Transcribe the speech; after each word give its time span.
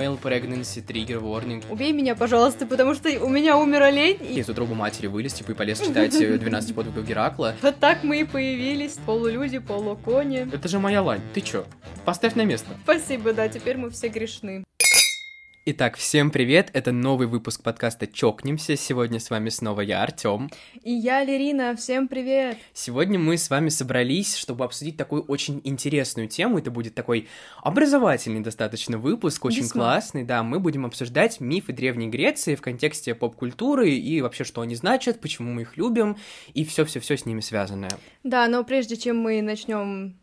Male 0.00 0.18
pregnancy, 0.18 0.82
trigger 0.82 1.20
warning. 1.20 1.62
Убей 1.68 1.92
меня, 1.92 2.14
пожалуйста, 2.14 2.64
потому 2.64 2.94
что 2.94 3.10
у 3.22 3.28
меня 3.28 3.58
умер 3.58 3.82
олень. 3.82 4.16
И... 4.22 4.40
Из 4.40 4.48
утробы 4.48 4.74
матери 4.74 5.08
вылез, 5.08 5.34
типа, 5.34 5.50
и 5.50 5.54
полез 5.54 5.78
читать 5.78 6.14
э, 6.14 6.38
12 6.38 6.74
подвигов 6.74 7.06
Геракла. 7.06 7.54
Вот 7.60 7.76
так 7.76 8.02
мы 8.02 8.20
и 8.20 8.24
появились. 8.24 8.92
Полулюди, 9.04 9.58
полукони. 9.58 10.48
Это 10.50 10.68
же 10.68 10.78
моя 10.78 11.02
лань. 11.02 11.20
Ты 11.34 11.42
чё? 11.42 11.66
Поставь 12.06 12.34
на 12.34 12.46
место. 12.46 12.70
Спасибо, 12.84 13.34
да, 13.34 13.48
теперь 13.48 13.76
мы 13.76 13.90
все 13.90 14.08
грешны. 14.08 14.64
Итак, 15.66 15.98
всем 15.98 16.30
привет! 16.30 16.70
Это 16.72 16.90
новый 16.90 17.26
выпуск 17.26 17.62
подкаста 17.62 18.06
«Чокнемся». 18.06 18.76
Сегодня 18.76 19.20
с 19.20 19.28
вами 19.28 19.50
снова 19.50 19.82
я, 19.82 20.02
Артём. 20.02 20.50
И 20.82 20.90
я, 20.90 21.22
Лерина, 21.22 21.76
всем 21.76 22.08
привет! 22.08 22.56
Сегодня 22.72 23.18
мы 23.18 23.36
с 23.36 23.50
вами 23.50 23.68
собрались, 23.68 24.36
чтобы 24.36 24.64
обсудить 24.64 24.96
такую 24.96 25.22
очень 25.24 25.60
интересную 25.64 26.28
тему. 26.28 26.58
Это 26.58 26.70
будет 26.70 26.94
такой 26.94 27.28
образовательный 27.58 28.40
достаточно 28.40 28.96
выпуск, 28.96 29.44
очень 29.44 29.64
Весьма. 29.64 29.82
классный. 29.82 30.24
Да, 30.24 30.42
мы 30.42 30.60
будем 30.60 30.86
обсуждать 30.86 31.40
мифы 31.40 31.74
Древней 31.74 32.08
Греции 32.08 32.54
в 32.54 32.62
контексте 32.62 33.14
поп-культуры 33.14 33.90
и 33.90 34.22
вообще, 34.22 34.44
что 34.44 34.62
они 34.62 34.74
значат, 34.74 35.20
почему 35.20 35.52
мы 35.52 35.62
их 35.62 35.76
любим, 35.76 36.16
и 36.54 36.64
все 36.64 36.86
все 36.86 37.00
все 37.00 37.18
с 37.18 37.26
ними 37.26 37.40
связанное. 37.40 37.92
Да, 38.24 38.48
но 38.48 38.64
прежде 38.64 38.96
чем 38.96 39.18
мы 39.18 39.42
начнем 39.42 40.16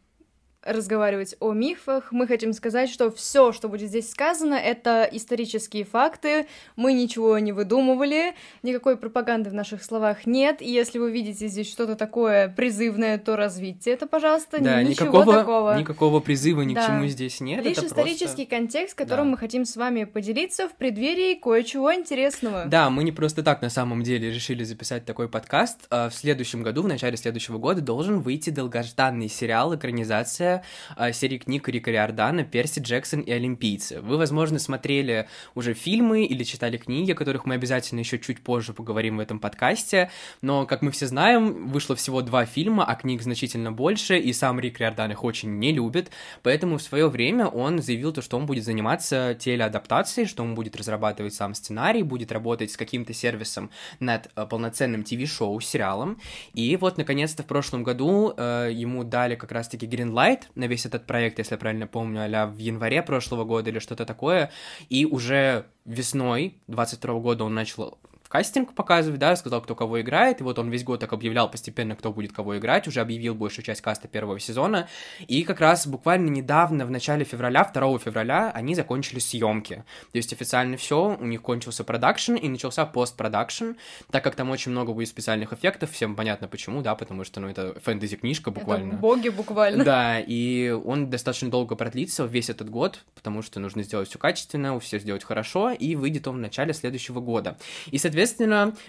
разговаривать 0.67 1.35
о 1.39 1.53
мифах, 1.53 2.11
мы 2.11 2.27
хотим 2.27 2.53
сказать, 2.53 2.89
что 2.89 3.09
все, 3.11 3.51
что 3.51 3.69
будет 3.69 3.89
здесь 3.89 4.09
сказано, 4.09 4.55
это 4.55 5.07
исторические 5.11 5.85
факты, 5.85 6.47
мы 6.75 6.93
ничего 6.93 7.39
не 7.39 7.51
выдумывали, 7.51 8.33
никакой 8.63 8.97
пропаганды 8.97 9.49
в 9.49 9.53
наших 9.53 9.83
словах 9.83 10.25
нет, 10.25 10.61
и 10.61 10.69
если 10.69 10.99
вы 10.99 11.11
видите 11.11 11.47
здесь 11.47 11.69
что-то 11.69 11.95
такое 11.95 12.49
призывное, 12.49 13.17
то 13.17 13.35
развитие 13.35 13.95
это, 13.95 14.07
пожалуйста, 14.07 14.57
Да, 14.61 14.81
ничего 14.83 15.07
никакого, 15.07 15.33
такого. 15.33 15.77
никакого 15.77 16.19
призыва 16.19 16.61
ни 16.61 16.73
Да. 16.73 16.83
к 16.83 16.87
чему 16.87 17.07
здесь 17.07 17.39
нет. 17.39 17.63
Лишь 17.63 17.77
это 17.77 17.87
исторический 17.87 18.45
просто... 18.45 18.55
контекст, 18.55 18.95
которым 18.95 19.25
Да. 19.25 19.31
мы 19.31 19.37
хотим 19.37 19.65
с 19.65 19.75
вами 19.75 20.03
поделиться 20.03 20.67
в 20.67 20.73
преддверии 20.75 21.35
кое-чего 21.35 21.93
интересного. 21.93 22.65
Да, 22.65 22.89
мы 22.89 23.03
не 23.03 23.11
просто 23.11 23.43
так 23.43 23.61
на 23.61 23.69
самом 23.69 24.03
деле 24.03 24.31
решили 24.31 24.63
записать 24.63 25.05
такой 25.05 25.29
подкаст. 25.29 25.87
А 25.89 26.09
В 26.09 26.13
следующем 26.13 26.63
году, 26.63 26.81
в 26.83 26.87
начале 26.87 27.17
следующего 27.17 27.57
года, 27.57 27.81
должен 27.81 28.19
выйти 28.19 28.49
долгожданный 28.49 29.29
сериал, 29.29 29.75
экранизация 29.75 30.56
а, 30.95 31.11
серии 31.11 31.37
книг 31.37 31.67
Рика 31.69 31.91
Риордана 31.91 32.43
«Перси 32.43 32.79
Джексон 32.79 33.21
и 33.21 33.31
Олимпийцы». 33.31 34.01
Вы, 34.01 34.17
возможно, 34.17 34.59
смотрели 34.59 35.27
уже 35.55 35.73
фильмы 35.73 36.25
или 36.25 36.43
читали 36.43 36.77
книги, 36.77 37.11
о 37.11 37.15
которых 37.15 37.45
мы 37.45 37.55
обязательно 37.55 37.99
еще 37.99 38.19
чуть 38.19 38.41
позже 38.41 38.73
поговорим 38.73 39.17
в 39.17 39.19
этом 39.19 39.39
подкасте. 39.39 40.09
Но, 40.41 40.65
как 40.65 40.81
мы 40.81 40.91
все 40.91 41.07
знаем, 41.07 41.67
вышло 41.67 41.95
всего 41.95 42.21
два 42.21 42.45
фильма, 42.45 42.85
а 42.85 42.95
книг 42.95 43.21
значительно 43.21 43.71
больше, 43.71 44.17
и 44.17 44.33
сам 44.33 44.59
Рик 44.59 44.79
Риордан 44.79 45.11
их 45.11 45.23
очень 45.23 45.59
не 45.59 45.71
любит. 45.71 46.11
Поэтому 46.43 46.77
в 46.77 46.81
свое 46.81 47.09
время 47.09 47.47
он 47.47 47.81
заявил 47.81 48.11
то, 48.13 48.21
что 48.21 48.37
он 48.37 48.45
будет 48.45 48.63
заниматься 48.63 49.35
телеадаптацией, 49.39 50.27
что 50.27 50.43
он 50.43 50.55
будет 50.55 50.75
разрабатывать 50.75 51.33
сам 51.33 51.53
сценарий, 51.53 52.03
будет 52.03 52.31
работать 52.31 52.71
с 52.71 52.77
каким-то 52.77 53.13
сервисом 53.13 53.69
над 53.99 54.29
э, 54.35 54.45
полноценным 54.45 55.03
ТВ-шоу, 55.03 55.59
сериалом. 55.59 56.19
И 56.53 56.75
вот, 56.77 56.97
наконец-то, 56.97 57.43
в 57.43 57.45
прошлом 57.45 57.83
году 57.83 58.33
э, 58.35 58.69
ему 58.73 59.03
дали 59.03 59.35
как 59.35 59.51
раз-таки 59.51 59.85
Greenlight 59.85 60.43
на 60.55 60.65
весь 60.65 60.85
этот 60.85 61.05
проект, 61.05 61.39
если 61.39 61.55
я 61.55 61.57
правильно 61.57 61.87
помню, 61.87 62.21
а 62.23 62.47
в 62.47 62.57
январе 62.57 63.01
прошлого 63.01 63.43
года 63.43 63.69
или 63.69 63.79
что-то 63.79 64.05
такое. 64.05 64.51
И 64.89 65.05
уже 65.05 65.65
весной 65.85 66.57
22 66.67 67.19
года 67.19 67.43
он 67.43 67.53
начал 67.53 67.97
в 68.27 68.29
кастинг 68.29 68.73
показывать, 68.73 69.21
да, 69.21 69.37
сказал, 69.37 69.61
кто 69.61 69.73
кого 69.73 70.01
играет, 70.01 70.41
и 70.41 70.43
вот 70.43 70.59
он 70.59 70.69
весь 70.69 70.83
год 70.83 70.99
так 70.99 71.13
объявлял 71.13 71.49
постепенно, 71.49 71.95
кто 71.95 72.11
будет 72.11 72.33
кого 72.33 72.57
играть, 72.57 72.85
уже 72.85 72.99
объявил 72.99 73.35
большую 73.35 73.63
часть 73.63 73.79
каста 73.79 74.09
первого 74.09 74.37
сезона, 74.37 74.89
и 75.29 75.43
как 75.43 75.61
раз 75.61 75.87
буквально 75.87 76.29
недавно, 76.29 76.85
в 76.85 76.91
начале 76.91 77.23
февраля, 77.23 77.63
2 77.73 77.99
февраля, 77.99 78.51
они 78.53 78.75
закончили 78.75 79.19
съемки, 79.19 79.85
то 80.11 80.17
есть 80.17 80.33
официально 80.33 80.75
все, 80.75 81.15
у 81.17 81.25
них 81.25 81.41
кончился 81.41 81.85
продакшн 81.85 82.35
и 82.35 82.49
начался 82.49 82.85
постпродакшн, 82.85 83.71
так 84.11 84.25
как 84.25 84.35
там 84.35 84.49
очень 84.49 84.73
много 84.73 84.91
будет 84.91 85.07
специальных 85.07 85.53
эффектов, 85.53 85.93
всем 85.93 86.17
понятно 86.17 86.49
почему, 86.49 86.81
да, 86.81 86.95
потому 86.95 87.23
что, 87.23 87.39
ну, 87.39 87.47
это 87.47 87.79
фэнтези-книжка 87.79 88.51
буквально. 88.51 88.89
Это 88.89 88.97
боги 88.97 89.29
буквально. 89.29 89.85
Да, 89.85 90.19
и 90.19 90.71
он 90.71 91.09
достаточно 91.09 91.49
долго 91.49 91.75
продлится, 91.75 92.25
весь 92.25 92.49
этот 92.49 92.69
год, 92.69 93.05
потому 93.15 93.41
что 93.41 93.61
нужно 93.61 93.83
сделать 93.83 94.09
все 94.09 94.19
качественно, 94.19 94.77
все 94.81 94.99
сделать 94.99 95.23
хорошо, 95.23 95.71
и 95.71 95.95
выйдет 95.95 96.27
он 96.27 96.35
в 96.35 96.39
начале 96.39 96.73
следующего 96.73 97.21
года. 97.21 97.57
И, 97.85 97.97
соответственно, 97.97 98.16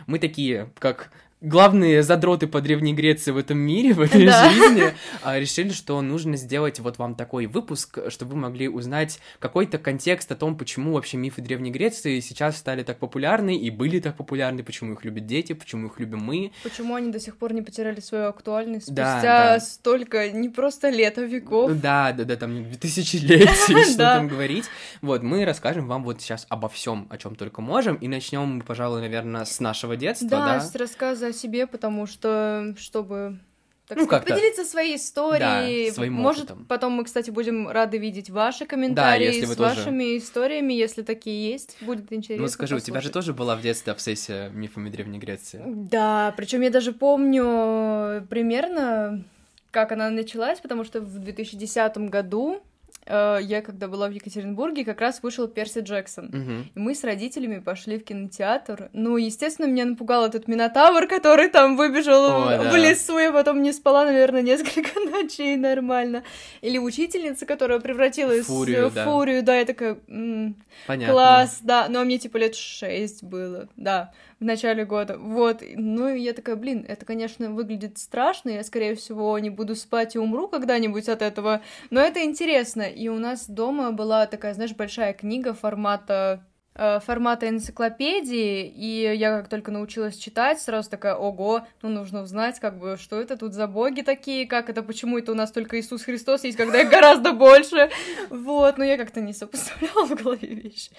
мы 0.07 0.19
такие, 0.19 0.71
как 0.79 1.11
главные 1.41 2.03
задроты 2.03 2.47
по 2.47 2.61
Древней 2.61 2.95
Греции 2.95 3.31
в 3.31 3.37
этом 3.37 3.59
мире, 3.59 3.95
в 3.95 4.01
этой 4.01 4.27
Да. 4.27 4.51
жизни, 4.51 4.93
а, 5.23 5.39
решили, 5.39 5.71
что 5.71 6.01
нужно 6.03 6.37
сделать 6.37 6.81
вот 6.81 6.99
вам 6.99 7.15
такой 7.15 7.47
выпуск, 7.47 7.99
чтобы 8.09 8.33
вы 8.33 8.39
могли 8.39 8.69
узнать 8.69 9.21
какой-то 9.39 9.79
контекст 9.79 10.33
о 10.33 10.37
том, 10.37 10.57
почему 10.57 10.95
вообще 10.95 11.17
мифы 11.17 11.41
Древней 11.41 11.71
Греции 11.71 12.21
сейчас 12.21 12.57
стали 12.57 12.83
так 12.83 12.99
популярны 12.99 13.57
и 13.57 13.71
были 13.71 14.01
так 14.01 14.17
популярны, 14.17 14.65
почему 14.65 14.95
их 14.95 15.05
любят 15.05 15.27
дети, 15.27 15.53
почему 15.53 15.87
их 15.87 16.01
любим 16.01 16.19
мы. 16.19 16.53
Почему 16.63 16.95
они 16.95 17.13
до 17.13 17.21
сих 17.21 17.37
пор 17.37 17.53
не 17.53 17.63
потеряли 17.63 18.01
свою 18.01 18.29
актуальность 18.29 18.87
спустя 18.87 19.23
да. 19.23 19.61
столько, 19.61 20.31
не 20.31 20.49
просто 20.49 20.89
лет, 20.89 21.19
а 21.19 21.23
веков? 21.23 21.73
Да, 21.81 22.13
да, 22.13 22.25
да, 22.25 22.37
там 22.37 22.65
тысячелетий, 22.75 23.85
что 23.85 23.97
там 23.97 24.29
говорить. 24.29 24.65
Вот, 25.03 25.23
мы 25.23 25.45
расскажем 25.45 25.87
вам 25.87 26.03
вот 26.03 26.21
сейчас 26.21 26.47
обо 26.49 26.69
всем, 26.69 27.07
о 27.11 27.19
чем 27.19 27.37
только 27.37 27.61
можем, 27.61 27.95
и 27.97 28.09
начнем 28.09 28.57
мы, 28.57 28.63
пожалуй, 28.63 29.01
наверное, 29.01 29.45
с 29.45 29.61
нашего 29.61 29.97
детства, 29.97 30.29
да? 30.29 30.61
с 30.61 30.75
рассказа 30.75 31.28
о 31.29 31.33
себе, 31.33 31.67
потому 31.67 32.07
что, 32.07 32.75
чтобы 32.79 33.39
так 33.87 33.97
Ну, 33.97 34.05
сказать, 34.05 34.25
как-то- 34.27 34.35
поделиться 34.35 34.65
своей 34.65 34.97
историей. 34.97 35.89
Да, 35.89 35.95
своим 35.95 36.13
Может, 36.13 36.45
опытом. 36.51 36.67
потом 36.67 36.93
мы, 36.93 37.05
кстати, 37.05 37.31
будем 37.31 37.69
рады 37.69 37.97
видеть 37.97 38.29
ваши 38.29 38.67
комментарии 38.67 39.25
если 39.27 39.47
вы 39.47 39.55
с 39.55 39.57
тоже- 39.57 39.77
вашими 39.77 40.19
историями, 40.19 40.75
если 40.75 41.01
такие 41.03 41.51
есть. 41.53 41.77
Будет 41.81 42.13
интересно. 42.13 42.43
Ну, 42.43 42.49
скажи, 42.49 42.77
у 42.77 42.81
тебя 42.81 43.01
же 43.01 43.09
послушать. 43.09 43.13
тоже 43.15 43.33
была 43.33 43.57
в 43.57 43.63
детстве 43.63 43.93
обсессия 43.93 44.51
мифами 44.51 44.91
Древней 44.91 45.19
Греции? 45.19 45.63
Да, 45.65 46.35
причем 46.37 46.61
я 46.61 46.69
даже 46.71 46.93
помню 46.93 48.27
примерно, 48.29 49.25
как 49.71 49.93
она 49.93 50.11
началась, 50.11 50.61
потому 50.61 50.85
что 50.85 51.01
в 51.01 51.19
2010 51.19 52.09
году 52.11 52.63
я, 53.09 53.63
когда 53.63 53.89
была 53.89 54.09
в 54.09 54.13
Екатеринбурге, 54.13 54.85
как 54.85 55.01
раз 55.01 55.23
вышел 55.23 55.49
Перси 55.49 55.81
Джексон. 55.81 56.27
Мгм. 56.27 56.71
И 56.75 56.79
мы 56.79 56.95
с 56.95 57.05
родителями 57.05 57.59
пошли 57.59 57.99
в 57.99 58.05
кинотеатр. 58.05 58.91
Ну, 58.93 59.17
естественно, 59.17 59.67
меня 59.67 59.87
напугал 59.87 60.27
этот 60.27 60.49
Минотавр, 60.49 61.07
который 61.07 61.49
там 61.49 61.77
выбежал 61.77 62.25
Ой, 62.25 62.59
в, 62.59 62.63
да. 62.63 62.71
в 62.71 62.77
лесу. 62.77 63.19
Я 63.19 63.33
потом 63.33 63.63
не 63.63 63.73
спала, 63.73 64.05
наверное, 64.05 64.43
несколько 64.43 65.01
ночей 65.11 65.57
нормально. 65.57 66.23
Или 66.61 66.79
учительница, 66.79 67.47
которая 67.47 67.81
превратилась 67.81 68.47
Фурию, 68.47 68.89
в 68.89 68.95
да. 68.95 69.05
фурию. 69.05 69.43
Да, 69.43 69.57
я 69.57 69.65
такая... 69.65 69.99
«М, 70.09 70.57
Понятно. 70.87 71.13
Класс, 71.15 71.59
да. 71.63 71.89
Но 71.89 72.05
мне 72.05 72.19
типа 72.19 72.37
лет 72.37 72.55
шесть 72.55 73.23
было, 73.23 73.69
да, 73.77 74.13
в 74.41 74.45
начале 74.45 74.85
года. 74.85 75.19
Вот. 75.19 75.63
Ну, 75.75 76.09
и 76.09 76.21
я 76.21 76.33
такая, 76.33 76.57
блин, 76.57 76.85
это, 76.87 77.05
конечно, 77.05 77.51
выглядит 77.51 77.99
страшно. 77.99 78.51
Я, 78.51 78.65
скорее 78.65 78.95
всего, 78.95 79.39
не 79.39 79.51
буду 79.51 79.75
спать 79.75 80.15
и 80.15 80.19
умру 80.19 80.49
когда-нибудь 80.49 81.09
от 81.09 81.23
этого. 81.23 81.63
Но 81.91 82.01
это 82.01 82.25
интересно. 82.25 82.83
И 82.83 83.09
у 83.09 83.19
нас 83.19 83.49
дома 83.49 83.91
была 83.93 84.27
такая, 84.27 84.55
знаешь, 84.55 84.75
большая 84.75 85.13
книга 85.13 85.55
формата 85.55 86.45
э, 86.75 87.01
формата 87.01 87.49
энциклопедии, 87.49 88.67
и 88.69 89.17
я 89.17 89.37
как 89.37 89.49
только 89.49 89.73
научилась 89.73 90.17
читать, 90.17 90.61
сразу 90.61 90.89
такая, 90.89 91.17
ого, 91.17 91.67
ну 91.83 91.89
нужно 91.89 92.23
узнать, 92.23 92.61
как 92.61 92.79
бы, 92.79 92.97
что 92.97 93.21
это 93.21 93.37
тут 93.37 93.53
за 93.53 93.67
боги 93.67 94.03
такие, 94.03 94.47
как 94.47 94.71
это, 94.71 94.83
почему 94.83 95.19
это 95.19 95.33
у 95.33 95.35
нас 95.35 95.51
только 95.51 95.81
Иисус 95.81 96.05
Христос 96.05 96.45
есть, 96.45 96.57
когда 96.57 96.81
их 96.81 96.89
гораздо 96.89 97.33
больше, 97.33 97.91
вот, 98.31 98.79
но 98.79 98.85
я 98.85 98.97
как-то 98.97 99.21
не 99.21 99.33
сопоставляла 99.33 100.07
в 100.07 100.15
голове 100.23 100.55
вещи. 100.55 100.93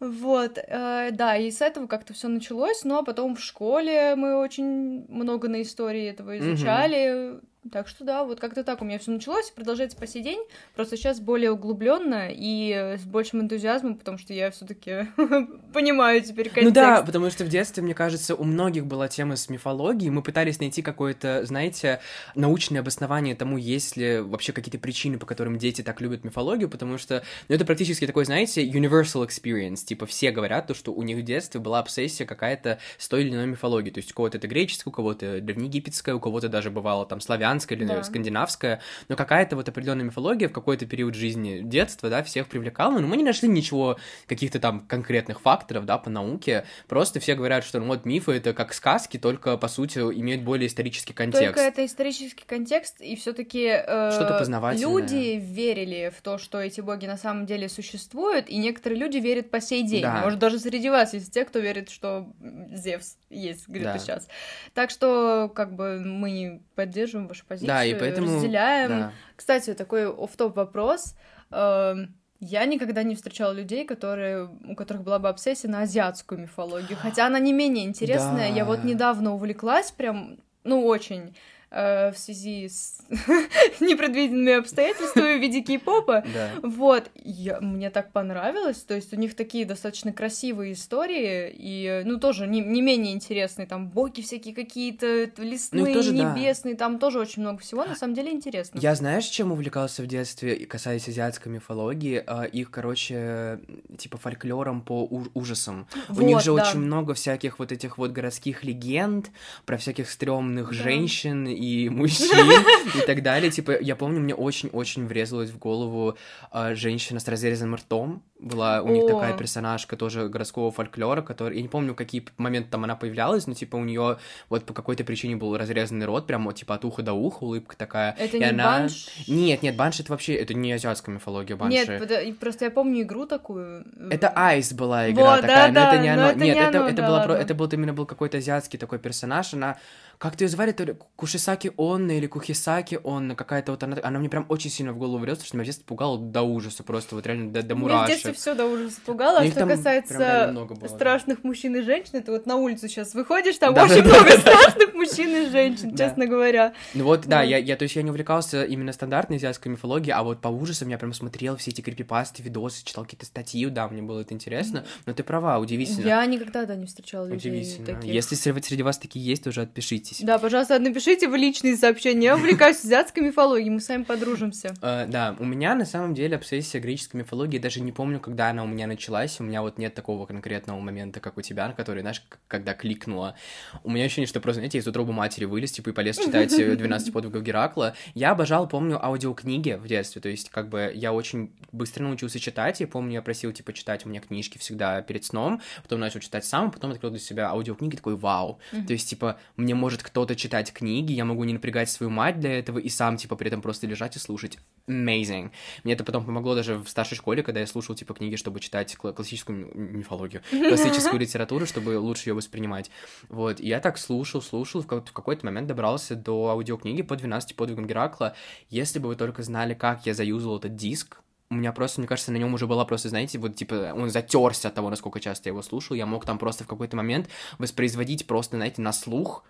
Вот, 0.00 0.58
э, 0.58 1.10
да, 1.12 1.36
и 1.36 1.50
с 1.50 1.60
этого 1.60 1.86
как-то 1.86 2.12
все 2.12 2.28
началось, 2.28 2.84
но 2.84 3.02
потом 3.02 3.36
в 3.36 3.40
школе 3.40 4.14
мы 4.16 4.36
очень 4.36 5.06
много 5.08 5.48
на 5.48 5.62
истории 5.62 6.06
этого 6.06 6.38
изучали. 6.38 7.40
Так 7.72 7.88
что 7.88 8.04
да, 8.04 8.24
вот 8.24 8.40
как-то 8.40 8.62
так 8.62 8.82
у 8.82 8.84
меня 8.84 8.98
все 8.98 9.10
началось 9.10 9.50
продолжается 9.50 9.96
по 9.96 10.06
сей 10.06 10.22
день. 10.22 10.40
Просто 10.74 10.96
сейчас 10.96 11.18
более 11.18 11.50
углубленно 11.50 12.28
и 12.30 12.70
э, 12.70 12.98
с 12.98 13.02
большим 13.02 13.40
энтузиазмом, 13.40 13.96
потому 13.96 14.18
что 14.18 14.34
я 14.34 14.50
все-таки 14.50 15.08
понимаю 15.72 16.22
теперь 16.22 16.50
контекст. 16.50 16.64
Ну 16.64 16.70
да, 16.70 17.02
потому 17.02 17.30
что 17.30 17.44
в 17.44 17.48
детстве, 17.48 17.82
мне 17.82 17.94
кажется, 17.94 18.34
у 18.34 18.44
многих 18.44 18.86
была 18.86 19.08
тема 19.08 19.36
с 19.36 19.48
мифологией. 19.48 20.10
Мы 20.10 20.22
пытались 20.22 20.60
найти 20.60 20.82
какое-то, 20.82 21.44
знаете, 21.46 22.00
научное 22.34 22.80
обоснование 22.80 23.34
тому, 23.34 23.56
есть 23.56 23.96
ли 23.96 24.20
вообще 24.20 24.52
какие-то 24.52 24.78
причины, 24.78 25.18
по 25.18 25.26
которым 25.26 25.56
дети 25.58 25.82
так 25.82 26.00
любят 26.00 26.22
мифологию, 26.24 26.68
потому 26.68 26.98
что 26.98 27.24
ну, 27.48 27.54
это 27.54 27.64
практически 27.64 28.06
такой, 28.06 28.26
знаете, 28.26 28.66
universal 28.66 29.26
experience. 29.26 29.84
Типа 29.84 30.04
все 30.06 30.30
говорят 30.30 30.66
то, 30.66 30.74
что 30.74 30.92
у 30.92 31.02
них 31.02 31.18
в 31.18 31.22
детстве 31.22 31.60
была 31.60 31.78
обсессия 31.78 32.26
какая-то 32.26 32.78
с 32.98 33.08
той 33.08 33.22
или 33.22 33.30
иной 33.30 33.46
мифологией. 33.46 33.92
То 33.92 33.98
есть 33.98 34.10
у 34.12 34.14
кого-то 34.14 34.36
это 34.36 34.48
греческая, 34.48 34.90
у 34.90 34.94
кого-то 34.94 35.40
древнеегипетская, 35.40 36.14
у 36.14 36.20
кого-то 36.20 36.48
даже 36.48 36.70
бывало 36.70 37.06
там 37.06 37.20
славянская 37.60 37.78
или 37.78 37.84
Да. 37.86 38.02
скандинавская, 38.02 38.80
но 39.08 39.16
какая-то 39.16 39.56
вот 39.56 39.68
определенная 39.68 40.04
мифология 40.04 40.48
в 40.48 40.52
какой-то 40.52 40.86
период 40.86 41.14
жизни 41.14 41.60
детства, 41.62 42.10
да, 42.10 42.22
всех 42.22 42.48
привлекала, 42.48 42.98
но 42.98 43.06
мы 43.06 43.16
не 43.16 43.24
нашли 43.24 43.48
ничего, 43.48 43.96
каких-то 44.26 44.58
там 44.58 44.80
конкретных 44.80 45.40
факторов, 45.40 45.84
да, 45.86 45.98
по 45.98 46.10
науке, 46.10 46.64
просто 46.88 47.20
все 47.20 47.34
говорят, 47.34 47.64
что 47.64 47.80
ну 47.80 47.86
вот 47.86 48.04
мифы 48.04 48.32
это 48.32 48.52
как 48.52 48.72
сказки, 48.74 49.18
только 49.18 49.56
по 49.56 49.68
сути 49.68 49.98
имеют 49.98 50.42
более 50.42 50.66
исторический 50.66 51.12
контекст. 51.12 51.44
Только 51.44 51.60
это 51.60 51.84
исторический 51.84 52.44
контекст, 52.46 53.00
и 53.00 53.16
все-таки 53.16 53.68
Что-то 53.84 54.36
познавательное. 54.38 54.86
люди 55.02 55.38
верили 55.40 56.12
в 56.16 56.20
то, 56.22 56.38
что 56.38 56.58
эти 56.60 56.80
боги 56.80 57.06
на 57.06 57.16
самом 57.16 57.46
деле 57.46 57.68
существуют, 57.68 58.48
и 58.48 58.56
некоторые 58.56 58.98
люди 58.98 59.18
верят 59.18 59.50
по 59.50 59.60
сей 59.60 59.82
день. 59.82 60.02
Да. 60.02 60.22
Может, 60.22 60.38
даже 60.38 60.58
среди 60.58 60.90
вас 60.90 61.14
есть 61.14 61.32
те, 61.32 61.44
кто 61.44 61.58
верит, 61.58 61.90
что 61.90 62.32
Зевс 62.72 63.16
есть 63.30 63.68
где-то 63.68 63.94
Да. 63.94 63.98
сейчас. 63.98 64.28
Так 64.74 64.90
что, 64.90 65.50
как 65.54 65.74
бы, 65.74 66.00
мы 66.00 66.30
не 66.30 66.62
поддерживаем 66.74 67.28
вашу 67.48 67.60
позицию, 67.60 67.68
Да, 67.68 67.84
и 67.84 67.94
поэтому- 67.94 68.34
разделяем. 68.36 68.88
Да. 68.88 69.12
Кстати, 69.36 69.74
такой 69.74 70.06
офф-топ 70.08 70.56
вопрос. 70.56 71.14
Эм, 71.50 72.14
Я 72.40 72.66
никогда 72.66 73.02
не 73.04 73.14
встречала 73.14 73.52
людей, 73.52 73.86
которые, 73.86 74.50
у 74.68 74.74
которых 74.74 75.02
была 75.02 75.18
бы 75.18 75.28
обсессия 75.30 75.70
на 75.70 75.82
азиатскую 75.82 76.38
мифологию, 76.38 76.98
хотя 77.00 77.26
она 77.26 77.38
не 77.38 77.54
менее 77.54 77.86
интересная. 77.86 78.52
Я 78.52 78.64
вот 78.66 78.82
Да. 78.82 78.88
недавно 78.88 79.32
увлеклась 79.34 79.92
прям, 79.92 80.36
ну, 80.62 80.84
очень 80.84 81.34
э, 81.74 82.12
в 82.12 82.18
связи 82.18 82.68
с 82.68 82.98
непредвиденными 83.80 84.52
обстоятельствами 84.52 85.38
в 85.38 85.40
виде 85.40 85.60
кей-попа. 85.60 86.24
Вот, 86.62 87.10
я, 87.24 87.60
мне 87.60 87.90
так 87.90 88.12
понравилось, 88.12 88.78
то 88.82 88.94
есть 88.94 89.12
у 89.12 89.16
них 89.16 89.34
такие 89.34 89.64
достаточно 89.64 90.12
красивые 90.12 90.72
истории, 90.72 91.50
и, 91.54 92.02
ну, 92.04 92.18
тоже 92.18 92.46
не, 92.46 92.60
не 92.60 92.80
менее 92.82 93.12
интересные, 93.14 93.66
там, 93.66 93.88
боги 93.88 94.20
всякие 94.22 94.54
какие-то, 94.54 95.30
лесные, 95.38 95.84
Ну, 95.86 95.92
тоже 95.92 96.12
да. 96.12 96.34
небесные, 96.34 96.74
там 96.76 96.98
тоже 96.98 97.18
очень 97.18 97.42
много 97.42 97.58
всего, 97.58 97.84
на 97.84 97.96
самом 97.96 98.14
деле 98.14 98.32
интересно. 98.32 98.78
Я 98.78 98.94
знаешь, 98.94 99.24
чем 99.24 99.52
увлекался 99.52 100.02
в 100.02 100.06
детстве, 100.06 100.66
касаясь 100.66 101.08
азиатской 101.08 101.52
мифологии? 101.52 102.22
А, 102.26 102.44
Их, 102.44 102.70
короче, 102.70 103.58
типа 103.98 104.18
фольклором 104.18 104.80
по 104.82 105.04
ужасам. 105.34 105.86
У 106.08 106.20
них 106.22 106.40
же 106.40 106.54
да. 106.54 106.62
очень 106.62 106.80
много 106.80 107.14
всяких 107.14 107.58
вот 107.58 107.72
этих 107.72 107.98
вот 107.98 108.12
городских 108.12 108.64
легенд 108.64 109.30
про 109.66 109.76
всяких 109.76 110.10
стрёмных 110.10 110.68
Да. 110.68 110.74
женщин 110.74 111.46
и 111.64 111.88
мужчин 111.88 112.28
и 112.94 113.00
так 113.06 113.22
далее. 113.22 113.50
Типа, 113.50 113.72
я 113.80 113.96
помню, 113.96 114.20
мне 114.20 114.34
очень-очень 114.34 115.06
врезалась 115.06 115.50
в 115.50 115.58
голову 115.58 116.16
а, 116.50 116.74
женщина 116.74 117.20
с 117.20 117.28
разрезанным 117.28 117.76
ртом. 117.76 118.22
Была 118.40 118.82
у 118.82 118.88
них 118.88 119.04
О. 119.04 119.08
такая 119.08 119.32
персонажка 119.36 119.96
тоже 119.96 120.28
городского 120.28 120.70
фольклора, 120.70 121.22
который... 121.22 121.56
Я 121.56 121.62
не 121.62 121.68
помню, 121.68 121.92
в 121.92 121.96
какие 121.96 122.24
моменты 122.36 122.68
там 122.70 122.84
она 122.84 122.94
появлялась, 122.96 123.46
но, 123.46 123.54
типа, 123.54 123.76
у 123.76 123.84
нее 123.84 124.18
вот 124.50 124.64
по 124.66 124.74
какой-то 124.74 125.02
причине 125.04 125.36
был 125.36 125.56
разрезанный 125.56 126.04
рот, 126.04 126.26
прям 126.26 126.44
вот, 126.44 126.56
типа, 126.56 126.74
от 126.74 126.84
уха 126.84 127.02
до 127.02 127.14
уха, 127.14 127.44
улыбка 127.44 127.76
такая. 127.76 128.14
Это 128.18 128.36
И 128.36 128.40
не 128.40 128.46
она- 128.46 128.64
банш? 128.64 129.06
Нет, 129.28 129.62
нет, 129.62 129.76
банши 129.76 130.02
это 130.02 130.12
вообще, 130.12 130.34
это 130.34 130.52
не 130.52 130.72
азиатская 130.72 131.14
мифология, 131.14 131.56
банши. 131.56 131.76
Нет, 131.76 132.38
просто 132.38 132.66
я 132.66 132.70
помню 132.70 133.02
игру 133.02 133.24
такую. 133.24 133.86
Это 134.10 134.28
Айс 134.34 134.72
была 134.74 135.10
игра 135.10 135.24
Вот, 135.36 135.40
такая, 135.40 135.68
но 135.68 135.74
да, 135.74 135.88
это 135.88 135.96
да, 135.96 136.02
не 136.02 136.08
но 136.16 136.22
оно. 136.22 136.30
это 136.32 136.38
Нет, 136.40 136.56
не 136.56 136.60
это, 136.62 136.78
оно, 136.80 136.88
это 136.88 136.96
да, 137.02 137.08
было 137.08 137.20
про- 137.24 137.34
это 137.36 137.54
был 137.54 137.66
именно 137.68 137.94
был 137.94 138.04
какой-то 138.04 138.38
азиатский 138.38 138.78
такой 138.78 138.98
персонаж. 138.98 139.54
Она 139.54 139.78
как-то 140.18 140.44
ее 140.44 140.48
звали, 140.48 140.72
то 140.72 140.84
ли 140.84 140.94
Кушисаки 141.16 141.72
Онна 141.76 142.12
или 142.12 142.26
Кухисаки 142.26 143.00
Онна, 143.04 143.34
какая-то 143.34 143.72
вот 143.72 143.82
она, 143.82 143.96
она 144.02 144.18
мне 144.18 144.28
прям 144.28 144.46
очень 144.48 144.70
сильно 144.70 144.92
в 144.92 144.98
голову 144.98 145.18
врезалась, 145.18 145.46
что 145.46 145.56
меня 145.56 145.64
в 145.64 145.66
детстве 145.66 145.84
пугало 145.86 146.18
до 146.18 146.42
ужаса 146.42 146.82
просто, 146.82 147.14
вот 147.14 147.26
реально 147.26 147.52
до, 147.52 147.62
до 147.62 147.74
Меня 147.74 148.04
в 148.04 148.06
детстве 148.06 148.30
мурашек. 148.30 148.40
все 148.40 148.54
до 148.54 148.66
ужаса 148.66 149.00
пугало, 149.04 149.38
а 149.40 149.46
что 149.46 149.66
касается 149.66 150.52
было, 150.54 150.68
да. 150.80 150.88
страшных 150.88 151.44
мужчин 151.44 151.76
и 151.76 151.80
женщин, 151.82 152.22
ты 152.22 152.30
вот 152.30 152.46
на 152.46 152.56
улицу 152.56 152.88
сейчас 152.88 153.14
выходишь, 153.14 153.56
там 153.58 153.74
Да, 153.74 153.84
очень 153.84 154.02
да, 154.02 154.08
много 154.20 154.30
да. 154.30 154.38
страшных 154.38 154.94
мужчин 154.94 155.28
и 155.36 155.50
женщин, 155.50 155.90
Да. 155.94 156.06
честно 156.08 156.26
говоря. 156.26 156.74
Ну 156.94 157.04
вот, 157.04 157.26
да, 157.26 157.42
я, 157.42 157.58
я, 157.58 157.76
то 157.76 157.82
есть 157.84 157.96
я 157.96 158.02
не 158.02 158.10
увлекался 158.10 158.64
именно 158.64 158.92
стандартной 158.92 159.36
азиатской 159.36 159.72
мифологией, 159.72 160.14
а 160.14 160.22
вот 160.22 160.40
по 160.40 160.48
ужасам 160.48 160.88
я 160.88 160.98
прям 160.98 161.12
смотрел 161.12 161.56
все 161.56 161.70
эти 161.70 161.80
крипипасты, 161.80 162.42
видосы, 162.42 162.84
читал 162.84 163.04
какие-то 163.04 163.26
статьи, 163.26 163.64
да, 163.66 163.88
мне 163.88 164.02
было 164.02 164.20
это 164.20 164.34
интересно, 164.34 164.84
но 165.06 165.12
ты 165.12 165.22
права, 165.22 165.58
удивительно. 165.58 166.06
Я 166.06 166.24
никогда, 166.26 166.64
да, 166.64 166.74
не 166.76 166.86
встречала 166.86 167.26
людей 167.26 167.50
Удивительно. 167.52 167.86
таких. 167.86 168.12
Если 168.12 168.34
среди, 168.34 168.82
вас 168.82 168.98
такие 168.98 169.24
есть, 169.24 169.44
тоже 169.44 169.62
отпишитесь. 170.04 170.24
Да, 170.24 170.38
пожалуйста, 170.38 170.78
напишите 170.78 171.28
в 171.28 171.34
личные 171.34 171.76
сообщения. 171.76 172.26
Я 172.26 172.36
увлекаюсь 172.36 172.78
азиатской 172.84 173.22
мифологией, 173.22 173.70
мы 173.70 173.80
с 173.80 173.88
вами 173.88 174.04
подружимся. 174.04 174.74
Э, 174.82 175.06
да, 175.06 175.36
у 175.38 175.44
меня 175.44 175.74
на 175.74 175.84
самом 175.84 176.14
деле 176.14 176.36
обсессия 176.36 176.80
греческой 176.80 177.20
мифологии, 177.20 177.58
даже 177.58 177.80
не 177.80 177.92
помню, 177.92 178.20
когда 178.20 178.50
она 178.50 178.64
у 178.64 178.66
меня 178.66 178.86
началась, 178.86 179.40
у 179.40 179.44
меня 179.44 179.62
вот 179.62 179.78
нет 179.78 179.94
такого 179.94 180.26
конкретного 180.26 180.78
момента, 180.80 181.20
как 181.20 181.36
у 181.36 181.42
тебя, 181.42 181.68
на 181.68 181.74
который, 181.74 182.00
знаешь, 182.00 182.22
когда 182.48 182.74
кликнула. 182.74 183.36
У 183.82 183.90
меня 183.90 184.04
ощущение, 184.04 184.28
что 184.28 184.40
просто, 184.40 184.60
знаете, 184.60 184.78
из 184.78 184.86
утробы 184.86 185.12
матери 185.12 185.44
вылез, 185.44 185.72
типа, 185.72 185.90
и 185.90 185.92
полез 185.92 186.18
читать 186.18 186.52
э, 186.58 186.74
«12 186.74 187.12
подвигов 187.12 187.42
Геракла». 187.42 187.94
Я 188.14 188.32
обожал, 188.32 188.68
помню, 188.68 189.04
аудиокниги 189.04 189.72
в 189.72 189.86
детстве, 189.86 190.20
то 190.20 190.28
есть, 190.28 190.50
как 190.50 190.68
бы, 190.68 190.92
я 190.94 191.12
очень 191.12 191.52
быстро 191.72 192.04
научился 192.04 192.38
читать, 192.38 192.80
и 192.80 192.86
помню, 192.86 193.14
я 193.14 193.22
просил, 193.22 193.52
типа, 193.52 193.72
читать 193.72 194.06
у 194.06 194.08
меня 194.08 194.20
книжки 194.20 194.58
всегда 194.58 195.02
перед 195.02 195.24
сном, 195.24 195.60
потом 195.82 196.00
начал 196.00 196.20
читать 196.20 196.44
сам, 196.44 196.70
потом 196.70 196.90
открыл 196.90 197.10
для 197.10 197.20
себя 197.20 197.48
аудиокниги, 197.48 197.96
такой, 197.96 198.16
вау. 198.16 198.58
То 198.70 198.92
есть, 198.92 199.08
типа, 199.08 199.38
мне 199.56 199.74
может 199.74 199.93
кто-то 200.02 200.36
читать 200.36 200.72
книги, 200.72 201.12
я 201.12 201.24
могу 201.24 201.44
не 201.44 201.52
напрягать 201.52 201.90
свою 201.90 202.10
мать 202.10 202.40
для 202.40 202.58
этого, 202.58 202.78
и 202.78 202.88
сам, 202.88 203.16
типа, 203.16 203.36
при 203.36 203.48
этом 203.48 203.62
просто 203.62 203.86
лежать 203.86 204.16
и 204.16 204.18
слушать. 204.18 204.58
Amazing. 204.88 205.50
Мне 205.84 205.94
это 205.94 206.04
потом 206.04 206.24
помогло 206.24 206.54
даже 206.54 206.76
в 206.76 206.88
старшей 206.88 207.16
школе, 207.16 207.42
когда 207.42 207.60
я 207.60 207.66
слушал, 207.66 207.94
типа, 207.94 208.14
книги, 208.14 208.36
чтобы 208.36 208.60
читать 208.60 208.94
кла- 208.94 209.12
классическую 209.12 209.70
мифологию, 209.74 210.42
классическую 210.50 211.18
литературу, 211.18 211.66
чтобы 211.66 211.98
лучше 211.98 212.30
ее 212.30 212.34
воспринимать. 212.34 212.90
Вот, 213.28 213.60
и 213.60 213.68
я 213.68 213.80
так 213.80 213.98
слушал, 213.98 214.42
слушал, 214.42 214.82
в 214.82 214.86
какой-то 214.86 215.46
момент 215.46 215.68
добрался 215.68 216.16
до 216.16 216.48
аудиокниги 216.50 217.02
по 217.02 217.16
12 217.16 217.56
подвигам 217.56 217.86
Геракла. 217.86 218.34
Если 218.70 218.98
бы 218.98 219.08
вы 219.08 219.16
только 219.16 219.42
знали, 219.42 219.74
как 219.74 220.06
я 220.06 220.14
заюзал 220.14 220.58
этот 220.58 220.76
диск, 220.76 221.20
у 221.50 221.54
меня 221.54 221.72
просто, 221.72 222.00
мне 222.00 222.08
кажется, 222.08 222.32
на 222.32 222.36
нем 222.36 222.52
уже 222.54 222.66
была 222.66 222.84
просто, 222.84 223.08
знаете, 223.08 223.38
вот 223.38 223.54
типа 223.54 223.92
он 223.94 224.10
затерся 224.10 224.68
от 224.68 224.74
того, 224.74 224.90
насколько 224.90 225.20
часто 225.20 225.48
я 225.48 225.52
его 225.52 225.62
слушал. 225.62 225.96
Я 225.96 226.06
мог 226.06 226.24
там 226.24 226.38
просто 226.38 226.64
в 226.64 226.66
какой-то 226.66 226.96
момент 226.96 227.28
воспроизводить 227.58 228.26
просто, 228.26 228.56
знаете, 228.56 228.82
на 228.82 228.92
слух 228.92 229.44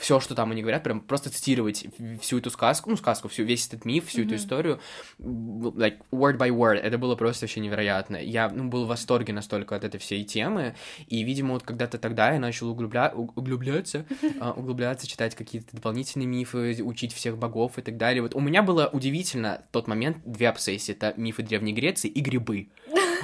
все, 0.00 0.18
что 0.18 0.34
там 0.34 0.50
они 0.50 0.62
говорят, 0.62 0.82
прям 0.82 1.00
просто 1.00 1.30
цитировать 1.30 1.86
всю 2.20 2.38
эту 2.38 2.50
сказку, 2.50 2.90
ну, 2.90 2.96
сказку, 2.96 3.28
всю, 3.28 3.44
весь 3.44 3.68
этот 3.68 3.84
миф, 3.84 4.06
всю 4.06 4.22
эту 4.22 4.30
Мгм. 4.30 4.36
историю, 4.36 4.80
like, 5.18 5.98
word 6.10 6.38
by 6.38 6.48
word, 6.48 6.78
это 6.78 6.96
было 6.96 7.16
просто 7.16 7.44
вообще 7.44 7.60
невероятно. 7.60 8.16
Я, 8.16 8.48
ну, 8.48 8.68
был 8.68 8.86
в 8.86 8.88
восторге 8.88 9.32
настолько 9.34 9.76
от 9.76 9.84
этой 9.84 9.98
всей 9.98 10.24
темы, 10.24 10.74
и, 11.06 11.22
видимо, 11.22 11.52
вот 11.52 11.64
когда-то 11.64 11.98
тогда 11.98 12.32
я 12.32 12.40
начал 12.40 12.70
углубля... 12.70 13.12
углубляться, 13.14 14.06
а, 14.40 14.52
углубляться, 14.56 15.06
читать 15.06 15.34
какие-то 15.34 15.76
дополнительные 15.76 16.26
мифы, 16.26 16.82
учить 16.82 17.12
всех 17.12 17.36
богов 17.36 17.78
и 17.78 17.82
так 17.82 17.98
далее. 17.98 18.22
Вот 18.22 18.34
у 18.34 18.40
меня 18.40 18.62
было 18.62 18.88
удивительно 18.90 19.64
тот 19.70 19.86
момент 19.86 20.16
две 20.24 20.48
обсессии, 20.48 20.92
это 20.92 21.12
мифы 21.18 21.42
Древней 21.42 21.74
Греции 21.74 22.08
и 22.08 22.20
грибы. 22.20 22.68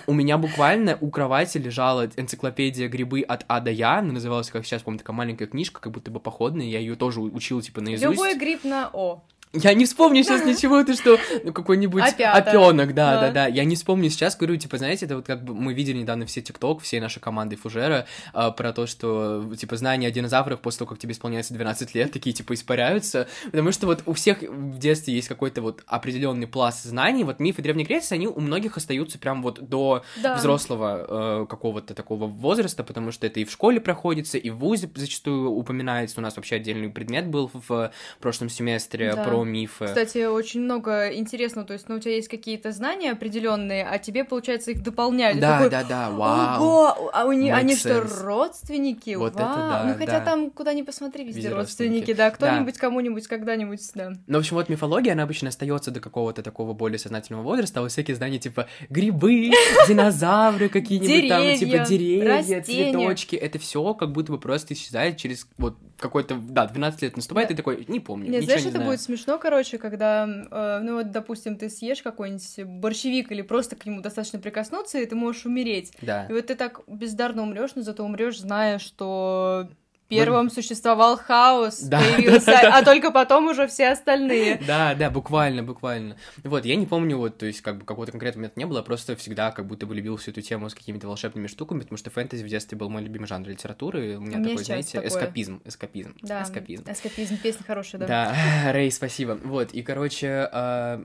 У 0.06 0.12
меня 0.14 0.38
буквально 0.38 0.96
у 1.00 1.10
кровати 1.10 1.58
лежала 1.58 2.08
энциклопедия 2.16 2.88
грибы 2.88 3.22
от 3.22 3.44
А 3.48 3.60
до 3.60 3.70
Я, 3.70 3.98
она 3.98 4.12
называлась, 4.12 4.50
как 4.50 4.64
сейчас 4.64 4.82
помню, 4.82 4.98
такая 4.98 5.16
маленькая 5.16 5.46
книжка, 5.46 5.80
как 5.80 5.92
будто 5.92 6.10
бы 6.10 6.20
походная, 6.20 6.66
я 6.66 6.78
ее 6.78 6.94
тоже 6.94 7.20
у- 7.20 7.34
учил, 7.34 7.60
типа, 7.60 7.80
наизусть. 7.80 8.10
Любой 8.10 8.36
гриб 8.38 8.64
на 8.64 8.88
О. 8.92 9.22
Я 9.62 9.74
не 9.74 9.84
вспомню 9.84 10.22
сейчас 10.22 10.44
ничего, 10.46 10.82
ты 10.84 10.94
что, 10.94 11.18
ну, 11.44 11.52
какой-нибудь 11.52 12.02
Опята. 12.02 12.38
опенок, 12.38 12.94
да, 12.94 13.14
Да. 13.14 13.20
да, 13.20 13.30
да. 13.32 13.46
Я 13.46 13.64
не 13.64 13.74
вспомню 13.76 14.10
сейчас, 14.10 14.36
говорю, 14.36 14.56
типа, 14.56 14.78
знаете, 14.78 15.06
это 15.06 15.16
вот 15.16 15.26
как 15.26 15.42
бы 15.44 15.54
мы 15.54 15.72
видели 15.74 15.98
недавно 15.98 16.26
все 16.26 16.42
ТикТок, 16.42 16.82
все 16.82 17.00
наши 17.00 17.20
команды 17.20 17.56
Фужера, 17.56 18.06
а, 18.32 18.50
про 18.50 18.72
то, 18.72 18.86
что, 18.86 19.54
типа, 19.58 19.76
знания 19.76 20.08
о 20.08 20.10
динозаврах 20.10 20.60
после 20.60 20.80
того, 20.80 20.90
как 20.90 20.98
тебе 20.98 21.12
исполняется 21.12 21.54
12 21.54 21.94
лет, 21.94 22.12
такие, 22.12 22.32
типа, 22.34 22.54
испаряются, 22.54 23.28
потому 23.46 23.72
что 23.72 23.86
вот 23.86 24.02
у 24.06 24.12
всех 24.12 24.42
в 24.42 24.78
детстве 24.78 25.14
есть 25.14 25.28
какой-то 25.28 25.62
вот 25.62 25.82
определенный 25.86 26.46
пласт 26.46 26.84
знаний, 26.84 27.24
вот 27.24 27.40
мифы 27.40 27.62
Древней 27.62 27.84
Греции, 27.84 28.14
они 28.14 28.26
у 28.28 28.40
многих 28.40 28.76
остаются 28.76 29.18
прям 29.18 29.42
вот 29.42 29.60
до 29.68 30.04
Да. 30.22 30.36
взрослого 30.36 31.42
э, 31.42 31.46
какого-то 31.48 31.94
такого 31.94 32.26
возраста, 32.26 32.84
потому 32.84 33.12
что 33.12 33.26
это 33.26 33.40
и 33.40 33.44
в 33.44 33.50
школе 33.50 33.80
проходится, 33.80 34.38
и 34.38 34.50
в 34.50 34.56
ВУЗе 34.58 34.90
зачастую 34.94 35.50
упоминается. 35.50 36.20
У 36.20 36.22
нас 36.22 36.36
вообще 36.36 36.56
отдельный 36.56 36.88
предмет 36.90 37.26
был 37.28 37.50
в 37.68 37.92
прошлом 38.20 38.48
семестре 38.48 39.12
Да. 39.14 39.24
про 39.24 39.44
мифы. 39.46 39.86
Кстати, 39.86 40.24
очень 40.26 40.60
много 40.62 41.12
интересного, 41.14 41.66
то 41.66 41.72
есть, 41.72 41.88
ну, 41.88 41.96
у 41.96 41.98
тебя 41.98 42.14
есть 42.14 42.28
какие-то 42.28 42.72
знания 42.72 43.12
определенные, 43.12 43.84
а 43.86 43.98
тебе, 43.98 44.24
получается, 44.24 44.70
их 44.72 44.82
дополняют. 44.82 45.40
Да, 45.40 45.56
такой, 45.58 45.70
да, 45.70 45.84
да, 45.84 46.10
вау. 46.10 46.62
Ого, 46.62 47.10
а 47.12 47.24
у 47.24 47.32
них, 47.32 47.54
они 47.54 47.76
что, 47.76 47.88
sense. 47.90 48.22
родственники? 48.24 49.14
Вот 49.14 49.34
это 49.34 49.42
Вау. 49.44 49.56
да, 49.56 49.84
Ну, 49.86 49.94
хотя 49.94 50.18
да. 50.20 50.24
там, 50.24 50.50
куда 50.50 50.72
ни 50.72 50.82
посмотри, 50.82 51.24
везде, 51.24 51.40
Везде 51.40 51.54
родственники, 51.54 51.94
родственники. 51.98 52.16
да, 52.16 52.30
кто-нибудь 52.30 52.78
кому-нибудь 52.78 53.26
когда-нибудь, 53.26 53.80
да. 53.94 54.12
Ну, 54.26 54.36
в 54.38 54.40
общем, 54.40 54.56
вот 54.56 54.68
мифология, 54.68 55.12
она 55.12 55.22
обычно 55.24 55.48
остается 55.48 55.90
до 55.90 56.00
какого-то 56.00 56.42
такого 56.42 56.72
более 56.74 56.98
сознательного 56.98 57.42
возраста, 57.42 57.80
а 57.80 57.82
вот 57.82 57.92
всякие 57.92 58.16
знания 58.16 58.38
типа 58.38 58.66
грибы, 58.90 59.50
динозавры 59.88 60.68
какие-нибудь 60.68 61.28
там, 61.28 61.56
типа 61.56 61.84
Деревья, 61.86 62.62
цветочки, 62.62 63.36
это 63.36 63.58
все 63.58 63.94
как 63.94 64.12
будто 64.12 64.32
бы 64.32 64.38
просто 64.38 64.74
исчезает 64.74 65.16
через 65.16 65.46
вот 65.58 65.76
какой-то, 65.98 66.34
да, 66.34 66.66
12 66.66 67.02
лет 67.02 67.16
наступает, 67.16 67.48
Да. 67.48 67.54
и 67.54 67.56
такой, 67.56 67.84
не 67.88 68.00
помню, 68.00 68.28
ничего 68.28 68.44
знаешь, 68.44 68.62
не 68.62 68.68
это 68.68 68.76
знаю. 68.78 68.90
будет 68.90 69.00
смешно, 69.00 69.25
короче, 69.38 69.78
когда, 69.78 70.24
э, 70.26 70.80
ну 70.82 70.94
вот, 70.94 71.10
допустим, 71.10 71.56
ты 71.56 71.68
съешь 71.68 72.02
какой-нибудь 72.02 72.64
борщевик 72.80 73.32
или 73.32 73.42
просто 73.42 73.76
к 73.76 73.84
нему 73.84 74.00
достаточно 74.00 74.38
прикоснуться, 74.38 74.98
и 74.98 75.06
ты 75.06 75.14
можешь 75.14 75.46
умереть. 75.46 75.92
Да. 76.00 76.26
И 76.26 76.32
вот 76.32 76.46
ты 76.46 76.54
так 76.54 76.80
бездарно 76.86 77.42
умрешь, 77.42 77.74
но 77.74 77.82
зато 77.82 78.04
умрешь, 78.04 78.40
зная, 78.40 78.78
что 78.78 79.68
первым 80.08 80.50
существовал 80.50 81.16
хаос, 81.18 81.80
Да, 81.80 82.00
появился, 82.00 82.46
да, 82.46 82.62
да. 82.62 82.78
а 82.78 82.84
только 82.84 83.10
потом 83.10 83.46
уже 83.48 83.66
все 83.66 83.88
остальные. 83.90 84.60
Да, 84.66 84.94
да, 84.94 85.10
буквально, 85.10 85.62
буквально. 85.62 86.16
Вот, 86.44 86.64
я 86.64 86.76
не 86.76 86.86
помню, 86.86 87.16
вот, 87.16 87.38
то 87.38 87.46
есть, 87.46 87.60
как 87.60 87.78
бы, 87.78 87.84
какого-то 87.84 88.12
конкретного 88.12 88.42
момента 88.42 88.58
не 88.60 88.66
было, 88.66 88.82
просто 88.82 89.16
всегда 89.16 89.50
как 89.50 89.66
будто 89.66 89.86
бы 89.86 89.94
любил 89.94 90.16
всю 90.16 90.30
эту 90.30 90.42
тему 90.42 90.68
с 90.68 90.74
какими-то 90.74 91.06
волшебными 91.08 91.46
штуками, 91.46 91.80
потому 91.80 91.98
что 91.98 92.10
фэнтези 92.10 92.42
в 92.44 92.48
детстве 92.48 92.76
был 92.78 92.88
мой 92.88 93.02
любимый 93.02 93.26
жанр 93.26 93.48
литературы, 93.48 94.12
и 94.12 94.16
у 94.16 94.20
меня 94.20 94.42
такой, 94.42 94.64
знаете, 94.64 95.00
такое. 95.00 95.08
эскапизм, 95.08 95.62
эскапизм, 95.64 96.14
Да, 96.22 96.42
эскапизм. 96.42 96.84
эскапизм, 96.90 97.36
песня 97.38 97.64
хорошая, 97.66 98.00
да. 98.00 98.06
Да, 98.06 98.72
Рэй, 98.72 98.90
спасибо. 98.90 99.38
Вот, 99.44 99.72
и, 99.72 99.82
короче, 99.82 100.48
а, 100.52 101.04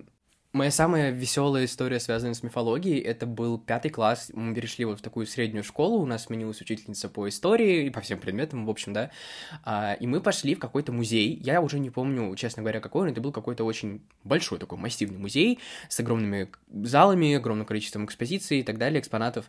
моя 0.53 0.71
самая 0.71 1.11
веселая 1.11 1.65
история, 1.65 1.99
связанная 1.99 2.33
с 2.33 2.43
мифологией, 2.43 2.99
это 2.99 3.25
был 3.25 3.57
пятый 3.57 3.89
класс. 3.89 4.31
Мы 4.33 4.53
перешли 4.53 4.85
вот 4.85 4.99
в 4.99 5.01
такую 5.01 5.25
среднюю 5.25 5.63
школу, 5.63 5.99
у 5.99 6.05
нас 6.05 6.25
сменилась 6.25 6.61
учительница 6.61 7.09
по 7.09 7.29
истории 7.29 7.85
и 7.85 7.89
по 7.89 8.01
всем 8.01 8.19
предметам, 8.19 8.65
в 8.65 8.69
общем, 8.69 8.93
да. 8.93 9.11
А, 9.63 9.93
и 9.93 10.07
мы 10.07 10.19
пошли 10.21 10.55
в 10.55 10.59
какой-то 10.59 10.91
музей. 10.91 11.39
Я 11.43 11.61
уже 11.61 11.79
не 11.79 11.89
помню, 11.89 12.35
честно 12.35 12.63
говоря, 12.63 12.79
какой, 12.79 13.05
но 13.05 13.11
это 13.11 13.21
был 13.21 13.31
какой-то 13.31 13.63
очень 13.63 14.01
большой 14.23 14.59
такой 14.59 14.77
массивный 14.77 15.19
музей 15.19 15.59
с 15.87 15.99
огромными 15.99 16.49
залами, 16.83 17.35
огромным 17.35 17.65
количеством 17.65 18.05
экспозиций 18.05 18.59
и 18.59 18.63
так 18.63 18.77
далее, 18.77 18.99
экспонатов. 18.99 19.45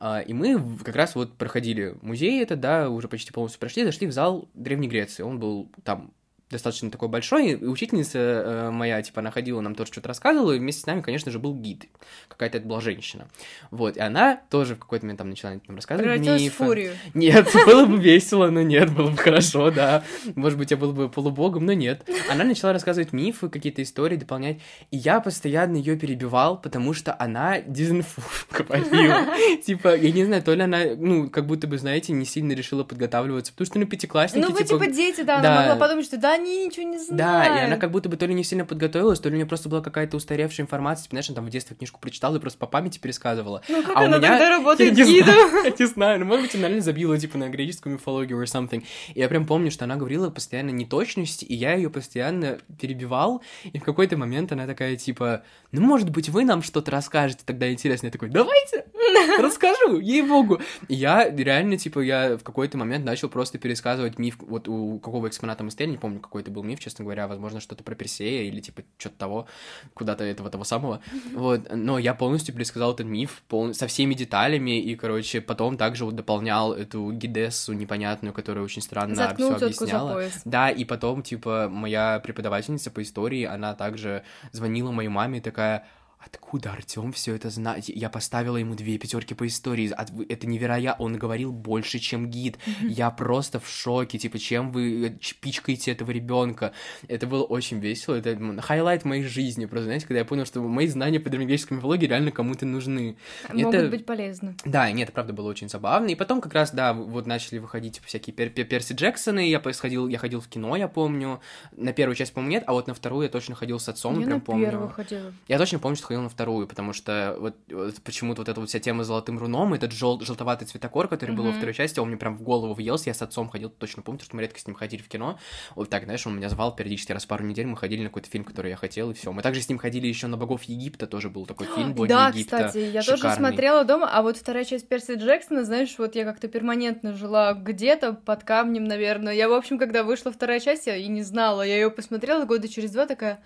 А, 0.00 0.20
и 0.20 0.32
мы 0.32 0.78
как 0.78 0.96
раз 0.96 1.14
вот 1.14 1.36
проходили 1.36 1.96
музей 2.00 2.42
это, 2.42 2.56
да, 2.56 2.88
уже 2.88 3.08
почти 3.08 3.32
полностью 3.32 3.60
прошли, 3.60 3.84
зашли 3.84 4.06
в 4.06 4.12
зал 4.12 4.48
Древней 4.54 4.88
Греции. 4.88 5.22
Он 5.22 5.38
был 5.38 5.70
там 5.84 6.12
достаточно 6.50 6.90
такой 6.90 7.08
большой, 7.08 7.50
и 7.52 7.64
учительница 7.64 8.18
э, 8.18 8.70
моя, 8.70 9.02
типа, 9.02 9.20
она 9.20 9.30
ходила, 9.30 9.60
нам 9.60 9.74
тоже 9.74 9.92
что-то 9.92 10.08
рассказывала, 10.08 10.52
и 10.52 10.58
вместе 10.58 10.82
с 10.82 10.86
нами, 10.86 11.00
конечно 11.00 11.32
же, 11.32 11.38
был 11.38 11.54
гид. 11.54 11.86
Какая-то 12.28 12.58
это 12.58 12.66
была 12.66 12.80
женщина. 12.80 13.26
Вот, 13.72 13.96
и 13.96 14.00
она 14.00 14.40
тоже 14.48 14.76
в 14.76 14.78
какой-то 14.78 15.06
момент 15.06 15.18
там 15.18 15.30
начала 15.30 15.52
нам 15.66 15.76
рассказывать 15.76 16.08
Превратилась 16.08 16.40
в 16.40 16.44
мифы. 16.44 16.56
фурию. 16.64 16.92
Нет, 17.14 17.48
было 17.66 17.84
бы 17.86 17.98
весело, 17.98 18.48
но 18.50 18.62
нет, 18.62 18.92
было 18.94 19.10
бы 19.10 19.16
хорошо, 19.16 19.70
да. 19.72 20.04
Может 20.36 20.58
быть, 20.58 20.70
я 20.70 20.76
был 20.76 20.92
бы 20.92 21.08
полубогом, 21.08 21.66
но 21.66 21.72
нет. 21.72 22.08
Она 22.30 22.44
начала 22.44 22.72
рассказывать 22.72 23.12
мифы, 23.12 23.48
какие-то 23.48 23.82
истории, 23.82 24.16
дополнять. 24.16 24.58
И 24.92 24.96
я 24.96 25.20
постоянно 25.20 25.76
ее 25.76 25.96
перебивал, 25.96 26.60
потому 26.60 26.94
что 26.94 27.16
она 27.18 27.60
дизинфу 27.60 28.22
говорила. 28.52 29.26
Типа, 29.66 29.96
я 29.96 30.12
не 30.12 30.24
знаю, 30.24 30.42
то 30.42 30.54
ли 30.54 30.62
она, 30.62 30.80
ну, 30.96 31.28
как 31.28 31.46
будто 31.46 31.66
бы, 31.66 31.76
знаете, 31.78 32.12
не 32.12 32.24
сильно 32.24 32.52
решила 32.52 32.84
подготавливаться, 32.84 33.52
потому 33.52 33.66
что, 33.66 33.78
ну, 33.80 33.86
пятиклассники, 33.86 34.44
Ну, 34.44 34.52
вы 34.52 34.62
типа 34.62 34.86
дети, 34.86 35.22
да, 35.22 35.40
да. 35.40 35.52
она 35.52 35.60
могла 35.62 35.76
подумать, 35.76 36.06
что 36.06 36.18
да, 36.18 36.35
они 36.36 36.66
ничего 36.66 36.86
не 36.86 36.98
знают. 36.98 37.16
да, 37.18 37.60
и 37.62 37.64
она 37.66 37.76
как 37.76 37.90
будто 37.90 38.08
бы 38.08 38.16
то 38.16 38.26
ли 38.26 38.34
не 38.34 38.44
сильно 38.44 38.64
подготовилась, 38.64 39.20
то 39.20 39.28
ли 39.28 39.34
у 39.34 39.36
нее 39.38 39.46
просто 39.46 39.68
была 39.68 39.80
какая-то 39.80 40.16
устаревшая 40.16 40.64
информация, 40.64 41.04
типа, 41.04 41.14
знаешь, 41.14 41.28
она 41.28 41.36
там 41.36 41.46
в 41.46 41.50
детстве 41.50 41.76
книжку 41.76 42.00
прочитала 42.00 42.36
и 42.36 42.38
просто 42.40 42.58
по 42.58 42.66
памяти 42.66 42.98
пересказывала. 42.98 43.62
Ну, 43.68 43.82
как 43.82 43.96
А 43.96 44.00
у 44.02 44.04
она 44.04 44.18
меня- 44.18 44.28
тогда 44.28 44.48
работает 44.50 44.96
Я 44.96 45.04
не 45.04 45.12
гидом? 45.14 45.34
знаю, 45.34 45.64
я 45.64 45.74
не 45.78 45.86
знаю, 45.86 46.20
ну, 46.20 46.26
может 46.26 46.44
быть, 46.46 46.54
она 46.54 46.68
реально 46.68 46.82
забила, 46.82 47.18
типа, 47.18 47.38
на 47.38 47.48
греческую 47.48 47.94
мифологию 47.94 48.40
or 48.42 48.44
something. 48.44 48.84
И 49.14 49.20
я 49.20 49.28
прям 49.28 49.46
помню, 49.46 49.70
что 49.70 49.84
она 49.84 49.96
говорила 49.96 50.30
постоянно 50.30 50.70
неточности, 50.70 51.44
и 51.44 51.54
я 51.54 51.74
ее 51.74 51.90
постоянно 51.90 52.58
перебивал, 52.80 53.42
и 53.64 53.78
в 53.78 53.82
какой-то 53.84 54.16
момент 54.16 54.52
она 54.52 54.66
такая, 54.66 54.96
типа, 54.96 55.42
ну, 55.72 55.80
может 55.80 56.10
быть, 56.10 56.28
вы 56.28 56.44
нам 56.44 56.62
что-то 56.62 56.90
расскажете, 56.90 57.42
тогда 57.44 57.70
интересно. 57.72 58.06
Я 58.06 58.12
такой, 58.12 58.28
давайте, 58.28 58.84
расскажу, 59.38 59.98
ей-богу. 60.00 60.60
И 60.88 60.94
я 60.94 61.28
реально, 61.28 61.76
типа, 61.78 62.00
я 62.00 62.36
в 62.36 62.42
какой-то 62.42 62.78
момент 62.78 63.04
начал 63.04 63.28
просто 63.28 63.58
пересказывать 63.58 64.18
миф, 64.18 64.36
вот 64.40 64.68
у 64.68 64.98
какого 64.98 65.28
экспоната 65.28 65.64
мы 65.64 65.70
стояли, 65.70 65.92
не 65.92 65.98
помню, 65.98 66.20
какой 66.26 66.42
это 66.42 66.50
был 66.50 66.62
миф, 66.62 66.80
честно 66.80 67.04
говоря, 67.04 67.26
возможно, 67.26 67.60
что-то 67.60 67.82
про 67.82 67.94
Персея 67.94 68.42
или, 68.42 68.60
типа, 68.60 68.82
что-то 68.98 69.16
того, 69.16 69.46
куда-то 69.94 70.24
этого 70.24 70.50
того 70.50 70.64
самого. 70.64 71.00
Вот, 71.34 71.68
но 71.72 71.98
я 71.98 72.14
полностью 72.14 72.54
пересказал 72.54 72.92
этот 72.92 73.06
миф 73.06 73.42
пол- 73.48 73.72
со 73.74 73.86
всеми 73.86 74.14
деталями, 74.14 74.80
и, 74.80 74.94
короче, 74.96 75.40
потом 75.40 75.76
также 75.76 76.04
вот 76.04 76.14
дополнял 76.16 76.72
эту 76.72 77.10
гидессу 77.12 77.72
непонятную, 77.72 78.32
которая 78.32 78.64
очень 78.64 78.82
странно 78.82 79.14
все 79.34 79.54
объясняла. 79.66 80.12
Да, 80.44 80.70
и 80.70 80.84
потом, 80.84 81.22
типа, 81.22 81.68
моя 81.70 82.20
преподавательница 82.20 82.90
по 82.90 83.02
истории, 83.02 83.44
она 83.44 83.74
также 83.74 84.22
звонила 84.52 84.90
моей 84.90 85.08
маме 85.08 85.38
и 85.38 85.40
такая, 85.40 85.86
откуда 86.26 86.72
Артем 86.72 87.12
все 87.12 87.34
это 87.34 87.50
знает? 87.50 87.84
Я 87.88 88.08
поставила 88.10 88.56
ему 88.56 88.74
две 88.74 88.98
пятерки 88.98 89.34
по 89.34 89.46
истории. 89.46 89.92
Это 90.28 90.46
невероятно. 90.46 91.04
Он 91.04 91.16
говорил 91.16 91.52
больше, 91.52 91.98
чем 91.98 92.28
гид. 92.30 92.58
Я 92.82 93.10
просто 93.10 93.60
в 93.60 93.68
шоке. 93.68 94.18
Типа, 94.18 94.38
чем 94.38 94.72
вы 94.72 95.06
э, 95.06 95.10
пичкаете 95.40 95.92
этого 95.92 96.10
ребенка? 96.10 96.72
Это 97.08 97.26
было 97.26 97.44
очень 97.44 97.78
весело. 97.78 98.14
Это 98.14 98.36
highlight 98.62 99.04
моей 99.04 99.24
жизни. 99.24 99.66
Просто, 99.66 99.84
знаете, 99.84 100.06
когда 100.06 100.20
я 100.20 100.24
понял, 100.24 100.44
что 100.46 100.60
мои 100.60 100.86
знания 100.88 101.20
по 101.20 101.30
древнегреческой 101.30 101.76
мифологии 101.76 102.06
реально 102.06 102.30
кому-то 102.32 102.66
нужны. 102.66 103.16
Могут 103.52 103.74
это- 103.74 103.88
быть 103.88 104.06
полезны. 104.06 104.54
Да, 104.64 104.90
нет, 104.90 105.12
правда 105.12 105.32
было 105.32 105.48
очень 105.48 105.68
забавно. 105.68 106.08
И 106.08 106.14
потом 106.14 106.40
как 106.40 106.54
раз, 106.54 106.72
да, 106.72 106.92
вот 106.92 107.26
начали 107.26 107.58
выходить 107.58 107.94
типа, 107.94 108.06
всякие 108.06 108.34
пер- 108.34 108.52
пер- 108.52 108.64
Перси 108.64 108.92
Джексоны. 108.94 109.48
Я 109.48 109.62
сходил, 109.72 110.08
я 110.08 110.18
ходил 110.18 110.40
в 110.40 110.48
кино, 110.48 110.76
я 110.76 110.88
помню. 110.88 111.40
На 111.72 111.92
первую 111.92 112.14
часть, 112.16 112.32
по-моему, 112.32 112.52
нет, 112.52 112.64
а 112.66 112.72
вот 112.72 112.86
на 112.86 112.94
вторую 112.94 113.24
я 113.24 113.28
точно 113.28 113.54
ходил 113.54 113.78
с 113.78 113.88
отцом, 113.88 114.14
Я 114.20 114.26
прям 114.26 114.38
на 114.38 114.44
помню. 114.44 114.66
первую 114.66 114.88
ходила. 114.90 115.32
Я 115.48 115.58
точно 115.58 115.78
помню, 115.78 115.96
что 115.96 116.06
ходил 116.16 116.22
на 116.22 116.28
вторую, 116.28 116.66
потому 116.66 116.92
что 116.92 117.36
вот, 117.38 117.54
вот 117.70 117.94
почему-то 118.02 118.40
вот 118.40 118.48
эта 118.48 118.58
вот 118.60 118.68
вся 118.68 118.80
тема 118.80 119.04
с 119.04 119.06
золотым 119.06 119.38
руном, 119.38 119.74
этот 119.74 119.92
жел- 119.92 120.20
желтоватый 120.20 120.66
цветокор, 120.66 121.08
который 121.08 121.34
был 121.34 121.44
во 121.44 121.52
второй 121.52 121.74
части, 121.74 122.00
он 122.00 122.08
мне 122.08 122.16
прям 122.16 122.36
в 122.36 122.42
голову 122.42 122.74
въелся, 122.74 123.10
я 123.10 123.14
с 123.14 123.22
отцом 123.22 123.48
ходил, 123.48 123.70
точно 123.70 124.02
помню, 124.02 124.20
что 124.22 124.34
мы 124.36 124.42
редко 124.42 124.58
с 124.58 124.66
ним 124.66 124.74
ходили 124.76 125.02
в 125.02 125.08
кино. 125.08 125.38
Вот 125.74 125.90
так, 125.90 126.04
знаешь, 126.04 126.26
он 126.26 126.36
меня 126.36 126.48
звал 126.48 126.74
периодически 126.74 127.12
раз 127.12 127.24
в 127.24 127.28
пару 127.28 127.44
недель, 127.44 127.66
мы 127.66 127.76
ходили 127.76 128.02
на 128.02 128.08
какой-то 128.08 128.30
фильм, 128.30 128.44
который 128.44 128.70
я 128.70 128.76
хотел, 128.76 129.10
и 129.10 129.14
все. 129.14 129.32
Мы 129.32 129.42
также 129.42 129.60
с 129.60 129.68
ним 129.68 129.78
ходили 129.78 130.06
еще 130.06 130.26
на 130.26 130.36
богов 130.36 130.62
Египта, 130.64 131.06
тоже 131.06 131.28
был 131.28 131.46
такой 131.46 131.66
фильм, 131.66 131.92
боги 131.92 132.08
Да, 132.08 132.28
Египта. 132.28 132.68
кстати, 132.68 132.78
я 132.78 133.02
тоже 133.02 133.18
шикарный. 133.18 133.36
смотрела 133.36 133.84
дома, 133.84 134.08
а 134.10 134.22
вот 134.22 134.36
вторая 134.36 134.64
часть 134.64 134.88
Перси 134.88 135.14
Джексона, 135.16 135.64
знаешь, 135.64 135.94
вот 135.98 136.14
я 136.14 136.24
как-то 136.24 136.48
перманентно 136.48 137.12
жила 137.12 137.52
где-то 137.52 138.14
под 138.14 138.44
камнем, 138.44 138.84
наверное. 138.84 139.34
Я, 139.34 139.48
в 139.48 139.52
общем, 139.52 139.78
когда 139.78 140.02
вышла 140.02 140.32
вторая 140.32 140.60
часть, 140.60 140.86
я 140.86 140.96
и 140.96 141.08
не 141.08 141.22
знала, 141.22 141.62
я 141.62 141.74
ее 141.74 141.90
посмотрела 141.90 142.44
года 142.44 142.68
через 142.68 142.92
два, 142.92 143.06
такая... 143.06 143.40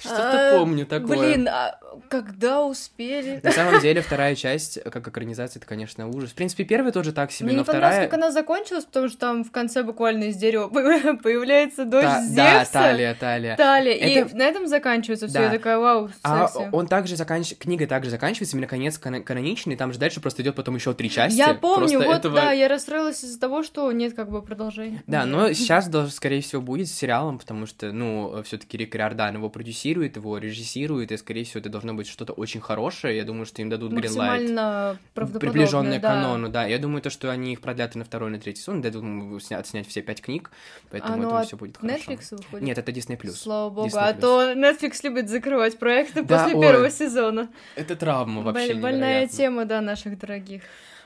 Что-то 0.00 0.54
«А, 0.54 0.58
помню 0.58 0.86
такое. 0.86 1.18
Блин, 1.18 1.48
а 1.48 1.78
когда 2.08 2.64
успели? 2.64 3.40
На 3.42 3.52
самом 3.52 3.80
деле, 3.80 4.00
вторая 4.00 4.34
часть, 4.34 4.82
как 4.82 5.06
экранизация, 5.06 5.60
это, 5.60 5.66
конечно, 5.68 6.08
ужас. 6.08 6.30
В 6.30 6.34
принципе, 6.34 6.64
первая 6.64 6.92
тоже 6.92 7.12
так 7.12 7.30
себе, 7.32 7.48
Мне 7.48 7.56
но 7.56 7.60
не 7.62 7.66
понравилось, 7.66 7.92
вторая... 7.94 8.08
как 8.08 8.18
она 8.18 8.30
закончилась, 8.32 8.84
потому 8.84 9.08
что 9.08 9.18
там 9.18 9.44
в 9.44 9.50
конце 9.50 9.82
буквально 9.82 10.24
из 10.24 10.36
дерева 10.36 10.68
появляется 11.22 11.84
дочь 11.84 12.04
Та- 12.04 12.22
Зевса. 12.24 12.34
Да, 12.36 12.64
Талия, 12.72 13.14
Талия. 13.14 13.56
Талия. 13.56 13.94
Это- 13.94 14.30
И 14.30 14.34
на 14.36 14.42
этом 14.44 14.66
заканчивается 14.66 15.26
все. 15.28 15.38
Да. 15.38 15.44
Я 15.44 15.50
такая, 15.50 15.78
вау, 15.78 16.10
А 16.22 16.48
он 16.72 16.86
также 16.86 17.16
заканчивается, 17.16 17.56
книга 17.62 17.86
также 17.86 18.10
заканчивается, 18.10 18.56
именно 18.56 18.66
конец 18.68 18.98
кано- 18.98 19.22
каноничный, 19.22 19.76
там 19.76 19.92
же 19.92 19.98
дальше 19.98 20.20
просто 20.20 20.42
идет 20.42 20.54
потом 20.54 20.76
еще 20.76 20.94
три 20.94 21.10
части. 21.10 21.36
Я 21.36 21.54
помню, 21.54 21.88
Просто 21.98 21.98
вот, 22.08 22.16
этого- 22.16 22.36
да, 22.40 22.52
я 22.52 22.68
расстроилась 22.68 23.22
из-за 23.22 23.38
того, 23.38 23.62
что 23.62 23.90
нет 23.92 24.14
как 24.14 24.30
бы 24.30 24.42
продолжения. 24.42 25.02
Да, 25.06 25.24
но 25.26 25.52
сейчас, 25.52 25.90
скорее 26.14 26.40
всего, 26.40 26.62
будет 26.62 26.88
с 26.88 26.92
сериалом, 26.92 27.38
потому 27.38 27.66
что, 27.66 27.92
ну, 27.92 28.42
все 28.44 28.58
таки 28.58 28.76
Рик 28.78 28.94
Риордан 28.94 29.34
его 29.36 29.48
продюсирует, 29.50 29.89
его 29.98 30.38
режиссирует, 30.38 31.12
и, 31.12 31.16
скорее 31.16 31.44
всего, 31.44 31.60
это 31.60 31.68
должно 31.68 31.94
быть 31.94 32.06
что-то 32.08 32.32
очень 32.32 32.60
хорошее. 32.60 33.16
Я 33.16 33.24
думаю, 33.24 33.46
что 33.46 33.62
им 33.62 33.68
дадут 33.70 33.92
гринлайт. 33.92 34.42
Максимально 34.42 34.98
правдоподобное, 35.14 35.52
Приближенное 35.52 35.98
к 35.98 36.02
да. 36.02 36.08
канону, 36.14 36.48
да. 36.48 36.66
Я 36.66 36.78
думаю, 36.78 37.02
то, 37.02 37.10
что 37.10 37.30
они 37.30 37.52
их 37.52 37.60
продлят 37.60 37.94
и 37.96 37.98
на 37.98 38.04
второй, 38.04 38.30
и 38.30 38.32
на 38.32 38.40
третий 38.40 38.60
сезон, 38.60 38.80
дадут 38.82 39.02
ему 39.02 39.38
снять, 39.40 39.66
снять 39.66 39.86
все 39.88 40.02
пять 40.02 40.22
книг, 40.22 40.50
поэтому 40.90 41.16
ну, 41.22 41.28
это 41.36 41.46
все 41.46 41.56
будет 41.56 41.76
хорошо. 41.76 41.96
Netflix 42.12 42.36
выходит? 42.36 42.66
Нет, 42.66 42.78
это 42.78 42.92
Disney+. 42.92 43.30
Слава 43.32 43.70
богу, 43.70 43.88
Disney+. 43.88 43.98
а 43.98 44.12
то 44.14 44.52
Netflix 44.52 45.00
любит 45.02 45.28
закрывать 45.28 45.78
проекты 45.78 46.22
Да, 46.22 46.38
после 46.38 46.56
ой. 46.56 46.62
первого 46.66 46.90
сезона. 46.90 47.48
Это 47.76 47.96
травма 47.96 48.42
вообще 48.42 48.74
Боль- 48.74 48.80
Больная 48.82 49.26
тема, 49.26 49.64
да, 49.64 49.80
наших 49.80 50.18
дорогих. 50.18 50.62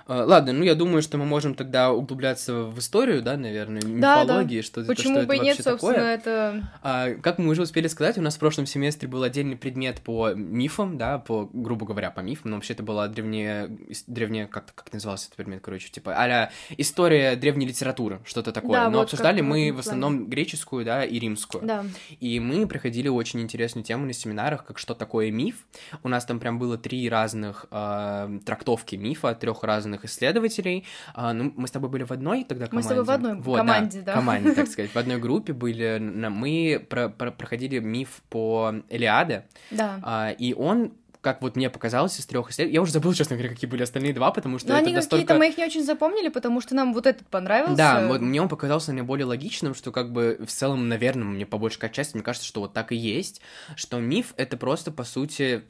А, 0.07 0.25
Ладно, 0.25 0.53
ну 0.53 0.65
я 0.65 0.75
думаю, 0.75 1.03
что 1.03 1.19
мы 1.19 1.25
можем 1.25 1.55
тогда 1.55 1.93
углубляться 1.93 2.65
в 2.65 2.79
историю, 2.79 3.23
да, 3.23 3.37
наверное, 3.37 3.81
Да, 3.83 4.23
мифологии, 4.23 4.61
что 4.61 4.83
это, 4.83 4.89
Почему 4.89 5.19
что 5.19 5.27
бы 5.27 5.35
это 5.35 5.45
нет, 5.45 5.57
собственно, 5.57 5.95
такое. 5.95 6.15
это... 6.15 6.69
А, 6.83 7.11
как 7.15 7.39
мы 7.39 7.51
уже 7.51 7.63
успели 7.63 7.89
сказать, 7.89 8.19
у 8.19 8.23
нас 8.23 8.37
в 8.37 8.39
прошлом 8.39 8.67
семестре 8.67 9.09
был 9.09 9.23
отдельный 9.23 9.57
предмет 9.57 10.01
по 10.01 10.33
мифам, 10.35 10.99
да, 10.99 11.19
по, 11.19 11.49
грубо 11.53 11.87
говоря, 11.87 12.11
по 12.11 12.21
мифам, 12.21 12.51
но 12.51 12.57
вообще 12.57 12.75
это 12.75 12.83
была 12.83 13.09
древняя, 13.09 13.71
древняя 14.07 14.47
как, 14.47 14.75
как 14.75 14.93
назывался 14.93 15.27
этот 15.27 15.37
предмет, 15.37 15.61
короче, 15.63 15.89
типа, 15.89 16.15
а 16.17 16.51
история 16.77 17.37
древней 17.37 17.67
литературы, 17.67 18.21
что-то 18.25 18.53
такое. 18.53 18.81
Да, 18.81 18.91
но 18.91 18.99
вот 18.99 19.05
обсуждали 19.05 19.41
мы 19.41 19.73
в 19.73 19.79
основном 19.79 20.27
греческую, 20.27 20.85
да, 20.85 21.05
и 21.05 21.19
римскую. 21.19 21.65
Да. 21.65 21.85
И 22.21 22.41
мы 22.41 22.67
проходили 22.67 23.09
очень 23.09 23.41
интересную 23.41 23.85
тему 23.85 24.07
на 24.07 24.13
семинарах, 24.13 24.65
как 24.65 24.79
что 24.79 24.95
такое 24.95 25.31
миф. 25.31 25.67
У 26.03 26.09
нас 26.09 26.25
там 26.25 26.41
прям 26.41 26.59
было 26.59 26.77
три 26.77 27.09
разных 27.09 27.67
э, 27.71 28.39
трактовки 28.45 28.97
мифа, 28.97 29.35
трех 29.35 29.63
разных 29.63 29.94
исследователей. 30.05 30.85
А, 31.15 31.35
ну, 31.35 31.53
мы 31.55 31.69
с 31.69 31.71
тобой 31.71 31.91
были 31.91 32.05
в 32.05 32.11
одной 32.11 32.45
тогда 32.45 32.65
Мы 32.65 32.69
команде. 32.71 32.87
с 32.87 32.89
тобой 32.89 33.05
в 33.05 33.11
одной 33.11 33.35
Вот, 33.37 33.57
команде, 33.59 34.01
да. 34.01 34.15
Команде, 34.15 34.53
так 34.55 34.67
сказать, 34.73 34.91
в 34.91 34.97
одной 34.97 35.19
группе 35.19 35.53
были. 35.53 35.99
Мы 36.01 36.85
про- 36.89 37.11
про- 37.11 37.31
проходили 37.31 37.79
миф 37.81 38.23
по 38.31 38.73
Элиаде, 38.89 39.47
Да. 39.71 40.01
а, 40.03 40.31
и 40.31 40.55
он 40.55 40.93
как 41.21 41.41
вот 41.41 41.57
мне 41.57 41.71
показалось 41.71 42.21
из 42.21 42.27
трех 42.27 42.51
исследований, 42.51 42.75
я 42.75 42.83
уже 42.83 42.93
забыл, 42.93 43.15
честно 43.15 43.37
говоря, 43.37 43.49
какие 43.55 43.69
были 43.69 43.83
остальные 43.83 44.13
два, 44.13 44.31
потому 44.31 44.59
что 44.59 44.69
Но 44.69 44.75
это 44.77 44.85
они 44.85 44.95
настолько... 44.95 45.23
какие-то 45.25 45.39
мы 45.39 45.49
их 45.49 45.57
не 45.57 45.65
очень 45.65 45.83
запомнили, 45.83 46.29
потому 46.29 46.61
что 46.61 46.75
нам 46.75 46.93
вот 46.93 47.07
этот 47.07 47.27
понравился. 47.29 47.77
Да, 47.77 48.07
вот 48.07 48.21
мне 48.21 48.43
он 48.43 48.49
показался 48.51 48.93
наиболее 48.93 49.25
логичным, 49.25 49.75
что 49.75 49.91
как 49.91 50.13
бы 50.13 50.39
в 50.47 50.51
целом, 50.51 50.87
наверное, 50.91 51.25
мне 51.25 51.47
по 51.47 51.57
большей 51.57 51.91
части, 51.91 52.15
мне 52.15 52.23
кажется, 52.23 52.47
что 52.47 52.61
вот 52.61 52.75
так 52.75 52.93
и 52.93 52.97
есть, 52.97 53.41
что 53.75 53.99
миф— 54.01 54.35
это 54.37 54.59
просто, 54.59 54.93
по 54.93 55.05
сути, 55.05 55.65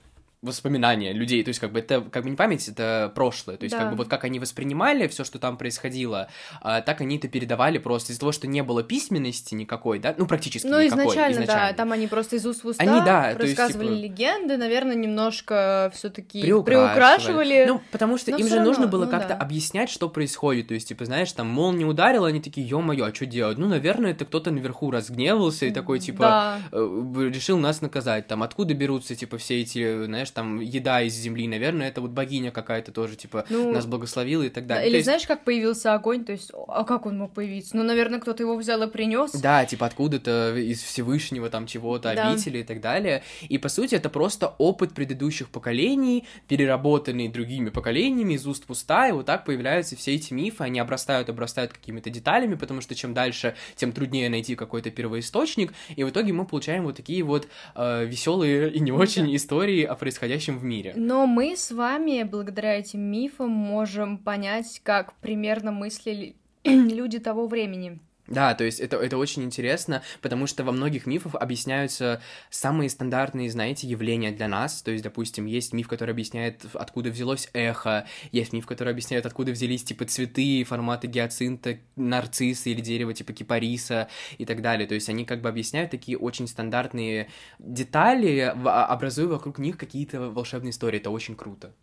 воспоминания 0.44 1.12
людей, 1.12 1.42
то 1.42 1.48
есть 1.48 1.60
как 1.60 1.72
бы 1.72 1.80
это 1.80 2.00
как 2.02 2.22
бы 2.24 2.30
не 2.30 2.36
память, 2.36 2.68
это 2.68 3.10
прошлое, 3.14 3.56
то 3.56 3.64
есть 3.64 3.74
Да. 3.74 3.82
как 3.82 3.90
бы 3.90 3.96
вот 3.96 4.08
как 4.08 4.24
они 4.24 4.38
воспринимали 4.38 5.06
все, 5.08 5.24
что 5.24 5.38
там 5.38 5.56
происходило, 5.56 6.28
а, 6.60 6.80
так 6.80 7.00
они 7.00 7.16
это 7.18 7.28
передавали 7.28 7.78
просто 7.78 8.12
из-за 8.12 8.20
того, 8.20 8.32
что 8.32 8.46
не 8.46 8.62
было 8.62 8.82
письменности 8.82 9.54
никакой, 9.54 9.98
да, 9.98 10.14
ну 10.16 10.26
практически 10.26 10.66
Ну, 10.66 10.80
никакой 10.82 11.04
изначально, 11.04 11.46
да, 11.46 11.72
там 11.72 11.92
они 11.92 12.06
просто 12.06 12.36
из 12.36 12.46
уст 12.46 12.62
в 12.64 12.68
уста 12.68 12.82
Они, 12.82 13.00
да, 13.04 13.34
то 13.34 13.42
есть, 13.44 13.58
рассказывали 13.58 13.88
типа- 13.96 13.98
легенды, 14.04 14.56
наверное, 14.56 14.94
немножко 14.94 15.90
все 15.94 16.10
таки 16.10 16.42
приукрашивали. 16.42 16.94
приукрашивали. 16.94 17.64
Ну, 17.68 17.80
потому 17.90 18.18
что 18.18 18.30
но 18.30 18.38
им 18.38 18.48
же 18.48 18.60
нужно 18.60 18.84
равно, 18.84 18.88
было 18.88 19.04
ну 19.06 19.10
как-то 19.10 19.28
да. 19.30 19.36
объяснять, 19.36 19.90
что 19.90 20.08
происходит. 20.08 20.68
То 20.68 20.74
есть, 20.74 20.88
типа, 20.88 21.04
знаешь, 21.04 21.30
там 21.32 21.48
молния 21.48 21.86
ударила, 21.86 22.28
они 22.28 22.40
такие, 22.40 22.66
ё-моё, 22.66 23.04
а 23.06 23.14
что 23.14 23.26
делать? 23.26 23.58
Ну, 23.58 23.68
наверное, 23.68 24.10
это 24.12 24.24
кто-то 24.24 24.50
наверху 24.50 24.90
разгневался 24.90 25.66
и 25.66 25.70
такой, 25.70 26.00
типа, 26.00 26.18
Да. 26.20 26.58
э, 26.72 27.30
решил 27.32 27.58
нас 27.58 27.80
наказать. 27.80 28.26
Там, 28.26 28.42
откуда 28.42 28.74
берутся, 28.74 29.14
типа, 29.14 29.38
все 29.38 29.60
эти, 29.60 30.04
знаешь, 30.04 30.30
там, 30.34 30.60
еда 30.60 31.00
из 31.02 31.14
земли? 31.14 31.48
Наверное, 31.48 31.88
это 31.88 32.00
вот 32.00 32.10
богиня 32.10 32.50
какая-то 32.50 32.92
тоже, 32.92 33.16
типа, 33.16 33.46
Ну, 33.48 33.72
нас 33.72 33.86
благословила 33.86 34.42
и 34.42 34.50
так 34.50 34.66
Да, 34.66 34.74
далее. 34.74 34.88
Или 34.90 34.96
есть, 34.96 35.06
знаешь, 35.06 35.26
как 35.26 35.44
появился 35.44 35.94
огонь? 35.94 36.24
То 36.24 36.32
есть, 36.32 36.50
а 36.68 36.84
как 36.84 37.06
он 37.06 37.16
мог 37.18 37.32
появиться? 37.32 37.76
Ну, 37.76 37.82
наверное, 37.84 38.20
кто-то 38.20 38.42
его 38.42 38.56
взял 38.56 38.82
и 38.82 38.86
принес. 38.90 39.32
Да, 39.32 39.64
типа 39.64 39.86
откуда-то 39.86 40.56
из 40.56 40.82
Всевышнего 40.82 41.48
там 41.48 41.66
чего-то 41.66 42.14
Да. 42.14 42.30
обители 42.32 42.58
и 42.58 42.62
так 42.64 42.80
далее. 42.80 43.22
И 43.48 43.58
по 43.58 43.68
сути 43.68 43.94
это 43.94 44.10
просто 44.10 44.54
опыт 44.58 44.92
предыдущих 44.92 45.48
поколений, 45.48 46.26
переработанный 46.48 47.28
другими 47.28 47.70
поколениями 47.70 48.34
из 48.34 48.46
уст 48.46 48.64
в 48.66 48.70
уста, 48.72 49.08
и 49.08 49.12
вот 49.12 49.26
так 49.26 49.44
появляются 49.44 49.94
все 49.96 50.14
эти 50.14 50.32
мифы, 50.32 50.64
они 50.64 50.80
обрастают, 50.80 51.28
обрастают 51.28 51.72
какими-то 51.72 52.10
деталями, 52.10 52.56
потому 52.56 52.80
что 52.80 52.94
чем 52.96 53.14
дальше, 53.14 53.54
тем 53.76 53.92
труднее 53.92 54.28
найти 54.28 54.56
какой-то 54.56 54.90
первоисточник, 54.90 55.72
и 55.94 56.02
в 56.02 56.10
итоге 56.10 56.32
мы 56.32 56.44
получаем 56.44 56.84
вот 56.84 56.96
такие 56.96 57.22
вот 57.22 57.46
веселые 57.76 58.70
и 58.72 58.80
не 58.80 58.90
очень 58.92 59.34
истории 59.36 59.84
о 59.84 59.94
происходящем 59.94 60.23
в 60.58 60.64
мире. 60.64 60.92
Но 60.96 61.26
мы 61.26 61.56
с 61.56 61.70
вами, 61.70 62.22
благодаря 62.22 62.78
этим 62.78 63.00
мифам, 63.00 63.50
можем 63.50 64.18
понять, 64.18 64.80
как 64.82 65.14
примерно 65.20 65.72
мыслили 65.72 66.36
люди 66.64 67.18
того 67.18 67.46
времени. 67.46 68.00
Да, 68.26 68.54
то 68.54 68.64
есть 68.64 68.80
это, 68.80 68.96
это 68.96 69.18
очень 69.18 69.42
интересно, 69.42 70.02
потому 70.22 70.46
что 70.46 70.64
во 70.64 70.72
многих 70.72 71.06
мифах 71.06 71.34
объясняются 71.34 72.22
самые 72.48 72.88
стандартные, 72.88 73.50
знаете, 73.50 73.86
явления 73.86 74.32
для 74.32 74.48
нас. 74.48 74.80
То 74.80 74.92
есть, 74.92 75.04
допустим, 75.04 75.44
есть 75.44 75.74
миф, 75.74 75.88
который 75.88 76.12
объясняет, 76.12 76.64
откуда 76.72 77.10
взялось 77.10 77.50
эхо, 77.52 78.06
есть 78.32 78.54
миф, 78.54 78.66
который 78.66 78.92
объясняет, 78.92 79.26
откуда 79.26 79.52
взялись, 79.52 79.84
типа, 79.84 80.06
цветы, 80.06 80.64
форматы 80.64 81.06
гиацинта, 81.06 81.78
нарцисса 81.96 82.70
или 82.70 82.80
дерева, 82.80 83.12
типа, 83.12 83.34
кипариса 83.34 84.08
и 84.38 84.46
так 84.46 84.62
далее. 84.62 84.86
То 84.86 84.94
есть 84.94 85.10
они 85.10 85.26
как 85.26 85.42
бы 85.42 85.50
объясняют 85.50 85.90
такие 85.90 86.16
очень 86.16 86.48
стандартные 86.48 87.28
детали, 87.58 88.54
а, 88.64 88.86
образуя 88.86 89.28
вокруг 89.28 89.58
них 89.58 89.76
какие-то 89.76 90.30
волшебные 90.30 90.70
истории. 90.70 90.98
Это 90.98 91.10
очень 91.10 91.36
круто. 91.36 91.74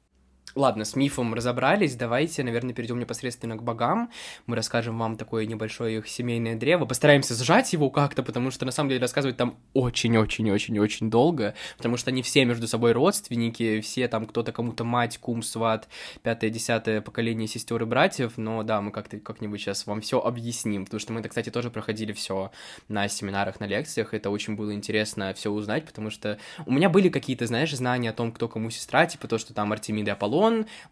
Ладно, 0.55 0.84
с 0.84 0.98
мифом 0.98 1.34
разобрались, 1.34 1.96
давайте, 1.96 2.43
наверное, 2.43 2.74
перейдем 2.74 3.00
непосредственно 3.00 3.55
к 3.55 3.63
богам. 3.63 4.12
Мы 4.48 4.58
расскажем 4.58 4.98
вам 5.00 5.15
такое 5.15 5.46
небольшое 5.46 6.00
их 6.00 6.08
семейное 6.08 6.55
древо, 6.55 6.86
постараемся 6.86 7.36
сжать 7.36 7.72
его 7.72 7.89
как-то, 7.89 8.22
потому 8.22 8.51
что 8.51 8.65
на 8.65 8.72
самом 8.72 8.89
деле 8.89 9.01
рассказывать 9.01 9.38
там 9.38 9.58
очень-очень-очень-очень 9.74 11.10
долго, 11.10 11.55
потому 11.77 11.96
что 11.96 12.10
они 12.10 12.22
все 12.22 12.43
между 12.43 12.67
собой 12.67 12.91
родственники, 12.91 13.79
все 13.79 14.10
там 14.10 14.25
кто-то 14.25 14.51
кому-то 14.51 14.84
мать, 14.84 15.17
кум, 15.20 15.41
сват, 15.41 15.88
пятое-десятое 16.22 17.00
поколение 17.00 17.48
сестер 17.48 17.81
и 17.81 17.86
братьев, 17.86 18.34
но 18.36 18.63
да, 18.63 18.81
мы 18.81 18.91
как-то 18.91 19.20
как-нибудь 19.20 19.62
сейчас 19.62 19.88
вам 19.88 20.01
все 20.01 20.20
объясним, 20.20 20.84
потому 20.84 21.00
что 21.00 21.13
мы, 21.13 21.24
кстати, 21.24 21.50
тоже 21.50 21.70
проходили 21.70 22.12
все 22.12 22.51
на 22.89 23.08
семинарах, 23.08 23.62
на 23.62 23.65
лекциях, 23.65 24.13
это 24.13 24.29
очень 24.29 24.55
было 24.55 24.74
интересно 24.74 25.34
все 25.34 25.50
узнать, 25.50 25.86
потому 25.86 26.10
что 26.10 26.38
у 26.65 26.74
меня 26.74 26.89
были 26.89 27.08
какие-то, 27.08 27.48
знаешь, 27.48 27.74
знания 27.74 28.10
о 28.10 28.13
том, 28.13 28.34
кто 28.34 28.50
кому 28.50 28.70
сестра, 28.70 29.05
типа 29.05 29.29
то, 29.29 29.38
что 29.38 29.53
там 29.53 29.72
Артемида 29.72 30.12
и 30.12 30.13
Аполлон, 30.13 30.40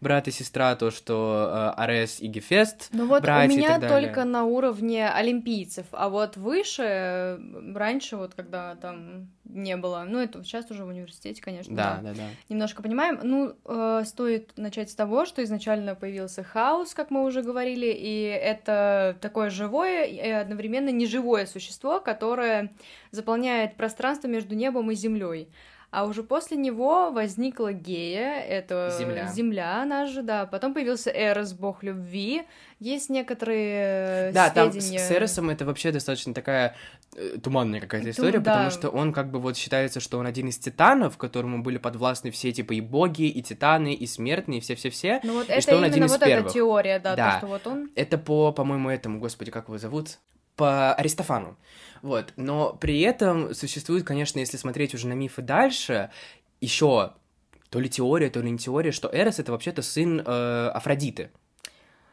брат 0.00 0.28
и 0.28 0.30
сестра, 0.30 0.74
то, 0.76 0.90
что 0.90 1.74
э, 1.76 1.80
Арес 1.80 2.20
и 2.20 2.26
Гефест, 2.26 2.88
Ну 2.92 3.06
вот 3.06 3.22
братья 3.22 3.54
у 3.54 3.56
меня 3.56 3.80
только 3.80 4.24
на 4.24 4.44
уровне 4.44 5.08
олимпийцев, 5.08 5.86
а 5.92 6.08
вот 6.08 6.36
выше, 6.36 6.82
э, 6.82 7.72
раньше, 7.74 8.16
вот 8.16 8.34
когда 8.34 8.74
там 8.76 9.28
не 9.44 9.76
было, 9.76 10.04
ну 10.08 10.18
это 10.18 10.42
сейчас 10.44 10.70
уже 10.70 10.84
в 10.84 10.88
университете, 10.88 11.42
конечно, 11.42 11.74
Да, 11.74 12.00
да, 12.02 12.12
да. 12.14 12.28
немножко 12.48 12.82
понимаем. 12.82 13.18
Ну, 13.22 13.54
э, 13.64 14.04
стоит 14.06 14.52
начать 14.56 14.90
с 14.90 14.94
того, 14.94 15.24
что 15.24 15.42
изначально 15.42 15.94
появился 15.94 16.42
хаос, 16.42 16.94
как 16.94 17.10
мы 17.10 17.24
уже 17.24 17.42
говорили, 17.42 17.86
и 17.86 18.22
это 18.22 19.16
такое 19.20 19.50
живое 19.50 20.04
и 20.04 20.30
одновременно 20.30 20.90
неживое 20.90 21.46
существо, 21.46 22.00
которое 22.00 22.72
заполняет 23.10 23.76
пространство 23.76 24.28
между 24.28 24.54
небом 24.54 24.90
и 24.90 24.94
землей. 24.94 25.48
А 25.90 26.04
уже 26.04 26.22
после 26.22 26.56
него 26.56 27.10
возникла 27.10 27.72
Гея, 27.72 28.40
это 28.40 28.94
Земля. 28.96 29.26
земля 29.26 29.82
она 29.82 30.06
же, 30.06 30.22
да. 30.22 30.46
Потом 30.46 30.72
появился 30.72 31.10
Эрос, 31.10 31.52
бог 31.52 31.82
любви. 31.82 32.42
Есть 32.78 33.10
некоторые 33.10 34.30
Да, 34.32 34.50
там 34.50 34.70
с, 34.70 34.74
сведения... 34.74 34.98
с 35.00 35.10
Эросом 35.10 35.50
это 35.50 35.64
вообще 35.64 35.90
достаточно 35.92 36.32
такая 36.32 36.76
э, 37.16 37.38
туманная 37.42 37.80
какая-то 37.80 38.06
Ту- 38.06 38.10
история, 38.12 38.38
да. 38.38 38.52
потому 38.52 38.70
что 38.70 38.88
он 38.90 39.12
как 39.12 39.30
бы 39.30 39.40
вот 39.40 39.56
считается, 39.56 40.00
что 40.00 40.18
он 40.18 40.26
один 40.26 40.48
из 40.48 40.58
титанов, 40.58 41.16
которому 41.18 41.62
были 41.62 41.78
подвластны 41.78 42.30
все 42.30 42.52
типа 42.52 42.72
и 42.74 42.80
боги, 42.80 43.22
и 43.28 43.42
титаны, 43.42 43.92
и 43.92 44.06
смертные, 44.06 44.58
и 44.58 44.60
все-все-все. 44.60 45.20
Ну 45.24 45.34
вот 45.34 45.48
и 45.48 45.52
это 45.52 45.60
что 45.60 45.72
он 45.72 45.78
именно 45.78 45.92
один 45.92 46.04
из 46.04 46.10
вот 46.12 46.20
первых. 46.20 46.44
эта 46.46 46.54
теория, 46.54 46.98
да, 47.00 47.16
Да. 47.16 47.32
то, 47.32 47.38
что 47.38 47.46
вот 47.48 47.66
он... 47.66 47.90
Это 47.96 48.16
по, 48.16 48.52
по-моему, 48.52 48.90
этому, 48.90 49.18
господи, 49.18 49.50
как 49.50 49.66
его 49.68 49.78
зовут? 49.78 50.18
По 50.60 50.92
Аристофану. 50.92 51.56
Вот. 52.02 52.34
Но 52.36 52.74
при 52.74 53.00
этом 53.00 53.54
существует, 53.54 54.04
конечно, 54.04 54.38
если 54.40 54.58
смотреть 54.58 54.94
уже 54.94 55.08
на 55.08 55.14
мифы 55.14 55.40
дальше, 55.40 56.10
еще 56.60 57.14
то 57.70 57.80
ли 57.80 57.88
теория, 57.88 58.28
то 58.28 58.42
ли 58.42 58.50
не 58.50 58.58
теория, 58.58 58.92
что 58.92 59.08
Эрос 59.10 59.38
это 59.38 59.52
вообще-то 59.52 59.80
сын 59.80 60.20
э, 60.20 60.70
Афродиты. 60.74 61.30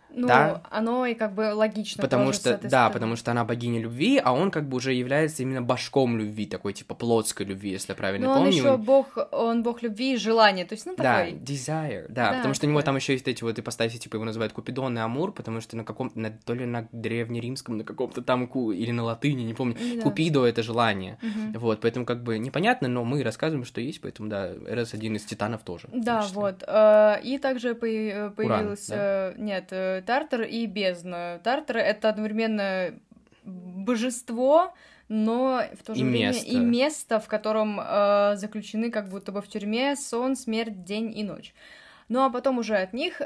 Ну, 0.09 0.27
Да. 0.27 0.63
оно 0.71 1.05
и 1.05 1.13
как 1.13 1.33
бы 1.33 1.53
логично 1.53 2.01
Потому 2.01 2.33
что, 2.33 2.57
да, 2.57 2.67
стороны. 2.69 2.93
потому 2.93 3.15
что 3.17 3.31
она 3.31 3.43
богиня 3.45 3.79
любви, 3.81 4.19
а 4.23 4.31
он 4.33 4.51
как 4.51 4.67
бы 4.67 4.77
уже 4.77 4.93
является 4.93 5.43
именно 5.43 5.61
башком 5.61 6.17
любви, 6.17 6.45
такой 6.45 6.73
типа 6.73 6.95
плотской 6.95 7.45
любви, 7.45 7.71
если 7.71 7.91
я 7.91 7.95
правильно 7.95 8.29
он 8.29 8.37
помню. 8.37 8.51
еще 8.57 8.77
бог, 8.77 9.17
он 9.31 9.63
бог 9.63 9.81
любви 9.83 10.13
и 10.13 10.17
желания, 10.17 10.65
то 10.65 10.73
есть, 10.73 10.85
ну, 10.85 10.95
Да, 10.95 11.25
такой... 11.25 11.33
desire, 11.33 12.05
да, 12.09 12.31
Да, 12.31 12.33
потому 12.37 12.53
что 12.53 12.65
у 12.65 12.69
него 12.69 12.79
такой. 12.79 12.85
там 12.85 12.95
еще 12.95 13.13
есть 13.13 13.27
эти 13.27 13.43
вот 13.43 13.59
ипостаси, 13.59 13.97
типа 13.97 14.15
его 14.15 14.25
называют 14.25 14.53
Купидон 14.53 14.97
и 14.97 15.01
Амур, 15.01 15.33
потому 15.33 15.61
что 15.61 15.75
на 15.77 15.83
каком-то, 15.83 16.19
на- 16.19 16.31
то 16.31 16.53
ли 16.53 16.65
на 16.65 16.87
древнеримском, 16.91 17.77
на 17.77 17.83
каком-то 17.83 18.21
там, 18.21 18.47
ку- 18.47 18.71
или 18.71 18.91
на 18.91 19.03
латыни, 19.03 19.43
не 19.43 19.53
помню, 19.53 19.75
Да. 19.97 20.01
Купидо— 20.01 20.45
это 20.47 20.63
желание, 20.63 21.17
Мгм. 21.21 21.53
вот, 21.59 21.81
поэтому 21.81 22.05
как 22.05 22.23
бы 22.23 22.37
непонятно, 22.39 22.87
но 22.87 23.03
мы 23.03 23.23
рассказываем, 23.23 23.65
что 23.65 23.81
есть, 23.81 24.01
поэтому, 24.01 24.29
да, 24.29 24.51
Эрос 24.67 24.93
один 24.93 25.15
из 25.15 25.23
титанов 25.25 25.63
тоже. 25.63 25.87
Да, 25.93 26.25
вот. 26.33 26.63
э, 26.67 27.21
И 27.23 27.37
также 27.39 27.73
поя- 27.73 28.29
появился... 28.31 29.33
да? 29.37 29.43
Нет, 29.43 29.67
э, 29.71 29.96
Тартар 30.01 30.41
и 30.43 30.65
бездна. 30.65 31.39
Тартар— 31.43 31.77
это 31.77 32.10
одновременно 32.10 32.93
божество, 33.43 34.73
но 35.10 35.62
в 35.79 35.83
то 35.83 35.95
же 35.95 36.01
И 36.01 36.03
время 36.03 36.27
место. 36.27 36.45
и 36.47 36.57
место, 36.57 37.19
в 37.19 37.27
котором 37.27 37.79
э, 37.79 38.36
заключены 38.36 38.91
как 38.91 39.10
будто 39.10 39.31
бы 39.31 39.41
в 39.41 39.47
тюрьме 39.47 39.95
сон, 39.95 40.36
смерть, 40.36 40.83
день 40.83 41.17
и 41.17 41.23
ночь. 41.23 41.53
Ну 42.10 42.23
а 42.23 42.29
потом 42.29 42.57
уже 42.57 42.75
от 42.75 42.93
них 42.93 43.21
э, 43.21 43.25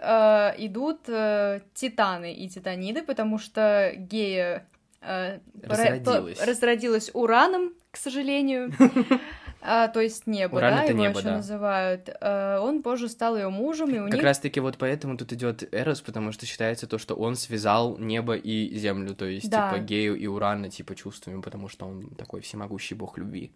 идут 0.57 1.01
э, 1.07 1.61
титаны 1.73 2.33
и 2.33 2.47
титаниды, 2.49 3.01
потому 3.03 3.37
что 3.39 3.91
Гея 3.95 4.65
э, 5.01 5.39
Разродилась. 5.63 6.39
по- 6.39 6.45
разродилась 6.45 7.11
ураном, 7.13 7.73
к 7.91 7.97
сожалению. 7.97 8.71
А, 9.63 9.87
то 9.89 9.99
есть 10.01 10.25
небо, 10.25 10.55
Уран 10.55 10.75
да, 10.75 10.83
это 10.83 10.93
его 10.93 11.01
небо, 11.03 11.19
еще 11.19 11.29
да. 11.29 11.35
называют. 11.37 12.09
Э, 12.19 12.57
он 12.59 12.81
позже 12.81 13.07
стал 13.09 13.37
ее 13.37 13.49
мужем, 13.49 13.93
и 13.93 13.99
у 13.99 14.05
Как 14.05 14.13
них 14.15 14.23
раз-таки 14.23 14.59
вот 14.59 14.77
поэтому 14.79 15.17
тут 15.17 15.31
идет 15.33 15.63
Эрос, 15.73 16.01
потому 16.01 16.31
что 16.31 16.45
считается 16.47 16.87
то, 16.87 16.97
что 16.97 17.15
он 17.15 17.35
связал 17.35 17.97
небо 17.97 18.35
и 18.35 18.75
землю, 18.77 19.13
то 19.13 19.25
есть, 19.25 19.49
Да. 19.49 19.69
типа, 19.71 19.83
Гею 19.83 20.15
и 20.15 20.25
Урана, 20.27 20.69
типа, 20.69 20.95
чувствами, 20.95 21.41
потому 21.41 21.69
что 21.69 21.85
он 21.85 22.09
такой 22.17 22.41
всемогущий 22.41 22.95
бог 22.95 23.17
любви. 23.17 23.51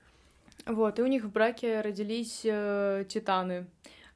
вот, 0.68 1.00
и 1.00 1.02
у 1.02 1.08
них 1.08 1.24
в 1.24 1.32
браке 1.32 1.82
родились 1.82 2.42
э, 2.44 3.06
титаны. 3.10 3.66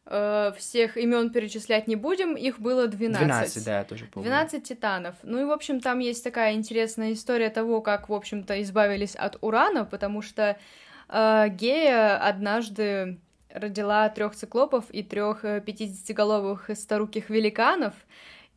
Э, 0.05 0.51
всех 0.57 0.97
имен 0.97 1.29
перечислять 1.31 1.87
не 1.87 1.95
будем, 1.95 2.35
их 2.35 2.59
было 2.59 2.87
12. 2.87 3.19
12, 3.27 3.65
да, 3.65 3.77
я 3.79 3.83
тоже 3.83 4.05
помню. 4.05 4.29
12 4.29 4.63
титанов. 4.63 5.15
Ну 5.23 5.39
и, 5.41 5.43
в 5.43 5.51
общем, 5.51 5.79
там 5.81 5.99
есть 5.99 6.23
такая 6.23 6.53
интересная 6.53 7.13
история 7.13 7.49
того, 7.51 7.81
как, 7.81 8.09
в 8.09 8.13
общем-то, 8.13 8.59
избавились 8.63 9.15
от 9.15 9.37
урана, 9.41 9.85
потому 9.85 10.21
что 10.23 10.57
Гея 11.09 12.17
однажды 12.17 13.19
родила 13.49 14.07
трех 14.09 14.35
циклопов 14.35 14.85
и 14.91 15.01
трех 15.03 15.41
пятидесятиголовых 15.41 16.69
старуких 16.75 17.29
великанов, 17.29 17.93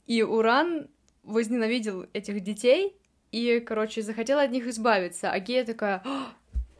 и 0.07 0.23
Уран 0.23 0.89
возненавидел 1.23 2.07
этих 2.13 2.41
детей 2.43 2.97
и, 3.31 3.61
короче, 3.61 4.03
захотел 4.03 4.39
от 4.39 4.51
них 4.51 4.67
избавиться. 4.67 5.31
А 5.31 5.39
Гея 5.39 5.65
такая, 5.65 6.03
«А, 6.05 6.33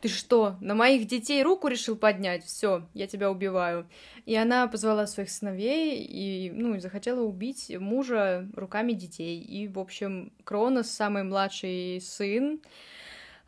ты 0.03 0.09
что, 0.09 0.57
на 0.61 0.75
моих 0.75 1.07
детей 1.07 1.45
руку 1.45 1.69
решил 1.69 1.95
поднять? 1.95 2.45
Все, 2.45 2.89
я 2.93 3.07
тебя 3.07 3.31
убиваю. 3.31 3.89
И 4.27 4.35
она 4.35 4.67
позвала 4.67 5.07
своих 5.07 5.31
сыновей 5.31 6.05
и, 6.05 6.51
ну, 6.51 6.79
захотела 6.81 7.23
убить 7.23 7.71
мужа 7.79 8.49
руками 8.55 8.95
детей. 8.95 9.41
И, 9.41 9.69
в 9.69 9.79
общем, 9.79 10.33
Кронос, 10.43 10.91
самый 10.91 11.23
младший 11.23 12.01
сын, 12.01 12.61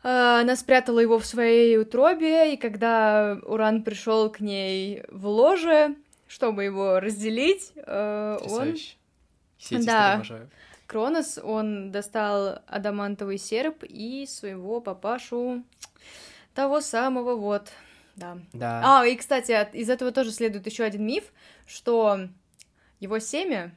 Она 0.07 0.55
спрятала 0.55 0.99
его 0.99 1.17
в 1.17 1.25
своей 1.25 1.79
утробе, 1.79 2.53
и 2.53 2.57
когда 2.57 3.39
Уран 3.43 3.81
пришел 3.81 4.29
к 4.29 4.39
ней 4.39 5.01
в 5.09 5.25
ложе, 5.27 5.95
чтобы 6.27 6.63
его 6.63 6.99
разделить, 6.99 7.71
э, 7.75 8.37
он. 8.47 8.75
Все 9.57 9.77
эти 9.77 9.85
Да. 9.85 10.13
обожаю. 10.15 10.49
Кронос, 10.85 11.39
он 11.41 11.91
достал 11.91 12.59
адамантовый 12.67 13.39
серп 13.39 13.83
и 13.83 14.27
своего 14.27 14.79
папашу, 14.79 15.63
того 16.53 16.81
самого 16.81 17.35
вот, 17.35 17.71
да. 18.15 18.37
Да. 18.53 18.81
А, 19.01 19.05
и, 19.07 19.15
кстати, 19.15 19.53
от- 19.53 19.73
из 19.73 19.89
этого 19.89 20.11
тоже 20.11 20.31
следует 20.31 20.67
еще 20.67 20.83
один 20.83 21.03
миф, 21.07 21.23
что 21.65 22.19
его 22.99 23.17
семя 23.17 23.71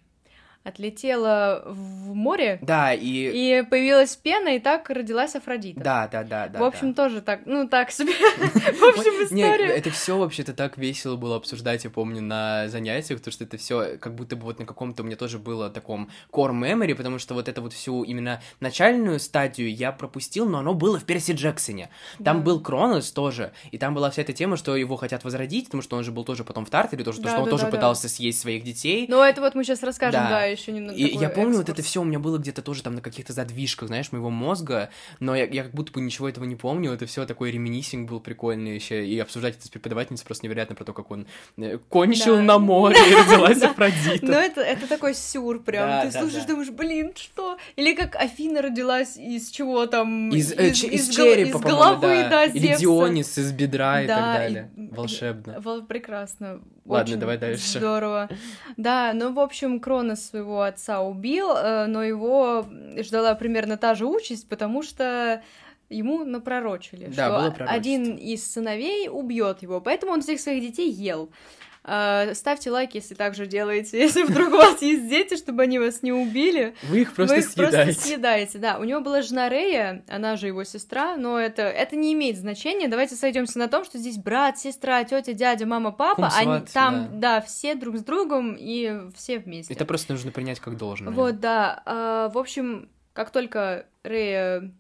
отлетело 0.64 1.62
в 1.66 2.14
море, 2.14 2.59
Да, 2.62 2.92
и... 2.92 3.01
и 3.03 3.62
появилась 3.62 4.16
пена, 4.16 4.57
и 4.57 4.59
так 4.59 4.90
родилась 4.90 5.35
Афродита. 5.35 5.81
Да, 5.81 6.09
да, 6.09 6.25
да, 6.25 6.49
да. 6.49 6.59
в 6.59 6.62
общем, 6.62 6.92
да. 6.92 7.05
тоже 7.05 7.23
так, 7.23 7.42
ну, 7.47 7.66
так 7.68 7.90
себе. 7.90 8.12
В 8.38 8.83
общем, 8.83 9.25
история. 9.25 9.68
это 9.68 9.90
все 9.90 10.18
вообще-то 10.18 10.53
так 10.53 10.77
весело 10.77 11.16
было 11.16 11.37
обсуждать, 11.37 11.85
я 11.85 11.90
помню, 11.90 12.21
на 12.21 12.68
занятиях, 12.68 13.18
потому 13.21 13.33
что 13.33 13.44
это 13.44 13.57
все 13.57 13.97
как 13.99 14.14
будто 14.14 14.37
бы 14.37 14.42
вот 14.42 14.59
на 14.59 14.66
каком-то 14.66 15.03
у 15.03 15.07
меня 15.07 15.16
тоже 15.16 15.38
было 15.38 15.71
таком 15.71 16.11
core 16.31 16.53
memory, 16.53 16.94
потому 16.94 17.18
что 17.18 17.35
вот 17.35 17.49
это 17.49 17.61
вот 17.62 17.73
всю 17.73 18.03
именно 18.03 18.42
начальную 18.61 19.21
стадию 19.21 19.75
я 19.75 19.92
пропустил, 19.92 20.49
но 20.49 20.59
оно 20.59 20.75
было 20.75 20.99
в 20.99 21.05
Перси 21.05 21.33
Джексоне. 21.33 21.90
Там 22.23 22.42
был 22.42 22.61
Кронос 22.61 23.11
тоже, 23.12 23.53
и 23.71 23.79
там 23.79 23.94
была 23.94 24.11
вся 24.11 24.23
эта 24.23 24.33
тема, 24.33 24.57
что 24.57 24.77
его 24.77 24.97
хотят 24.97 25.25
возродить, 25.25 25.66
потому 25.66 25.83
что 25.83 25.97
он 25.97 26.05
же 26.05 26.12
был 26.12 26.25
тоже 26.25 26.44
потом 26.44 26.66
в 26.66 26.71
Тартере, 26.71 27.05
то, 27.05 27.12
что, 27.12 27.40
он 27.40 27.49
тоже 27.49 27.66
пытался 27.66 28.09
съесть 28.09 28.40
своих 28.40 28.64
детей. 28.64 29.07
Ну, 29.09 29.23
это 29.23 29.40
вот 29.40 29.55
мы 29.55 29.64
сейчас 29.64 29.83
расскажем, 29.83 30.21
Да. 30.29 30.29
Еще 30.59 30.73
немного. 30.73 30.97
И 30.97 31.16
я 31.16 31.29
помню, 31.29 31.57
вот 31.57 31.62
это 31.68 31.73
экскурс. 31.73 31.87
все 31.88 32.01
у 32.03 32.05
меня 32.05 32.18
было 32.18 32.38
где-то 32.38 32.62
тоже 32.62 32.83
там 32.83 32.94
на 32.94 33.01
каких-то 33.01 33.33
задвижках, 33.33 33.88
знаешь, 33.88 34.12
моего 34.12 34.31
мозга, 34.31 34.90
но 35.21 35.35
я, 35.37 35.44
я 35.47 35.62
как 35.64 35.73
будто 35.73 35.92
бы 35.92 36.01
ничего 36.01 36.29
этого 36.29 36.44
не 36.44 36.57
помню, 36.57 36.92
это 36.92 37.07
все 37.07 37.25
такой 37.27 37.51
реминисинг 37.51 38.09
был 38.11 38.21
прикольный 38.21 38.75
еще, 38.75 39.07
и 39.07 39.18
обсуждать 39.18 39.57
это 39.57 39.66
с 39.66 39.71
преподавательницей 39.71 40.27
просто 40.27 40.47
невероятно 40.47 40.75
про 40.75 40.85
то, 40.85 40.92
как 40.92 41.11
он 41.11 41.27
э, 41.57 41.79
кончил 41.88 42.37
Да. 42.37 42.42
на 42.42 42.59
море 42.59 42.97
и 43.11 43.14
родилась. 43.14 43.62
Афродита. 43.62 44.27
Ну, 44.27 44.33
это, 44.33 44.61
это 44.61 44.87
такой 44.87 45.14
сюр 45.14 45.61
прям. 45.62 46.03
Ты 46.11 46.18
слушаешь, 46.18 46.44
думаешь, 46.44 46.71
блин, 46.71 47.12
что? 47.16 47.59
Или 47.77 47.94
как 47.94 48.16
Афина 48.16 48.62
родилась 48.62 49.16
из 49.16 49.49
чего 49.51 49.87
там? 49.87 50.31
Из, 50.31 50.53
э, 50.53 50.73
черепа, 50.73 51.59
из 51.59 51.61
головы, 51.62 52.27
да. 52.31 52.44
Или. 52.44 52.77
Дионис 52.77 53.38
из 53.38 53.53
бедра 53.53 54.03
и 54.03 54.07
так 54.07 54.18
далее. 54.38 54.71
Волшебно. 54.77 55.61
Вол- 55.61 55.83
Прекрасно. 55.83 56.61
Ладно, 56.85 57.16
давай 57.18 57.37
дальше. 57.38 57.79
Здорово. 57.79 58.29
Да, 58.77 59.12
ну, 59.14 59.33
в 59.33 59.38
общем, 59.40 59.79
Кронос 59.79 60.31
своего 60.38 60.62
отца 60.62 61.01
убил, 61.01 61.51
э, 61.51 61.87
но 61.87 62.03
его 62.03 62.66
ждала 62.98 63.35
примерно 63.35 63.77
та 63.77 63.94
же 63.94 64.07
участь, 64.07 64.48
потому 64.48 64.83
что 64.83 65.42
ему 65.88 66.24
напророчили, 66.24 67.07
Да, 67.07 67.53
что 67.55 67.64
один 67.64 68.16
из 68.16 68.51
сыновей 68.51 69.09
убьет 69.09 69.62
его, 69.62 69.81
поэтому 69.81 70.12
он 70.12 70.20
всех 70.22 70.40
своих 70.40 70.62
детей 70.62 70.90
ел. 70.90 71.31
А, 71.90 72.35
Ставьте 72.35 72.70
лайк, 72.70 72.94
если 72.94 73.14
так 73.14 73.35
же 73.35 73.46
делаете, 73.46 73.98
если 73.98 74.22
вдруг 74.22 74.48
у 74.48 74.57
вас 74.57 74.83
есть 74.83 75.09
дети, 75.09 75.37
чтобы 75.37 75.62
они 75.62 75.79
вас 75.79 76.03
не 76.03 76.12
убили. 76.12 76.74
Вы 76.83 77.01
их 77.01 77.14
просто 77.14 77.35
Вы 77.37 77.40
их 77.40 77.48
съедаете. 77.48 77.85
просто 77.85 78.03
съедаете, 78.03 78.59
да. 78.59 78.79
У 78.79 78.85
него 78.85 79.01
была 79.01 79.22
жена 79.22 79.48
Рея, 79.48 80.05
она 80.07 80.37
же 80.37 80.48
его 80.48 80.64
сестра, 80.64 81.16
но 81.16 81.38
это, 81.38 81.62
это 81.62 81.96
не 81.96 82.12
имеет 82.12 82.37
значения. 82.37 82.88
Давайте 82.88 83.14
сойдемся 83.14 83.59
на 83.59 83.68
том, 83.68 83.85
что 83.85 83.96
здесь 83.96 84.18
брат, 84.18 84.59
сестра, 84.59 85.03
тетя, 85.05 85.33
дядя, 85.33 85.64
мама, 85.64 85.90
папа, 85.90 86.31
Кум, 86.31 86.53
они 86.53 86.66
там, 86.66 87.20
да. 87.20 87.40
все 87.40 87.74
друг 87.74 87.96
с 87.96 88.03
другом 88.05 88.55
и 88.59 89.11
все 89.16 89.38
вместе. 89.38 89.72
Это 89.72 89.87
просто 89.87 90.12
нужно 90.12 90.31
принять 90.31 90.61
как 90.61 90.77
должное. 90.77 91.12
Вот, 91.12 91.40
да. 91.40 91.83
А, 91.87 92.29
в 92.29 92.37
общем, 92.37 92.90
как 93.14 93.31
только 93.31 93.87
Рея 94.05 94.70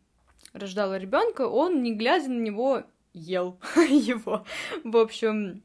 рождала 0.52 0.98
ребенка, 0.98 1.48
он, 1.48 1.82
не 1.82 1.94
глядя 1.94 2.28
на 2.28 2.40
него, 2.40 2.82
ел 3.14 3.58
его. 3.76 4.44
В 4.84 4.96
общем, 4.96 5.62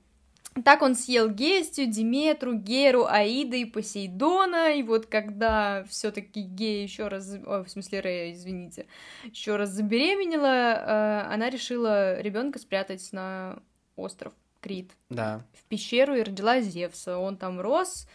так 0.63 0.81
он 0.81 0.95
съел 0.95 1.29
Гестию, 1.29 1.87
Диметру, 1.91 2.53
Геру, 2.53 3.05
Аида 3.07 3.55
и 3.57 3.65
Посейдона, 3.65 4.73
и 4.75 4.83
вот 4.83 5.07
когда 5.07 5.83
все 5.89 6.11
таки 6.11 6.41
Гея 6.41 6.83
еще 6.83 7.07
раз, 7.07 7.33
ой, 7.45 7.63
в 7.63 7.69
смысле 7.69 8.01
Рея, 8.01 8.31
извините, 8.33 8.85
еще 9.23 9.55
раз 9.55 9.69
забеременела, 9.69 11.25
э, 11.25 11.33
она 11.33 11.49
решила 11.49 12.19
ребенка 12.21 12.59
спрятать 12.59 13.07
на 13.13 13.59
остров 13.95 14.33
Крит, 14.61 14.91
Да. 15.09 15.41
в 15.53 15.63
пещеру, 15.65 16.15
и 16.15 16.21
родила 16.21 16.61
Зевса. 16.61 17.17
Он 17.17 17.35
там 17.35 17.59
рос, 17.59 18.07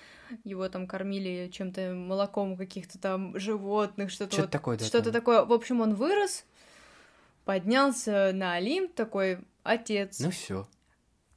его 0.44 0.68
там 0.68 0.86
кормили 0.86 1.50
чем-то 1.52 1.92
молоком 1.94 2.56
каких-то 2.56 2.98
там 2.98 3.38
животных, 3.38 4.10
что-то 4.10 4.32
Что-то 4.32 4.42
вот 4.42 4.50
такое, 4.50 4.78
да. 4.78 4.84
что-то 4.84 5.04
там. 5.04 5.12
такое. 5.12 5.44
В 5.44 5.52
общем, 5.52 5.80
он 5.80 5.94
вырос, 5.94 6.44
поднялся 7.44 8.30
на 8.32 8.54
Олимп, 8.54 8.94
такой 8.94 9.38
отец. 9.62 10.20
Ну 10.20 10.30
все. 10.30 10.66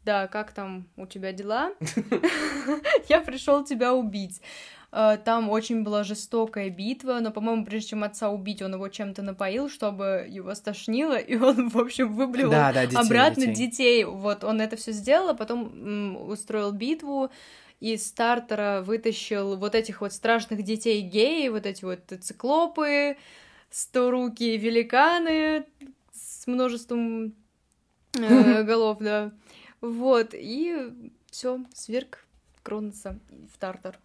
Да, 0.04 0.28
как 0.28 0.52
там 0.52 0.88
у 0.98 1.06
тебя 1.06 1.32
дела? 1.32 1.74
Я 3.10 3.22
пришел 3.22 3.64
тебя 3.64 3.94
убить. 3.94 4.42
Э, 4.92 5.18
Там 5.24 5.50
очень 5.50 5.84
была 5.84 6.04
жестокая 6.04 6.70
битва, 6.70 7.20
но, 7.22 7.32
по-моему, 7.32 7.66
прежде 7.66 7.90
чем 7.90 8.04
отца 8.04 8.30
убить, 8.30 8.62
он 8.62 8.74
его 8.74 8.88
чем-то 8.90 9.22
напоил, 9.22 9.70
чтобы 9.70 10.26
его 10.28 10.54
стошнило, 10.56 11.18
и 11.18 11.38
он, 11.38 11.70
в 11.70 11.78
общем, 11.78 12.14
выблевал 12.14 12.52
Да, 12.52 12.74
да, 12.74 12.86
детей, 12.86 12.98
обратно 13.00 13.46
детей. 13.48 13.68
детей. 13.68 14.04
Вот 14.06 14.44
он 14.44 14.60
это 14.60 14.76
все 14.76 14.92
сделал, 14.92 15.30
а 15.30 15.34
потом 15.34 16.30
устроил 16.30 16.72
битву. 16.72 17.30
Из 17.80 18.08
стартера 18.08 18.84
вытащил 18.86 19.56
вот 19.58 19.74
этих 19.74 20.02
вот 20.02 20.14
страшных 20.14 20.62
детей 20.64 21.02
геи, 21.02 21.48
вот 21.48 21.66
эти 21.66 21.84
вот 21.84 22.02
циклопы, 22.22 23.18
сторукие 23.72 24.58
великаны 24.58 25.66
с 26.14 26.46
множеством 26.46 27.34
э, 28.20 28.64
голов, 28.64 28.98
да. 29.00 29.32
Вот, 29.82 30.30
и 30.34 30.94
все, 31.32 31.60
сверг 31.74 32.24
Кроноса 32.64 33.18
в 33.54 33.58
Тартар. 33.58 33.98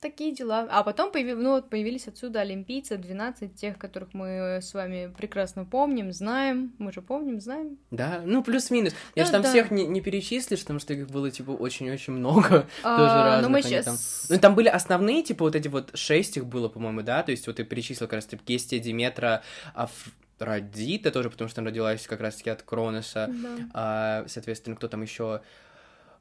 Такие 0.00 0.32
дела. 0.34 0.68
А 0.70 0.82
потом 0.82 1.10
появи- 1.10 1.34
ну, 1.34 1.52
вот 1.52 1.70
появились 1.70 2.06
отсюда 2.06 2.42
олимпийцы, 2.42 2.98
12 2.98 3.54
тех, 3.54 3.78
которых 3.78 4.12
мы 4.12 4.58
с 4.60 4.74
вами 4.74 5.10
прекрасно 5.16 5.64
помним, 5.64 6.12
знаем. 6.12 6.74
Мы 6.76 6.92
же 6.92 7.00
помним, 7.00 7.40
знаем. 7.40 7.78
Да, 7.90 8.20
ну 8.22 8.44
плюс-минус. 8.44 8.92
Я 9.14 9.22
Ну 9.22 9.26
же 9.26 9.32
там 9.32 9.42
да. 9.42 9.48
всех 9.48 9.70
не, 9.70 9.86
не 9.86 10.02
перечислишь, 10.02 10.60
потому 10.60 10.78
что 10.78 10.92
их 10.92 11.08
было, 11.08 11.30
типа, 11.30 11.52
очень-очень 11.52 12.12
много. 12.12 12.68
А, 12.82 12.98
Тоже 12.98 13.14
но 13.14 13.24
разных 13.24 13.50
мы 13.50 13.58
они 13.60 13.66
сейчас... 13.68 13.84
там. 13.86 13.96
Ну, 14.28 14.38
там 14.42 14.54
были 14.54 14.68
основные, 14.68 15.22
типа, 15.22 15.42
вот 15.46 15.56
эти 15.56 15.68
вот 15.68 15.90
шесть 15.96 16.36
их 16.36 16.44
было, 16.44 16.68
по-моему, 16.68 17.00
да? 17.00 17.22
То 17.22 17.30
есть 17.30 17.46
вот 17.46 17.56
ты 17.56 17.64
перечислил 17.64 18.06
как 18.06 18.16
раз 18.16 18.26
типа 18.26 18.42
Гестия, 18.46 18.80
Диметра, 18.80 19.42
Афродита 20.38 21.10
тоже, 21.10 21.30
потому 21.30 21.48
что 21.48 21.60
она 21.60 21.70
родилась 21.70 22.06
как 22.06 22.20
раз-таки 22.20 22.50
от 22.50 22.62
Кроноса. 22.62 23.30
Да. 23.30 23.48
А, 23.72 24.24
соответственно, 24.28 24.76
кто 24.76 24.88
там 24.88 25.02
еще? 25.02 25.40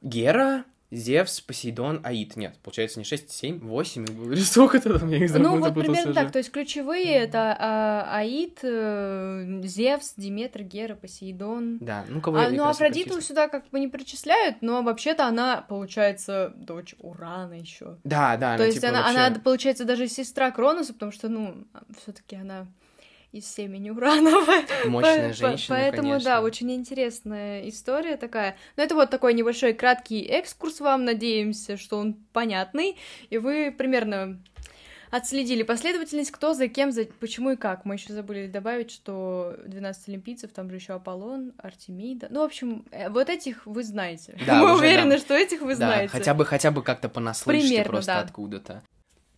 Гера, 0.02 0.66
Зевс, 0.92 1.42
Посейдон, 1.42 2.02
Аид. 2.04 2.36
Нет, 2.36 2.56
получается 2.62 3.00
не 3.00 3.06
6, 3.06 3.32
7, 3.32 3.60
8 3.62 4.04
их 4.04 4.10
было. 4.12 4.32
Или 4.32 4.42
сколько-то 4.42 5.00
там, 5.00 5.10
я 5.10 5.18
не 5.18 5.28
знаю, 5.28 5.44
Ну, 5.44 5.60
вот 5.60 5.74
примерно 5.74 6.12
уже. 6.12 6.14
так. 6.14 6.32
То 6.32 6.38
есть 6.38 6.52
ключевые 6.52 7.16
это 7.16 7.56
а, 7.60 8.08
Аид, 8.20 8.60
э, 8.62 9.62
Зевс, 9.64 10.14
Диметр, 10.18 10.62
Гера, 10.62 10.94
Посейдон. 10.96 11.80
Да, 11.80 12.06
ну 12.10 12.22
кого 12.22 12.38
А, 12.38 12.44
я 12.44 12.50
ну, 12.52 12.68
Афродиту 12.68 13.20
сюда 13.22 13.48
как 13.48 13.68
бы 13.70 13.80
не 13.80 13.88
причисляют, 13.88 14.58
но 14.62 14.84
вообще-то 14.84 15.26
она, 15.26 15.66
получается, 15.68 16.54
дочь 16.56 16.94
Урана 17.00 17.54
еще. 17.54 17.98
Да, 18.04 18.38
да, 18.38 18.50
То 18.50 18.56
она, 18.56 18.66
есть 18.66 18.78
типа, 18.78 18.90
она, 18.90 19.02
вообще- 19.04 19.18
она, 19.20 19.40
получается, 19.40 19.86
даже 19.86 20.08
сестра 20.08 20.52
Кроноса, 20.52 20.94
потому 20.94 21.12
что, 21.12 21.28
ну, 21.28 21.66
все-таки 22.04 22.36
она 22.36 22.68
из 23.34 23.46
семени 23.52 23.90
Уранова. 23.90 24.54
Мощная 24.86 25.30
По- 25.30 25.34
женщина, 25.34 25.78
Поэтому, 25.78 26.10
конечно. 26.12 26.30
да, 26.30 26.42
очень 26.42 26.72
интересная 26.72 27.68
история 27.68 28.16
такая. 28.16 28.56
Но 28.78 28.84
это 28.84 28.94
вот 28.96 29.10
такой 29.10 29.34
небольшой 29.34 29.74
краткий 29.74 30.22
экскурс 30.22 30.80
вам, 30.80 31.04
надеемся, 31.04 31.76
что 31.76 31.98
он 31.98 32.14
понятный, 32.32 32.96
и 33.32 33.38
вы 33.40 33.74
примерно 33.76 34.40
отследили 35.10 35.62
последовательность, 35.64 36.32
кто 36.32 36.54
за 36.54 36.68
кем, 36.68 36.92
за 36.92 37.06
почему 37.06 37.52
и 37.52 37.56
как. 37.56 37.86
Мы 37.86 37.96
еще 37.96 38.14
забыли 38.14 38.48
добавить, 38.48 38.90
что 38.92 39.56
12 39.66 40.10
олимпийцев, 40.10 40.52
там 40.52 40.70
же 40.72 40.78
еще 40.78 40.94
Аполлон, 40.94 41.54
Артемида. 41.58 42.28
Ну, 42.32 42.40
в 42.42 42.44
общем, 42.44 42.86
э, 42.92 43.10
вот 43.10 43.30
этих 43.30 43.66
вы 43.68 43.84
знаете. 43.84 44.36
Да, 44.48 44.56
Мы 44.62 44.74
уже, 44.74 44.76
уверены, 44.86 45.12
да. 45.12 45.18
что 45.20 45.36
этих 45.36 45.62
вы 45.62 45.70
Да, 45.72 45.76
знаете. 45.76 46.08
хотя 46.08 46.34
бы, 46.34 46.46
хотя 46.46 46.72
бы 46.72 46.82
как-то 46.82 47.10
понаслышке 47.10 47.62
Примерно, 47.62 47.90
просто 47.92 48.14
да. 48.14 48.20
откуда-то. 48.22 48.82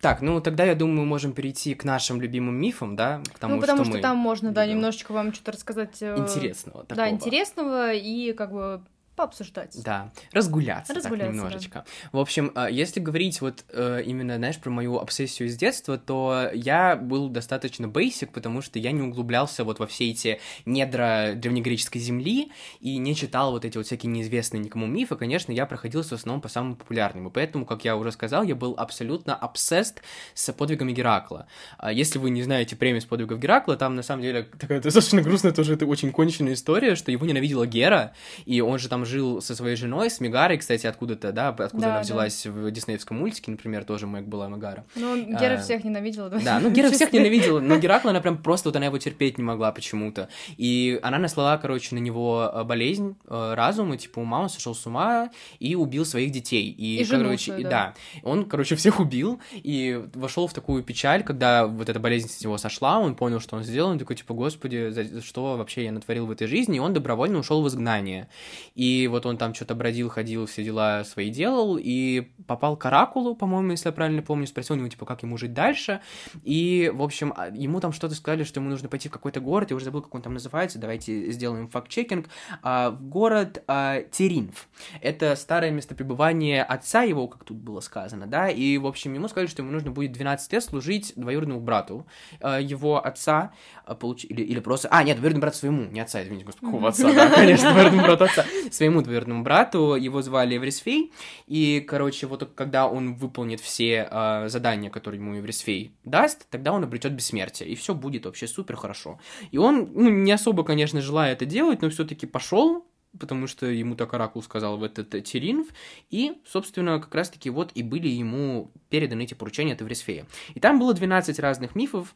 Так, 0.06 0.22
ну 0.22 0.40
тогда 0.40 0.64
я 0.64 0.74
думаю, 0.74 1.00
мы 1.00 1.04
можем 1.06 1.32
перейти 1.32 1.74
к 1.74 1.84
нашим 1.84 2.20
любимым 2.20 2.54
мифам, 2.54 2.94
да, 2.96 3.20
к 3.34 3.38
тому, 3.38 3.56
ну, 3.56 3.60
потому 3.60 3.84
что, 3.84 3.94
что, 3.94 4.02
там 4.02 4.16
можно, 4.16 4.52
да, 4.52 4.64
любим. 4.64 4.76
немножечко 4.78 5.12
вам 5.12 5.32
что-то 5.32 5.52
рассказать. 5.52 5.96
э, 6.00 6.16
интересного 6.16 6.84
Да, 6.88 6.94
такого. 6.94 7.10
интересного 7.14 7.92
и 7.92 8.32
как 8.32 8.52
бы 8.52 8.80
пообсуждать. 9.16 9.76
Да, 9.82 10.12
разгуляться, 10.32 10.94
Разгуляться, 10.94 11.26
так 11.26 11.34
немножечко. 11.34 11.84
В 12.12 12.18
общем, 12.18 12.52
а, 12.54 12.70
если 12.70 13.00
говорить 13.00 13.40
вот 13.40 13.64
э, 13.72 14.02
именно, 14.04 14.36
знаешь, 14.36 14.58
про 14.58 14.70
мою 14.70 14.98
обсессию 14.98 15.48
с 15.48 15.56
детства, 15.56 15.98
то 15.98 16.50
я 16.54 16.96
был 16.96 17.28
достаточно 17.28 17.86
basic, 17.86 18.28
потому 18.32 18.62
что 18.62 18.78
я 18.78 18.92
не 18.92 19.02
углублялся 19.02 19.64
вот 19.64 19.78
во 19.78 19.86
все 19.86 20.10
эти 20.10 20.40
недра 20.66 21.32
древнегреческой 21.34 22.00
земли 22.00 22.52
и 22.80 22.98
не 22.98 23.16
читал 23.16 23.52
вот 23.52 23.64
эти 23.64 23.76
вот 23.76 23.86
всякие 23.86 24.12
неизвестные 24.12 24.60
никому 24.60 24.86
мифы. 24.86 25.16
Конечно, 25.16 25.52
я 25.52 25.66
проходился 25.66 26.16
в 26.16 26.20
основном 26.20 26.40
по 26.40 26.48
самым 26.48 26.76
популярным, 26.76 27.28
и 27.28 27.30
поэтому, 27.30 27.64
как 27.64 27.84
я 27.84 27.96
уже 27.96 28.12
сказал, 28.12 28.42
я 28.42 28.54
был 28.54 28.74
абсолютно 28.76 29.34
обсест 29.34 30.02
с 30.34 30.52
подвигами 30.52 30.92
Геракла. 30.92 31.46
А 31.78 31.92
Если 31.92 32.18
вы 32.18 32.30
не 32.30 32.42
знаете 32.42 32.76
премию 32.76 33.00
с 33.00 33.06
подвигов 33.06 33.38
Геракла, 33.38 33.76
там 33.76 33.94
на 33.94 34.02
самом 34.02 34.22
деле 34.22 34.42
такая 34.58 34.80
достаточно 34.80 35.22
грустная 35.22 35.52
тоже 35.52 35.74
это 35.74 35.86
очень 35.86 36.12
конченная 36.12 36.52
история, 36.52 36.96
что 36.96 37.10
его 37.10 37.24
ненавидела 37.24 37.66
Гера, 37.66 38.12
и 38.44 38.60
он 38.60 38.78
же 38.78 38.88
там 38.88 39.05
жил 39.06 39.40
со 39.40 39.54
своей 39.54 39.76
женой, 39.76 40.10
с 40.10 40.20
Мегарой, 40.20 40.58
кстати, 40.58 40.86
откуда-то, 40.86 41.32
да, 41.32 41.48
откуда 41.48 41.82
Да, 41.82 41.86
она 41.86 41.96
да. 41.96 42.02
взялась 42.02 42.46
в 42.46 42.70
диснеевском 42.70 43.16
мультике, 43.18 43.50
например, 43.50 43.84
тоже 43.84 44.06
Мэг 44.06 44.26
была 44.26 44.48
Мегара. 44.48 44.84
Ну, 44.94 45.16
Гера 45.16 45.54
А, 45.54 45.58
всех 45.58 45.84
ненавидела. 45.84 46.28
Да, 46.28 46.60
ну 46.60 46.70
Гера 46.70 46.90
всех 46.90 47.12
ненавидела, 47.14 47.60
но 47.60 47.78
Геракла 47.78 48.10
она 48.10 48.20
прям 48.20 48.38
просто 48.42 48.68
вот 48.68 48.76
она 48.76 48.86
его 48.86 48.98
терпеть 48.98 49.38
не 49.38 49.44
могла 49.44 49.72
почему-то. 49.72 50.28
И 50.56 50.98
она 51.02 51.18
наслала, 51.18 51.56
короче, 51.56 51.94
на 51.94 51.98
него 51.98 52.50
э, 52.52 52.64
болезнь 52.64 53.16
э, 53.26 53.54
разума, 53.54 53.96
типа 53.96 54.18
ума, 54.20 54.42
он 54.42 54.48
сошел 54.48 54.74
с 54.74 54.86
ума 54.86 55.30
и 55.58 55.74
убил 55.74 56.04
своих 56.04 56.30
детей. 56.32 56.70
И, 56.70 57.00
И 57.00 57.04
жену 57.04 57.24
короче, 57.24 57.52
свою, 57.52 57.62
да. 57.64 57.70
да. 57.70 57.94
Он, 58.22 58.44
короче, 58.44 58.74
всех 58.76 59.00
убил 59.00 59.40
и 59.52 60.02
вошел 60.14 60.46
в 60.46 60.52
такую 60.52 60.82
печаль, 60.82 61.22
когда 61.22 61.66
вот 61.66 61.88
эта 61.88 62.00
болезнь 62.00 62.28
с 62.28 62.42
него 62.42 62.58
сошла, 62.58 62.98
он 62.98 63.14
понял, 63.14 63.40
что 63.40 63.56
он 63.56 63.62
сделал, 63.62 63.90
он 63.90 63.98
такой, 63.98 64.16
типа, 64.16 64.34
господи, 64.34 64.90
за 64.90 65.22
что 65.22 65.56
вообще 65.56 65.84
я 65.84 65.92
натворил 65.92 66.26
в 66.26 66.30
этой 66.30 66.46
жизни, 66.46 66.76
и 66.76 66.80
он 66.80 66.92
добровольно 66.92 67.38
ушел 67.38 67.62
в 67.62 67.68
изгнание. 67.68 68.28
И 68.74 68.95
вот 69.06 69.26
он 69.26 69.36
там 69.36 69.52
что-то 69.54 69.74
бродил, 69.74 70.08
ходил, 70.08 70.46
все 70.46 70.64
дела 70.64 71.04
свои 71.04 71.30
делал, 71.30 71.78
и 71.78 72.28
попал 72.46 72.76
к 72.76 72.86
Оракулу, 72.86 73.34
по-моему, 73.34 73.72
если 73.72 73.88
я 73.88 73.92
правильно 73.92 74.22
помню, 74.22 74.46
спросил 74.46 74.76
у 74.76 74.78
него, 74.78 74.88
типа, 74.88 75.04
как 75.04 75.22
ему 75.22 75.36
жить 75.36 75.52
дальше, 75.52 76.00
и, 76.44 76.90
в 76.94 77.02
общем, 77.02 77.32
а, 77.36 77.48
ему 77.48 77.80
там 77.80 77.92
что-то 77.92 78.14
сказали, 78.14 78.44
что 78.44 78.60
ему 78.60 78.70
нужно 78.70 78.88
пойти 78.88 79.08
в 79.08 79.12
какой-то 79.12 79.40
город, 79.40 79.70
я 79.70 79.76
уже 79.76 79.84
забыл, 79.84 80.02
как 80.02 80.14
он 80.14 80.22
там 80.22 80.34
называется, 80.34 80.78
давайте 80.78 81.30
сделаем 81.32 81.68
факт-чекинг, 81.68 82.28
А, 82.62 82.90
город 82.90 83.62
а, 83.66 84.02
Теринф. 84.10 84.68
Это 85.00 85.36
старое 85.36 85.70
место 85.70 85.94
пребывания 85.94 86.62
отца 86.62 87.02
его, 87.02 87.26
как 87.28 87.44
тут 87.44 87.56
было 87.58 87.80
сказано, 87.80 88.26
да, 88.26 88.48
и, 88.48 88.78
в 88.78 88.86
общем, 88.86 89.12
ему 89.14 89.28
сказали, 89.28 89.48
что 89.48 89.62
ему 89.62 89.72
нужно 89.72 89.90
будет 89.90 90.12
12 90.12 90.52
лет 90.52 90.64
служить 90.64 91.12
двоюродному 91.16 91.60
брату 91.60 92.06
а, 92.40 92.58
его 92.60 93.04
отца, 93.04 93.52
а, 93.84 93.94
получ- 93.94 94.26
или, 94.26 94.42
или 94.42 94.60
просто... 94.60 94.88
А, 94.90 95.02
нет, 95.02 95.16
двоюродному 95.16 95.42
брату 95.42 95.56
своему, 95.58 95.84
не 95.90 96.00
отца, 96.00 96.22
извините, 96.22 96.44
господи, 96.46 96.66
какого 96.66 96.88
отца, 96.88 97.12
да, 97.12 97.28
конечно, 97.30 97.72
двоюродному 97.72 98.04
брату 98.06 98.24
отца, 98.24 98.44
двоюродному 98.90 99.42
брату, 99.42 99.94
его 99.94 100.22
звали 100.22 100.56
Эврисфей, 100.56 101.12
и, 101.46 101.84
короче, 101.86 102.26
вот 102.26 102.50
когда 102.54 102.86
он 102.88 103.14
выполнит 103.14 103.60
все 103.60 104.08
а, 104.10 104.48
задания, 104.48 104.90
которые 104.90 105.20
ему 105.20 105.38
Эврисфей 105.38 105.92
даст, 106.04 106.48
тогда 106.50 106.72
он 106.72 106.84
обретет 106.84 107.12
бессмертие, 107.12 107.68
и 107.68 107.74
все 107.74 107.94
будет 107.94 108.26
вообще 108.26 108.46
супер 108.46 108.76
хорошо. 108.76 109.18
И 109.50 109.58
он, 109.58 109.90
ну, 109.92 110.08
не 110.10 110.32
особо, 110.32 110.64
конечно, 110.64 111.00
желая 111.00 111.32
это 111.32 111.46
делать, 111.46 111.82
но 111.82 111.90
все-таки 111.90 112.26
пошел, 112.26 112.86
потому 113.18 113.46
что 113.46 113.66
ему 113.66 113.94
так 113.94 114.12
Оракул 114.14 114.42
сказал 114.42 114.76
в 114.76 114.82
этот 114.82 115.14
э, 115.14 115.20
Теринф, 115.20 115.68
и, 116.10 116.34
собственно, 116.46 117.00
как 117.00 117.14
раз-таки 117.14 117.50
вот 117.50 117.72
и 117.74 117.82
были 117.82 118.08
ему 118.08 118.70
переданы 118.88 119.22
эти 119.22 119.34
поручения 119.34 119.74
от 119.74 119.82
Эврисфея. 119.82 120.26
И 120.54 120.60
там 120.60 120.78
было 120.78 120.94
12 120.94 121.38
разных 121.38 121.74
мифов, 121.74 122.14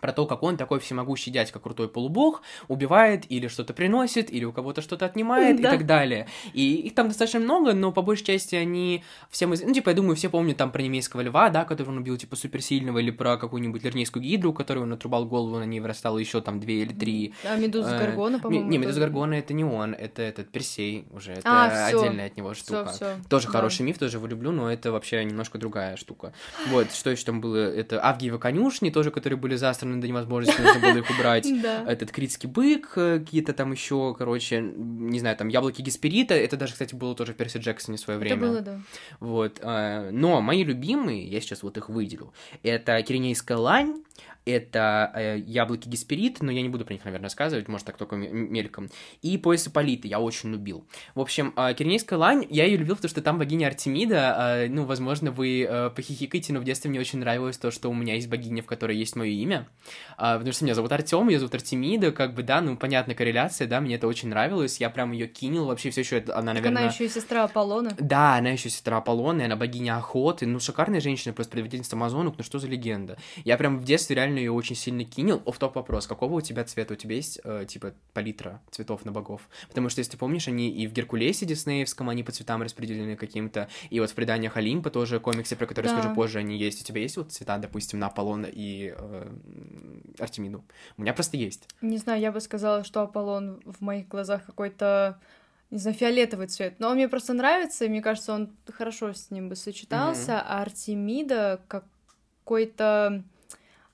про 0.00 0.12
то, 0.12 0.26
как 0.26 0.42
он 0.42 0.56
такой 0.56 0.80
всемогущий 0.80 1.30
дядька, 1.30 1.60
крутой 1.60 1.88
полубог, 1.88 2.42
убивает 2.68 3.24
или 3.30 3.46
что-то 3.46 3.72
приносит, 3.72 4.32
или 4.32 4.44
у 4.44 4.52
кого-то 4.52 4.82
что-то 4.82 5.06
отнимает 5.06 5.60
и 5.60 5.62
Да. 5.62 5.70
так 5.70 5.86
далее. 5.86 6.26
И 6.54 6.74
их 6.74 6.94
там 6.94 7.08
достаточно 7.08 7.38
много, 7.40 7.72
но 7.72 7.92
по 7.92 8.02
большей 8.02 8.24
части 8.24 8.54
они 8.56 9.04
всем 9.30 9.52
из... 9.54 9.62
Ну, 9.62 9.72
типа, 9.72 9.90
я 9.90 9.94
думаю, 9.96 10.16
все 10.16 10.28
помнят 10.28 10.56
там 10.56 10.72
про 10.72 10.82
немейского 10.82 11.20
льва, 11.20 11.50
да, 11.50 11.64
которого 11.64 11.90
он 11.92 11.98
убил, 11.98 12.16
типа, 12.16 12.34
суперсильного, 12.36 12.98
или 12.98 13.10
про 13.12 13.36
какую-нибудь 13.36 13.84
лирнейскую 13.84 14.22
гидру, 14.24 14.52
которую 14.52 14.84
он 14.84 14.92
отрубал 14.92 15.24
голову, 15.26 15.58
на 15.58 15.64
ней 15.64 15.78
вырастало 15.80 16.18
еще 16.18 16.40
там 16.40 16.58
две 16.58 16.82
или 16.82 16.92
три. 16.92 17.34
А 17.44 17.56
Медуза 17.56 17.94
Э, 17.94 17.98
Гаргона, 18.06 18.40
по-моему. 18.40 18.68
не, 18.68 18.78
Медуза. 18.78 18.98
Гаргона 19.00 19.34
это 19.34 19.52
не 19.54 19.64
он, 19.64 19.94
это 19.94 20.22
этот 20.22 20.50
Персей 20.50 21.04
уже, 21.12 21.32
это 21.34 21.42
А, 21.44 21.88
всё. 21.88 22.00
отдельная 22.00 22.26
от 22.26 22.36
него 22.36 22.52
Всё, 22.54 22.62
штука. 22.64 22.90
всё, 22.92 23.06
Тоже 23.28 23.46
да. 23.46 23.52
хороший 23.52 23.82
миф, 23.82 23.98
тоже 23.98 24.16
его 24.16 24.26
люблю, 24.26 24.50
но 24.50 24.72
это 24.72 24.90
вообще 24.90 25.24
немножко 25.24 25.58
другая 25.58 25.96
штука. 25.96 26.32
Вот, 26.70 26.90
что 26.92 27.10
еще 27.10 27.24
там 27.24 27.40
было? 27.40 27.56
Это 27.56 28.04
Авгиевы 28.04 28.38
конюшни, 28.38 28.90
тоже, 28.90 29.10
которые 29.12 29.38
были 29.38 29.54
застраны 29.82 30.00
до 30.00 30.08
невозможности, 30.08 30.60
нужно 30.60 30.80
было 30.80 30.98
их 30.98 31.10
убрать. 31.10 31.46
Этот 31.86 32.10
критский 32.12 32.48
бык, 32.48 32.92
э, 32.96 33.18
какие-то 33.20 33.52
там 33.52 33.72
еще, 33.72 34.14
короче, 34.16 34.60
не 34.60 35.18
знаю, 35.18 35.36
там 35.36 35.48
яблоки 35.48 35.82
Гесперита, 35.82 36.34
это 36.34 36.56
даже, 36.56 36.72
кстати, 36.72 36.94
было 36.94 37.14
тоже 37.14 37.32
в 37.32 37.36
Перси 37.36 37.58
Джексоне 37.58 37.98
в 37.98 38.00
свое 38.00 38.18
время. 38.18 38.36
Это 38.36 38.46
было, 38.46 38.60
да. 38.60 38.80
Вот. 39.20 39.58
э, 39.60 40.10
Но 40.12 40.40
мои 40.40 40.64
любимые, 40.64 41.26
я 41.26 41.40
сейчас 41.40 41.62
вот 41.62 41.76
их 41.76 41.88
выделю, 41.88 42.32
это 42.62 43.00
Киренейская 43.02 43.58
лань, 43.58 44.02
это 44.44 45.10
э, 45.14 45.38
яблоки 45.38 45.88
Гесперид, 45.88 46.42
но 46.42 46.50
я 46.50 46.62
не 46.62 46.68
буду 46.68 46.84
про 46.84 46.92
них, 46.92 47.04
наверное, 47.04 47.26
рассказывать, 47.26 47.68
может, 47.68 47.86
так 47.86 47.96
только 47.96 48.16
мельком. 48.16 48.88
И 49.22 49.38
пояс 49.38 49.66
Ипполита 49.66 50.08
я 50.08 50.20
очень 50.20 50.50
любил. 50.50 50.86
В 51.14 51.20
общем, 51.20 51.52
э, 51.56 51.74
Киренейская 51.74 52.18
лань, 52.18 52.46
я 52.50 52.64
ее 52.64 52.76
любил, 52.76 52.96
потому 52.96 53.10
что 53.10 53.22
там 53.22 53.38
богиня 53.38 53.66
Артемида, 53.66 54.64
э, 54.64 54.68
ну, 54.68 54.84
возможно, 54.84 55.30
вы 55.30 55.62
э, 55.68 55.90
похихикаете, 55.90 56.52
но 56.52 56.60
в 56.60 56.64
детстве 56.64 56.90
мне 56.90 57.00
очень 57.00 57.20
нравилось 57.20 57.58
то, 57.58 57.70
что 57.70 57.88
у 57.90 57.94
меня 57.94 58.14
есть 58.14 58.28
богиня, 58.28 58.62
в 58.62 58.66
которой 58.66 58.96
есть 58.96 59.16
мое 59.16 59.30
имя, 59.30 59.68
А, 60.16 60.38
потому 60.38 60.52
что 60.52 60.64
меня 60.64 60.74
зовут 60.74 60.92
Артем, 60.92 61.28
ее 61.28 61.38
зовут 61.38 61.54
Артемида, 61.54 62.12
как 62.12 62.34
бы, 62.34 62.42
да, 62.42 62.60
ну, 62.60 62.76
понятная 62.76 63.14
корреляция, 63.14 63.68
да, 63.68 63.80
мне 63.80 63.96
это 63.96 64.06
очень 64.06 64.28
нравилось, 64.28 64.80
я 64.80 64.90
прям 64.90 65.12
ее 65.12 65.26
кинул, 65.26 65.66
вообще 65.66 65.90
все 65.90 66.00
еще, 66.00 66.16
она, 66.16 66.54
Так 66.54 66.62
наверное... 66.62 66.82
она 66.82 66.92
еще 66.92 67.06
и 67.06 67.08
сестра 67.08 67.44
Аполлона. 67.44 67.92
Да, 67.98 68.36
она 68.36 68.50
еще 68.50 68.70
сестра 68.70 68.98
Аполлона, 68.98 69.42
и 69.42 69.44
она 69.44 69.56
богиня 69.56 69.96
охоты. 69.96 70.46
Ну, 70.46 70.58
шикарная 70.60 71.00
женщина, 71.00 71.32
просто 71.32 71.52
предводительница 71.52 71.96
Амазонок, 71.96 72.34
ну 72.38 72.44
что 72.44 72.58
за 72.58 72.66
легенда. 72.66 73.18
Я 73.44 73.56
прям 73.56 73.78
в 73.78 73.84
детстве 73.84 74.16
реально 74.16 74.31
ее 74.38 74.52
очень 74.52 74.76
сильно 74.76 75.04
кинул. 75.04 75.42
Оф 75.46 75.58
топ 75.58 75.76
вопрос, 75.76 76.06
какого 76.06 76.34
у 76.34 76.40
тебя 76.40 76.64
цвета? 76.64 76.94
У 76.94 76.96
тебя 76.96 77.16
есть, 77.16 77.40
э, 77.44 77.64
типа, 77.68 77.94
палитра 78.12 78.60
цветов 78.70 79.04
на 79.04 79.12
богов? 79.12 79.48
Потому 79.68 79.88
что, 79.88 80.00
если 80.00 80.12
ты 80.12 80.18
помнишь, 80.18 80.48
они 80.48 80.70
и 80.70 80.86
в 80.86 80.92
Геркулесе 80.92 81.46
диснеевском, 81.46 82.08
они 82.08 82.22
по 82.22 82.32
цветам 82.32 82.62
распределены 82.62 83.16
каким-то, 83.16 83.68
и 83.90 84.00
вот 84.00 84.10
в 84.10 84.14
преданиях 84.14 84.56
Олимпа 84.56 84.90
тоже 84.90 85.20
комиксы, 85.20 85.56
про 85.56 85.66
которые 85.66 85.92
Да. 85.92 86.00
скажу 86.00 86.14
позже, 86.14 86.38
они 86.38 86.56
есть. 86.58 86.80
У 86.82 86.84
тебя 86.84 87.00
есть 87.00 87.16
вот 87.16 87.32
цвета, 87.32 87.58
допустим, 87.58 87.98
на 87.98 88.06
Аполлона 88.06 88.46
и 88.46 88.94
э, 88.96 89.32
Артемиду? 90.18 90.64
У 90.96 91.02
меня 91.02 91.12
просто 91.14 91.36
есть. 91.36 91.68
Не 91.80 91.98
знаю, 91.98 92.20
я 92.20 92.32
бы 92.32 92.40
сказала, 92.40 92.84
что 92.84 93.00
Аполлон 93.02 93.60
в 93.64 93.80
моих 93.80 94.08
глазах 94.08 94.44
какой-то, 94.46 95.18
не 95.70 95.78
знаю, 95.78 95.96
фиолетовый 95.96 96.46
цвет. 96.48 96.74
Но 96.78 96.88
он 96.88 96.96
мне 96.96 97.08
просто 97.08 97.32
нравится, 97.32 97.84
и 97.84 97.88
мне 97.88 98.02
кажется, 98.02 98.32
он 98.34 98.50
хорошо 98.72 99.12
с 99.12 99.30
ним 99.30 99.48
бы 99.48 99.56
сочетался. 99.56 100.40
А 100.40 100.62
Артемида 100.62 101.60
какой-то 101.68 103.22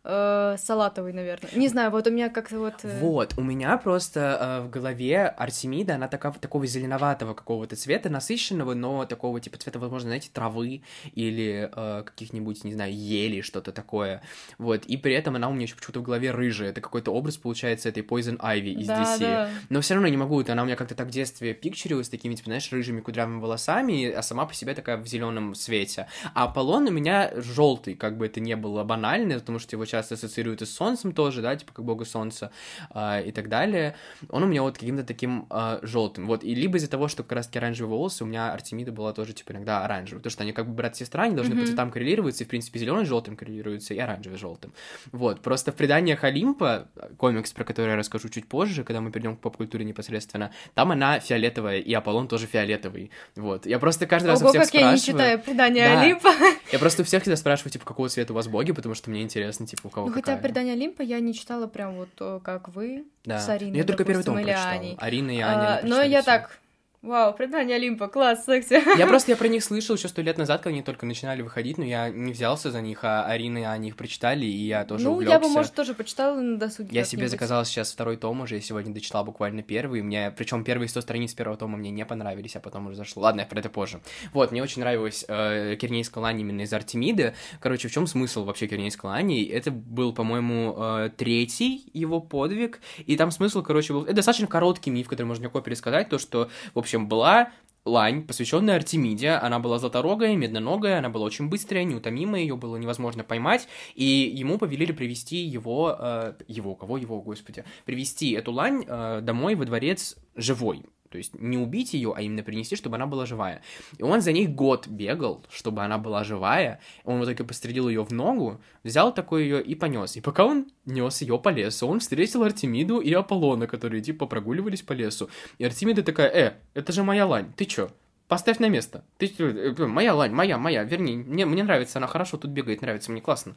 э, 0.04 0.56
салатовый, 0.58 1.12
наверное. 1.12 1.50
Не 1.54 1.68
знаю, 1.68 1.90
вот 1.90 2.06
у 2.06 2.11
меня 2.11 2.28
как-то 2.28 2.58
вот... 2.58 2.74
э, 2.84 2.98
Вот, 3.00 3.34
у 3.37 3.42
меня 3.42 3.76
просто 3.78 4.61
э, 4.61 4.66
в 4.66 4.70
голове 4.70 5.26
Артемида, 5.26 5.94
она 5.96 6.08
такая, 6.08 6.32
такого 6.32 6.66
зеленоватого 6.66 7.34
какого-то 7.34 7.76
цвета, 7.76 8.08
насыщенного, 8.11 8.74
но 8.74 9.04
такого 9.04 9.40
типа 9.40 9.58
цвета, 9.58 9.78
возможно, 9.78 10.08
знаете, 10.08 10.30
травы 10.32 10.82
или 11.12 11.70
э, 11.74 12.02
каких-нибудь, 12.04 12.64
не 12.64 12.74
знаю, 12.74 12.94
ели, 12.94 13.40
что-то 13.40 13.72
такое. 13.72 14.22
Вот, 14.58 14.84
и 14.87 14.96
при 14.96 15.14
этом 15.14 15.37
она 15.37 15.48
у 15.48 15.52
меня 15.52 15.62
еще 15.64 15.74
почему-то 15.76 16.00
в 16.00 16.04
голове 16.04 16.30
рыжая. 16.30 16.70
Это 16.70 16.80
какой-то 16.80 17.12
образ, 17.12 17.37
получается, 17.37 17.88
этой 17.88 18.02
Poison 18.02 18.38
Ivy 18.38 18.72
из 18.74 18.87
да, 18.87 19.02
DC. 19.02 19.20
да. 19.20 19.50
Но 19.68 19.80
все 19.80 19.94
равно 19.94 20.08
не 20.08 20.16
могу, 20.16 20.34
вот 20.34 20.50
она 20.50 20.62
у 20.62 20.66
меня 20.66 20.76
как-то 20.76 20.94
так 20.94 21.08
в 21.08 21.11
детстве 21.11 21.54
пикчерилась 21.54 22.08
такими, 22.08 22.34
типа, 22.34 22.46
знаешь, 22.46 22.70
рыжими 22.72 23.00
кудрявыми 23.00 23.40
волосами, 23.40 24.11
а 24.11 24.22
сама 24.22 24.46
по 24.46 24.54
себе 24.54 24.74
такая 24.74 24.96
в 24.96 25.06
зеленом 25.06 25.54
цвете. 25.54 26.06
А 26.34 26.44
Аполлон 26.44 26.87
у 26.88 26.90
меня 26.90 27.30
желтый, 27.37 27.94
как 27.94 28.16
бы 28.16 28.26
это 28.26 28.40
не 28.40 28.56
было 28.56 28.84
банально, 28.84 29.38
потому 29.38 29.58
что 29.58 29.76
его 29.76 29.84
часто 29.88 30.14
ассоциируют 30.14 30.62
и 30.62 30.66
с 30.66 30.72
солнцем 30.74 31.12
тоже, 31.12 31.42
да, 31.42 31.57
типа 31.57 31.72
как 31.72 31.85
бога 31.85 32.05
солнца 32.05 32.51
а, 32.90 33.20
и 33.20 33.33
так 33.33 33.48
далее. 33.48 33.96
Он 34.29 34.42
у 34.44 34.46
меня 34.46 34.62
вот 34.62 34.74
каким-то 34.79 35.03
таким 35.05 35.46
а, 35.51 35.81
желтым. 35.83 36.27
Вот, 36.27 36.44
и 36.44 36.55
либо 36.55 36.77
из-за 36.79 36.88
того, 36.88 37.09
что 37.09 37.22
как 37.22 37.33
раз-таки 37.33 37.59
оранжевые 37.59 37.90
волосы, 37.96 38.24
у 38.24 38.27
меня 38.27 38.53
Артемида 38.53 38.92
была 38.92 39.12
тоже, 39.12 39.33
типа, 39.33 39.53
иногда 39.53 39.85
оранжевая, 39.85 40.20
потому 40.20 40.31
что 40.31 40.42
они 40.44 40.53
как 40.53 40.66
бы 40.66 40.74
брат-сестра, 40.74 41.24
они 41.24 41.35
должны 41.35 41.55
по 41.55 41.59
Мгм. 41.61 41.66
цветам 41.66 41.90
коррелироваться, 41.90 42.44
и, 42.44 42.46
в 42.46 42.51
принципе, 42.51 42.79
зеленый 42.79 43.05
с 43.05 43.09
желтым 43.09 43.37
коррелируется, 43.37 43.94
и 43.94 43.98
оранжевый 43.98 44.38
с 44.38 44.40
желтым. 44.40 44.72
Вот, 45.12 45.40
просто 45.40 45.72
в 45.72 45.74
преданиях 45.74 46.22
Олимпа, 46.24 46.88
комикс, 47.16 47.53
про 47.53 47.64
который 47.64 47.90
я 47.90 47.96
расскажу 47.96 48.29
чуть 48.29 48.46
позже, 48.48 48.85
когда 48.85 49.01
мы 49.01 49.11
перейдем 49.11 49.37
к 49.37 49.40
поп-культуре 49.40 49.85
непосредственно, 49.85 50.53
там 50.74 50.90
она 50.92 51.18
фиолетовая, 51.20 51.79
и 51.79 51.92
Аполлон 51.94 52.29
тоже 52.29 52.46
фиолетовый. 52.46 53.11
Вот. 53.37 53.66
Я 53.66 53.79
просто 53.79 54.07
каждый 54.07 54.29
раз 54.29 54.40
у 54.42 54.44
Ого, 54.44 54.51
всех 54.51 54.64
как 54.64 54.74
я 54.74 54.92
не 54.92 54.96
спрашиваю. 54.98 55.18
читаю 55.22 55.38
предания 55.40 55.88
Да. 55.88 56.01
Олимпа. 56.03 56.31
Я 56.70 56.78
просто 56.78 57.02
у 57.02 57.04
всех 57.04 57.22
всегда 57.22 57.37
спрашиваю, 57.37 57.72
типа, 57.72 57.85
какого 57.87 58.09
цвета 58.09 58.33
у 58.33 58.37
вас 58.37 58.46
боги, 58.46 58.72
потому 58.72 58.94
что 58.94 59.09
мне 59.11 59.22
интересно, 59.22 59.66
типа, 59.66 59.87
у 59.87 59.90
кого 59.90 60.09
Ну, 60.09 60.12
хотя 60.12 60.33
какая. 60.35 60.42
предания 60.42 60.72
Олимпа 60.72 61.02
я 61.02 61.18
не 61.20 61.33
читала 61.33 61.66
прям 61.66 61.94
вот 61.94 62.11
э, 62.20 62.40
как 62.44 62.68
вы 62.68 63.04
Да. 63.24 63.38
с 63.40 63.48
Ариной, 63.48 63.78
я 63.78 63.85
только 63.85 64.04
первый 64.04 64.22
допустим, 64.22 64.33
том 64.35 64.38
или 64.40 64.52
прочитал. 64.52 65.07
Арина 65.07 65.31
и 65.31 65.40
А, 65.40 65.48
Аня. 65.48 65.76
они 65.78 65.90
но 65.90 66.02
я 66.02 66.20
всё. 66.20 66.31
так 66.31 66.59
Вау, 67.00 67.32
предание 67.32 67.76
Олимпа, 67.76 68.08
класс, 68.08 68.44
секси. 68.44 68.82
Я 68.98 69.06
просто 69.08 69.30
я 69.30 69.37
про 69.37 69.46
них 69.46 69.62
слышал 69.62 69.94
еще 69.94 70.08
сто 70.08 70.20
лет 70.20 70.37
назад, 70.37 70.62
когда 70.62 70.70
они 70.74 70.82
только 70.82 71.06
начинали 71.06 71.42
выходить, 71.42 71.78
но 71.78 71.84
я 71.84 72.11
не 72.11 72.32
взялся 72.32 72.72
за 72.72 72.80
них, 72.80 73.04
а 73.04 73.24
Арина 73.24 73.70
о 73.72 73.78
них 73.78 73.94
прочитали, 73.94 74.44
и 74.44 74.66
я 74.66 74.84
тоже 74.84 75.04
Ну, 75.04 75.12
увлекся. 75.12 75.34
я 75.34 75.38
бы, 75.38 75.48
может, 75.48 75.74
тоже 75.74 75.94
почитала 75.94 76.34
на 76.40 76.58
досуге 76.58 76.88
Я 76.90 77.04
себе 77.04 77.18
как-нибудь. 77.22 77.30
заказал 77.30 77.64
сейчас 77.64 77.92
второй 77.92 78.16
том 78.16 78.40
уже, 78.40 78.56
я 78.56 78.61
сегодня 78.61 78.92
дочитал 78.92 79.24
буквально 79.24 79.62
первый, 79.62 80.02
мне, 80.02 80.32
причем 80.37 80.64
первые 80.64 80.88
100 80.88 81.00
страниц 81.02 81.34
первого 81.34 81.56
тома 81.56 81.78
мне 81.78 81.90
не 81.92 82.04
понравились, 82.04 82.56
а 82.56 82.61
потом 82.61 82.88
уже 82.88 82.96
зашло. 82.96 83.22
Ладно, 83.22 83.40
я 83.42 83.46
про 83.46 83.61
это 83.61 83.70
позже. 83.70 84.00
Вот, 84.32 84.50
мне 84.50 84.61
очень 84.61 84.80
нравилась 84.82 85.24
э, 85.28 85.76
Кирнейская 85.80 86.20
лань 86.20 86.40
именно 86.40 86.62
из 86.62 86.72
Артемиды. 86.72 87.34
Короче, 87.61 87.87
в 87.87 87.92
чем 87.92 88.08
смысл 88.08 88.42
вообще 88.44 88.66
Кирнейской 88.66 89.08
лани? 89.08 89.44
Это 89.44 89.70
был, 89.70 90.12
по-моему, 90.12 90.74
э, 90.76 91.11
третий 91.16 91.88
его 91.94 92.20
подвиг, 92.20 92.80
и 93.06 93.16
там 93.16 93.30
смысл, 93.30 93.62
короче, 93.62 93.92
был... 93.92 94.02
Это 94.02 94.14
достаточно 94.14 94.48
короткий 94.48 94.90
миф, 94.90 95.06
который 95.06 95.26
можно 95.26 95.44
легко 95.44 95.61
пересказать, 95.61 96.08
то, 96.08 96.18
что, 96.18 96.50
в 96.74 96.78
общем, 96.80 96.97
была 97.06 97.50
лань, 97.88 98.26
посвященная 98.26 98.76
Артемиде. 98.76 99.30
Она 99.30 99.58
была 99.58 99.78
златорогая, 99.78 100.37
медноногая, 100.37 100.98
она 100.98 101.08
была 101.08 101.24
очень 101.24 101.48
быстрая, 101.48 101.84
неутомимая, 101.84 102.42
ее 102.42 102.56
было 102.56 102.76
невозможно 102.76 103.24
поймать, 103.24 103.68
и 103.94 104.04
ему 104.04 104.58
повелели 104.58 104.92
привести 104.92 105.38
его, 105.38 105.96
э, 105.98 106.34
его, 106.46 106.74
кого 106.74 106.96
его, 106.98 107.20
господи, 107.20 107.64
привести 107.84 108.32
эту 108.32 108.52
лань 108.52 108.84
э, 108.87 109.20
домой 109.22 109.54
во 109.54 109.64
дворец 109.64 110.16
живой. 110.37 110.84
То 111.11 111.18
есть 111.18 111.35
не 111.38 111.57
убить 111.59 111.94
ее, 111.94 112.12
а 112.16 112.21
именно 112.23 112.42
принести, 112.42 112.77
чтобы 112.77 112.97
она 112.97 113.07
была 113.07 113.27
живая. 113.27 113.62
И 113.99 114.03
он 114.03 114.21
за 114.21 114.33
ней 114.33 114.47
год 114.47 114.87
бегал, 114.88 115.44
чтобы 115.51 115.83
она 115.83 115.99
была 115.99 116.25
живая. 116.25 116.81
Он 117.05 117.21
в 117.21 117.25
итоге 117.25 117.44
пострелил 117.44 117.88
ее 117.88 118.05
в 118.05 118.11
ногу, 118.12 118.61
взял 118.85 119.12
такой 119.14 119.42
ее 119.44 119.62
и 119.62 119.75
понес. 119.75 120.16
И 120.16 120.21
пока 120.21 120.44
он 120.44 120.66
нес 120.87 121.21
ее 121.23 121.38
по 121.38 121.49
лесу, 121.49 121.87
он 121.87 122.01
встретил 122.01 122.42
Артемиду 122.42 123.01
и 123.01 123.12
Аполлона, 123.12 123.66
которые 123.66 124.01
типа 124.03 124.27
прогуливались 124.27 124.83
по 124.83 124.92
лесу. 124.92 125.29
И 125.59 125.64
Артемида 125.64 126.03
такая, 126.03 126.29
э, 126.29 126.53
это 126.75 126.92
же 126.92 127.03
моя 127.03 127.27
лань, 127.27 127.53
ты 127.57 127.64
чё? 127.64 127.90
Поставь 128.29 128.59
на 128.59 128.68
место. 128.68 129.05
Ты, 129.16 129.33
э, 129.38 129.87
моя 129.87 130.14
лань, 130.14 130.33
моя, 130.33 130.59
моя, 130.59 130.85
верни. 130.85 131.16
Мне, 131.16 131.47
мне 131.47 131.62
нравится, 131.62 131.99
она 131.99 132.07
хорошо 132.07 132.37
тут 132.37 132.51
бегает, 132.51 132.83
нравится, 132.83 133.11
мне 133.11 133.23
классно. 133.23 133.57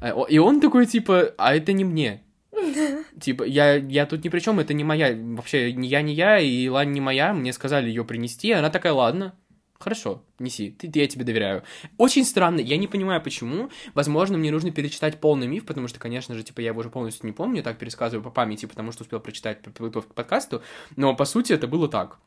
О- 0.00 0.24
И 0.24 0.38
он 0.38 0.60
такой, 0.60 0.86
типа, 0.86 1.34
а 1.36 1.54
это 1.54 1.74
не 1.74 1.84
мне. 1.84 2.22
Типа, 3.20 3.42
я, 3.44 3.74
я 3.74 4.06
тут 4.06 4.24
ни 4.24 4.28
при 4.28 4.40
чем, 4.40 4.58
это 4.60 4.74
не 4.74 4.84
моя, 4.84 5.14
вообще, 5.14 5.72
не 5.72 5.88
я, 5.88 6.02
не 6.02 6.14
я, 6.14 6.38
и 6.38 6.68
лань 6.68 6.92
не 6.92 7.00
моя, 7.00 7.32
мне 7.32 7.52
сказали 7.52 7.88
ее 7.88 8.04
принести, 8.04 8.52
она 8.52 8.70
такая, 8.70 8.92
ладно, 8.92 9.34
хорошо, 9.78 10.22
неси, 10.38 10.70
ты, 10.70 10.90
я 10.94 11.06
тебе 11.06 11.24
доверяю. 11.24 11.62
Очень 11.98 12.24
странно, 12.24 12.60
я 12.60 12.76
не 12.76 12.86
понимаю, 12.86 13.22
почему, 13.22 13.70
возможно, 13.94 14.38
мне 14.38 14.50
нужно 14.50 14.70
перечитать 14.70 15.20
полный 15.20 15.46
миф, 15.46 15.66
потому 15.66 15.88
что, 15.88 15.98
конечно 15.98 16.34
же, 16.34 16.42
типа, 16.42 16.60
я 16.60 16.68
его 16.68 16.80
уже 16.80 16.90
полностью 16.90 17.26
не 17.26 17.32
помню, 17.32 17.62
так 17.62 17.78
пересказываю 17.78 18.22
по 18.22 18.30
памяти, 18.30 18.66
потому 18.66 18.92
что 18.92 19.02
успел 19.02 19.20
прочитать 19.20 19.62
по 19.62 19.70
подготовке 19.70 20.10
к 20.10 20.14
подкасту, 20.14 20.62
но, 20.96 21.14
по 21.14 21.24
сути, 21.24 21.52
это 21.52 21.66
было 21.66 21.88
так. 21.88 22.18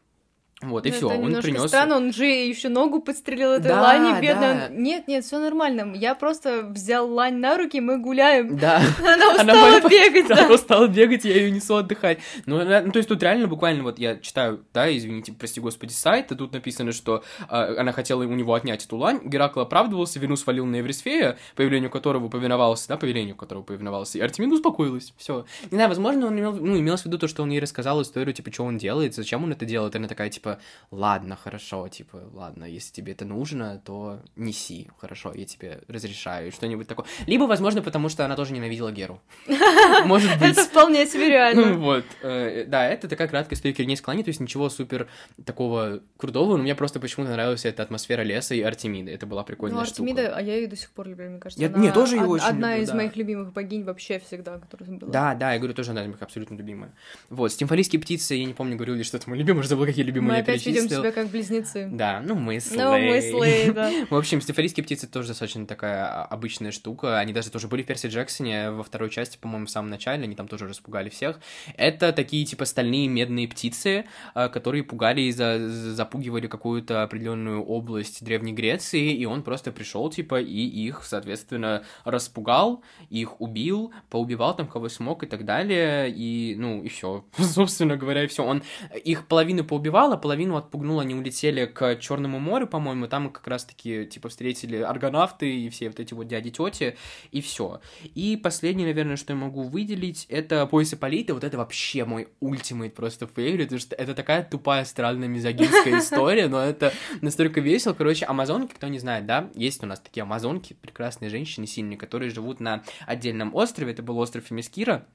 Вот, 0.62 0.86
и 0.86 0.90
Ну, 0.90 0.96
все, 0.96 1.08
он 1.08 1.42
принес... 1.42 1.68
странно, 1.70 1.96
он 1.96 2.12
же 2.12 2.26
еще 2.26 2.68
ногу 2.68 3.02
подстрелил 3.02 3.52
этой 3.54 3.70
Да, 3.70 3.82
лани, 3.82 4.22
бедная. 4.22 4.68
да. 4.68 4.76
Нет, 4.76 5.08
нет, 5.08 5.24
все 5.24 5.40
нормально. 5.40 5.94
Я 5.96 6.16
просто 6.16 6.64
взял 6.64 7.10
лань 7.10 7.38
на 7.38 7.58
руки, 7.58 7.80
мы 7.80 7.98
гуляем. 7.98 8.58
Да. 8.58 8.82
Она 9.00 9.14
Она 9.14 9.36
устала 9.36 9.62
моя- 9.62 9.82
бегать, 9.90 10.28
Да, 10.28 10.44
она 10.46 10.54
устала 10.54 10.88
бегать, 10.88 11.24
я 11.24 11.34
ее 11.36 11.52
несу 11.52 11.78
отдыхать. 11.78 12.20
Ну, 12.46 12.60
она- 12.60 12.82
ну, 12.82 12.92
то 12.92 12.98
есть 12.98 13.08
тут 13.08 13.24
реально 13.24 13.48
буквально 13.48 13.84
вот 13.84 14.00
я 14.00 14.18
читаю, 14.18 14.66
да, 14.74 14.94
извините, 14.96 15.32
прости 15.32 15.62
господи, 15.62 15.94
сайт, 15.94 16.30
и 16.34 16.36
тут 16.36 16.52
написано, 16.52 16.92
что 16.92 17.24
а, 17.48 17.76
она 17.80 17.94
хотела 17.94 18.24
у 18.24 18.34
него 18.34 18.54
отнять 18.54 18.84
эту 18.86 18.98
лань, 18.98 19.22
Геракл 19.24 19.62
оправдывался, 19.62 20.20
вину 20.20 20.36
свалил 20.36 20.66
на 20.66 20.76
Еврисфея, 20.78 21.38
появлению 21.56 21.90
которого 21.90 22.28
повиновался, 22.28 22.90
да, 22.90 22.98
появлению 22.98 23.38
которого 23.38 23.64
повиновался, 23.64 24.18
и 24.18 24.22
Артемида 24.22 24.56
успокоилась, 24.56 25.14
все. 25.16 25.46
Не 25.72 25.76
знаю, 25.78 25.88
возможно, 25.88 26.28
он 26.28 26.38
имел, 26.38 26.52
ну, 26.52 26.78
имел 26.78 26.98
в 26.98 27.06
виду 27.06 27.18
то, 27.18 27.30
что 27.30 27.44
он 27.44 27.50
ей 27.50 27.62
рассказал 27.62 28.02
историю, 28.02 28.34
типа, 28.34 28.52
что 28.52 28.66
он 28.66 28.78
делает, 28.78 29.16
зачем 29.16 29.42
он 29.46 29.54
это 29.54 29.64
делает, 29.66 29.96
и 29.96 29.98
она 30.00 30.10
такая, 30.10 30.30
типа, 30.30 30.49
ладно, 30.92 31.36
хорошо, 31.36 31.88
типа, 31.88 32.24
ладно, 32.34 32.66
если 32.66 32.92
тебе 32.94 33.14
это 33.14 33.26
нужно, 33.26 33.82
то 33.86 34.20
неси, 34.36 34.90
хорошо, 34.98 35.34
я 35.36 35.46
тебе 35.46 35.82
разрешаю, 35.88 36.52
что-нибудь 36.52 36.88
такое. 36.88 37.06
Либо, 37.28 37.44
возможно, 37.44 37.82
потому 37.82 38.10
что 38.10 38.26
она 38.26 38.36
тоже 38.36 38.54
ненавидела 38.54 38.92
Геру. 38.92 39.22
Может 40.06 40.40
быть. 40.40 40.52
Это 40.52 40.64
вполне 40.64 41.06
себе 41.06 41.30
реально. 41.30 41.74
вот, 41.78 42.06
э, 42.22 42.66
да, 42.68 42.88
это 42.88 43.08
такая 43.08 43.28
краткая 43.28 43.58
история 43.58 43.74
Кирнейской 43.74 44.06
клани, 44.06 44.24
то 44.24 44.30
есть 44.30 44.40
ничего 44.40 44.70
супер 44.70 45.08
такого 45.46 46.02
крутого, 46.18 46.58
но 46.58 46.64
мне 46.64 46.76
просто 46.76 47.00
почему-то 47.00 47.32
нравилась 47.32 47.66
эта 47.66 47.84
атмосфера 47.84 48.22
леса 48.22 48.56
и 48.56 48.62
Артемиды, 48.62 49.12
это 49.12 49.26
была 49.26 49.44
прикольная 49.44 49.80
Ну, 49.80 49.86
штука. 49.86 50.02
Артемида, 50.10 50.36
а 50.36 50.42
я 50.42 50.56
ее 50.56 50.68
до 50.68 50.76
сих 50.76 50.90
пор 50.92 51.08
люблю, 51.08 51.30
мне 51.30 51.40
кажется. 51.40 51.62
Я- 51.62 51.70
она 51.70 51.78
не, 51.80 51.92
тоже 51.92 52.18
од- 52.20 52.28
очень 52.30 52.46
Одна 52.46 52.78
из 52.78 52.92
моих 52.92 53.16
любимых 53.16 53.54
богинь 53.54 53.84
вообще 53.84 54.20
всегда, 54.20 54.60
которая 54.60 54.90
была. 54.98 55.12
Да, 55.12 55.36
да, 55.36 55.54
я 55.54 55.60
говорю, 55.60 55.74
тоже 55.74 55.92
одна 55.92 56.04
из 56.04 56.08
моих 56.08 56.22
абсолютно 56.22 56.56
любимая. 56.56 56.92
Вот, 57.30 57.52
стимфалийские 57.52 58.02
птицы, 58.02 58.36
я 58.36 58.46
не 58.46 58.54
помню, 58.54 58.76
говорил 58.76 58.96
ли 58.96 59.04
что-то 59.04 59.30
мой 59.30 59.38
любимый, 59.38 59.60
уже 59.60 59.70
забыл, 59.70 59.86
какие 59.86 60.04
любимые 60.06 60.39
Мы 60.40 60.54
опять 60.54 60.66
ведем 60.66 60.84
перечислил. 60.84 61.02
себя 61.02 61.12
как 61.12 61.28
близнецы. 61.28 61.90
Да, 61.92 62.22
ну 62.24 62.36
мы 62.36 62.60
слей. 62.60 62.78
Ну, 62.80 62.92
мы 62.98 63.22
слей, 63.22 63.72
да. 63.72 63.92
В 64.10 64.16
общем, 64.16 64.42
стефалийские 64.42 64.84
птицы 64.84 65.08
тоже 65.08 65.30
достаточно 65.30 65.66
такая 65.66 66.24
обычная 66.24 66.72
штука. 66.72 67.20
Они 67.20 67.34
даже 67.34 67.50
тоже 67.52 67.68
были 67.68 67.84
в 67.84 67.86
Перси 67.86 68.08
Джексоне 68.08 68.72
во 68.72 68.84
второй 68.84 69.10
части, 69.10 69.38
по-моему, 69.38 69.66
в 69.68 69.70
самом 69.70 69.90
начале. 69.90 70.24
Они 70.24 70.36
там 70.36 70.48
тоже 70.48 70.68
распугали 70.68 71.10
всех. 71.10 71.40
Это 71.76 72.12
такие, 72.14 72.46
типа, 72.46 72.66
стальные 72.66 73.08
медные 73.08 73.48
птицы, 73.48 74.06
а, 74.34 74.50
которые 74.50 74.84
пугали 74.84 75.22
и 75.22 75.32
за- 75.32 75.60
за- 75.70 75.94
запугивали 75.96 76.48
какую-то 76.48 77.04
определенную 77.04 77.64
область 77.64 78.24
Древней 78.24 78.54
Греции. 78.54 79.14
И 79.14 79.26
он 79.26 79.44
просто 79.44 79.72
пришел, 79.72 80.10
типа, 80.10 80.40
и 80.42 80.54
их, 80.68 81.04
соответственно, 81.04 81.84
распугал, 82.04 82.84
их 83.10 83.40
убил, 83.42 83.94
поубивал 84.10 84.56
там 84.56 84.68
кого 84.68 84.90
смог 84.90 85.24
и 85.24 85.28
так 85.28 85.46
далее. 85.46 86.10
И, 86.10 86.56
ну, 86.58 86.84
и 86.84 86.90
все. 86.90 87.26
Собственно 87.38 87.98
говоря, 87.98 88.24
и 88.24 88.28
все. 88.28 88.44
Он 88.44 88.64
их 89.04 89.28
половину 89.28 89.64
поубивал, 89.64 90.12
а 90.14 90.18
половину 90.18 90.29
отпугнул. 90.58 91.00
Они 91.00 91.16
улетели 91.16 91.66
к 91.66 91.96
Черному 91.98 92.40
морю, 92.40 92.68
по-моему. 92.68 93.08
Там 93.08 93.30
как 93.30 93.48
раз-таки, 93.48 94.06
типа, 94.06 94.30
встретили 94.30 94.78
аргонавты 94.78 95.50
и 95.50 95.70
все 95.70 95.88
вот 95.88 96.00
эти 96.00 96.14
вот 96.14 96.28
дяди-тети, 96.28 96.98
и 97.32 97.42
все. 97.42 97.82
И 98.16 98.38
последнее, 98.38 98.88
наверное, 98.88 99.16
что 99.16 99.34
я 99.34 99.40
могу 99.40 99.64
выделить, 99.64 100.26
это 100.30 100.66
пояс 100.66 100.94
Ипполита. 100.94 101.34
Вот 101.34 101.44
это 101.44 101.58
вообще 101.58 102.06
мой 102.06 102.30
ультимейт 102.40 102.96
просто 102.96 103.28
фейврит, 103.28 103.68
потому 103.68 103.80
что 103.80 103.96
это 103.96 104.14
такая 104.16 104.44
тупая, 104.44 104.86
странная 104.86 105.28
мизогинская 105.28 106.00
история, 106.00 106.48
но 106.48 106.62
это 106.62 106.94
настолько 107.22 107.62
весело. 107.62 107.94
Короче, 107.94 108.26
амазонки, 108.26 108.74
кто 108.74 108.88
не 108.88 109.00
знает, 109.00 109.26
да, 109.26 109.50
есть 109.56 109.84
у 109.84 109.88
нас 109.88 110.00
такие 110.00 110.24
амазонки, 110.24 110.76
прекрасные 110.82 111.30
женщины 111.30 111.68
сильные, 111.68 111.98
которые 111.98 112.30
живут 112.32 112.60
на 112.60 112.84
отдельном 113.06 113.56
острове. 113.56 113.92
Это 113.92 114.04
был 114.04 114.18
остров 114.20 114.46
Фемискира. 114.46 115.06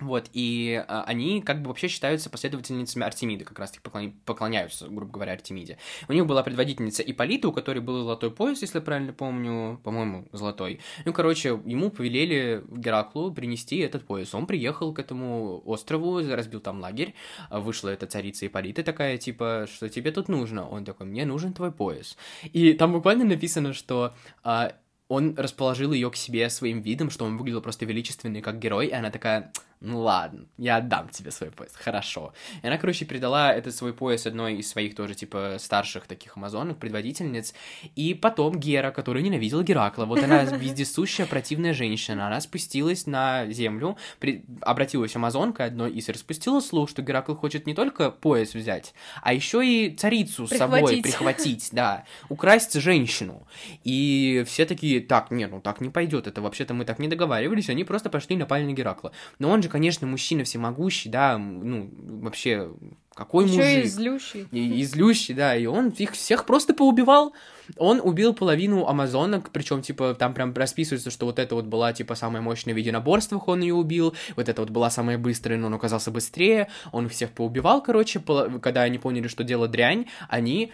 Вот, 0.00 0.30
и 0.32 0.82
а, 0.88 1.04
они 1.04 1.42
как 1.42 1.62
бы 1.62 1.68
вообще 1.68 1.88
считаются 1.88 2.30
последовательницами 2.30 3.04
Артемиды, 3.04 3.44
как 3.44 3.58
раз 3.58 3.72
таки 3.72 3.82
поклоня- 3.82 4.14
поклоняются, 4.24 4.88
грубо 4.88 5.12
говоря, 5.12 5.32
Артемиде. 5.32 5.78
У 6.08 6.12
них 6.12 6.26
была 6.26 6.42
предводительница 6.42 7.02
Ипполита, 7.02 7.48
у 7.48 7.52
которой 7.52 7.80
был 7.80 8.02
золотой 8.02 8.30
пояс, 8.30 8.62
если 8.62 8.78
я 8.78 8.82
правильно 8.82 9.12
помню, 9.12 9.78
по-моему, 9.84 10.26
золотой. 10.32 10.80
Ну, 11.04 11.12
короче, 11.12 11.60
ему 11.64 11.90
повелели 11.90 12.64
Гераклу 12.68 13.32
принести 13.32 13.78
этот 13.78 14.06
пояс. 14.06 14.34
Он 14.34 14.46
приехал 14.46 14.94
к 14.94 14.98
этому 14.98 15.62
острову, 15.64 16.20
разбил 16.26 16.60
там 16.60 16.80
лагерь, 16.80 17.14
а, 17.48 17.60
вышла 17.60 17.90
эта 17.90 18.06
царица 18.06 18.46
Ипполита 18.46 18.82
такая, 18.82 19.18
типа, 19.18 19.66
что 19.70 19.88
тебе 19.88 20.12
тут 20.12 20.28
нужно? 20.28 20.68
Он 20.68 20.84
такой, 20.84 21.06
мне 21.06 21.24
нужен 21.24 21.52
твой 21.52 21.72
пояс. 21.72 22.16
И 22.52 22.72
там 22.72 22.92
буквально 22.92 23.24
написано, 23.24 23.72
что 23.72 24.14
а, 24.42 24.72
он 25.10 25.34
расположил 25.36 25.92
ее 25.92 26.08
к 26.10 26.16
себе 26.16 26.48
своим 26.48 26.82
видом, 26.82 27.10
что 27.10 27.24
он 27.24 27.36
выглядел 27.36 27.60
просто 27.60 27.84
величественный 27.84 28.40
как 28.40 28.60
герой, 28.60 28.86
и 28.86 28.92
она 28.92 29.10
такая, 29.10 29.52
ну 29.80 30.00
ладно, 30.00 30.44
я 30.58 30.76
отдам 30.76 31.08
тебе 31.08 31.30
свой 31.30 31.50
пояс, 31.50 31.72
хорошо. 31.74 32.34
И 32.62 32.66
она, 32.66 32.76
короче, 32.76 33.06
передала 33.06 33.52
этот 33.54 33.74
свой 33.74 33.94
пояс 33.94 34.26
одной 34.26 34.56
из 34.56 34.68
своих 34.68 34.94
тоже, 34.94 35.14
типа, 35.14 35.56
старших 35.58 36.06
таких 36.06 36.36
амазонок, 36.36 36.78
предводительниц, 36.78 37.54
и 37.96 38.12
потом 38.12 38.58
Гера, 38.60 38.90
которая 38.90 39.22
ненавидела 39.22 39.62
Геракла, 39.62 40.04
вот 40.04 40.22
она 40.22 40.42
вездесущая 40.56 41.24
противная 41.24 41.72
женщина, 41.72 42.26
она 42.26 42.42
спустилась 42.42 43.06
на 43.06 43.46
землю, 43.50 43.96
при- 44.18 44.44
обратилась 44.60 45.16
амазонкой 45.16 45.66
одной 45.66 45.92
и 45.92 46.12
распустила 46.12 46.60
слух, 46.60 46.90
что 46.90 47.00
Геракл 47.00 47.34
хочет 47.34 47.66
не 47.66 47.72
только 47.74 48.10
пояс 48.10 48.54
взять, 48.54 48.92
а 49.22 49.32
еще 49.32 49.66
и 49.66 49.96
царицу 49.96 50.46
с 50.46 50.50
собой 50.50 50.80
Прихватить. 50.80 51.02
прихватить, 51.02 51.68
да, 51.72 52.04
украсть 52.28 52.74
женщину. 52.74 53.46
И 53.84 54.44
все 54.46 54.66
такие, 54.66 55.00
так, 55.00 55.30
нет, 55.30 55.50
ну 55.50 55.62
так 55.62 55.80
не 55.80 55.88
пойдет, 55.88 56.26
это 56.26 56.42
вообще-то 56.42 56.74
мы 56.74 56.84
так 56.84 56.98
не 56.98 57.08
договаривались, 57.08 57.70
они 57.70 57.84
просто 57.84 58.10
пошли 58.10 58.36
и 58.36 58.38
напали 58.38 58.64
на 58.64 58.72
Геракла. 58.72 59.12
Но 59.38 59.48
он 59.48 59.62
же, 59.62 59.69
конечно, 59.70 60.06
мужчина 60.06 60.44
всемогущий, 60.44 61.08
да, 61.08 61.38
ну, 61.38 61.90
вообще, 62.22 62.70
какой 63.14 63.46
Еще 63.46 63.56
мужик. 63.56 63.84
и 63.84 63.88
злющий. 63.88 64.48
И, 64.52 64.80
и 64.80 64.84
злющий, 64.84 65.34
да, 65.34 65.56
и 65.56 65.66
он 65.66 65.88
их 65.90 66.12
всех 66.12 66.44
просто 66.46 66.74
поубивал. 66.74 67.32
Он 67.76 68.00
убил 68.02 68.34
половину 68.34 68.86
амазонок, 68.86 69.50
причем, 69.50 69.80
типа, 69.82 70.14
там 70.14 70.34
прям 70.34 70.52
расписывается, 70.52 71.10
что 71.10 71.26
вот 71.26 71.38
это 71.38 71.54
вот 71.54 71.66
была, 71.66 71.92
типа, 71.92 72.14
самая 72.16 72.42
мощная 72.42 72.74
в 72.74 72.76
единоборствах, 72.76 73.46
он 73.48 73.60
ее 73.60 73.74
убил, 73.74 74.14
вот 74.36 74.48
это 74.48 74.60
вот 74.62 74.70
была 74.70 74.90
самая 74.90 75.18
быстрая, 75.18 75.58
но 75.58 75.68
он 75.68 75.74
оказался 75.74 76.10
быстрее, 76.10 76.68
он 76.92 77.06
их 77.06 77.12
всех 77.12 77.30
поубивал, 77.30 77.82
короче, 77.82 78.18
поло- 78.18 78.58
когда 78.58 78.82
они 78.82 78.98
поняли, 78.98 79.28
что 79.28 79.44
дело 79.44 79.68
дрянь, 79.68 80.06
они 80.28 80.72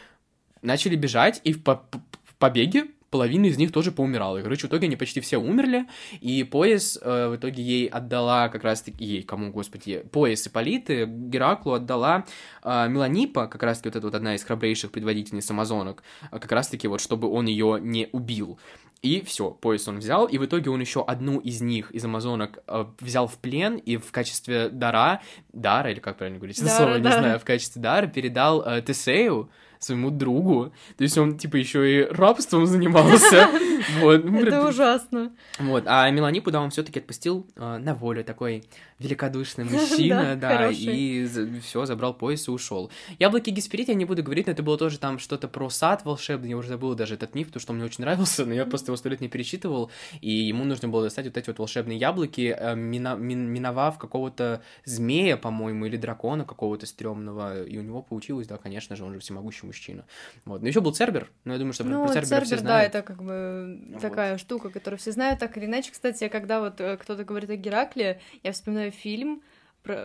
начали 0.63 0.97
бежать, 0.97 1.41
и 1.45 1.53
в, 1.53 1.63
по- 1.63 1.85
в 2.25 2.35
побеге 2.37 2.87
половина 3.11 3.47
из 3.47 3.59
них 3.59 3.73
тоже 3.73 3.93
поумирала. 3.93 4.39
И, 4.39 4.43
короче, 4.43 4.67
в 4.67 4.71
итоге 4.71 4.87
они 4.87 4.97
почти 4.97 5.21
все 5.21 5.39
умерли, 5.39 5.87
и 6.21 6.45
пояс 6.45 6.99
э, 7.01 7.29
в 7.29 7.37
итоге 7.37 7.63
ей 7.63 7.87
отдала 7.87 8.49
как 8.49 8.65
раз-таки, 8.65 9.05
ей, 9.05 9.23
кому, 9.23 9.51
господи, 9.51 10.05
пояс 10.13 10.47
Ипполиты 10.47 11.07
Гераклу 11.07 11.73
отдала 11.75 12.25
э, 12.63 12.89
Меланипа, 12.89 13.47
как 13.47 13.63
раз-таки 13.63 13.89
вот 13.89 13.97
эта 13.97 14.07
вот 14.07 14.15
одна 14.15 14.35
из 14.35 14.45
храбрейших 14.45 14.91
предводительниц 14.91 15.51
амазонок, 15.51 16.03
э, 16.31 16.39
как 16.39 16.53
раз-таки 16.53 16.89
вот, 16.89 17.01
чтобы 17.01 17.29
он 17.29 17.47
ее 17.47 17.79
не 17.81 18.09
убил. 18.13 18.59
И 19.03 19.21
все, 19.21 19.51
пояс 19.51 19.87
он 19.89 19.99
взял, 19.99 20.27
и 20.27 20.39
в 20.39 20.45
итоге 20.47 20.71
он 20.71 20.81
еще 20.81 21.05
одну 21.05 21.39
из 21.39 21.61
них, 21.61 21.91
из 21.93 22.05
амазонок, 22.05 22.59
э, 22.67 22.87
взял 23.01 23.29
в 23.29 23.39
плен 23.39 23.77
и 23.77 23.99
в 23.99 24.11
качестве 24.11 24.69
дара, 24.69 25.21
дара, 25.53 25.91
или 25.91 26.01
как 26.01 26.17
правильно 26.17 26.39
говорить, 26.39 26.59
Дара, 26.61 26.77
слово, 26.77 26.97
не 26.97 27.03
дара. 27.03 27.21
знаю, 27.21 27.39
в 27.39 27.45
качестве 27.45 27.81
дара 27.83 28.07
передал 28.07 28.63
э, 28.63 28.83
Тесею, 28.83 29.51
своему 29.79 30.11
другу. 30.11 30.73
То 30.97 31.05
есть 31.05 31.17
он, 31.19 31.39
типа, 31.39 31.57
еще 31.57 32.01
и 32.01 32.05
рабством 32.05 32.67
занимался. 32.67 33.49
Вот. 34.01 34.25
Это 34.25 34.67
ужасно. 34.67 35.33
Вот. 35.59 35.85
А 35.87 36.11
Меланипу, 36.11 36.51
да, 36.51 36.61
он 36.61 36.71
все-таки 36.71 36.99
отпустил 36.99 37.47
э, 37.57 37.77
на 37.79 37.95
волю. 37.95 38.25
Такой 38.25 38.65
великодушный 38.99 39.65
мужчина, 39.71 40.37
Да, 40.37 40.71
и 40.71 41.27
все, 41.61 41.85
забрал 41.85 42.15
пояс 42.15 42.49
и 42.49 42.51
ушел. 42.51 42.91
Яблоки 43.19 43.51
Гесперид 43.51 43.89
я 43.89 43.95
не 43.95 44.05
буду 44.05 44.23
говорить, 44.23 44.47
но 44.47 44.53
это 44.53 44.63
было 44.63 44.79
тоже 44.79 44.99
там 44.99 45.19
что-то 45.19 45.49
про 45.49 45.69
сад 45.69 46.05
волшебный. 46.05 46.51
Я 46.51 46.57
уже 46.57 46.69
забыл 46.69 46.95
даже 46.95 47.15
этот 47.15 47.35
миф, 47.35 47.49
потому 47.49 47.61
что 47.61 47.73
он 47.73 47.77
мне 47.77 47.87
очень 47.87 48.03
нравился, 48.03 48.47
но 48.47 48.55
я 48.55 48.65
просто 48.65 48.91
его 48.91 48.97
сто 48.97 49.09
лет 49.09 49.21
не 49.21 49.29
перечитывал. 49.29 49.91
И 50.21 50.31
ему 50.31 50.65
нужно 50.65 50.89
было 50.89 51.05
достать 51.05 51.27
вот 51.27 51.37
эти 51.37 51.49
вот 51.49 51.59
волшебные 51.59 51.99
яблоки, 51.99 52.57
э, 52.59 52.75
миновав 52.75 53.99
какого-то 53.99 54.63
змея, 54.85 55.37
по-моему, 55.37 55.87
или 55.87 55.97
дракона 55.97 56.45
какого-то 56.45 56.87
стрёмного. 56.87 57.65
И 57.65 57.79
у 57.79 57.83
него 57.83 58.03
получилось, 58.03 58.47
да, 58.47 58.57
конечно 58.57 58.97
же, 58.97 59.05
он 59.05 59.15
же 59.15 59.21
всемогущий 59.21 59.66
мужчина. 59.67 60.05
Вот. 60.45 60.63
Но 60.63 60.69
еще 60.69 60.81
был 60.81 60.93
Цербер, 60.95 61.29
но 61.45 61.53
я 61.53 61.59
думаю, 61.59 61.73
что 61.75 61.85
Ну, 61.85 62.05
про 62.07 62.13
Цербера 62.15 62.41
все 62.45 62.57
Цербер, 62.57 62.57
да, 62.65 62.71
знают. 62.71 62.95
это 62.95 63.03
как 63.03 63.23
бы 63.23 63.81
Вот. 63.93 64.01
такая 64.01 64.39
штука, 64.39 64.71
которую 64.71 64.99
все 64.99 65.13
знают, 65.13 65.39
так 65.41 65.57
или 65.59 65.67
иначе. 65.67 65.93
Кстати, 65.93 66.29
когда 66.29 66.61
вот 66.61 66.81
э, 66.81 66.97
кто-то 66.97 67.25
говорит 67.25 67.51
о 67.51 67.57
Геракле, 67.57 68.21
я 68.43 68.53
вспоминаю 68.53 68.91
фильм, 68.93 69.43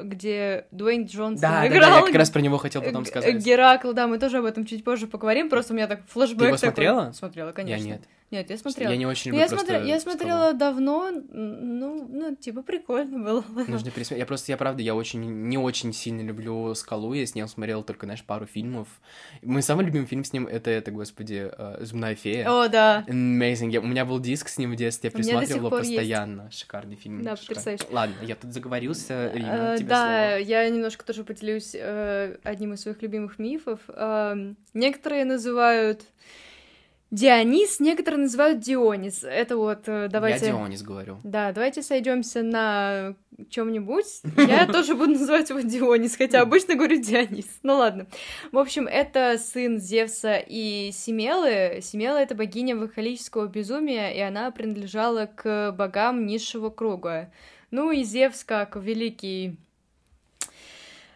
где 0.03 0.65
Дуэйн 0.71 1.05
Джонсон 1.05 1.41
Да, 1.41 1.49
да, 1.49 1.61
да, 1.61 1.67
играл 1.67 1.99
я 2.01 2.05
как 2.05 2.15
раз 2.15 2.29
про 2.29 2.39
него 2.41 2.57
хотел 2.57 2.81
потом 2.81 3.05
сказать. 3.05 3.35
Геракл, 3.43 3.93
да, 3.93 4.07
мы 4.07 4.19
тоже 4.19 4.37
об 4.37 4.45
этом 4.45 4.65
чуть 4.65 4.83
позже 4.83 5.07
поговорим, 5.07 5.49
просто 5.49 5.73
у 5.73 5.75
меня 5.75 5.87
так 5.87 6.01
флешбэк 6.07 6.37
Ты 6.39 6.45
его 6.45 6.55
такой. 6.55 6.67
смотрела? 6.67 7.11
Смотрела, 7.13 7.51
конечно. 7.51 7.83
Я 7.83 7.93
нет. 7.93 8.01
Нет, 8.31 8.49
я 8.49 8.57
смотрела. 8.57 8.91
Я 8.91 8.97
не 8.97 9.05
очень 9.05 9.31
Ну, 9.31 9.37
люблю 9.37 9.43
я, 9.43 9.49
просто 9.49 9.65
смотрела, 9.65 9.85
я 9.85 9.99
смотрела 9.99 10.53
давно, 10.53 11.09
н- 11.09 11.25
ну, 11.79 12.07
ну, 12.09 12.35
типа, 12.35 12.61
прикольно 12.63 13.19
было. 13.19 13.43
Нужно 13.67 13.91
пересмотреть. 13.91 14.19
Я 14.19 14.25
просто, 14.25 14.51
я 14.53 14.57
правда, 14.57 14.81
я 14.81 14.95
очень, 14.95 15.19
не 15.49 15.57
очень 15.57 15.91
сильно 15.91 16.21
люблю 16.21 16.73
«Скалу», 16.73 17.13
я 17.13 17.25
с 17.25 17.35
ним 17.35 17.47
смотрел 17.49 17.83
только, 17.83 18.05
знаешь, 18.05 18.23
пару 18.23 18.45
фильмов. 18.45 18.87
Мой 19.41 19.61
самый 19.61 19.85
любимый 19.85 20.05
фильм 20.05 20.23
с 20.23 20.31
ним— 20.31 20.47
это, 20.51 20.69
это 20.71 20.91
господи, 20.91 21.51
э, 21.57 21.77
«Зубная 21.81 22.15
фея». 22.15 22.49
О, 22.49 22.69
да. 22.69 23.03
Amazing. 23.09 23.69
Я- 23.71 23.81
у 23.81 23.85
меня 23.85 24.05
был 24.05 24.19
диск 24.19 24.47
с 24.47 24.57
ним 24.57 24.71
в 24.71 24.75
детстве, 24.77 25.11
я 25.13 25.19
У 25.19 25.21
меня 25.21 25.33
до 25.33 25.39
сих 25.39 25.39
присматривал 25.39 25.59
его 25.59 25.69
пор 25.69 25.79
есть. 25.79 25.91
постоянно. 25.91 26.51
Шикарный 26.51 26.95
фильм. 26.95 27.23
Да, 27.23 27.35
шикарный. 27.35 27.47
потрясающе. 27.55 27.85
Ладно, 27.91 28.15
я 28.21 28.35
тут 28.35 28.53
заговорился, 28.53 29.13
Э, 29.35 29.75
тебе 29.77 29.89
да, 29.89 30.29
слово. 30.29 30.39
я 30.47 30.69
немножко 30.69 31.03
тоже 31.05 31.25
поделюсь 31.25 31.75
э, 31.77 32.37
одним 32.43 32.73
из 32.75 32.81
своих 32.81 33.01
любимых 33.01 33.39
мифов. 33.39 33.81
Эм, 33.89 34.55
некоторые 34.73 35.25
называют 35.25 36.01
Дионис, 37.11 37.81
некоторые 37.81 38.21
называют 38.21 38.61
Дионис. 38.61 39.25
Это 39.25 39.57
вот 39.57 39.83
э, 39.87 40.07
давайте. 40.09 40.45
Я 40.45 40.51
Дионис 40.53 40.81
говорю. 40.81 41.19
Да, 41.25 41.51
давайте 41.51 41.83
сойдемся 41.83 42.41
на 42.41 43.15
чем-нибудь. 43.49 44.21
Я 44.37 44.65
тоже 44.71 44.95
буду 44.95 45.11
называть 45.11 45.49
его 45.49 45.59
Дионис, 45.59 46.15
хотя 46.15 46.39
обычно 46.39 46.75
говорю 46.75 47.01
Дионис. 47.01 47.47
Ну 47.63 47.75
ладно. 47.75 48.07
В 48.53 48.57
общем, 48.57 48.87
это 48.87 49.37
сын 49.37 49.77
Зевса 49.77 50.37
и 50.37 50.91
Семелы. 50.93 51.81
Семела— 51.81 52.17
это 52.19 52.33
богиня 52.33 52.77
вокалического 52.77 53.47
безумия, 53.47 54.11
и 54.11 54.19
она 54.21 54.49
принадлежала 54.51 55.25
к 55.25 55.73
богам 55.77 56.25
низшего 56.25 56.69
круга. 56.69 57.29
Ну 57.71 57.91
и 57.91 58.03
Зевс, 58.03 58.45
как 58.45 58.77
великий... 58.77 59.57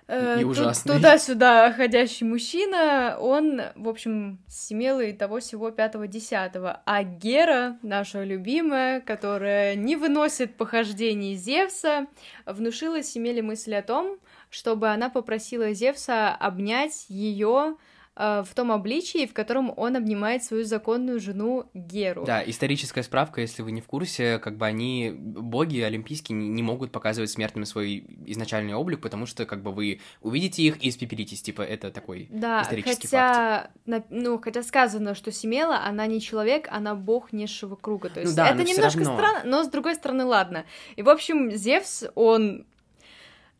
э, 0.08 0.41
И 0.41 0.43
ужасный. 0.43 0.95
Туда-сюда 0.95 1.74
ходящий 1.74 2.26
мужчина, 2.26 3.18
он, 3.20 3.62
в 3.76 3.89
общем, 3.89 4.39
с 4.47 4.68
Семелой 4.68 5.14
того 5.14 5.39
всего 5.39 5.72
пятого-десятого. 5.72 6.82
А 6.86 7.03
Гера, 7.03 7.78
наша 7.82 8.24
любимая, 8.24 9.01
которая 9.01 9.76
не 9.76 9.95
выносит 9.95 10.56
похождений 10.56 11.36
Зевса, 11.36 12.08
внушила 12.45 13.03
Семеле 13.03 13.41
мысль 13.41 13.76
о 13.76 13.82
том, 13.82 14.18
чтобы 14.49 14.89
она 14.89 15.10
попросила 15.10 15.74
Зевса 15.74 16.34
обнять 16.34 17.06
ее 17.10 17.76
в 18.16 18.47
том 18.55 18.72
обличии, 18.72 19.26
в 19.28 19.34
котором 19.34 19.74
он 19.76 19.95
обнимает 19.97 20.43
свою 20.43 20.63
законную 20.63 21.20
жену 21.20 21.66
Геру. 21.74 22.24
Да, 22.26 22.41
историческая 22.45 23.03
справка, 23.03 23.41
если 23.41 23.61
вы 23.61 23.72
не 23.74 23.82
в 23.82 23.88
курсе, 23.88 24.39
как 24.39 24.55
бы 24.57 24.66
они, 24.66 25.11
боги 25.13 25.80
олимпийские, 25.82 26.38
не 26.38 26.63
могут 26.63 26.91
показывать 26.91 27.30
смертным 27.30 27.66
свой 27.66 28.05
изначальный 28.26 28.74
облик, 28.74 29.01
потому 29.01 29.26
что, 29.26 29.45
как 29.45 29.61
бы, 29.61 29.72
вы 29.74 29.99
увидите 30.22 30.63
их 30.63 30.82
и 30.84 30.88
испепелитесь, 30.89 31.41
типа, 31.41 31.61
это 31.61 31.91
такой 31.91 32.28
Да, 32.32 32.61
исторический 32.61 33.07
хотя, 33.07 33.70
на- 33.86 34.03
ну, 34.09 34.39
хотя 34.39 34.63
сказано, 34.63 35.13
что 35.13 35.32
Семела, 35.32 35.82
она 35.86 36.07
не 36.07 36.22
человек, 36.22 36.68
она 36.72 36.95
бог 36.95 37.34
низшего 37.34 37.76
круга. 37.76 38.09
То 38.09 38.22
Ну 38.22 38.22
есть 38.22 38.36
да, 38.36 38.49
это 38.49 38.63
немножко 38.63 39.03
равно. 39.03 39.18
странно, 39.18 39.41
но 39.49 39.63
с 39.63 39.68
другой 39.68 39.95
стороны, 39.95 40.24
ладно. 40.24 40.66
И, 40.95 41.01
в 41.01 41.09
общем, 41.09 41.51
Зевс, 41.51 42.05
он 42.16 42.66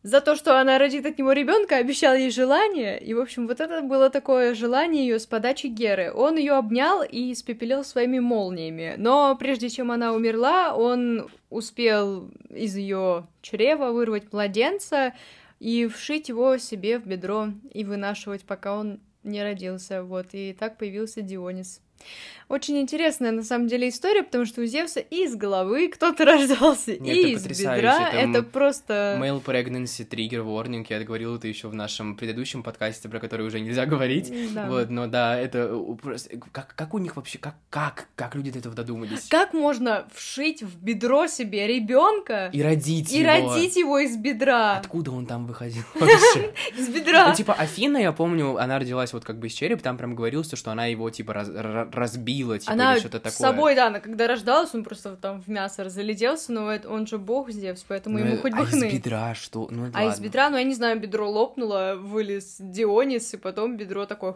за 0.06 0.22
то, 0.22 0.36
что 0.36 0.62
она 0.62 0.78
родит 0.78 1.03
от 1.08 1.18
него 1.18 1.32
ребенка, 1.32 1.78
обещал 1.78 2.14
ей 2.14 2.30
желание. 2.30 2.99
И, 2.99 3.16
в 3.16 3.20
общем, 3.20 3.47
вот 3.47 3.60
это 3.60 3.82
было 3.82 4.12
такое 4.12 4.53
желание 4.53 5.08
ее 5.08 5.18
с 5.18 5.26
подачи 5.26 5.66
Геры. 5.66 6.14
Он 6.14 6.38
ее 6.38 6.53
обнял 6.53 7.01
и 7.01 7.34
испепелил 7.34 7.84
своими 7.84 8.20
молниями. 8.20 8.93
Но 8.97 9.36
прежде 9.36 9.68
чем 9.68 9.89
она 9.89 10.14
умерла, 10.14 10.76
он 10.76 11.28
успел 11.49 12.30
из 12.51 12.76
ее 12.76 13.26
чрева 13.41 13.91
вырвать 13.93 14.32
младенца 14.32 15.16
и 15.60 15.88
вшить 15.88 16.30
его 16.30 16.60
себе 16.60 16.99
в 16.99 17.08
бедро 17.08 17.47
и 17.74 17.84
вынашивать, 17.84 18.43
пока 18.43 18.78
он 18.78 18.99
не 19.24 19.41
родился. 19.41 20.03
Вот, 20.03 20.28
и 20.34 20.53
так 20.53 20.78
появился 20.78 21.24
Дионис. 21.24 21.82
Очень 22.48 22.80
интересная, 22.80 23.32
на 23.32 23.41
самом 23.41 23.68
деле, 23.68 23.89
история, 23.89 24.22
потому 24.22 24.46
что 24.46 24.62
у 24.62 24.66
Зевса 24.66 25.00
и 25.00 25.24
из 25.24 25.36
головы 25.36 25.88
кто-то 25.88 26.26
рождался, 26.32 26.91
Это 26.91 27.04
и 27.04 27.32
из 27.34 27.43
бедра. 27.48 28.12
это 28.12 28.30
Это, 28.38 28.43
просто... 28.43 29.18
Male 29.20 29.43
pregnancy 29.43 30.08
trigger 30.08 30.46
warning, 30.46 30.86
я 30.88 31.04
говорил 31.04 31.38
это 31.38 31.48
еще 31.48 31.70
в 31.70 31.74
нашем 31.74 32.16
предыдущем 32.16 32.62
подкасте, 32.62 33.10
про 33.10 33.20
который 33.20 33.48
уже 33.48 33.60
нельзя 33.60 33.86
говорить. 33.88 34.32
Да. 34.54 34.68
Вот, 34.70 34.91
но 34.91 35.08
да, 35.08 35.39
это 35.39 35.76
просто... 36.00 36.38
Как, 36.52 36.76
как 36.76 36.93
у 36.93 37.00
них 37.00 37.16
вообще, 37.16 37.39
как, 37.39 37.56
как, 37.72 38.10
как 38.16 38.36
люди 38.36 38.52
до 38.52 38.60
этого 38.60 38.76
додумались? 38.76 39.26
Как 39.28 39.54
можно 39.56 40.06
вшить 40.14 40.62
в 40.62 40.80
бедро 40.84 41.26
себе 41.26 41.66
ребенка 41.66 42.52
И 42.54 42.62
родить 42.62 43.12
и 43.12 43.22
его. 43.22 43.28
родить 43.28 43.76
его 43.76 43.98
из 43.98 44.16
бедра? 44.18 44.78
Откуда 44.78 45.10
он 45.10 45.26
там 45.26 45.48
выходил? 45.48 45.82
Из 46.78 46.89
бедра. 46.89 47.30
Ну, 47.30 47.34
типа, 47.36 47.54
Афина, 47.56 47.98
я 47.98 48.12
помню, 48.12 48.58
она 48.58 48.78
родилась 48.78 49.14
вот 49.14 49.26
как 49.26 49.39
бы 49.39 49.48
из 49.48 49.54
черепа, 49.54 49.82
там 49.82 49.98
прям 49.98 50.14
говорилось, 50.14 50.52
что 50.54 50.72
она 50.72 50.86
его, 50.86 51.10
типа, 51.10 51.85
разбила, 51.94 52.60
типа, 52.60 52.74
Она 52.74 52.94
или 52.94 53.00
что-то 53.00 53.20
такое. 53.20 53.32
с 53.32 53.36
собой, 53.38 53.76
да, 53.76 53.88
она 53.88 54.00
когда 54.00 54.28
рождалась, 54.28 54.74
он 54.74 54.84
просто 54.84 55.16
там 55.16 55.42
в 55.42 55.48
мясо 55.48 55.84
разлетелся, 55.84 56.52
но 56.52 56.72
это- 56.72 56.90
он 56.90 57.08
же 57.08 57.18
бог 57.18 57.50
Зевс, 57.52 57.84
поэтому 57.88 58.20
Ну, 58.20 58.26
ему 58.26 58.38
хоть 58.38 58.54
а 58.54 58.58
бы 58.58 58.64
из 58.64 58.70
хны. 58.70 58.90
бедра 58.92 59.36
что? 59.36 59.68
Ну, 59.72 59.90
А 59.94 60.04
из 60.04 60.08
ладно. 60.10 60.24
бедра, 60.24 60.50
ну 60.50 60.58
я 60.58 60.64
не 60.64 60.74
знаю, 60.76 61.00
бедро 61.00 61.30
лопнуло, 61.30 61.96
вылез 61.98 62.58
Дионис, 62.60 63.34
и 63.34 63.38
потом 63.38 63.78
бедро 63.78 64.06
такое... 64.06 64.36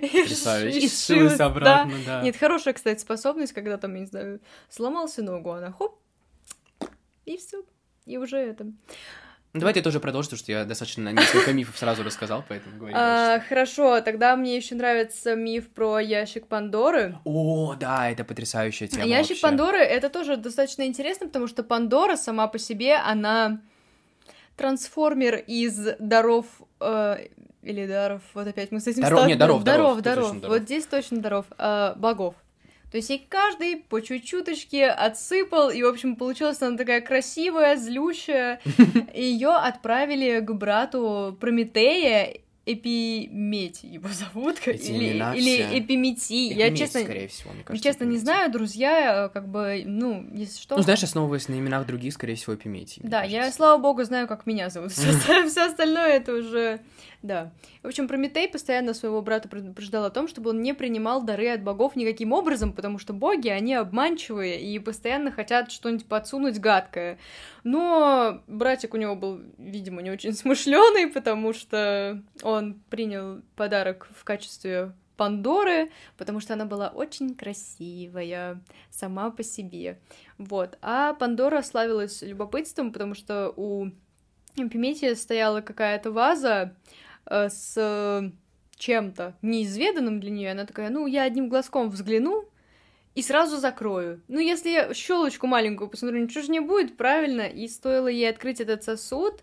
и 0.00 0.06
Сшилось 0.26 1.04
сшилось, 1.04 1.36
да. 1.36 1.46
обратно, 1.46 1.94
да. 2.06 2.22
Нет, 2.22 2.36
хорошая, 2.36 2.74
кстати, 2.74 3.00
способность, 3.00 3.52
когда 3.52 3.76
там, 3.78 3.94
я 3.94 4.00
не 4.00 4.06
знаю, 4.06 4.40
сломался 4.70 5.22
ногу, 5.22 5.50
она 5.52 5.70
хоп, 5.72 5.98
и 7.24 7.36
все. 7.36 7.62
И 8.06 8.18
уже 8.18 8.36
это. 8.38 8.66
Ну, 9.56 9.60
давайте 9.60 9.80
тоже 9.80 10.00
продолжим, 10.00 10.26
потому 10.28 10.38
что 10.38 10.52
я 10.52 10.64
достаточно 10.66 11.08
несколько 11.08 11.54
мифов 11.54 11.78
сразу 11.78 12.02
рассказал, 12.02 12.44
поэтому 12.46 12.76
говорю. 12.76 12.94
А, 12.94 13.40
хорошо, 13.40 14.02
тогда 14.02 14.36
мне 14.36 14.54
еще 14.54 14.74
нравится 14.74 15.34
миф 15.34 15.70
про 15.70 15.98
ящик 15.98 16.46
Пандоры. 16.46 17.16
О, 17.24 17.74
да, 17.74 18.10
это 18.10 18.22
потрясающая 18.22 18.86
тема 18.86 19.06
ящик 19.06 19.30
вообще. 19.30 19.42
Пандоры 19.42 19.78
это 19.78 20.10
тоже 20.10 20.36
достаточно 20.36 20.82
интересно, 20.82 21.26
потому 21.28 21.46
что 21.46 21.62
Пандора 21.62 22.16
сама 22.16 22.48
по 22.48 22.58
себе, 22.58 22.96
она 22.96 23.62
трансформер 24.56 25.36
из 25.36 25.96
даров 25.98 26.44
э, 26.80 27.28
или 27.62 27.86
даров, 27.86 28.20
вот 28.34 28.46
опять 28.46 28.72
мы 28.72 28.80
с 28.80 28.86
этим 28.86 29.02
Даров- 29.04 29.26
нет, 29.26 29.38
даров, 29.38 29.64
даров, 29.64 30.02
даров, 30.02 30.40
даров. 30.40 30.48
вот 30.54 30.62
здесь 30.64 30.84
точно 30.84 31.22
даров, 31.22 31.46
э, 31.56 31.94
богов. 31.96 32.34
То 32.90 32.98
есть 32.98 33.10
ей 33.10 33.26
каждый 33.28 33.76
по 33.76 34.00
чуть-чуточке 34.00 34.88
отсыпал, 34.88 35.70
и, 35.70 35.82
в 35.82 35.86
общем, 35.86 36.16
получилась 36.16 36.62
она 36.62 36.76
такая 36.76 37.00
красивая, 37.00 37.76
злющая. 37.76 38.60
Ее 39.14 39.50
отправили 39.50 40.40
к 40.40 40.50
брату 40.52 41.36
Прометея, 41.40 42.38
Эпиметий 42.68 43.88
его 43.90 44.08
зовут, 44.08 44.56
Эти 44.66 44.90
или, 44.90 45.38
или 45.38 45.62
все. 45.62 45.78
Эпиметий. 45.78 46.52
Я, 46.52 46.74
честно, 46.74 47.00
скорее 47.02 47.28
всего, 47.28 47.52
мне 47.52 47.62
кажется, 47.62 47.88
честно 47.88 48.04
не 48.04 48.18
знаю, 48.18 48.50
друзья, 48.50 49.26
э, 49.26 49.28
как 49.28 49.46
бы, 49.46 49.84
ну, 49.86 50.26
если 50.32 50.60
что... 50.60 50.76
Ну, 50.76 50.82
знаешь, 50.82 51.04
основываясь 51.04 51.46
на 51.46 51.54
именах 51.54 51.86
других, 51.86 52.12
скорее 52.14 52.34
всего, 52.34 52.56
Эпиметий. 52.56 53.02
мне 53.02 53.10
Да, 53.10 53.22
я, 53.22 53.38
кажется. 53.38 53.56
слава 53.58 53.80
богу, 53.80 54.02
знаю, 54.02 54.26
как 54.26 54.46
меня 54.46 54.68
зовут. 54.68 54.90
Все, 54.92 55.64
остальное 55.64 56.14
это 56.14 56.32
уже 56.34 56.80
Да. 57.26 57.50
В 57.82 57.88
общем, 57.88 58.06
Прометей 58.06 58.48
постоянно 58.48 58.94
своего 58.94 59.20
брата 59.20 59.48
предупреждал 59.48 60.04
о 60.04 60.10
том, 60.10 60.28
чтобы 60.28 60.50
он 60.50 60.62
не 60.62 60.74
принимал 60.74 61.24
дары 61.24 61.48
от 61.48 61.60
богов 61.60 61.96
никаким 61.96 62.32
образом, 62.32 62.72
потому 62.72 63.00
что 63.00 63.12
боги, 63.12 63.48
они 63.48 63.74
обманчивые 63.74 64.60
и 64.60 64.78
постоянно 64.78 65.32
хотят 65.32 65.72
что-нибудь 65.72 66.06
подсунуть 66.06 66.60
гадкое. 66.60 67.18
Но 67.64 68.42
братик 68.46 68.94
у 68.94 68.96
него 68.96 69.16
был, 69.16 69.40
видимо, 69.58 70.02
не 70.02 70.12
очень 70.12 70.32
смышленый, 70.34 71.08
потому 71.08 71.52
что 71.52 72.22
он 72.42 72.80
принял 72.90 73.42
подарок 73.56 74.08
в 74.16 74.22
качестве 74.22 74.92
Пандоры, 75.16 75.90
потому 76.18 76.38
что 76.38 76.54
она 76.54 76.64
была 76.64 76.90
очень 76.90 77.34
красивая 77.34 78.60
сама 78.90 79.30
по 79.30 79.42
себе. 79.42 79.98
Вот. 80.38 80.78
А 80.80 81.14
Пандора 81.14 81.62
славилась 81.62 82.22
любопытством, 82.22 82.92
потому 82.92 83.14
что 83.14 83.52
у 83.56 83.90
Эпиметия 84.56 85.14
стояла 85.14 85.60
какая-то 85.60 86.10
ваза 86.10 86.74
с 87.28 88.32
чем-то 88.76 89.34
неизведанным 89.42 90.20
для 90.20 90.30
нее. 90.30 90.50
Она 90.52 90.66
такая, 90.66 90.90
ну, 90.90 91.06
я 91.06 91.22
одним 91.22 91.48
глазком 91.48 91.90
взгляну 91.90 92.44
и 93.14 93.22
сразу 93.22 93.56
закрою. 93.56 94.20
Ну, 94.28 94.38
если 94.38 94.70
я 94.70 94.94
щелочку 94.94 95.46
маленькую 95.46 95.88
посмотрю, 95.88 96.22
ничего 96.22 96.42
же 96.42 96.50
не 96.50 96.60
будет, 96.60 96.96
правильно? 96.96 97.42
И 97.42 97.66
стоило 97.68 98.08
ей 98.08 98.28
открыть 98.28 98.60
этот 98.60 98.84
сосуд, 98.84 99.42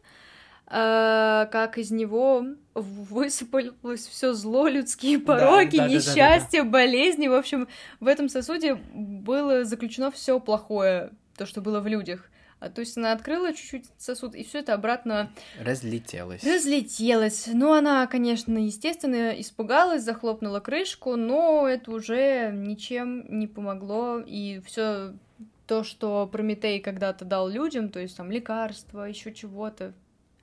э, 0.68 1.48
как 1.52 1.78
из 1.80 1.90
него 1.90 2.46
высыпалось 2.76 4.08
все 4.08 4.34
зло, 4.34 4.68
людские 4.68 5.18
пороки, 5.20 5.78
да, 5.78 5.88
да, 5.88 5.90
несчастье, 5.90 6.60
да, 6.62 6.66
да, 6.66 6.66
да. 6.66 6.70
болезни. 6.70 7.28
В 7.28 7.34
общем, 7.34 7.68
в 8.00 8.08
этом 8.08 8.30
сосуде 8.30 8.76
было 8.76 9.64
заключено 9.64 10.12
все 10.12 10.40
плохое, 10.40 11.12
то, 11.36 11.48
что 11.48 11.62
было 11.62 11.80
в 11.80 11.88
людях. 11.88 12.30
А, 12.64 12.70
то 12.70 12.80
есть 12.80 12.98
она 12.98 13.12
открыла 13.12 13.54
чуть-чуть 13.54 13.86
сосуд, 13.98 14.36
и 14.36 14.44
все 14.46 14.60
это 14.60 14.74
обратно... 14.74 15.30
Разлетелось. 15.60 16.44
Разлетелось. 16.44 17.50
Ну, 17.52 17.74
она, 17.74 18.08
конечно, 18.08 18.58
естественно, 18.58 19.32
испугалась, 19.40 20.04
захлопнула 20.04 20.62
крышку, 20.62 21.18
но 21.18 21.68
это 21.68 21.92
уже 21.92 22.52
ничем 22.54 23.26
не 23.28 23.48
помогло, 23.48 24.20
и 24.20 24.62
все 24.66 25.14
то, 25.68 25.84
что 25.84 26.26
Прометей 26.32 26.80
когда-то 26.80 27.26
дал 27.26 27.50
людям, 27.50 27.90
то 27.90 28.00
есть 28.00 28.16
там 28.16 28.32
лекарства, 28.32 29.04
еще 29.04 29.34
чего-то, 29.34 29.94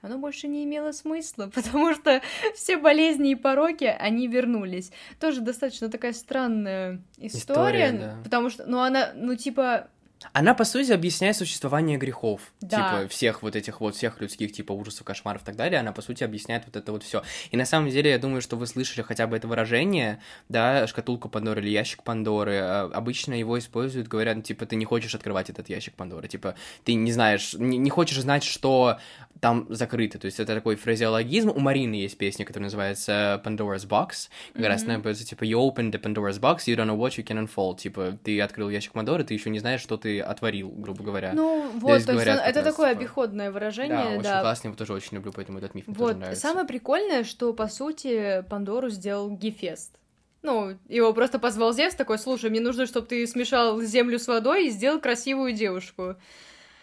оно 0.03 0.19
больше 0.19 0.47
не 0.47 0.65
имело 0.65 0.93
смысла, 0.93 1.51
потому 1.55 1.95
что 1.95 2.21
все 2.55 2.77
болезни 2.77 3.31
и 3.31 3.35
пороки, 3.35 3.85
они 3.85 4.29
вернулись. 4.29 4.93
Тоже 5.19 5.41
достаточно 5.41 5.89
такая 5.89 6.13
странная 6.13 7.01
история, 7.17 7.89
история 7.89 7.93
да. 7.93 8.17
потому 8.23 8.51
что, 8.51 8.67
ну, 8.67 8.81
она, 8.81 9.13
ну, 9.15 9.35
типа, 9.37 9.89
она, 10.33 10.55
по 10.55 10.65
сути, 10.65 10.93
объясняет 10.93 11.37
существование 11.37 11.97
грехов. 11.97 12.53
Да. 12.61 12.77
Типа, 12.77 13.09
всех 13.09 13.43
вот 13.43 13.57
этих 13.57 13.81
вот, 13.81 13.97
всех 13.97 14.21
людских, 14.21 14.53
типа, 14.53 14.73
ужасов, 14.73 15.05
кошмаров 15.05 15.43
и 15.43 15.45
так 15.45 15.57
далее. 15.57 15.81
Она, 15.81 15.93
по 15.93 16.03
сути, 16.03 16.25
объясняет 16.25 16.65
вот 16.67 16.77
это 16.77 16.93
вот 16.93 17.03
все. 17.03 17.23
И 17.51 17.57
на 17.57 17.65
самом 17.65 17.91
деле, 17.91 18.11
я 18.11 18.19
думаю, 18.19 18.43
что 18.43 18.57
вы 18.57 18.67
слышали 18.67 19.03
хотя 19.03 19.27
бы 19.27 19.37
это 19.37 19.49
выражение, 19.49 20.21
да, 20.49 20.87
шкатулка 20.87 21.29
Пандоры 21.29 21.63
или 21.63 21.71
ящик 21.71 22.03
Пандоры. 22.03 22.59
А, 22.59 22.91
обычно 22.93 23.35
его 23.35 23.59
используют, 23.59 24.09
говорят, 24.09 24.45
типа, 24.45 24.67
ты 24.67 24.77
не 24.77 24.85
хочешь 24.85 25.15
открывать 25.15 25.51
этот 25.51 25.69
ящик 25.69 25.95
Пандоры. 25.95 26.29
Типа, 26.29 26.55
ты 26.85 26.95
не 26.95 27.13
знаешь, 27.13 27.55
не, 27.55 27.79
не 27.79 27.91
хочешь 27.91 28.21
знать, 28.21 28.45
что 28.45 28.99
там 29.41 29.67
закрыто. 29.69 30.19
То 30.19 30.27
есть 30.27 30.39
это 30.39 30.55
такой 30.55 30.77
фразеологизм. 30.77 31.51
У 31.51 31.59
Марины 31.59 31.95
есть 31.95 32.19
песня, 32.19 32.45
которая 32.45 32.65
называется 32.65 33.41
Pandora's 33.45 33.89
Box. 33.89 34.29
Как 34.53 34.63
mm-hmm. 34.63 34.69
раз 34.69 34.85
она 34.85 35.15
типа, 35.15 35.45
you 35.45 35.59
open 35.59 35.91
the 35.91 36.01
Pandora's 36.01 36.39
Box, 36.41 36.67
you 36.67 36.77
don't 36.77 36.87
know 36.87 36.97
what 36.97 37.19
you 37.19 37.25
can 37.25 37.47
unfold. 37.47 37.79
Типа, 37.79 38.19
ты 38.23 38.41
открыл 38.41 38.71
ящик 38.71 38.93
Пандоры, 38.93 39.25
ты 39.25 39.35
еще 39.35 39.51
не 39.51 39.59
знаешь, 39.59 39.81
что 39.81 39.97
ты 39.97 40.21
отварил, 40.21 40.71
грубо 40.71 41.03
говоря. 41.03 41.33
Ну, 41.33 41.71
вот, 41.75 41.89
то 41.89 41.95
есть 41.95 42.07
говорят, 42.07 42.43
это 42.45 42.63
такое 42.63 42.91
типа... 42.91 43.01
обиходное 43.01 43.51
выражение, 43.51 43.97
да. 43.97 44.11
очень 44.11 44.23
да. 44.23 44.41
классно, 44.43 44.69
я 44.69 44.71
его 44.71 44.79
тоже 44.79 44.93
очень 44.93 45.17
люблю, 45.17 45.33
поэтому 45.35 45.59
этот 45.59 45.75
миф 45.75 45.87
мне 45.87 45.97
вот. 45.97 46.09
тоже 46.09 46.19
нравится. 46.19 46.43
Самое 46.43 46.67
прикольное, 46.67 47.25
что, 47.25 47.53
по 47.53 47.69
сути, 47.69 48.45
Пандору 48.49 48.91
сделал 48.91 49.31
Гефест. 49.31 49.97
Ну, 50.43 50.79
его 50.89 51.13
просто 51.13 51.39
позвал 51.39 51.73
Зевс 51.75 51.95
такой, 51.95 52.19
слушай, 52.19 52.49
мне 52.49 52.61
нужно, 52.61 52.87
чтобы 52.87 53.07
ты 53.07 53.27
смешал 53.27 53.81
землю 53.83 54.19
с 54.19 54.27
водой 54.27 54.67
и 54.67 54.71
сделал 54.71 54.99
красивую 54.99 55.53
девушку. 55.53 56.17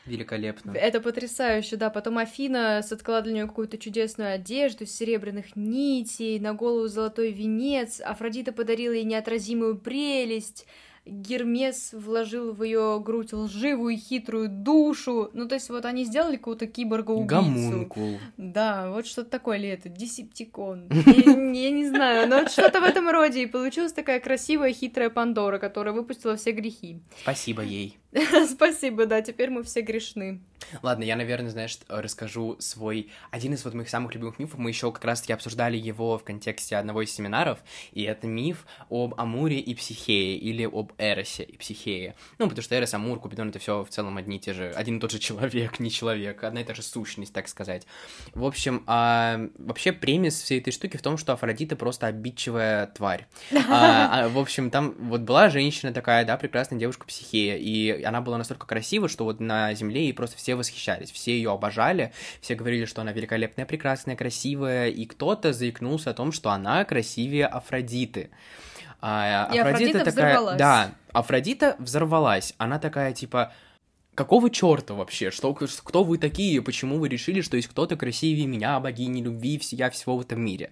Великолепно. 0.08 0.72
Это 0.72 1.02
потрясающе, 1.02 1.76
да. 1.76 1.90
Потом 1.90 2.18
Афина 2.18 2.82
соткала 2.82 3.22
для 3.22 3.34
нее 3.34 3.48
какую-то 3.48 3.78
чудесную 3.78 4.34
одежду 4.34 4.86
из 4.86 4.96
серебряных 4.96 5.56
нитей, 5.56 6.40
на 6.40 6.54
голову 6.54 6.88
золотой 6.88 7.32
венец. 7.32 8.00
Афродита 8.00 8.54
подарила 8.54 8.94
ей 8.94 9.04
неотразимую 9.04 9.78
прелесть. 9.78 10.66
Гермес 11.08 11.94
вложил 11.94 12.54
в 12.54 12.64
ее 12.64 13.02
грудь 13.04 13.34
лживую 13.34 13.96
и 13.96 13.98
хитрую 13.98 14.50
душу. 14.50 15.30
Ну, 15.34 15.48
то 15.48 15.56
есть, 15.56 15.70
вот 15.70 15.86
они 15.86 16.06
сделали 16.06 16.38
какого-то 16.38 16.68
киборга-убийцу. 16.68 17.28
Гомункул. 17.28 18.20
Да, 18.38 18.92
вот 18.92 19.08
что-то 19.08 19.30
такое 19.30 19.58
ли 19.58 19.70
это? 19.70 19.90
Десептикон. 19.90 20.90
Я 20.92 21.72
не 21.72 21.88
знаю, 21.88 22.28
но 22.28 22.48
что-то 22.48 22.82
в 22.82 22.84
этом 22.84 23.10
роде. 23.10 23.44
И 23.44 23.46
получилась 23.48 23.94
такая 23.94 24.20
красивая, 24.20 24.74
хитрая 24.74 25.10
Пандора, 25.10 25.60
которая 25.60 25.94
выпустила 25.94 26.36
все 26.36 26.52
грехи. 26.52 27.00
Спасибо 27.22 27.62
ей. 27.64 27.98
Спасибо, 28.50 29.06
да, 29.06 29.22
теперь 29.22 29.50
мы 29.50 29.64
все 29.64 29.82
грешны. 29.82 30.42
Ладно, 30.82 31.04
я, 31.04 31.16
наверное, 31.16 31.50
знаешь, 31.50 31.80
расскажу 31.88 32.58
свой... 32.60 33.10
Один 33.32 33.54
из 33.54 33.64
вот 33.64 33.74
моих 33.74 33.90
самых 33.90 34.14
любимых 34.14 34.40
мифов, 34.40 34.60
мы 34.60 34.70
еще 34.70 34.92
как 34.92 35.04
раз-таки 35.06 35.34
обсуждали 35.34 35.78
его 35.78 36.18
в 36.18 36.24
контексте 36.24 36.76
одного 36.76 37.02
из 37.04 37.14
семинаров, 37.14 37.60
и 37.94 38.04
это 38.04 38.28
миф 38.28 38.66
об 38.90 39.14
Амуре 39.20 39.60
и 39.60 39.74
Психее, 39.76 40.38
или 40.38 40.66
об 40.66 40.92
Эросе 40.98 41.44
и 41.44 41.58
Психее. 41.58 42.16
Ну, 42.38 42.48
потому 42.48 42.64
что 42.64 42.76
Эрос, 42.76 42.94
Амур, 42.94 43.20
Купидон— 43.20 43.50
это 43.50 43.60
все 43.60 43.84
в 43.84 43.90
целом 43.90 44.18
одни 44.18 44.38
и 44.38 44.40
те 44.40 44.54
же... 44.54 44.72
Один 44.72 44.98
и 44.98 45.00
тот 45.00 45.12
же 45.12 45.20
человек, 45.28 45.80
не 45.80 45.90
человек, 45.92 46.44
одна 46.44 46.62
и 46.62 46.64
та 46.64 46.74
же 46.74 46.82
сущность, 46.82 47.34
так 47.34 47.48
сказать. 47.48 47.86
В 48.34 48.46
общем, 48.46 48.84
а, 48.88 49.40
вообще 49.58 49.92
премис 49.92 50.42
всей 50.42 50.60
этой 50.60 50.72
штуки 50.72 50.98
в 50.98 51.02
том, 51.02 51.18
что 51.18 51.34
Афродита 51.34 51.76
просто 51.76 52.08
обидчивая 52.08 52.88
тварь. 52.88 53.28
А, 53.70 54.26
а, 54.26 54.30
в 54.30 54.38
общем, 54.40 54.70
там 54.70 54.96
вот 54.98 55.22
была 55.22 55.50
женщина 55.50 55.92
такая, 55.92 56.26
да, 56.26 56.38
прекрасная 56.38 56.80
девушка 56.80 57.06
Психея, 57.06 57.58
и 57.58 58.02
она 58.02 58.22
была 58.22 58.38
настолько 58.38 58.66
красива, 58.66 59.10
что 59.10 59.26
вот 59.26 59.40
на 59.40 59.74
земле 59.74 60.04
ей 60.04 60.14
просто 60.14 60.38
все 60.48 60.56
восхищались, 60.56 61.12
все 61.12 61.36
ее 61.36 61.52
обожали, 61.52 62.14
все 62.40 62.56
говорили, 62.56 62.86
что 62.86 63.02
она 63.02 63.12
великолепная, 63.12 63.66
прекрасная, 63.66 64.16
красивая, 64.16 64.88
и 64.88 65.06
кто-то 65.06 65.52
заикнулся 65.52 66.12
о 66.12 66.14
том, 66.14 66.32
что 66.32 66.52
она 66.52 66.86
красивее 66.86 67.48
Афродиты. 67.48 68.30
А, 69.02 69.50
и 69.54 69.58
Афродита, 69.58 70.00
Афродита 70.00 70.06
такая, 70.06 70.34
взорвалась. 70.34 70.58
да, 70.58 70.92
Афродита 71.12 71.76
взорвалась. 71.80 72.54
Она 72.58 72.80
такая 72.80 73.12
типа, 73.12 73.52
Какого 74.18 74.50
черта 74.50 74.96
вообще? 74.96 75.30
Что, 75.30 75.54
кто 75.54 76.04
вы 76.04 76.18
такие? 76.18 76.60
Почему 76.64 76.98
вы 76.98 77.08
решили, 77.08 77.42
что 77.42 77.56
есть 77.56 77.68
кто-то 77.68 77.96
красивее 77.96 78.48
меня, 78.48 78.80
богини 78.80 79.22
любви, 79.22 79.60
всея 79.60 79.92
всего 79.92 80.18
в 80.18 80.22
этом 80.22 80.42
мире? 80.42 80.72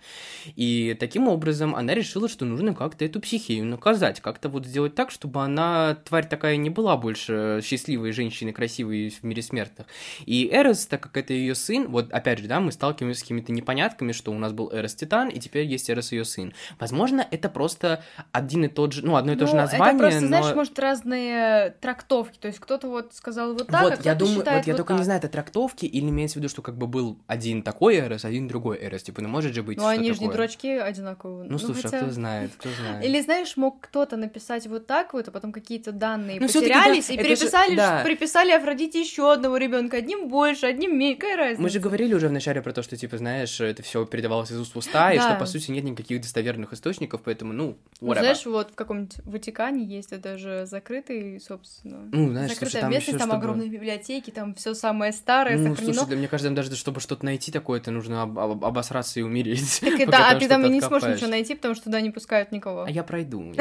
И 0.55 0.97
таким 0.99 1.27
образом 1.27 1.75
она 1.75 1.93
решила, 1.93 2.27
что 2.27 2.43
нужно 2.45 2.73
как-то 2.73 3.05
эту 3.05 3.19
психию 3.19 3.63
наказать, 3.65 4.19
как-то 4.19 4.49
вот 4.49 4.65
сделать 4.65 4.95
так, 4.95 5.11
чтобы 5.11 5.43
она, 5.43 5.93
тварь 5.93 6.27
такая, 6.27 6.57
не 6.57 6.71
была 6.71 6.97
больше 6.97 7.61
счастливой 7.63 8.13
женщиной, 8.13 8.51
красивой 8.51 9.11
в 9.11 9.21
мире 9.21 9.43
смертных. 9.43 9.85
И 10.25 10.49
Эрос, 10.51 10.87
так 10.87 11.01
как 11.01 11.15
это 11.15 11.33
ее 11.33 11.53
сын, 11.53 11.87
вот 11.87 12.11
опять 12.11 12.39
же, 12.39 12.47
да, 12.47 12.59
мы 12.59 12.71
сталкиваемся 12.71 13.19
с 13.19 13.23
какими-то 13.23 13.51
непонятками, 13.51 14.11
что 14.11 14.31
у 14.31 14.39
нас 14.39 14.53
был 14.53 14.71
Эрос 14.73 14.95
Титан, 14.95 15.29
и 15.29 15.39
теперь 15.39 15.67
есть 15.67 15.87
Эрос 15.91 16.13
ее 16.13 16.25
сын. 16.25 16.51
Возможно, 16.79 17.27
это 17.29 17.49
просто 17.49 18.03
один 18.31 18.65
и 18.65 18.69
тот 18.69 18.93
же, 18.93 19.05
ну, 19.05 19.17
одно 19.17 19.33
и 19.33 19.35
то 19.35 19.45
ну, 19.45 19.51
же 19.51 19.55
название, 19.55 19.89
это 19.89 19.99
просто, 19.99 20.21
но... 20.21 20.27
знаешь, 20.29 20.55
может, 20.55 20.79
разные 20.79 21.75
трактовки, 21.79 22.39
то 22.39 22.47
есть 22.47 22.59
кто-то 22.59 22.89
вот 22.89 23.13
сказал 23.13 23.34
сказал 23.35 23.53
вот 23.53 23.67
так, 23.67 23.81
вот, 23.81 23.93
а 23.93 24.03
я 24.03 24.15
думаю, 24.15 24.37
вот 24.37 24.47
я 24.47 24.55
вот 24.55 24.77
только 24.77 24.93
так. 24.93 24.97
не 24.97 25.03
знаю, 25.03 25.19
это 25.19 25.27
трактовки 25.27 25.85
или 25.85 26.09
имеется 26.09 26.35
в 26.35 26.37
виду, 26.37 26.49
что 26.49 26.61
как 26.61 26.77
бы 26.77 26.87
был 26.87 27.17
один 27.27 27.61
такой 27.63 27.99
Эрос, 27.99 28.25
один 28.25 28.47
другой 28.47 28.79
Эрос, 28.81 29.03
типа, 29.03 29.21
ну 29.21 29.29
может 29.29 29.53
же 29.53 29.63
быть 29.63 29.77
Ну 29.77 29.87
они 29.87 30.13
же 30.13 30.21
не 30.21 30.27
дурачки 30.27 30.69
одинаковые. 30.69 31.45
Ну, 31.45 31.53
ну 31.53 31.57
слушай, 31.57 31.81
а 31.81 31.83
хотя... 31.83 31.97
кто 31.99 32.11
знает, 32.11 32.51
кто 32.57 32.69
знает. 32.69 33.05
Или 33.05 33.21
знаешь, 33.21 33.57
мог 33.57 33.81
кто-то 33.81 34.17
написать 34.17 34.67
вот 34.67 34.87
так 34.87 35.13
вот, 35.13 35.27
а 35.27 35.31
потом 35.31 35.51
какие-то 35.51 35.91
данные 35.91 36.39
ну, 36.39 36.47
потерялись 36.47 37.07
да, 37.07 37.13
и 37.13 37.17
переписали, 37.17 37.71
же... 37.71 37.75
да. 37.75 38.01
приписали 38.03 38.51
Афродите 38.51 39.01
еще 39.01 39.33
одного 39.33 39.57
ребенка, 39.57 39.97
одним 39.97 40.27
больше, 40.29 40.65
одним 40.65 40.97
меньше, 40.97 41.19
какая 41.19 41.37
разница? 41.37 41.61
Мы 41.61 41.69
же 41.69 41.79
говорили 41.79 42.13
уже 42.13 42.29
в 42.29 42.31
начале 42.31 42.61
про 42.61 42.73
то, 42.73 42.81
что 42.83 42.95
типа, 42.97 43.17
знаешь, 43.17 43.59
это 43.59 43.83
все 43.83 44.05
передавалось 44.05 44.51
из 44.51 44.59
уст 44.59 44.73
в 44.73 44.77
уста, 44.77 45.11
и 45.11 45.19
что 45.19 45.35
по 45.35 45.45
сути 45.45 45.71
нет 45.71 45.83
никаких 45.83 46.21
достоверных 46.21 46.73
источников, 46.73 47.21
поэтому 47.23 47.53
ну. 47.53 47.77
Ну, 48.01 48.13
знаешь, 48.13 48.45
вот 48.45 48.71
в 48.71 48.75
каком-нибудь 48.75 49.17
Ватикане 49.25 49.83
есть 49.83 50.11
это 50.11 50.37
же 50.37 50.65
закрытый, 50.65 51.39
собственно. 51.39 52.07
Ну, 52.11 52.29
знаешь, 52.29 52.55
слушай, 52.55 52.81
там 52.81 52.91
местность, 52.91 53.24
там 53.27 53.39
чтобы... 53.39 53.45
огромные 53.45 53.69
библиотеки 53.69 54.31
там 54.31 54.55
все 54.55 54.73
самое 54.73 55.11
старое 55.11 55.57
ну, 55.57 55.69
сохранено. 55.69 55.93
Слушай, 55.93 56.09
да, 56.09 56.15
мне 56.15 56.27
кажется, 56.27 56.53
даже 56.53 56.75
чтобы 56.75 56.99
что-то 56.99 57.25
найти 57.25 57.51
такое, 57.51 57.79
это 57.79 57.91
нужно 57.91 58.23
об- 58.23 58.37
об- 58.37 58.65
обосраться 58.65 59.19
и 59.19 59.23
умереть. 59.23 59.81
Так, 59.81 60.09
да, 60.09 60.29
а 60.31 60.35
ты 60.35 60.47
там 60.47 60.65
и 60.65 60.69
не 60.69 60.81
сможешь 60.81 61.15
ничего 61.15 61.29
найти, 61.29 61.55
потому 61.55 61.75
что 61.75 61.85
туда 61.85 62.01
не 62.01 62.11
пускают 62.11 62.51
никого. 62.51 62.83
А 62.83 62.89
я 62.89 63.03
пройду. 63.03 63.53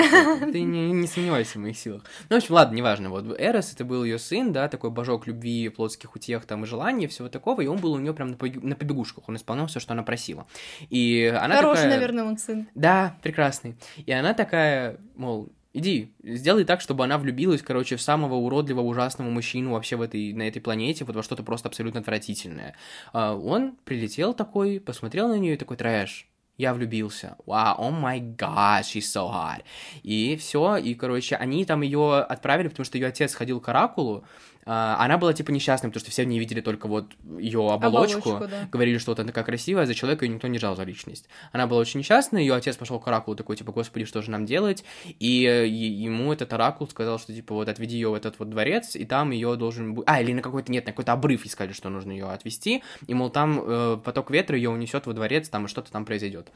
Ты 0.53 0.63
не, 0.63 0.93
не 0.93 1.07
сомневайся 1.07 1.59
в 1.59 1.63
моих 1.63 1.79
силах. 1.79 2.03
Ну, 2.29 2.37
в 2.37 2.39
общем, 2.39 2.55
ладно, 2.55 2.75
неважно. 2.77 3.11
Вот 3.11 3.25
Эрос, 3.39 3.73
это 3.73 3.85
был 3.85 4.05
ее 4.05 4.19
сын, 4.19 4.53
да, 4.53 4.69
такой 4.69 4.91
божок 4.91 5.27
любви, 5.27 5.69
плотских 5.69 6.15
утех 6.15 6.45
там 6.47 6.65
и 6.65 6.67
желаний, 6.67 7.07
всего 7.07 7.29
такого, 7.29 7.61
и 7.61 7.67
он 7.67 7.79
был 7.79 7.93
у 7.93 7.99
нее 7.99 8.15
прям 8.15 8.31
на 8.31 8.75
побегушках, 8.77 9.29
он 9.29 9.37
исполнял 9.37 9.67
все, 9.67 9.81
что 9.81 9.93
она 9.93 10.03
просила. 10.03 10.47
И 10.91 11.33
она 11.41 11.57
Хороший, 11.57 11.83
такая... 11.83 11.95
наверное, 11.95 12.25
он 12.25 12.39
сын. 12.39 12.69
Да, 12.75 13.17
прекрасный. 13.23 13.77
И 14.07 14.13
она 14.13 14.35
такая, 14.35 14.99
мол, 15.17 15.51
Иди, 15.77 16.15
сделай 16.23 16.65
так, 16.65 16.81
чтобы 16.81 17.03
она 17.03 17.19
влюбилась, 17.19 17.61
короче, 17.61 17.97
в 17.97 18.01
самого 18.01 18.37
уродливого, 18.37 18.85
ужасного 18.85 19.29
мужчину 19.29 19.73
вообще 19.73 19.97
в 19.97 20.03
этой, 20.03 20.33
на 20.33 20.43
этой 20.43 20.61
планете, 20.61 21.05
вот 21.05 21.17
во 21.17 21.23
что-то 21.25 21.43
просто 21.43 21.69
абсолютно 21.69 21.99
отвратительное. 21.99 22.77
А 23.13 23.35
он 23.35 23.77
прилетел 23.85 24.35
такой, 24.35 24.79
посмотрел 24.79 25.27
на 25.27 25.35
нее 25.37 25.55
и 25.55 25.57
такой, 25.57 25.77
трэш, 25.77 26.29
я 26.59 26.75
влюбился. 26.75 27.37
Вау, 27.45 27.89
о 27.89 27.91
май 27.91 28.21
гад, 28.21 28.85
she's 28.85 29.01
so 29.01 29.29
hot. 29.29 29.65
И 30.05 30.37
все, 30.37 30.77
и, 30.77 30.95
короче, 30.95 31.35
они 31.35 31.65
там 31.65 31.83
ее 31.83 32.19
отправили, 32.19 32.69
потому 32.69 32.85
что 32.85 32.97
ее 32.97 33.09
отец 33.09 33.35
ходил 33.35 33.61
к 33.61 33.69
Оракулу, 33.69 34.25
она 34.67 35.19
была 35.19 35.33
типа 35.33 35.51
несчастной, 35.51 35.91
потому 35.91 36.01
что 36.01 36.11
все 36.11 36.25
в 36.25 36.27
ней 36.27 36.39
видели 36.39 36.61
только 36.61 36.89
вот 36.89 37.13
ее 37.39 37.71
оболочку, 37.71 38.31
Оболочку, 38.31 38.49
да. 38.49 38.69
говорили, 38.71 38.99
что 38.99 39.13
вот 39.13 39.21
она 39.21 39.29
такая 39.29 39.45
красивая, 39.45 39.87
за 39.87 39.95
человека 39.95 40.25
ее 40.25 40.33
никто 40.33 40.49
не 40.49 40.59
жал 40.59 40.77
за 40.77 40.85
личность. 40.85 41.29
Она 41.53 41.67
была 41.67 41.81
очень 41.81 42.01
несчастная, 42.01 42.41
ее 42.41 42.55
отец 42.55 42.77
пошел 42.77 42.99
к 42.99 43.07
оракулу 43.09 43.37
такой, 43.37 43.57
типа, 43.57 43.73
господи, 43.73 44.05
что 44.05 44.23
же 44.23 44.31
нам 44.31 44.47
делать? 44.47 44.85
И 45.21 45.27
ему 45.27 46.33
этот 46.33 46.53
оракул 46.53 46.89
сказал, 46.89 47.19
что 47.19 47.35
типа 47.35 47.55
вот 47.55 47.69
отведи 47.69 47.97
ее 47.97 48.11
в 48.11 48.15
этот 48.15 48.39
вот 48.39 48.51
дворец, 48.51 48.97
и 48.97 49.05
там 49.05 49.31
ее 49.31 49.57
должен 49.57 49.95
быть... 49.95 50.05
А, 50.07 50.21
или 50.21 50.33
на 50.33 50.43
какой-то, 50.43 50.71
нет, 50.73 50.87
на 50.87 50.93
какой-то 50.93 51.13
обрыв 51.13 51.45
искали, 51.45 51.73
что 51.73 51.89
нужно 51.91 52.13
ее 52.13 52.27
отвести, 52.27 52.83
и, 53.07 53.15
мол, 53.15 53.31
там 53.31 53.61
э, 53.63 53.99
поток 54.03 54.31
ветра 54.31 54.57
ее 54.57 54.71
унесет 54.71 55.07
во 55.07 55.13
дворец, 55.13 55.49
там 55.49 55.67
и 55.67 55.69
что-то 55.69 55.93
там 55.93 56.05
произойдет. 56.05 56.51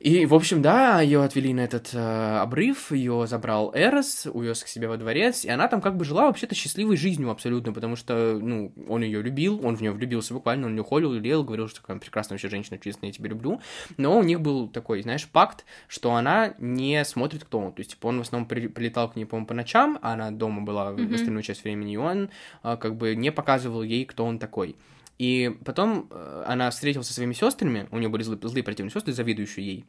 И, 0.00 0.26
в 0.26 0.34
общем, 0.34 0.62
да, 0.62 1.00
ее 1.00 1.24
отвели 1.24 1.52
на 1.52 1.60
этот 1.62 1.90
э, 1.92 2.38
обрыв, 2.38 2.92
ее 2.92 3.26
забрал 3.26 3.72
Эрос, 3.74 4.28
увез 4.32 4.62
к 4.62 4.68
себе 4.68 4.86
во 4.86 4.96
дворец, 4.96 5.44
и 5.44 5.50
она 5.50 5.66
там 5.66 5.80
как 5.80 5.96
бы 5.96 6.04
жила 6.04 6.26
вообще-то 6.26 6.54
счастливой 6.54 6.96
жизнью 6.96 7.30
абсолютно, 7.30 7.72
потому 7.72 7.96
что, 7.96 8.38
ну, 8.40 8.72
он 8.88 9.02
ее 9.02 9.20
любил, 9.22 9.60
он 9.66 9.76
в 9.76 9.80
нее 9.80 9.90
влюбился 9.90 10.34
буквально, 10.34 10.66
он 10.68 10.76
ее 10.76 10.84
холил, 10.84 11.12
лелеял, 11.12 11.42
говорил, 11.42 11.66
что 11.66 11.80
такая 11.80 11.98
прекрасная 11.98 12.36
вообще 12.36 12.48
женщина, 12.48 12.78
честная, 12.78 13.08
я 13.10 13.12
тебя 13.12 13.30
люблю, 13.30 13.60
но 13.96 14.16
у 14.16 14.22
них 14.22 14.40
был 14.40 14.68
такой, 14.68 15.02
знаешь, 15.02 15.26
пакт, 15.26 15.64
что 15.88 16.14
она 16.14 16.54
не 16.58 17.04
смотрит, 17.04 17.42
кто 17.42 17.58
он, 17.58 17.72
то 17.72 17.80
есть, 17.80 17.90
типа, 17.90 18.06
он 18.06 18.18
в 18.18 18.22
основном 18.22 18.48
при- 18.48 18.68
прилетал 18.68 19.10
к 19.10 19.16
ней, 19.16 19.24
по-моему, 19.24 19.48
по 19.48 19.54
ночам, 19.54 19.98
а 20.00 20.12
она 20.12 20.30
дома 20.30 20.62
была 20.62 20.92
Мгм. 20.92 21.14
остальную 21.16 21.42
часть 21.42 21.64
времени, 21.64 21.94
и 21.94 21.96
он 21.96 22.30
э, 22.62 22.76
как 22.76 22.94
бы 22.94 23.16
не 23.16 23.32
показывал 23.32 23.82
ей, 23.82 24.04
кто 24.04 24.24
он 24.24 24.38
такой. 24.38 24.76
И 25.18 25.56
потом 25.64 26.08
э, 26.10 26.44
она 26.46 26.70
встретилась 26.70 27.08
со 27.08 27.12
своими 27.12 27.32
сестрами, 27.32 27.88
у 27.90 27.98
нее 27.98 28.08
были 28.08 28.22
злые, 28.22 28.38
злые 28.42 28.62
противные 28.62 28.92
сестры, 28.92 29.12
завидующие 29.12 29.66
ей 29.66 29.84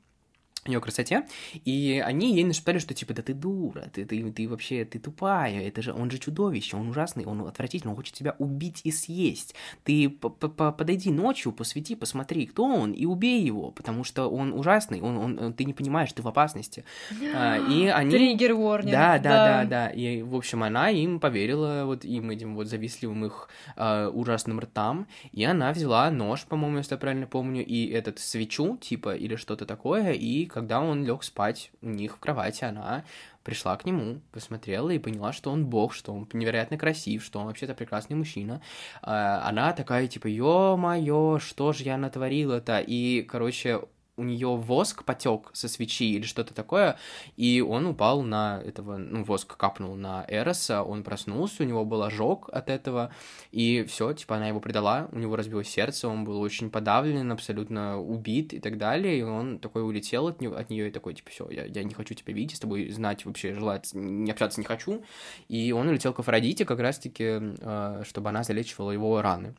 ее 0.70 0.82
красоте, 0.82 1.26
и 1.66 2.02
они 2.06 2.36
ей 2.36 2.44
нашептали, 2.44 2.80
что 2.80 2.94
типа, 2.94 3.14
да 3.14 3.22
ты 3.22 3.34
дура, 3.34 3.90
ты, 3.94 4.06
ты, 4.06 4.32
ты 4.32 4.48
вообще, 4.48 4.86
ты 4.86 5.00
тупая, 5.00 5.62
это 5.62 5.82
же, 5.82 5.94
он 5.94 6.12
же 6.12 6.18
чудовище, 6.18 6.78
он 6.78 6.90
ужасный, 6.90 7.26
он 7.26 7.42
отвратительный, 7.42 7.92
он 7.92 7.96
хочет 7.98 8.16
тебя 8.16 8.36
убить 8.40 8.82
и 8.84 8.92
съесть. 8.92 9.56
Ты 9.84 10.10
подойди 10.10 11.12
ночью, 11.12 11.52
посвети, 11.52 11.96
посмотри, 11.96 12.46
кто 12.46 12.66
он, 12.66 12.92
и 12.92 13.06
убей 13.06 13.44
его, 13.44 13.72
потому 13.72 14.04
что 14.04 14.28
он 14.28 14.54
ужасный, 14.54 15.02
он, 15.02 15.18
он, 15.18 15.54
ты 15.54 15.66
не 15.66 15.74
понимаешь, 15.74 16.12
ты 16.14 16.22
в 16.22 16.28
опасности. 16.28 16.84
А, 17.34 17.58
и 17.58 17.88
они... 18.00 18.12
Триггер 18.12 18.54
ворнинг. 18.54 18.92
Да, 18.92 19.20
да, 19.20 19.64
да, 19.64 19.66
да. 19.66 19.88
И, 19.90 20.22
в 20.22 20.36
общем, 20.36 20.64
она 20.64 20.90
им 20.90 21.20
поверила, 21.20 21.84
вот 21.86 22.06
им, 22.06 22.30
этим 22.30 22.56
вот 22.56 22.68
завистливым 22.68 23.26
их 23.26 23.50
э, 23.76 24.08
ужасным 24.08 24.60
ртам, 24.60 25.08
и 25.32 25.44
она 25.44 25.72
взяла 25.72 26.10
нож, 26.12 26.46
по-моему, 26.46 26.78
если 26.78 26.94
я 26.94 26.98
правильно 26.98 27.28
помню, 27.28 27.66
и 27.66 27.88
этот 27.88 28.20
свечу, 28.20 28.78
типа, 28.78 29.16
или 29.16 29.36
что-то 29.36 29.66
такое, 29.66 30.14
и 30.14 30.46
когда 30.60 30.82
он 30.82 31.06
лег 31.06 31.24
спать 31.24 31.72
у 31.82 31.88
них 31.88 32.18
в 32.18 32.20
кровати, 32.20 32.66
она 32.66 33.04
пришла 33.44 33.78
к 33.78 33.86
нему, 33.86 34.20
посмотрела 34.32 34.90
и 34.90 35.00
поняла, 35.00 35.32
что 35.32 35.52
он 35.52 35.66
бог, 35.66 35.94
что 35.94 36.14
он 36.14 36.28
невероятно 36.34 36.78
красив, 36.78 37.24
что 37.24 37.40
он 37.40 37.46
вообще-то 37.46 37.74
прекрасный 37.74 38.16
мужчина. 38.18 38.62
А, 39.02 39.48
Она 39.48 39.72
такая, 39.74 40.08
типа, 40.08 40.28
ё-моё, 40.28 41.40
что 41.40 41.72
же 41.72 41.84
я 41.86 41.98
натворила-то? 41.98 42.80
И, 42.86 43.22
короче, 43.22 43.80
у 44.20 44.24
нее 44.24 44.56
воск 44.56 45.04
потек 45.06 45.50
со 45.54 45.68
свечи 45.68 46.16
или 46.16 46.24
что-то 46.24 46.54
такое, 46.54 46.98
и 47.38 47.62
он 47.62 47.86
упал 47.86 48.22
на 48.22 48.62
этого, 48.66 48.98
ну, 48.98 49.24
воск 49.24 49.56
капнул 49.56 49.96
на 49.96 50.26
Эроса, 50.28 50.84
он 50.84 51.04
проснулся, 51.04 51.64
у 51.64 51.66
него 51.66 51.86
был 51.86 52.04
ожог 52.04 52.50
от 52.52 52.70
этого, 52.70 53.12
и 53.52 53.84
все, 53.88 54.14
типа, 54.14 54.36
она 54.36 54.50
его 54.50 54.60
предала, 54.60 55.08
у 55.12 55.18
него 55.18 55.36
разбилось 55.36 55.70
сердце, 55.70 56.08
он 56.08 56.26
был 56.26 56.42
очень 56.42 56.70
подавлен, 56.70 57.32
абсолютно 57.32 58.00
убит 58.00 58.54
и 58.54 58.60
так 58.60 58.78
далее, 58.78 59.20
и 59.20 59.22
он 59.22 59.60
такой 59.60 59.84
улетел 59.84 60.28
от, 60.28 60.42
него, 60.42 60.56
от 60.56 60.70
нее 60.70 60.90
и 60.90 60.92
такой, 60.92 61.14
типа, 61.14 61.30
все, 61.30 61.50
я, 61.50 61.66
я 61.66 61.84
не 61.84 61.94
хочу 61.94 62.14
тебя 62.14 62.34
видеть, 62.34 62.58
с 62.58 62.60
тобой 62.60 62.90
знать 62.90 63.26
вообще, 63.26 63.54
желать, 63.54 63.92
не 63.94 64.32
общаться 64.32 64.60
не 64.60 64.66
хочу, 64.66 65.04
и 65.48 65.72
он 65.72 65.88
улетел 65.88 66.14
к 66.14 66.20
Афродите 66.20 66.66
как 66.66 66.80
раз-таки, 66.80 67.40
э, 67.40 68.04
чтобы 68.06 68.30
она 68.30 68.44
залечивала 68.44 68.92
его 68.92 69.22
раны. 69.22 69.56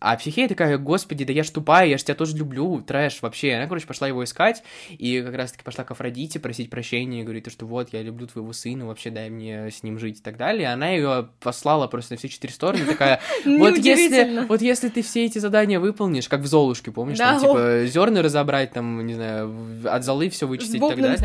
А 0.00 0.16
психея 0.16 0.48
такая, 0.48 0.78
господи, 0.78 1.24
да 1.24 1.32
я 1.32 1.42
ж 1.42 1.50
тупая, 1.50 1.86
я 1.86 1.98
ж 1.98 2.02
тебя 2.02 2.14
тоже 2.14 2.36
люблю, 2.36 2.82
трэш 2.82 3.22
вообще. 3.22 3.54
Она, 3.54 3.66
короче, 3.66 3.86
пошла 3.86 4.06
его 4.06 4.22
искать, 4.24 4.62
и 4.90 5.20
как 5.22 5.34
раз-таки 5.34 5.64
пошла 5.64 5.84
к 5.84 5.90
Афродите 5.90 6.38
просить 6.38 6.70
прощения, 6.70 7.20
и 7.20 7.24
говорит, 7.24 7.50
что 7.50 7.66
вот, 7.66 7.92
я 7.92 8.02
люблю 8.02 8.26
твоего 8.26 8.52
сына, 8.52 8.86
вообще 8.86 9.10
дай 9.10 9.30
мне 9.30 9.70
с 9.70 9.82
ним 9.82 9.98
жить 9.98 10.18
и 10.18 10.22
так 10.22 10.36
далее. 10.36 10.72
Она 10.72 10.90
ее 10.90 11.28
послала 11.40 11.86
просто 11.86 12.14
на 12.14 12.18
все 12.18 12.28
четыре 12.28 12.52
стороны, 12.52 12.84
такая, 12.84 13.20
вот 13.44 13.76
если, 13.78 14.44
вот 14.46 14.62
если 14.62 14.88
ты 14.88 15.02
все 15.02 15.24
эти 15.24 15.38
задания 15.38 15.80
выполнишь, 15.80 16.28
как 16.28 16.40
в 16.40 16.46
Золушке, 16.46 16.90
помнишь, 16.90 17.18
там, 17.18 17.40
типа, 17.40 17.86
зерна 17.86 18.22
разобрать, 18.22 18.72
там, 18.72 19.06
не 19.06 19.14
знаю, 19.14 19.54
от 19.84 20.04
золы 20.04 20.28
все 20.28 20.46
вычистить 20.46 20.76
и 20.76 20.78
так 20.78 21.00
далее. 21.00 21.16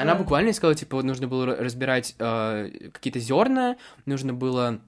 Она 0.00 0.14
буквально 0.14 0.52
сказала, 0.52 0.74
типа, 0.74 1.02
нужно 1.02 1.28
было 1.28 1.46
разбирать 1.46 2.14
э, 2.18 2.70
какие-то 2.92 3.18
зерна, 3.20 3.76
нужно 4.06 4.32
было 4.32 4.80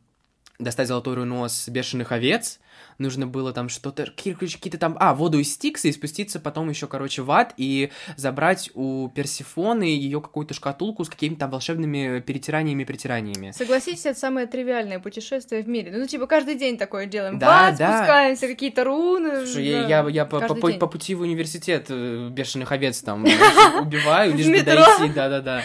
достать 0.58 0.88
золотой 0.88 1.14
руно 1.16 1.48
с 1.48 1.68
бешеных 1.68 2.12
овец, 2.12 2.60
нужно 2.98 3.26
было 3.26 3.52
там 3.52 3.68
что-то, 3.68 4.06
какие-то 4.56 4.78
там, 4.78 4.96
а, 5.00 5.14
воду 5.14 5.38
из 5.38 5.52
Стикса 5.52 5.88
и 5.88 5.92
спуститься 5.92 6.40
потом 6.40 6.68
еще, 6.68 6.86
короче, 6.86 7.22
в 7.22 7.30
ад 7.30 7.54
и 7.56 7.90
забрать 8.16 8.70
у 8.74 9.08
Персифоны 9.08 9.84
ее 9.84 10.20
какую-то 10.20 10.54
шкатулку 10.54 11.04
с 11.04 11.08
какими-то 11.08 11.40
там 11.40 11.50
волшебными 11.50 12.20
перетираниями 12.20 12.84
притираниями. 12.84 13.52
Согласитесь, 13.52 14.06
это 14.06 14.18
самое 14.18 14.46
тривиальное 14.46 14.98
путешествие 14.98 15.62
в 15.62 15.68
мире. 15.68 15.92
Ну, 15.96 16.06
типа, 16.06 16.26
каждый 16.26 16.54
день 16.54 16.78
такое 16.78 17.06
делаем. 17.06 17.38
Да, 17.38 17.70
Бац, 17.70 17.78
да. 17.78 17.98
спускаемся, 17.98 18.46
какие-то 18.46 18.84
руны. 18.84 19.46
Слушай, 19.46 19.66
я, 19.66 19.82
да. 19.82 19.88
я, 19.88 20.08
я 20.08 20.24
по, 20.24 20.40
по- 20.40 20.70
день. 20.70 20.78
по 20.78 20.86
пути 20.86 21.14
в 21.14 21.22
университет 21.22 21.86
э, 21.88 22.28
бешеных 22.30 22.70
овец 22.72 23.00
там 23.00 23.24
убиваю, 23.80 24.34
лишь 24.34 24.46
В 24.46 24.50
бы 24.50 24.62
дойти, 24.62 25.14
да-да-да. 25.14 25.62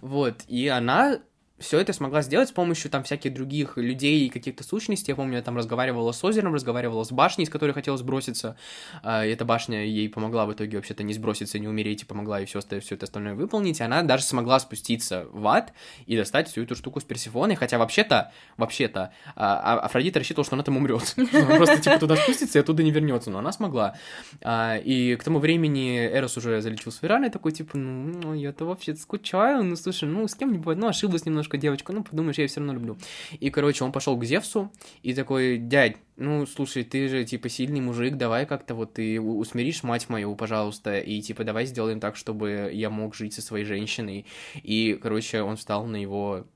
Вот, 0.00 0.36
и 0.46 0.68
она 0.68 1.18
все 1.60 1.78
это 1.78 1.92
смогла 1.92 2.22
сделать 2.22 2.48
с 2.48 2.52
помощью 2.52 2.90
там 2.90 3.04
всяких 3.04 3.34
других 3.34 3.76
людей 3.76 4.26
и 4.26 4.30
каких-то 4.30 4.64
сущностей. 4.64 5.12
Я 5.12 5.16
помню, 5.16 5.36
я 5.36 5.42
там 5.42 5.56
разговаривала 5.56 6.12
с 6.12 6.24
озером, 6.24 6.54
разговаривала 6.54 7.04
с 7.04 7.12
башней, 7.12 7.46
с 7.46 7.50
которой 7.50 7.72
хотела 7.72 7.96
сброситься. 7.98 8.56
А, 9.02 9.24
и 9.24 9.30
эта 9.30 9.44
башня 9.44 9.84
ей 9.84 10.08
помогла 10.08 10.46
в 10.46 10.52
итоге 10.52 10.78
вообще-то 10.78 11.02
не 11.02 11.12
сброситься, 11.12 11.58
не 11.58 11.68
умереть, 11.68 12.02
и 12.02 12.06
помогла 12.06 12.38
ей 12.38 12.46
все, 12.46 12.60
все 12.60 12.94
это 12.94 13.04
остальное 13.04 13.34
выполнить. 13.34 13.80
И 13.80 13.82
она 13.82 14.02
даже 14.02 14.24
смогла 14.24 14.58
спуститься 14.58 15.26
в 15.32 15.46
ад 15.46 15.72
и 16.06 16.16
достать 16.16 16.48
всю 16.48 16.62
эту 16.62 16.74
штуку 16.74 17.00
с 17.00 17.04
Персифоной. 17.04 17.56
Хотя 17.56 17.78
вообще-то, 17.78 18.32
вообще-то, 18.56 19.12
а, 19.36 19.76
а- 19.76 19.80
Афродита 19.80 20.18
рассчитывала, 20.18 20.44
что 20.44 20.56
она 20.56 20.62
там 20.62 20.78
умрет. 20.78 21.14
Просто 21.56 21.80
типа 21.80 21.98
туда 21.98 22.16
спустится 22.16 22.58
и 22.58 22.62
оттуда 22.62 22.82
не 22.82 22.90
вернется. 22.90 23.30
Но 23.30 23.38
она 23.38 23.52
смогла. 23.52 23.96
И 24.44 25.16
к 25.20 25.24
тому 25.24 25.38
времени 25.38 26.06
Эрос 26.06 26.36
уже 26.36 26.60
залечил 26.62 26.90
свои 26.90 27.08
раны, 27.08 27.30
такой, 27.30 27.52
типа, 27.52 27.76
ну, 27.76 28.18
ну, 28.22 28.34
я-то 28.34 28.64
вообще 28.64 28.94
скучаю, 28.96 29.62
ну, 29.62 29.76
слушай, 29.76 30.08
ну, 30.08 30.26
с 30.26 30.34
кем 30.34 30.52
не 30.52 30.58
бывает, 30.58 30.78
ну, 30.78 30.88
ошиблась 30.88 31.26
немножко 31.26 31.49
девочка, 31.58 31.92
ну, 31.92 32.02
подумаешь, 32.02 32.38
я 32.38 32.44
ее 32.44 32.48
все 32.48 32.60
равно 32.60 32.74
люблю. 32.74 32.98
И, 33.38 33.50
короче, 33.50 33.84
он 33.84 33.92
пошел 33.92 34.16
к 34.16 34.24
Зевсу 34.24 34.70
и 35.02 35.14
такой, 35.14 35.58
дядь, 35.58 35.96
ну, 36.16 36.46
слушай, 36.46 36.84
ты 36.84 37.08
же, 37.08 37.24
типа, 37.24 37.48
сильный 37.48 37.80
мужик, 37.80 38.16
давай 38.16 38.46
как-то 38.46 38.74
вот 38.74 38.94
ты 38.94 39.20
усмиришь 39.20 39.82
мать 39.82 40.08
мою, 40.08 40.34
пожалуйста, 40.36 40.98
и, 40.98 41.20
типа, 41.20 41.44
давай 41.44 41.66
сделаем 41.66 42.00
так, 42.00 42.16
чтобы 42.16 42.70
я 42.72 42.90
мог 42.90 43.14
жить 43.14 43.34
со 43.34 43.42
своей 43.42 43.64
женщиной. 43.64 44.26
И, 44.62 44.98
короче, 45.00 45.42
он 45.42 45.56
встал 45.56 45.86
на 45.86 45.96
его 45.96 46.46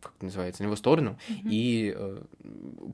как 0.00 0.14
это 0.16 0.24
называется, 0.24 0.62
на 0.62 0.66
его 0.68 0.76
сторону, 0.76 1.18
и 1.28 1.92
э, 1.94 2.22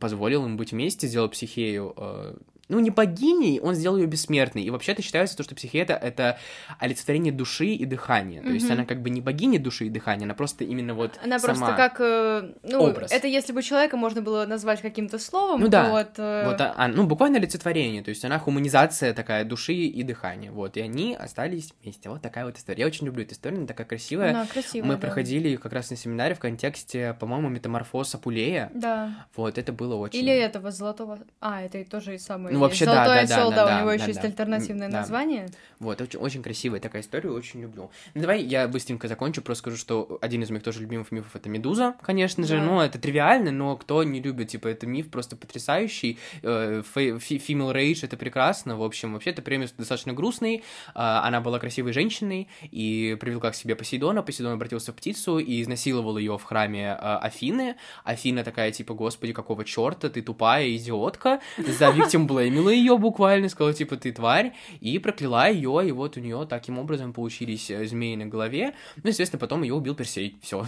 позволил 0.01 0.45
им 0.45 0.57
быть 0.57 0.73
вместе, 0.73 1.07
сделал 1.07 1.29
психею, 1.29 1.95
э, 1.97 2.37
ну, 2.69 2.79
не 2.81 2.91
богиней, 2.91 3.61
он 3.61 3.75
сделал 3.75 3.97
ее 3.97 4.07
бессмертной. 4.07 4.63
И 4.63 4.71
вообще-то 4.71 5.03
считается, 5.03 5.37
то, 5.37 5.43
что 5.43 5.55
психея 5.55 5.85
это, 5.85 6.39
олицетворение 6.79 7.33
души 7.33 7.67
и 7.67 7.85
дыхания. 7.85 8.43
То 8.43 8.49
есть 8.51 8.67
Мгм. 8.67 8.75
она 8.75 8.85
как 8.85 9.03
бы 9.03 9.11
не 9.11 9.21
богиня 9.21 9.59
души 9.59 9.87
и 9.87 9.91
дыхания, 9.91 10.25
она 10.25 10.35
просто 10.35 10.65
именно 10.65 10.95
вот 10.95 11.19
Она 11.25 11.39
сама. 11.39 11.55
просто 11.55 11.77
как, 11.77 11.97
э, 12.01 12.53
ну, 12.63 12.81
образ. 12.83 13.13
это 13.13 13.27
если 13.29 13.53
бы 13.53 13.63
человека 13.63 13.97
можно 13.97 14.23
было 14.23 14.47
назвать 14.47 14.81
каким-то 14.83 15.19
словом, 15.19 15.61
Ну 15.61 15.69
да, 15.69 15.91
вот, 15.91 16.11
э, 16.19 16.45
Вот, 16.47 16.61
а- 16.61 16.75
а, 16.77 16.89
ну, 16.89 17.07
буквально 17.07 17.39
олицетворение, 17.39 18.03
то 18.03 18.11
есть 18.11 18.25
она 18.25 18.39
хуманизация 18.39 19.13
такая 19.15 19.45
души 19.45 19.75
и 19.75 20.03
дыхания, 20.03 20.51
вот, 20.51 20.77
и 20.77 20.81
они 20.81 21.15
остались 21.15 21.73
вместе, 21.83 22.09
вот 22.09 22.23
такая 22.23 22.45
вот 22.45 22.57
история. 22.59 22.81
Я 22.81 22.87
очень 22.87 23.07
люблю 23.07 23.23
эту 23.25 23.35
историю, 23.35 23.59
она 23.59 23.67
такая 23.67 23.87
красивая. 23.87 24.31
она 24.31 24.47
красивая, 24.47 24.87
Мы 24.89 24.95
да. 24.95 25.01
проходили 25.01 25.57
как 25.57 25.73
раз 25.73 25.91
на 25.91 25.97
семинаре 25.97 26.35
в 26.35 26.39
контексте, 26.41 27.17
по-моему, 27.21 27.49
метаморфоз 27.49 28.15
Апулея, 28.15 28.71
Да. 28.75 29.27
вот, 29.37 29.59
это 29.59 29.73
было 29.73 29.95
очень... 29.97 30.19
Или 30.21 30.33
этого 30.33 30.71
золотого... 30.71 31.19
А, 31.41 31.63
это 31.63 31.79
и 31.79 31.85
тоже 31.85 32.15
и 32.15 32.19
самый 32.19 32.56
Ну, 32.57 32.63
вообще, 32.63 32.85
да, 32.85 32.95
Золотой 32.95 33.15
да, 33.15 33.21
осел, 33.23 33.51
да, 33.51 33.57
да, 33.57 33.67
да, 33.67 33.77
у 33.77 33.79
него 33.79 33.89
да, 33.89 33.95
еще 33.95 34.05
да. 34.05 34.11
есть 34.11 34.25
альтернативное 34.25 34.89
Да. 34.89 34.99
название. 35.01 35.49
Вот, 35.79 36.01
очень, 36.01 36.19
очень 36.19 36.43
красивая 36.43 36.81
такая 36.81 37.03
история, 37.03 37.31
очень 37.31 37.63
люблю. 37.63 37.91
Ну, 38.15 38.21
давай 38.21 38.43
я 38.43 38.67
быстренько 38.69 39.09
закончу, 39.09 39.43
просто 39.43 39.61
скажу, 39.63 39.77
что 39.77 40.19
один 40.23 40.43
из 40.43 40.51
моих 40.51 40.63
тоже 40.63 40.81
любимых 40.81 41.13
мифов— 41.13 41.31
это 41.37 41.49
«Медуза», 41.49 41.95
конечно 42.03 42.47
же. 42.47 42.57
Да. 42.59 42.63
Ну, 42.65 42.81
это 42.81 42.99
тривиально, 42.99 43.51
но 43.51 43.77
кто 43.77 44.03
не 44.05 44.21
любит, 44.21 44.49
типа, 44.49 44.69
это 44.69 44.87
миф 44.87 45.11
просто 45.11 45.37
потрясающий. 45.37 46.19
Э, 46.43 46.83
Female 46.95 47.75
Rage— 47.75 48.01
это 48.03 48.17
прекрасно. 48.17 48.77
В 48.77 48.83
общем, 48.83 49.13
вообще, 49.13 49.31
это 49.31 49.43
премис 49.43 49.73
достаточно 49.73 50.13
грустный. 50.13 50.65
А, 50.95 51.27
Она 51.27 51.41
была 51.41 51.59
красивой 51.59 51.93
женщиной 51.93 52.49
и 52.71 53.17
привлекла 53.21 53.51
к 53.51 53.55
себе 53.55 53.77
Посейдона. 53.77 54.23
Посейдон 54.23 54.55
обратился 54.55 54.93
в 54.93 54.97
птицу 54.97 55.39
и 55.39 55.61
изнасиловал 55.63 56.19
ее 56.19 56.39
в 56.39 56.43
храме 56.43 56.93
а, 56.99 57.19
Афины. 57.19 57.77
Афина 58.05 58.45
такая, 58.45 58.73
типа, 58.73 58.95
господи, 58.95 59.33
какого 59.33 59.65
черта, 59.65 60.09
ты 60.09 60.23
тупая 60.23 60.75
идиотка. 60.77 61.41
За 61.59 61.91
виктим 61.91 62.27
блеймила 62.47 62.71
ее 62.71 62.97
буквально, 62.99 63.49
сказала, 63.49 63.75
типа, 63.75 63.97
ты 63.97 64.13
тварь, 64.13 64.53
и 64.81 64.99
прокляла 64.99 65.51
ее, 65.51 65.89
и 65.89 65.93
вот 65.93 66.17
у 66.17 66.21
нее 66.21 66.47
таким 66.49 66.79
образом 66.79 67.13
получились 67.13 67.71
э, 67.71 67.85
змеи 67.87 68.15
на 68.17 68.27
голове. 68.27 68.75
Ну, 69.03 69.09
естественно, 69.11 69.41
потом 69.41 69.63
ее 69.63 69.75
убил 69.75 69.95
Персей. 69.95 70.37
Все. 70.43 70.65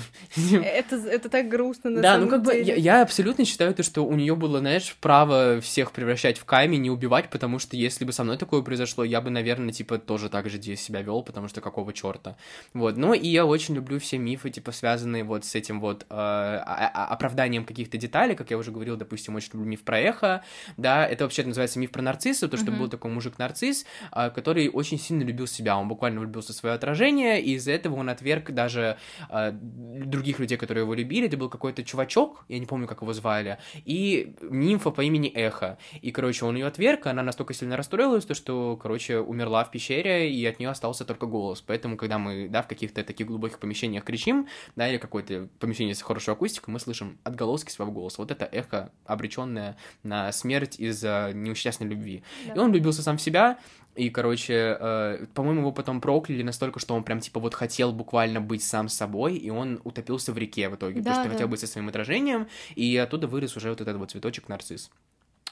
Это, 0.52 0.96
это 0.96 1.28
так 1.28 1.48
грустно, 1.48 1.90
на 1.90 2.00
Да, 2.02 2.12
самом 2.14 2.24
ну 2.24 2.30
как 2.30 2.42
бы 2.42 2.52
деле. 2.54 2.64
я, 2.64 2.74
я 2.96 3.02
абсолютно 3.02 3.44
считаю 3.44 3.74
то, 3.74 3.82
что 3.82 4.04
у 4.04 4.14
нее 4.14 4.34
было, 4.34 4.58
знаешь, 4.58 4.96
право 5.00 5.60
всех 5.60 5.92
превращать 5.92 6.38
в 6.38 6.44
камень 6.44 6.86
и 6.86 6.90
убивать, 6.90 7.30
потому 7.30 7.58
что 7.58 7.76
если 7.76 8.04
бы 8.04 8.12
со 8.12 8.24
мной 8.24 8.36
такое 8.38 8.62
произошло, 8.62 9.04
я 9.04 9.20
бы, 9.20 9.30
наверное, 9.30 9.72
типа 9.72 9.98
тоже 9.98 10.28
так 10.28 10.48
же 10.48 10.58
себя 10.76 11.02
вел, 11.02 11.22
потому 11.22 11.48
что 11.48 11.60
какого 11.60 11.92
черта. 11.92 12.36
Вот. 12.74 12.96
Ну 12.96 13.14
и 13.14 13.28
я 13.28 13.46
очень 13.46 13.74
люблю 13.74 13.98
все 14.00 14.18
мифы, 14.18 14.50
типа 14.50 14.72
связанные 14.72 15.24
вот 15.24 15.44
с 15.44 15.54
этим 15.54 15.80
вот 15.80 16.02
э, 16.02 16.06
а- 16.10 16.90
а- 16.94 17.06
оправданием 17.06 17.64
каких-то 17.64 17.96
деталей, 17.98 18.34
как 18.34 18.50
я 18.50 18.58
уже 18.58 18.70
говорил, 18.70 18.96
допустим, 18.96 19.34
очень 19.36 19.50
люблю 19.52 19.68
миф 19.68 19.82
про 19.82 19.98
эхо, 20.00 20.42
да, 20.76 21.06
это 21.06 21.24
вообще 21.24 21.44
называется 21.44 21.67
миф 21.76 21.90
про 21.90 22.02
нарцисса, 22.02 22.48
то, 22.48 22.56
что 22.56 22.70
Мгм. 22.70 22.80
был 22.80 22.88
такой 22.88 23.10
мужик-нарцисс, 23.10 23.84
а, 24.10 24.30
который 24.30 24.68
очень 24.68 24.98
сильно 24.98 25.22
любил 25.22 25.46
себя, 25.46 25.76
он 25.76 25.88
буквально 25.88 26.20
влюбился 26.20 26.52
в 26.52 26.56
свое 26.56 26.74
отражение, 26.74 27.40
и 27.40 27.54
из-за 27.54 27.72
этого 27.72 27.96
он 27.96 28.08
отверг 28.08 28.50
даже 28.50 28.96
а, 29.28 29.50
других 29.52 30.38
людей, 30.38 30.56
которые 30.56 30.82
его 30.84 30.94
любили. 30.94 31.26
Это 31.26 31.36
был 31.36 31.48
какой-то 31.48 31.82
чувачок, 31.84 32.44
я 32.48 32.58
не 32.58 32.66
помню, 32.66 32.86
как 32.86 33.02
его 33.02 33.12
звали, 33.12 33.58
и 33.84 34.34
нимфа 34.42 34.90
по 34.90 35.02
имени 35.02 35.28
Эхо. 35.28 35.78
И, 36.00 36.10
короче, 36.10 36.44
он 36.44 36.56
ее 36.56 36.66
отверг, 36.66 37.06
она 37.06 37.22
настолько 37.22 37.54
сильно 37.54 37.76
расстроилась, 37.76 38.24
то, 38.24 38.34
что, 38.34 38.76
короче, 38.76 39.18
умерла 39.18 39.64
в 39.64 39.70
пещере, 39.70 40.30
и 40.32 40.44
от 40.46 40.58
нее 40.58 40.70
остался 40.70 41.04
только 41.04 41.26
голос. 41.26 41.60
Поэтому, 41.60 41.96
когда 41.96 42.18
мы, 42.18 42.48
да, 42.48 42.62
в 42.62 42.68
каких-то 42.68 43.02
таких 43.04 43.26
глубоких 43.26 43.58
помещениях 43.58 44.04
кричим, 44.04 44.46
да, 44.76 44.88
или 44.88 44.98
какое-то 44.98 45.48
помещение 45.58 45.94
с 45.94 46.02
хорошей 46.02 46.32
акустикой, 46.34 46.72
мы 46.72 46.80
слышим 46.80 47.18
отголоски 47.24 47.70
своего 47.70 47.92
голоса. 47.92 48.16
Вот 48.22 48.30
это 48.30 48.44
эхо, 48.44 48.90
обреченное 49.04 49.76
на 50.02 50.30
смерть 50.32 50.76
из-за 50.78 51.32
несчастной 51.58 51.88
любви. 51.88 52.22
Да. 52.46 52.54
И 52.54 52.58
он 52.58 52.70
влюбился 52.70 53.02
сам 53.02 53.16
в 53.16 53.22
себя, 53.22 53.58
и, 53.94 54.10
короче, 54.10 54.76
э, 54.78 55.26
по-моему, 55.34 55.60
его 55.60 55.72
потом 55.72 56.00
прокляли 56.00 56.42
настолько, 56.42 56.78
что 56.78 56.94
он 56.94 57.02
прям, 57.02 57.20
типа, 57.20 57.40
вот 57.40 57.54
хотел 57.54 57.92
буквально 57.92 58.40
быть 58.40 58.62
сам 58.62 58.88
собой, 58.88 59.36
и 59.36 59.50
он 59.50 59.80
утопился 59.82 60.32
в 60.32 60.38
реке 60.38 60.68
в 60.68 60.76
итоге, 60.76 61.00
Да, 61.00 61.10
потому 61.10 61.14
что 61.14 61.24
да. 61.24 61.30
хотел 61.30 61.48
быть 61.48 61.60
со 61.60 61.66
своим 61.66 61.88
отражением, 61.88 62.46
и 62.76 62.96
оттуда 62.96 63.26
вырос 63.26 63.56
уже 63.56 63.70
вот 63.70 63.80
этот 63.80 63.96
вот 63.96 64.10
цветочек 64.12 64.48
нарцисс. 64.48 64.90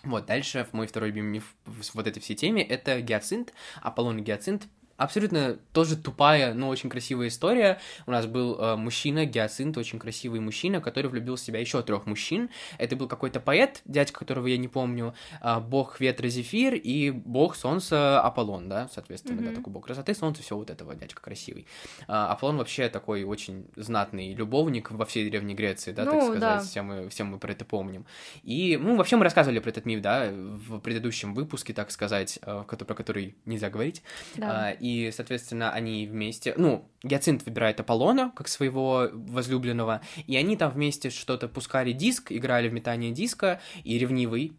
Вот, 0.04 0.26
дальше 0.26 0.64
мой 0.70 0.86
второй 0.86 1.08
любимый 1.08 1.30
миф 1.30 1.54
в 1.64 1.94
вот 1.94 2.06
этой 2.06 2.20
всей 2.20 2.36
теме— 2.36 2.62
это 2.64 3.00
гиацинт, 3.00 3.52
Аполлон 3.82 4.18
и 4.18 4.22
гиацинт. 4.22 4.68
Абсолютно 4.96 5.58
тоже 5.72 5.96
тупая, 5.96 6.54
но 6.54 6.68
очень 6.68 6.88
красивая 6.88 7.28
история. 7.28 7.78
У 8.06 8.10
нас 8.10 8.26
был 8.26 8.58
э, 8.58 8.76
мужчина, 8.76 9.26
гиацинт, 9.26 9.76
очень 9.76 9.98
красивый 9.98 10.40
мужчина, 10.40 10.80
который 10.80 11.08
влюбил 11.10 11.36
в 11.36 11.40
себя 11.40 11.60
еще 11.60 11.82
трех 11.82 12.06
мужчин. 12.06 12.48
Это 12.78 12.96
был 12.96 13.06
какой-то 13.08 13.40
поэт, 13.40 13.82
дядька, 13.84 14.20
которого 14.20 14.46
я 14.46 14.56
не 14.56 14.68
помню, 14.68 15.14
а, 15.40 15.60
бог 15.60 16.00
ветра 16.00 16.28
Зефир 16.28 16.74
и 16.74 17.10
бог 17.10 17.56
солнца 17.56 18.20
Аполлон, 18.20 18.68
да, 18.68 18.88
соответственно, 18.92 19.38
да, 19.42 19.46
Мгм. 19.48 19.56
такой 19.56 19.72
бог 19.72 19.84
красоты, 19.86 20.14
солнца, 20.14 20.42
все 20.42 20.56
вот 20.56 20.70
этого 20.70 20.94
дядька 20.94 21.20
красивый. 21.20 21.66
А, 22.08 22.32
Аполлон 22.32 22.56
вообще 22.56 22.88
такой 22.88 23.24
очень 23.24 23.66
знатный 23.76 24.32
любовник 24.34 24.90
во 24.90 25.04
всей 25.04 25.28
Древней 25.28 25.54
Греции, 25.54 25.92
да, 25.92 26.04
так 26.04 26.14
Ну, 26.14 26.20
сказать, 26.22 26.40
да. 26.40 26.58
все 26.60 26.82
мы, 26.82 27.08
все 27.10 27.24
мы 27.24 27.38
про 27.38 27.52
это 27.52 27.64
помним. 27.64 28.06
И, 28.44 28.78
ну, 28.80 28.96
вообще 28.96 29.16
мы 29.16 29.24
рассказывали 29.24 29.58
про 29.58 29.70
этот 29.70 29.84
миф, 29.84 30.00
да, 30.00 30.30
в 30.32 30.78
предыдущем 30.80 31.34
выпуске, 31.34 31.72
так 31.74 31.90
сказать, 31.90 32.38
э, 32.42 32.64
про 32.66 32.94
который 32.94 33.34
нельзя 33.44 33.68
говорить. 33.70 34.02
Да. 34.36 34.70
И, 34.86 35.10
соответственно, 35.10 35.72
они 35.72 36.06
вместе... 36.06 36.54
Ну, 36.56 36.88
Гиацинт 37.02 37.44
выбирает 37.44 37.80
Аполлона 37.80 38.32
как 38.36 38.46
своего 38.46 39.08
возлюбленного, 39.12 40.00
и 40.28 40.36
они 40.36 40.56
там 40.56 40.70
вместе 40.70 41.10
что-то 41.10 41.48
пускали 41.48 41.90
диск, 41.90 42.30
играли 42.30 42.68
в 42.68 42.72
метание 42.72 43.10
диска, 43.10 43.60
и 43.82 43.98
ревнивый 43.98 44.52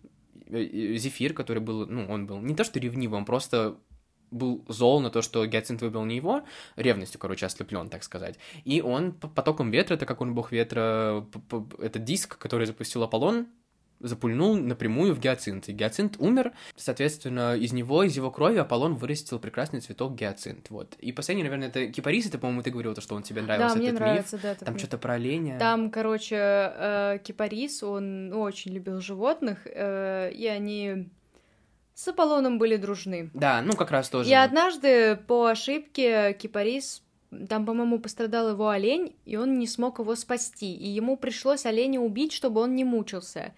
э, 0.48 0.58
э, 0.58 0.98
Зефир, 0.98 1.34
который 1.34 1.60
был... 1.60 1.88
Ну, 1.88 2.06
он 2.10 2.28
был 2.28 2.42
не 2.42 2.56
то 2.56 2.66
что 2.66 2.78
ревнивый, 2.78 3.18
он 3.18 3.24
просто 3.24 3.78
был 4.30 4.66
зол 4.68 5.00
на 5.00 5.10
то, 5.10 5.22
что 5.22 5.46
Гиацинт 5.46 5.82
выбрал 5.82 6.04
не 6.04 6.18
его, 6.18 6.44
ревностью, 6.76 7.22
короче, 7.22 7.46
ослеплен, 7.46 7.88
так 7.88 8.04
сказать. 8.04 8.38
И 8.66 8.82
он 8.82 9.14
потоком 9.14 9.72
ветра, 9.72 9.96
так 9.96 10.10
как 10.10 10.20
он 10.20 10.36
бог 10.36 10.52
ветра, 10.52 11.26
этот 11.80 12.04
диск, 12.04 12.38
который 12.38 12.68
запустил 12.68 13.02
Аполлон, 13.04 13.48
запульнул 14.00 14.56
напрямую 14.56 15.14
в 15.14 15.20
гиацинт. 15.20 15.70
И 15.70 15.74
гиацинт 15.74 16.16
умер, 16.20 16.54
соответственно, 16.76 17.56
из 17.56 17.74
него, 17.74 18.04
из 18.04 18.16
его 18.16 18.32
крови 18.32 18.58
Аполлон 18.58 18.96
вырастил 18.96 19.40
прекрасный 19.40 19.82
цветок 19.82 20.16
гиацинт. 20.16 20.70
Вот. 20.70 20.96
И 21.00 21.12
последний, 21.12 21.44
наверное, 21.44 21.70
это 21.70 21.88
кипарис, 21.88 22.28
это, 22.28 22.38
по-моему, 22.38 22.64
ты 22.64 22.72
говорил, 22.72 22.94
то, 22.94 23.02
что 23.02 23.16
он 23.16 23.24
тебе 23.24 23.42
нравился, 23.42 23.76
да, 23.76 23.80
мне 23.80 23.90
этот 23.90 24.00
нравится, 24.00 24.38
да, 24.38 24.50
миф. 24.50 24.56
этот 24.56 24.66
Там 24.66 24.74
миф. 24.76 24.82
что-то 24.82 24.98
про 24.98 25.14
оленя. 25.14 25.60
Там, 25.60 25.90
короче, 25.90 26.36
э, 26.38 27.20
кипарис, 27.24 27.84
он 27.84 28.30
ну, 28.30 28.42
очень 28.42 28.72
любил 28.74 29.00
животных, 29.00 29.66
э, 29.66 30.32
и 30.32 30.48
они 30.48 31.10
с 31.98 32.08
Аполлоном 32.08 32.60
были 32.60 32.78
дружны. 32.78 33.32
Да, 33.34 33.62
ну 33.64 33.74
как 33.74 33.90
раз 33.90 34.10
тоже. 34.10 34.30
И 34.30 34.34
однажды 34.34 35.16
по 35.16 35.48
ошибке 35.48 36.34
кипарис, 36.34 37.02
там, 37.50 37.66
по-моему, 37.66 38.00
пострадал 38.00 38.52
его 38.52 38.70
олень, 38.70 39.16
и 39.26 39.36
он 39.36 39.58
не 39.58 39.66
смог 39.66 39.98
его 40.00 40.16
спасти, 40.16 40.74
и 40.76 40.88
ему 40.88 41.18
пришлось 41.18 41.66
оленя 41.66 42.00
убить, 42.00 42.34
чтобы 42.34 42.62
он 42.62 42.76
не 42.76 42.84
мучился. 42.84 43.54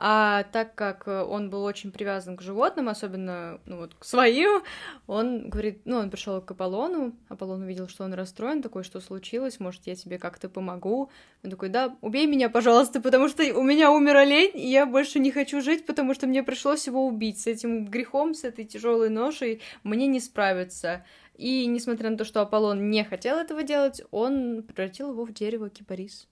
А 0.00 0.44
так 0.52 0.76
как 0.76 1.08
э, 1.08 1.22
он 1.24 1.50
был 1.50 1.64
очень 1.64 1.90
привязан 1.90 2.36
к 2.36 2.40
животным, 2.40 2.88
особенно 2.88 3.60
ну, 3.66 3.78
вот, 3.78 3.96
к 3.96 4.04
своим, 4.04 4.62
он 5.08 5.50
говорит, 5.50 5.80
ну, 5.86 5.96
он 5.96 6.08
пришел 6.08 6.40
к 6.40 6.48
Аполлону, 6.48 7.16
Аполлон 7.28 7.62
увидел, 7.62 7.88
что 7.88 8.04
он 8.04 8.14
расстроен, 8.14 8.62
такой, 8.62 8.84
что 8.84 9.00
случилось, 9.00 9.58
может, 9.58 9.88
я 9.88 9.96
тебе 9.96 10.20
как-то 10.20 10.48
помогу. 10.48 11.10
Он 11.42 11.50
такой, 11.50 11.68
да, 11.68 11.96
убей 12.00 12.26
меня, 12.28 12.48
пожалуйста, 12.48 13.00
потому 13.00 13.28
что 13.28 13.42
у 13.58 13.62
меня 13.64 13.90
умер 13.90 14.18
олень, 14.18 14.52
и 14.54 14.70
я 14.70 14.86
больше 14.86 15.18
не 15.18 15.32
хочу 15.32 15.60
жить, 15.60 15.84
потому 15.84 16.14
что 16.14 16.28
мне 16.28 16.44
пришлось 16.44 16.86
его 16.86 17.04
убить. 17.04 17.40
С 17.40 17.48
этим 17.48 17.84
грехом, 17.84 18.34
с 18.34 18.44
этой 18.44 18.64
тяжелой 18.64 19.08
ношей 19.08 19.62
мне 19.82 20.06
не 20.06 20.20
справиться. 20.20 21.04
И 21.34 21.66
несмотря 21.66 22.10
на 22.10 22.16
то, 22.16 22.24
что 22.24 22.40
Аполлон 22.40 22.88
не 22.88 23.02
хотел 23.02 23.36
этого 23.36 23.64
делать, 23.64 24.00
он 24.12 24.62
превратил 24.62 25.10
его 25.10 25.24
в 25.24 25.32
дерево 25.32 25.70
кипарис. 25.70 26.28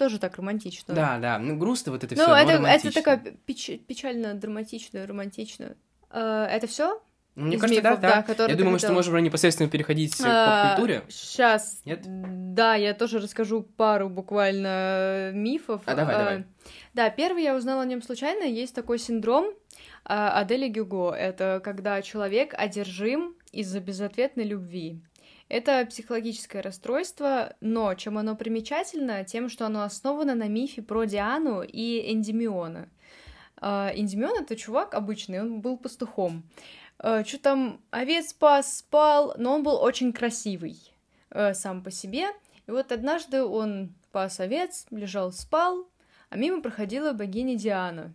Тоже 0.00 0.18
так 0.18 0.36
романтично. 0.38 0.94
Да, 0.94 1.18
да, 1.18 1.38
ну 1.38 1.58
грустно 1.58 1.92
вот 1.92 2.02
это 2.02 2.14
Ну, 2.16 2.22
все, 2.22 2.34
это, 2.34 2.52
это 2.52 2.90
такая 2.90 3.22
печ- 3.46 3.78
печально, 3.86 4.32
драматично, 4.32 5.06
романтично. 5.06 5.76
Э, 6.10 6.46
это 6.50 6.66
все? 6.66 7.02
Ну, 7.34 7.48
Мне 7.48 7.56
из 7.56 7.60
кажется, 7.60 7.82
мифов, 7.82 8.00
да, 8.00 8.24
да, 8.26 8.34
да. 8.34 8.46
Я 8.46 8.56
думаю, 8.56 8.78
что 8.78 8.94
можем 8.94 9.12
уже 9.12 9.22
непосредственно 9.22 9.68
переходить 9.68 10.16
к 10.16 10.24
поп-культуре. 10.24 11.02
Сейчас. 11.10 11.82
Нет? 11.84 12.00
Да, 12.54 12.76
я 12.76 12.94
тоже 12.94 13.18
расскажу 13.18 13.62
пару 13.62 14.08
буквально 14.08 14.68
э, 14.68 15.32
мифов. 15.34 15.82
А, 15.84 15.94
давай, 15.94 16.14
Э, 16.14 16.18
давай. 16.18 16.44
Да, 16.94 17.10
первый 17.10 17.42
я 17.42 17.54
узнала 17.54 17.82
о 17.82 17.86
нем 17.86 18.00
случайно. 18.02 18.44
Есть 18.44 18.74
такой 18.74 18.98
синдром 18.98 19.44
э, 19.48 19.52
Адели 20.06 20.68
Гюго. 20.68 21.12
Это 21.12 21.60
когда 21.62 22.00
человек 22.00 22.54
одержим 22.56 23.36
из-за 23.52 23.80
безответной 23.80 24.44
любви. 24.44 25.02
Это 25.50 25.84
психологическое 25.84 26.60
расстройство, 26.62 27.54
но 27.60 27.94
чем 27.94 28.16
оно 28.16 28.36
примечательно, 28.36 29.24
тем, 29.24 29.48
что 29.48 29.66
оно 29.66 29.82
основано 29.82 30.34
на 30.34 30.48
мифе 30.48 30.80
про 30.80 31.04
Диану 31.04 31.62
и 31.62 32.12
Эндимиона. 32.12 32.88
Э, 33.60 33.90
Эндимион— 33.94 34.38
это 34.42 34.54
чувак 34.56 34.94
обычный, 34.94 35.40
он 35.40 35.60
был 35.60 35.76
пастухом. 35.76 36.44
Что 36.98 37.38
там, 37.42 37.80
овец 37.90 38.32
пас, 38.32 38.78
спал, 38.78 39.34
но 39.38 39.54
он 39.54 39.62
был 39.62 39.76
очень 39.76 40.12
красивый 40.12 40.78
э, 41.30 41.54
сам 41.54 41.82
по 41.82 41.90
себе. 41.90 42.28
И 42.66 42.70
вот 42.70 42.92
однажды 42.92 43.42
он 43.42 43.94
пас 44.12 44.38
овец, 44.38 44.86
лежал, 44.90 45.32
спал, 45.32 45.88
а 46.28 46.36
мимо 46.36 46.62
проходила 46.62 47.12
богиня 47.12 47.56
Диана. 47.56 48.12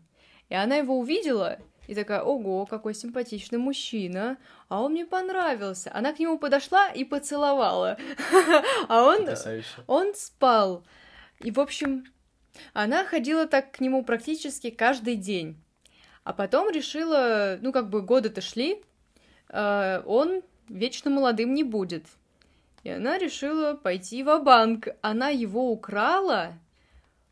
И 0.49 0.55
она 0.55 0.75
его 0.75 0.97
увидела 0.97 1.57
и 1.87 1.95
такая, 1.95 2.21
ого, 2.21 2.65
какой 2.65 2.93
симпатичный 2.93 3.59
мужчина, 3.59 4.37
а 4.69 4.81
он 4.81 4.91
мне 4.93 5.05
понравился. 5.05 5.91
Она 5.93 6.13
к 6.13 6.19
нему 6.19 6.37
подошла 6.37 6.89
и 6.89 7.03
поцеловала, 7.03 7.97
а 8.87 9.03
он, 9.03 9.27
он 9.87 10.15
спал. 10.15 10.83
И, 11.39 11.51
в 11.51 11.59
общем, 11.59 12.05
она 12.73 13.05
ходила 13.05 13.47
так 13.47 13.71
к 13.71 13.79
нему 13.79 14.03
практически 14.03 14.69
каждый 14.69 15.15
день. 15.15 15.61
А 16.23 16.33
потом 16.33 16.71
решила, 16.71 17.57
ну, 17.61 17.71
как 17.71 17.89
бы 17.89 18.01
годы-то 18.01 18.41
шли, 18.41 18.83
э, 19.49 20.01
он 20.05 20.41
вечно 20.69 21.11
молодым 21.11 21.53
не 21.53 21.63
будет. 21.63 22.05
И 22.83 22.89
она 22.89 23.17
решила 23.17 23.73
пойти 23.73 24.23
в 24.23 24.39
банк 24.39 24.87
Она 25.01 25.29
его 25.29 25.71
украла, 25.71 26.53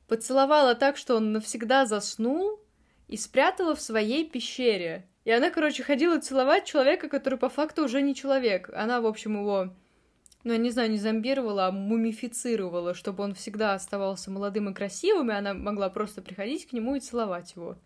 поцеловала 0.07 0.75
так, 0.75 0.97
что 0.97 1.15
он 1.15 1.31
навсегда 1.31 1.85
заснул, 1.85 2.59
и 3.07 3.17
спрятала 3.17 3.75
в 3.75 3.81
своей 3.81 4.29
пещере. 4.29 5.07
И 5.25 5.31
она, 5.31 5.49
короче, 5.49 5.83
ходила 5.83 6.19
целовать 6.19 6.65
человека, 6.65 7.07
который 7.07 7.39
по 7.39 7.49
факту 7.49 7.85
уже 7.85 8.01
не 8.01 8.13
человек. 8.13 8.69
Она, 8.73 8.99
в 8.99 9.05
общем, 9.05 9.39
его, 9.39 9.73
ну, 10.43 10.51
я 10.51 10.57
не 10.57 10.69
знаю, 10.71 10.91
не 10.91 10.97
зомбировала, 10.97 11.67
а 11.67 11.71
мумифицировала, 11.71 12.93
чтобы 12.93 13.23
он 13.23 13.33
всегда 13.33 13.73
оставался 13.73 14.31
молодым 14.31 14.69
и 14.69 14.73
красивым, 14.73 15.31
и 15.31 15.35
она 15.35 15.53
могла 15.53 15.89
просто 15.89 16.21
приходить 16.21 16.67
к 16.67 16.73
нему 16.73 16.95
и 16.95 16.99
целовать 16.99 17.55
его. 17.55 17.77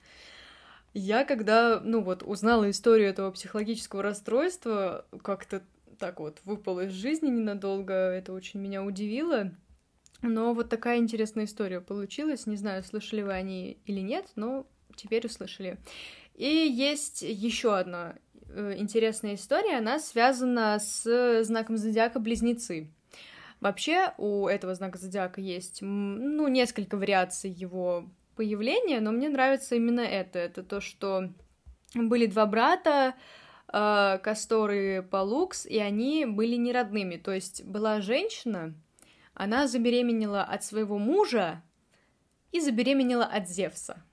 Я, 0.93 1.25
когда, 1.25 1.79
ну 1.79 2.01
вот, 2.01 2.23
узнала 2.23 2.69
историю 2.71 3.09
этого 3.09 3.29
психологического 3.31 4.01
расстройства, 4.01 5.05
как-то 5.21 5.61
так 5.99 6.19
вот 6.19 6.41
выпало 6.43 6.85
из 6.85 6.93
жизни 6.93 7.27
ненадолго, 7.27 7.93
это 7.93 8.33
очень 8.33 8.59
меня 8.59 8.83
удивило. 8.83 9.51
Но 10.23 10.53
вот 10.53 10.69
такая 10.69 10.97
интересная 10.97 11.45
история 11.45 11.81
получилась. 11.81 12.47
Не 12.47 12.55
знаю, 12.55 12.83
слышали 12.83 13.21
вы 13.21 13.33
они 13.33 13.77
или 13.85 13.99
нет, 13.99 14.31
но 14.35 14.65
теперь 14.97 15.25
услышали. 15.25 15.77
И 16.35 16.45
есть 16.45 17.21
еще 17.21 17.75
одна 17.77 18.15
э, 18.49 18.75
интересная 18.77 19.35
история, 19.35 19.77
она 19.77 19.99
связана 19.99 20.77
с 20.79 21.43
знаком 21.43 21.77
зодиака 21.77 22.19
Близнецы. 22.19 22.91
Вообще 23.59 24.13
у 24.17 24.47
этого 24.47 24.75
знака 24.75 24.99
зодиака 24.99 25.41
есть, 25.41 25.79
ну, 25.81 26.47
несколько 26.47 26.95
вариаций 26.95 27.49
его 27.49 28.05
появления, 28.35 28.99
но 28.99 29.11
мне 29.11 29.29
нравится 29.29 29.75
именно 29.75 30.01
это. 30.01 30.37
Это 30.37 30.61
то, 30.61 30.79
что 30.79 31.29
были 31.95 32.27
два 32.27 32.45
брата, 32.45 33.15
э, 33.73 34.19
Кастор 34.21 34.71
и 34.71 35.01
Палукс, 35.01 35.65
и 35.65 35.79
они 35.79 36.25
были 36.25 36.55
не 36.55 36.71
родными. 36.71 37.17
То 37.17 37.31
есть 37.33 37.63
была 37.65 37.99
женщина, 38.01 38.75
она 39.33 39.67
забеременела 39.67 40.43
от 40.43 40.63
своего 40.63 40.99
мужа 40.99 41.63
и 42.51 42.59
забеременела 42.59 43.25
от 43.25 43.49
Зевса. 43.49 44.03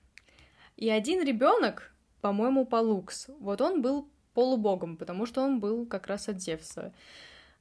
И 0.77 0.89
один 0.89 1.23
ребенок 1.23 1.95
по-моему, 2.25 2.65
Палукс. 2.65 3.27
Вот 3.39 3.61
он 3.61 3.83
был 3.83 4.09
полубогом, 4.33 4.97
потому 4.97 5.27
что 5.27 5.43
он 5.43 5.59
был 5.59 5.85
как 5.85 6.07
раз 6.07 6.27
от 6.27 6.41
Зевса, 6.41 6.91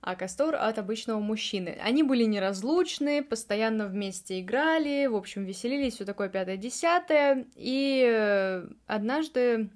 а 0.00 0.16
Кастор 0.16 0.54
от 0.54 0.78
обычного 0.78 1.20
мужчины. 1.20 1.78
Они 1.82 2.02
были 2.02 2.24
неразлучны, 2.24 3.22
постоянно 3.22 3.86
вместе 3.88 4.40
играли, 4.40 5.06
в 5.06 5.16
общем, 5.16 5.44
веселились, 5.44 5.96
все 5.96 6.06
такое 6.06 6.30
пятое-десятое, 6.30 7.46
и 7.56 8.10
э, 8.10 8.66
однажды 8.86 9.68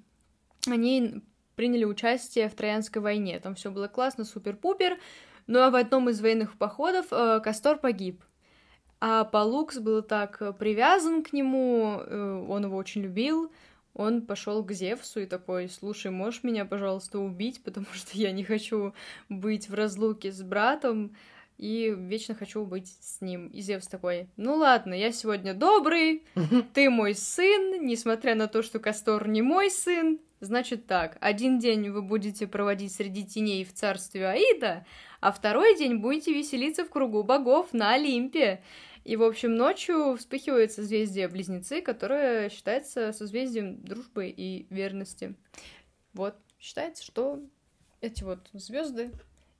они 0.67 1.21
приняли 1.55 1.83
участие 1.83 2.49
в 2.49 2.55
Троянской 2.55 2.99
войне. 2.99 3.39
Там 3.39 3.53
все 3.53 3.69
было 3.69 3.87
классно, 3.87 4.25
супер-пупер, 4.25 4.97
но 5.45 5.69
в 5.69 5.75
одном 5.75 6.09
из 6.09 6.19
военных 6.19 6.57
походов 6.57 7.05
э, 7.11 7.41
Кастор 7.43 7.77
погиб. 7.77 8.23
А 9.01 9.23
Палукс 9.23 9.77
был 9.79 10.01
так 10.01 10.57
привязан 10.57 11.23
к 11.23 11.31
нему, 11.31 12.01
э, 12.01 12.45
он 12.49 12.65
его 12.65 12.75
очень 12.75 13.01
любил, 13.01 13.49
он 13.93 14.21
пошел 14.21 14.63
к 14.63 14.71
Зевсу 14.71 15.21
и 15.21 15.25
такой, 15.25 15.69
слушай, 15.69 16.11
можешь 16.11 16.43
меня, 16.43 16.65
пожалуйста, 16.65 17.19
убить, 17.19 17.63
потому 17.63 17.87
что 17.93 18.17
я 18.17 18.31
не 18.31 18.43
хочу 18.43 18.93
быть 19.29 19.69
в 19.69 19.73
разлуке 19.73 20.31
с 20.31 20.41
братом 20.41 21.15
и 21.57 21.93
вечно 21.97 22.35
хочу 22.35 22.65
быть 22.65 22.87
с 23.01 23.19
ним. 23.21 23.47
И 23.47 23.61
Зевс 23.61 23.87
такой, 23.87 24.27
ну 24.37 24.55
ладно, 24.55 24.93
я 24.93 25.11
сегодня 25.11 25.53
добрый, 25.53 26.23
ты 26.73 26.89
мой 26.89 27.13
сын, 27.15 27.85
несмотря 27.85 28.35
на 28.35 28.47
то, 28.47 28.63
что 28.63 28.79
Кастор 28.79 29.27
не 29.27 29.41
мой 29.41 29.69
сын, 29.69 30.19
значит 30.39 30.87
так, 30.87 31.17
один 31.19 31.59
день 31.59 31.89
вы 31.89 32.01
будете 32.01 32.47
проводить 32.47 32.93
среди 32.93 33.25
теней 33.25 33.65
в 33.65 33.73
царстве 33.73 34.27
Аида, 34.27 34.85
а 35.19 35.31
второй 35.31 35.77
день 35.77 35.97
будете 35.97 36.33
веселиться 36.33 36.85
в 36.85 36.89
кругу 36.89 37.23
богов 37.23 37.73
на 37.73 37.93
Олимпе. 37.93 38.61
И, 39.03 39.15
в 39.15 39.23
общем, 39.23 39.55
ночью 39.55 40.15
вспыхивает 40.17 40.71
созвездие 40.71 41.27
Близнецы, 41.27 41.81
которое 41.81 42.49
считается 42.49 43.13
созвездием 43.13 43.81
дружбы 43.81 44.27
и 44.27 44.67
верности. 44.69 45.35
Вот, 46.13 46.35
считается, 46.59 47.03
что 47.03 47.41
эти 48.01 48.23
вот 48.23 48.49
звезды 48.53 49.11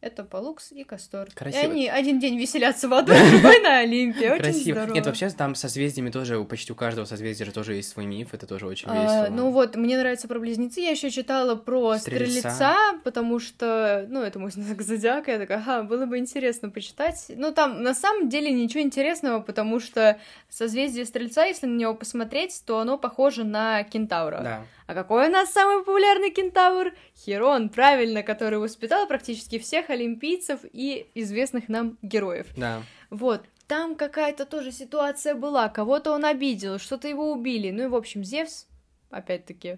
это 0.02 0.24
Палукс 0.24 0.72
и 0.72 0.84
Кастор. 0.84 1.30
Красиво. 1.34 1.62
И 1.62 1.66
они 1.66 1.88
один 1.88 2.20
день 2.20 2.38
веселятся 2.38 2.88
в 2.88 2.94
аду, 2.94 3.12
другой 3.32 3.60
на 3.62 3.80
Олимпе. 3.80 4.32
Очень 4.32 4.44
Красиво. 4.44 4.76
здорово. 4.80 4.94
Нет, 4.96 5.06
вообще 5.06 5.30
там 5.30 5.56
со 5.56 5.70
созвездиями 5.70 6.10
тоже, 6.10 6.44
почти 6.44 6.72
у 6.72 6.76
каждого 6.76 7.06
созвездия 7.06 7.46
же 7.46 7.52
тоже 7.52 7.76
есть 7.76 7.90
свой 7.90 8.06
миф, 8.06 8.34
это 8.34 8.48
тоже 8.48 8.66
очень 8.66 8.90
а, 8.90 9.04
весело. 9.04 9.36
Ну 9.36 9.52
вот, 9.52 9.76
мне 9.76 9.98
нравится 9.98 10.28
про 10.28 10.40
близнецы, 10.40 10.82
я 10.82 10.92
еще 10.92 11.10
читала 11.10 11.56
про 11.56 11.98
Стрельца. 11.98 12.40
Стрельца, 12.40 12.76
потому 13.04 13.40
что, 13.40 14.06
ну, 14.10 14.22
это 14.22 14.40
мой 14.40 14.52
знак 14.52 14.82
зодиака, 14.82 15.32
я 15.32 15.38
такая, 15.38 15.60
ага, 15.60 15.84
было 15.84 16.06
бы 16.06 16.18
интересно 16.18 16.70
почитать. 16.70 17.26
Ну, 17.36 17.52
там 17.52 17.84
на 17.84 17.94
самом 17.94 18.30
деле 18.30 18.52
ничего 18.52 18.82
интересного, 18.82 19.42
потому 19.42 19.80
что 19.80 20.18
созвездие 20.50 21.06
Стрельца, 21.06 21.46
если 21.46 21.68
на 21.68 21.78
него 21.78 21.94
посмотреть, 21.94 22.62
то 22.66 22.80
оно 22.80 22.98
похоже 22.98 23.44
на 23.44 23.84
Кентавра. 23.84 24.42
Да. 24.42 24.66
А 24.90 24.96
какой 24.96 25.28
у 25.28 25.32
нас 25.32 25.52
самый 25.52 25.84
популярный 25.84 26.32
кентавр? 26.32 26.94
Херон, 27.16 27.70
правильно, 27.70 28.24
который 28.24 28.58
воспитал 28.58 29.06
практически 29.06 29.60
всех 29.60 29.89
олимпийцев 29.90 30.62
и 30.64 31.08
известных 31.16 31.70
нам 31.70 31.98
героев. 32.02 32.48
Да. 32.56 32.84
Вот, 33.10 33.44
там 33.68 33.96
какая-то 33.96 34.46
тоже 34.46 34.72
ситуация 34.72 35.36
была, 35.36 35.70
кого-то 35.70 36.12
он 36.12 36.26
обидел, 36.26 36.80
что-то 36.80 37.08
его 37.08 37.32
убили. 37.32 37.72
Ну 37.72 37.84
и, 37.84 37.88
в 37.88 37.96
общем, 37.96 38.24
Зевс, 38.24 38.68
опять-таки, 39.10 39.78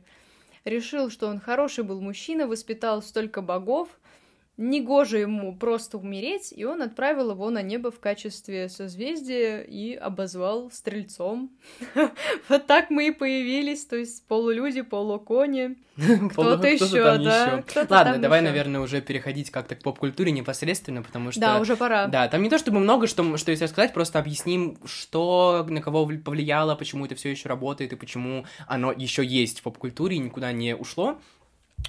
решил, 0.66 1.10
что 1.10 1.28
он 1.28 1.40
хороший 1.40 1.84
был 1.84 2.02
мужчина, 2.02 2.48
воспитал 2.48 3.02
столько 3.02 3.42
богов, 3.42 3.90
негоже 4.62 5.20
ему 5.20 5.56
просто 5.56 5.98
умереть, 5.98 6.54
и 6.56 6.64
он 6.64 6.82
отправил 6.82 7.32
его 7.32 7.50
на 7.50 7.62
небо 7.62 7.92
в 7.92 8.00
качестве 8.00 8.70
созвездия 8.70 9.62
и 9.62 9.94
обозвал 9.94 10.72
стрельцом. 10.72 11.52
Вот 12.50 12.68
так 12.68 12.90
мы 12.90 13.08
и 13.08 13.12
появились, 13.12 13.86
то 13.86 13.96
есть 13.96 14.26
полулюди, 14.28 14.82
полукони. 14.82 15.78
Кто-то 16.32 16.68
еще, 16.68 17.18
да. 17.18 17.64
Ладно, 17.90 18.18
давай, 18.18 18.42
наверное, 18.42 18.82
уже 18.82 19.02
переходить 19.02 19.50
как-то 19.50 19.76
к 19.76 19.82
поп-культуре 19.82 20.32
непосредственно, 20.32 21.02
потому 21.02 21.32
что... 21.32 21.42
Да, 21.42 21.60
уже 21.60 21.76
пора. 21.76 22.08
Да, 22.08 22.28
там 22.28 22.44
не 22.44 22.50
то 22.50 22.58
чтобы 22.58 22.80
много, 22.80 23.08
что, 23.08 23.38
что 23.38 23.52
если 23.52 23.66
рассказать, 23.66 23.94
просто 23.94 24.20
объясним, 24.20 24.78
что 24.86 25.66
на 25.68 25.82
кого 25.82 26.06
повлияло, 26.24 26.76
почему 26.76 27.06
это 27.06 27.16
все 27.16 27.30
еще 27.30 27.50
работает 27.50 27.94
и 27.94 27.96
почему 27.96 28.46
оно 28.68 28.92
еще 28.92 29.26
есть 29.26 29.60
в 29.60 29.64
поп-культуре 29.64 30.18
и 30.18 30.20
никуда 30.20 30.52
не 30.52 30.76
ушло. 30.76 31.20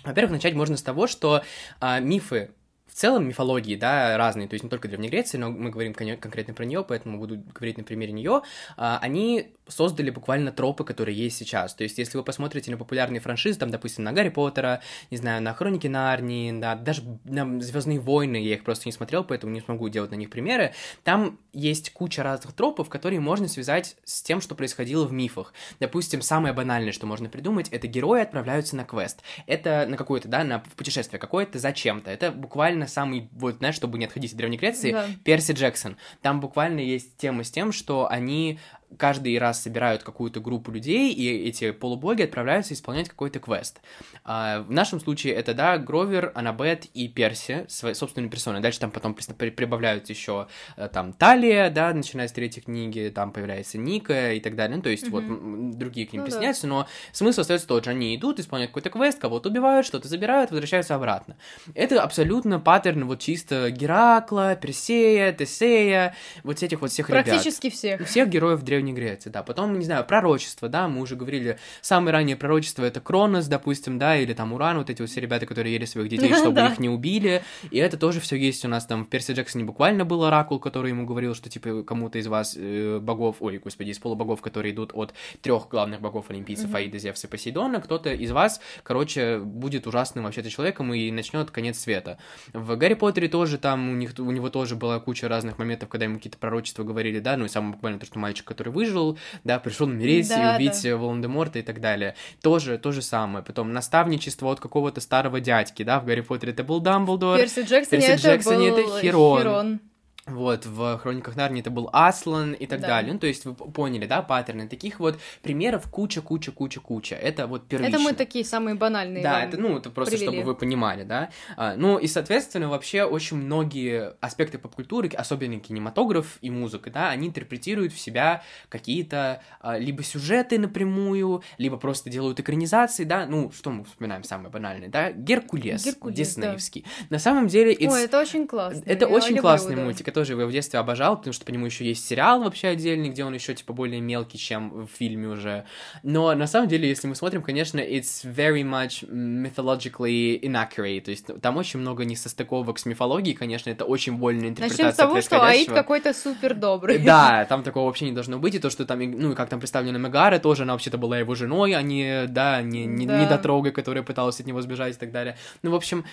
Во-первых, 0.04 0.32
начать 0.32 0.54
можно 0.54 0.76
с 0.76 0.82
того, 0.82 1.06
что 1.06 1.42
а, 1.80 2.00
мифы 2.00 2.50
в 2.92 2.94
целом 2.94 3.26
мифологии, 3.26 3.74
да, 3.74 4.18
разные, 4.18 4.48
то 4.48 4.54
есть 4.54 4.64
не 4.64 4.68
только 4.68 4.86
Древней 4.86 5.08
Греции, 5.08 5.38
но 5.38 5.50
мы 5.50 5.70
говорим 5.70 5.94
конкретно 5.94 6.52
про 6.52 6.66
нее, 6.66 6.84
поэтому 6.86 7.18
буду 7.18 7.42
говорить 7.54 7.78
на 7.78 7.84
примере 7.84 8.12
нее, 8.12 8.42
а, 8.76 8.98
они 9.00 9.54
создали 9.66 10.10
буквально 10.10 10.52
тропы, 10.52 10.84
которые 10.84 11.16
есть 11.16 11.38
сейчас. 11.38 11.74
То 11.74 11.84
есть, 11.84 11.96
если 11.96 12.18
вы 12.18 12.22
посмотрите 12.22 12.70
на 12.70 12.76
популярные 12.76 13.20
франшизы, 13.20 13.58
там, 13.58 13.70
допустим, 13.70 14.04
на 14.04 14.12
Гарри 14.12 14.28
Поттера, 14.28 14.82
не 15.10 15.16
знаю, 15.16 15.42
на 15.42 15.54
Хроники 15.54 15.86
Нарнии, 15.86 16.50
на 16.50 16.74
даже 16.74 17.02
на 17.24 17.62
Звездные 17.62 17.98
войны, 17.98 18.36
я 18.36 18.54
их 18.54 18.64
просто 18.64 18.86
не 18.86 18.92
смотрел, 18.92 19.24
поэтому 19.24 19.54
не 19.54 19.62
смогу 19.62 19.88
делать 19.88 20.10
на 20.10 20.16
них 20.16 20.28
примеры, 20.28 20.74
там 21.02 21.38
есть 21.52 21.92
куча 21.92 22.22
разных 22.22 22.54
тропов, 22.54 22.88
которые 22.88 23.20
можно 23.20 23.48
связать 23.48 23.96
с 24.04 24.22
тем, 24.22 24.40
что 24.40 24.54
происходило 24.54 25.06
в 25.06 25.12
мифах. 25.12 25.52
Допустим, 25.80 26.22
самое 26.22 26.54
банальное, 26.54 26.92
что 26.92 27.06
можно 27.06 27.28
придумать, 27.28 27.68
это 27.68 27.86
герои 27.86 28.22
отправляются 28.22 28.76
на 28.76 28.84
квест. 28.84 29.22
Это 29.46 29.86
на 29.88 29.96
какое-то, 29.96 30.28
да, 30.28 30.44
на 30.44 30.60
путешествие 30.60 31.18
какое-то 31.20 31.58
зачем-то. 31.58 32.10
Это 32.10 32.30
буквально 32.30 32.86
самый, 32.86 33.28
вот, 33.32 33.56
знаешь, 33.56 33.74
чтобы 33.74 33.98
не 33.98 34.06
отходить 34.06 34.32
от 34.32 34.38
Древней 34.38 34.58
Греции, 34.58 34.92
да. 34.92 35.06
Перси 35.24 35.52
Джексон. 35.52 35.96
Там 36.22 36.40
буквально 36.40 36.80
есть 36.80 37.16
тема 37.16 37.44
с 37.44 37.50
тем, 37.50 37.72
что 37.72 38.08
они 38.08 38.58
каждый 38.98 39.38
раз 39.38 39.62
собирают 39.62 40.02
какую-то 40.02 40.40
группу 40.40 40.70
людей, 40.70 41.12
и 41.12 41.48
эти 41.48 41.70
полубоги 41.70 42.22
отправляются 42.22 42.74
исполнять 42.74 43.08
какой-то 43.08 43.38
квест. 43.38 43.80
А, 44.24 44.62
в 44.62 44.70
нашем 44.70 45.00
случае 45.00 45.34
это, 45.34 45.54
да, 45.54 45.78
Гровер, 45.78 46.32
Анабет 46.34 46.86
и 46.94 47.08
Перси, 47.08 47.66
своей 47.68 47.94
собственной 47.94 48.28
персоной. 48.28 48.60
Дальше 48.60 48.80
там 48.80 48.90
потом 48.90 49.14
прибавляются 49.14 50.12
еще 50.12 50.48
э, 50.76 50.88
там 50.92 51.12
Талия, 51.12 51.70
да, 51.70 51.92
начиная 51.92 52.28
с 52.28 52.32
третьей 52.32 52.62
книги, 52.62 53.12
там 53.14 53.32
появляется 53.32 53.78
Ника 53.78 54.32
и 54.32 54.40
так 54.40 54.56
далее. 54.56 54.76
Ну, 54.76 54.82
то 54.82 54.90
есть 54.90 55.06
mm-hmm. 55.06 55.68
вот 55.70 55.78
другие 55.78 56.06
к 56.06 56.12
ним 56.12 56.22
ну, 56.22 56.26
присоединяются, 56.26 56.62
да. 56.62 56.68
но 56.68 56.88
смысл 57.12 57.42
остается 57.42 57.66
тот 57.66 57.84
же. 57.84 57.90
Они 57.90 58.16
идут, 58.16 58.40
исполняют 58.40 58.70
какой-то 58.70 58.90
квест, 58.90 59.18
кого-то 59.18 59.48
убивают, 59.48 59.86
что-то 59.86 60.08
забирают, 60.08 60.50
возвращаются 60.50 60.94
обратно. 60.94 61.36
Это 61.74 62.02
абсолютно 62.02 62.60
паттерн 62.60 63.04
вот 63.06 63.20
чисто 63.20 63.70
Геракла, 63.70 64.56
Персея, 64.56 65.32
Тесея, 65.32 66.14
вот 66.42 66.62
этих 66.62 66.80
вот 66.80 66.90
всех 66.90 67.06
Практически 67.06 67.30
ребят. 67.32 67.42
Практически 67.42 67.70
всех. 67.70 68.08
Всех 68.08 68.28
героев 68.28 68.62
Древней 68.62 68.81
Древней 68.82 68.92
Греции, 68.92 69.30
да. 69.30 69.42
Потом, 69.42 69.78
не 69.78 69.84
знаю, 69.84 70.04
пророчество, 70.04 70.68
да, 70.68 70.88
мы 70.88 71.00
уже 71.00 71.14
говорили, 71.16 71.58
самое 71.80 72.12
раннее 72.12 72.36
пророчество 72.36 72.84
это 72.84 73.00
Кронос, 73.00 73.46
допустим, 73.46 73.98
да, 73.98 74.16
или 74.16 74.32
там 74.34 74.52
Уран, 74.52 74.78
вот 74.78 74.90
эти 74.90 75.00
вот 75.00 75.10
все 75.10 75.20
ребята, 75.20 75.46
которые 75.46 75.74
ели 75.74 75.84
своих 75.84 76.08
детей, 76.08 76.34
чтобы 76.36 76.60
их 76.60 76.78
не 76.78 76.88
убили, 76.88 77.42
и 77.70 77.78
это 77.78 77.96
тоже 77.96 78.20
все 78.20 78.36
есть 78.36 78.64
у 78.64 78.68
нас 78.68 78.86
там 78.86 79.04
в 79.04 79.08
Перси 79.08 79.32
Джексоне 79.32 79.64
буквально 79.64 80.04
был 80.04 80.24
оракул, 80.24 80.58
который 80.58 80.90
ему 80.90 81.06
говорил, 81.06 81.34
что 81.34 81.48
типа 81.48 81.82
кому-то 81.84 82.18
из 82.18 82.26
вас 82.26 82.56
э, 82.58 82.98
богов, 83.00 83.36
ой, 83.40 83.58
господи, 83.58 83.90
из 83.90 83.98
полубогов, 83.98 84.40
которые 84.40 84.72
идут 84.72 84.90
от 84.94 85.14
трех 85.40 85.68
главных 85.68 86.00
богов 86.00 86.30
олимпийцев. 86.30 86.74
Аида, 86.74 86.98
Зевса 86.98 87.26
и 87.26 87.30
Посейдона, 87.30 87.80
кто-то 87.80 88.12
из 88.12 88.32
вас, 88.32 88.60
короче, 88.82 89.38
будет 89.38 89.86
ужасным 89.86 90.24
вообще-то 90.24 90.50
человеком 90.50 90.92
и 90.92 91.10
начнет 91.10 91.50
конец 91.50 91.78
света. 91.78 92.18
В 92.52 92.76
Гарри 92.76 92.94
Поттере 92.94 93.28
тоже 93.28 93.58
там 93.58 93.90
у 93.90 93.94
них 93.94 94.12
у 94.18 94.30
него 94.30 94.50
тоже 94.50 94.74
была 94.74 94.98
куча 94.98 95.28
разных 95.28 95.58
моментов, 95.58 95.88
когда 95.88 96.06
ему 96.06 96.16
какие-то 96.16 96.38
пророчества 96.38 96.82
говорили, 96.82 97.20
да, 97.20 97.36
ну 97.36 97.44
и 97.44 97.48
самое 97.48 97.74
буквально 97.74 97.98
то, 97.98 98.06
что 98.06 98.18
мальчик, 98.18 98.46
который 98.46 98.71
выжил, 98.72 99.18
да, 99.44 99.58
пришел 99.58 99.86
умереть 99.86 100.28
Да, 100.28 100.52
и 100.52 100.56
убить 100.56 100.82
да. 100.82 100.88
э, 100.88 100.94
Волан-де-Морта 100.96 101.60
и 101.60 101.62
так 101.62 101.80
далее. 101.80 102.14
Тоже 102.42 102.78
то 102.78 102.90
же 102.92 103.02
самое. 103.02 103.44
Потом 103.44 103.72
наставничество 103.72 104.50
от 104.50 104.60
какого-то 104.60 105.00
старого 105.00 105.40
дядьки, 105.40 105.82
да, 105.82 106.00
в 106.00 106.04
Гарри 106.06 106.22
Поттере 106.22 106.52
это 106.52 106.64
был 106.64 106.80
Дамблдор, 106.80 107.38
Перси 107.38 107.60
Джексоне 107.60 108.02
Перси 108.02 108.12
это 108.12 108.22
Джексоне 108.34 108.70
был 108.70 108.78
это 108.78 109.00
Херон. 109.00 109.38
Херон. 109.40 109.80
Вот, 110.24 110.66
в 110.66 110.98
Хрониках 110.98 111.34
Нарнии 111.34 111.62
это 111.62 111.70
был 111.70 111.90
Аслан 111.92 112.52
и 112.52 112.66
так 112.66 112.80
Да. 112.80 112.86
далее. 112.86 113.12
Ну, 113.12 113.18
то 113.18 113.26
есть 113.26 113.44
вы 113.44 113.54
поняли, 113.54 114.06
да, 114.06 114.22
паттерны. 114.22 114.68
Таких 114.68 115.00
вот 115.00 115.18
примеров 115.42 115.90
куча, 115.90 116.22
куча, 116.22 116.52
куча, 116.52 116.78
куча. 116.78 117.16
Это 117.16 117.48
вот 117.48 117.66
первично. 117.66 117.96
Это 117.96 117.98
мы 117.98 118.12
такие 118.12 118.44
самые 118.44 118.76
банальные. 118.76 119.20
Да, 119.24 119.42
это, 119.42 119.56
ну, 119.56 119.78
это 119.78 119.90
просто, 119.90 120.14
привели. 120.16 120.30
чтобы 120.30 120.46
вы 120.46 120.54
понимали, 120.54 121.02
да. 121.02 121.30
А, 121.56 121.74
ну, 121.76 121.98
и, 121.98 122.06
соответственно, 122.06 122.68
вообще 122.68 123.02
очень 123.02 123.36
многие 123.36 124.14
аспекты 124.20 124.58
поп-культуры, 124.58 125.08
особенно 125.08 125.58
кинематограф 125.58 126.38
и 126.40 126.50
музыка, 126.50 126.90
да, 126.90 127.10
они 127.10 127.26
интерпретируют 127.26 127.92
в 127.92 127.98
себя 127.98 128.44
какие-то 128.68 129.42
а, 129.60 129.76
либо 129.76 130.04
сюжеты 130.04 130.56
напрямую, 130.60 131.42
либо 131.58 131.78
просто 131.78 132.10
делают 132.10 132.38
экранизации, 132.38 133.02
да. 133.02 133.26
Ну, 133.26 133.50
что 133.50 133.70
мы 133.70 133.82
вспоминаем 133.84 134.22
самое 134.22 134.50
банальное, 134.50 134.88
да? 134.88 135.10
Геркулес, 135.10 135.84
Геркулес, 135.84 136.16
диснеевский. 136.16 136.84
На 137.10 137.18
самом 137.18 137.48
деле, 137.48 137.74
it's- 137.74 137.90
Ой, 137.92 138.04
это 138.04 138.20
очень 138.20 138.46
классно. 138.46 138.84
это 138.86 139.06
я 139.06 139.10
очень 139.10 139.28
люблю, 139.30 139.42
классный 139.42 139.74
да. 139.74 139.82
мультик, 139.82 140.11
тоже 140.12 140.32
его 140.32 140.46
в 140.46 140.52
детстве 140.52 140.78
обожал, 140.78 141.16
потому 141.16 141.32
что 141.32 141.44
по 141.44 141.50
нему 141.50 141.66
еще 141.66 141.84
есть 141.84 142.06
сериал 142.06 142.42
вообще 142.42 142.68
отдельный, 142.68 143.08
где 143.08 143.24
он 143.24 143.34
еще 143.34 143.54
типа 143.54 143.72
более 143.72 144.00
мелкий, 144.00 144.38
чем 144.38 144.86
в 144.86 144.88
фильме 144.88 145.28
уже. 145.28 145.64
Но 146.02 146.34
на 146.34 146.46
самом 146.46 146.68
деле, 146.68 146.88
если 146.88 147.08
мы 147.08 147.14
смотрим, 147.14 147.42
конечно, 147.42 147.78
it's 147.78 148.24
very 148.24 148.62
much 148.62 149.08
mythologically 149.10 150.40
inaccurate, 150.40 151.02
то 151.02 151.10
есть 151.10 151.26
там 151.40 151.56
очень 151.56 151.80
много 151.80 152.04
несостыковок 152.04 152.78
с 152.78 152.86
мифологией, 152.86 153.36
конечно, 153.36 153.70
это 153.70 153.84
очень 153.84 154.16
вольная 154.16 154.48
интерпретация 154.48 154.86
Начнем 154.86 154.92
с 154.92 154.96
того, 154.96 155.20
что 155.20 155.44
Аид 155.44 155.70
какой-то 155.70 156.12
супер 156.12 156.54
добрый. 156.54 156.98
Да, 156.98 157.44
там 157.48 157.62
такого 157.62 157.86
вообще 157.86 158.06
не 158.06 158.12
должно 158.12 158.38
быть, 158.38 158.54
и 158.54 158.58
то, 158.58 158.70
что 158.70 158.84
там, 158.86 158.98
ну, 158.98 159.32
и 159.32 159.34
как 159.34 159.48
там 159.48 159.60
представлена 159.60 159.98
Мегара, 159.98 160.38
тоже 160.38 160.62
она 160.62 160.72
вообще-то 160.72 160.98
была 160.98 161.18
его 161.18 161.34
женой, 161.34 161.74
а 161.74 161.82
не, 161.82 162.26
да, 162.26 162.62
не, 162.62 162.86
не, 162.86 163.06
Да. 163.06 163.24
недотрогой, 163.24 163.72
которая 163.72 164.02
пыталась 164.02 164.40
от 164.40 164.46
него 164.46 164.60
сбежать 164.60 164.94
и 164.96 164.98
так 164.98 165.10
далее. 165.10 165.36
Ну, 165.62 165.70
в 165.70 165.74
общем, 165.74 166.04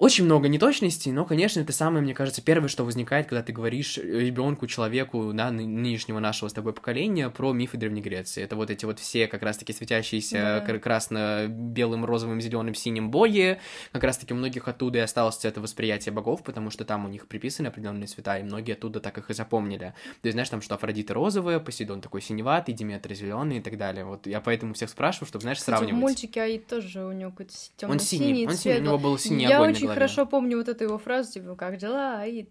очень 0.00 0.24
много 0.24 0.48
неточностей, 0.48 1.12
но, 1.12 1.26
конечно, 1.26 1.60
это 1.60 1.72
самое, 1.74 2.02
мне 2.02 2.14
кажется, 2.14 2.40
первое, 2.42 2.68
что 2.68 2.84
возникает, 2.84 3.26
когда 3.28 3.42
ты 3.42 3.52
говоришь 3.52 3.98
ребенку, 3.98 4.66
человеку, 4.66 5.32
да, 5.34 5.50
ны- 5.50 5.66
нынешнего 5.66 6.18
нашего 6.20 6.48
с 6.48 6.54
тобой 6.54 6.72
поколения 6.72 7.28
про 7.28 7.52
мифы 7.52 7.76
Древней 7.76 8.00
Греции. 8.00 8.42
Это 8.42 8.56
вот 8.56 8.70
эти 8.70 8.86
вот 8.86 8.98
все 8.98 9.26
как 9.28 9.42
раз-таки 9.42 9.74
светящиеся 9.74 10.36
Да. 10.36 10.60
кра- 10.60 10.78
красно-белым, 10.78 12.06
розовым, 12.06 12.40
зеленым, 12.40 12.74
синим 12.74 13.10
боги. 13.10 13.58
Как 13.92 14.02
раз-таки 14.02 14.32
многих 14.32 14.68
оттуда 14.68 14.98
и 14.98 15.00
осталось 15.02 15.44
это 15.44 15.60
восприятие 15.60 16.12
богов, 16.12 16.42
потому 16.44 16.70
что 16.70 16.86
там 16.86 17.04
у 17.04 17.08
них 17.08 17.28
приписаны 17.28 17.66
определенные 17.66 18.06
цвета, 18.06 18.38
и 18.38 18.42
многие 18.42 18.72
оттуда 18.72 19.00
так 19.00 19.18
их 19.18 19.28
и 19.30 19.34
запомнили. 19.34 19.92
То 20.22 20.26
есть, 20.28 20.32
знаешь, 20.32 20.48
там, 20.48 20.62
что 20.62 20.76
Афродита 20.76 21.12
розовая, 21.12 21.60
Посейдон 21.60 22.00
такой 22.00 22.22
синеватый, 22.22 22.74
Диметр 22.74 23.12
зеленый 23.12 23.58
и 23.58 23.60
так 23.60 23.76
далее. 23.76 24.06
Вот 24.06 24.26
я 24.26 24.40
поэтому 24.40 24.72
всех 24.72 24.88
спрашиваю, 24.88 25.28
чтобы, 25.28 25.42
знаешь, 25.42 25.58
Кстати, 25.58 25.74
в 25.76 25.78
сравнивать. 25.78 26.00
мультике 26.00 26.40
Аид 26.40 26.66
тоже 26.66 27.04
у 27.04 27.12
него 27.12 27.30
какой-то 27.32 27.52
темно 27.76 27.92
Он 27.94 28.00
синий, 28.00 28.46
он 28.46 28.54
синий, 28.54 28.78
у 28.78 28.82
него 28.82 28.98
был 28.98 29.18
синий 29.18 29.44
Я 29.44 29.56
огонь 29.58 29.70
очень. 29.72 29.89
Хорошо 29.94 30.26
помню 30.26 30.58
вот 30.58 30.68
эту 30.68 30.84
его 30.84 30.98
фразу, 30.98 31.32
типа, 31.32 31.54
как 31.56 31.76
дела, 31.76 32.20
Аид? 32.20 32.50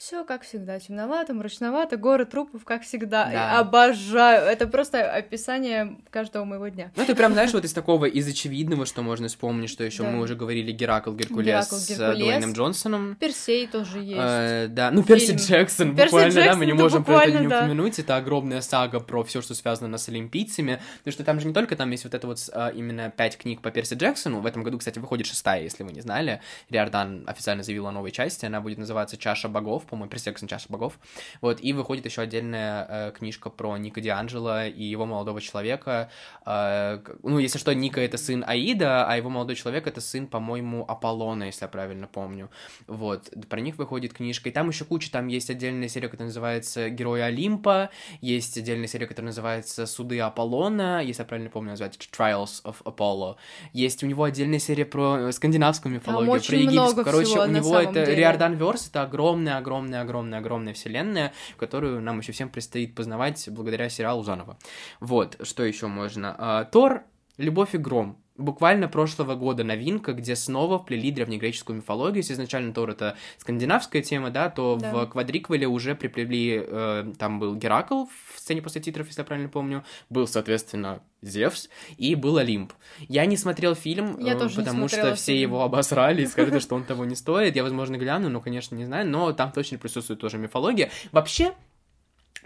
Все 0.00 0.24
как 0.24 0.44
всегда, 0.44 0.80
темновато, 0.80 1.34
мрачновато, 1.34 1.98
горы 1.98 2.24
трупов, 2.24 2.64
как 2.64 2.84
всегда. 2.84 3.28
Да. 3.30 3.58
Обожаю. 3.58 4.46
Это 4.46 4.66
просто 4.66 5.12
описание 5.12 5.98
каждого 6.08 6.46
моего 6.46 6.68
дня. 6.68 6.90
Ну, 6.96 7.04
ты 7.04 7.14
прям, 7.14 7.34
знаешь, 7.34 7.52
вот 7.52 7.66
из 7.66 7.74
такого, 7.74 8.06
из 8.06 8.26
очевидного, 8.26 8.86
что 8.86 9.02
можно 9.02 9.28
вспомнить, 9.28 9.68
что 9.68 9.84
еще 9.84 10.04
Да. 10.04 10.08
мы 10.08 10.22
уже 10.22 10.36
говорили, 10.36 10.72
Геракл, 10.72 11.12
Геркулес 11.12 11.44
Геракл, 11.44 11.74
с 11.74 11.86
Геркулес. 11.86 12.18
Дуэйном 12.18 12.52
Джонсоном. 12.54 13.16
Персей 13.16 13.66
тоже 13.66 13.98
есть. 13.98 14.16
Э, 14.18 14.68
да, 14.70 14.90
ну 14.90 15.02
Перси 15.02 15.36
Фильм. 15.36 15.36
Джексон, 15.36 15.94
Перси 15.94 16.06
буквально, 16.06 16.34
да, 16.34 16.40
Джексон, 16.40 16.58
мы 16.58 16.66
не 16.66 16.72
можем 16.72 17.04
про 17.04 17.24
это 17.24 17.38
не 17.38 17.48
да. 17.48 17.58
упомянуть. 17.58 17.98
Это 17.98 18.16
огромная 18.16 18.62
сага 18.62 19.00
про 19.00 19.22
все, 19.22 19.42
что 19.42 19.54
связано 19.54 19.98
с 19.98 20.08
олимпийцами. 20.08 20.80
Потому 21.00 21.12
что 21.12 21.24
там 21.24 21.40
же 21.40 21.46
не 21.46 21.52
только 21.52 21.76
там 21.76 21.90
есть 21.90 22.04
вот 22.04 22.14
это 22.14 22.26
вот 22.26 22.38
а, 22.54 22.70
именно 22.70 23.10
пять 23.10 23.36
книг 23.36 23.60
по 23.60 23.70
Перси 23.70 23.96
Джексону. 23.96 24.40
В 24.40 24.46
этом 24.46 24.62
году, 24.62 24.78
кстати, 24.78 24.98
выходит 24.98 25.26
шестая, 25.26 25.60
если 25.60 25.82
вы 25.82 25.92
не 25.92 26.00
знали. 26.00 26.40
Риордан 26.70 27.24
официально 27.26 27.62
заявила 27.62 27.90
о 27.90 27.92
новой 27.92 28.12
части. 28.12 28.46
Она 28.46 28.62
будет 28.62 28.78
называться 28.78 29.18
Чаша 29.18 29.50
богов, 29.50 29.84
по-моему, 29.90 30.12
Джексон 30.14 30.48
Чаша 30.48 30.66
богов. 30.68 30.98
Вот, 31.40 31.60
и 31.60 31.72
выходит 31.72 32.06
еще 32.06 32.22
отдельная 32.22 32.86
э, 32.88 33.12
книжка 33.12 33.50
про 33.50 33.76
Ника 33.76 34.00
Дианджело 34.00 34.64
и 34.64 34.82
его 34.82 35.06
молодого 35.06 35.40
человека. 35.40 36.10
Э, 36.46 37.00
ну, 37.22 37.38
если 37.38 37.58
что, 37.58 37.74
Ника 37.74 38.00
это 38.00 38.16
сын 38.16 38.44
Аида, 38.46 39.06
а 39.06 39.16
его 39.16 39.28
молодой 39.30 39.56
человек 39.56 39.86
это 39.86 40.00
сын, 40.00 40.26
по-моему, 40.26 40.84
Аполлона, 40.86 41.44
если 41.44 41.64
я 41.64 41.68
правильно 41.68 42.06
помню. 42.06 42.50
Вот, 42.86 43.30
про 43.48 43.60
них 43.60 43.76
выходит 43.76 44.14
книжка. 44.14 44.48
И 44.48 44.52
там 44.52 44.68
еще 44.68 44.84
куча, 44.84 45.10
там 45.10 45.28
есть 45.28 45.50
отдельная 45.50 45.88
серия, 45.88 46.08
которая 46.08 46.28
называется 46.28 46.88
Герои 46.88 47.20
Олимпа, 47.20 47.90
есть 48.20 48.56
отдельная 48.56 48.88
серия, 48.88 49.06
которая 49.06 49.30
называется 49.30 49.86
Суды 49.86 50.20
Аполлона, 50.20 51.02
если 51.02 51.22
я 51.22 51.26
правильно 51.26 51.50
помню, 51.50 51.70
называется 51.70 52.00
Trials 52.00 52.62
of 52.64 52.76
Apollo. 52.84 53.36
Есть 53.72 54.02
у 54.02 54.06
него 54.06 54.24
отдельная 54.24 54.58
серия 54.58 54.84
про 54.84 55.28
э, 55.28 55.32
скандинавскую 55.32 55.94
мифологию, 55.94 56.42
про 56.42 56.56
египетскую. 56.56 57.04
Короче, 57.04 57.26
всего 57.26 57.42
у 57.42 57.46
на 57.46 57.56
него 57.56 57.78
это 57.78 58.04
деле. 58.04 58.14
Риордан 58.14 58.54
Верс, 58.54 58.88
это 58.88 59.02
огромная, 59.02 59.58
огромная, 59.80 60.02
огромная, 60.02 60.38
огромная 60.38 60.74
вселенная, 60.74 61.32
которую 61.56 62.00
нам 62.00 62.18
еще 62.18 62.32
всем 62.32 62.50
предстоит 62.50 62.94
познавать 62.94 63.48
благодаря 63.50 63.88
сериалу 63.88 64.22
заново. 64.22 64.58
Вот, 65.00 65.36
что 65.42 65.64
еще 65.64 65.86
можно? 65.86 66.34
А, 66.38 66.64
Тор, 66.64 67.04
Любовь 67.40 67.74
и 67.74 67.78
гром. 67.78 68.18
Буквально 68.40 68.88
прошлого 68.88 69.34
года 69.34 69.64
новинка, 69.64 70.12
где 70.14 70.34
снова 70.34 70.78
вплели 70.78 71.10
древнегреческую 71.10 71.76
мифологию. 71.76 72.18
Если 72.18 72.32
изначально 72.32 72.72
Тор 72.72 72.90
это 72.90 73.16
скандинавская 73.38 74.02
тема, 74.02 74.30
да, 74.30 74.48
то 74.48 74.76
Да. 74.80 74.92
в 74.92 75.06
квадриквеле 75.06 75.66
уже 75.68 75.94
приплели, 75.94 76.64
э, 76.66 77.12
там 77.18 77.38
был 77.38 77.54
Геракл 77.54 78.06
в 78.06 78.38
сцене 78.38 78.62
после 78.62 78.80
титров, 78.80 79.06
если 79.06 79.20
я 79.20 79.24
правильно 79.24 79.48
помню, 79.48 79.84
был, 80.08 80.26
соответственно, 80.26 81.02
Зевс 81.22 81.68
и 81.98 82.14
был 82.14 82.38
Олимп. 82.38 82.72
Я 83.08 83.26
не 83.26 83.36
смотрел 83.36 83.74
фильм, 83.74 84.18
Я 84.18 84.32
э, 84.32 84.38
тоже 84.38 84.56
потому 84.56 84.88
что 84.88 84.96
смотрела 84.96 85.16
все 85.16 85.32
фильм. 85.32 85.40
его 85.50 85.62
обосрали 85.62 86.22
и 86.22 86.26
сказали, 86.26 86.58
что 86.60 86.74
он 86.76 86.84
того 86.84 87.04
не 87.04 87.14
стоит. 87.16 87.56
Я, 87.56 87.62
возможно, 87.62 87.96
гляну, 87.98 88.30
но, 88.30 88.40
конечно, 88.40 88.74
не 88.74 88.86
знаю, 88.86 89.06
но 89.06 89.32
там 89.32 89.52
точно 89.52 89.76
присутствует 89.76 90.18
тоже 90.20 90.38
мифология. 90.38 90.90
Вообще, 91.12 91.52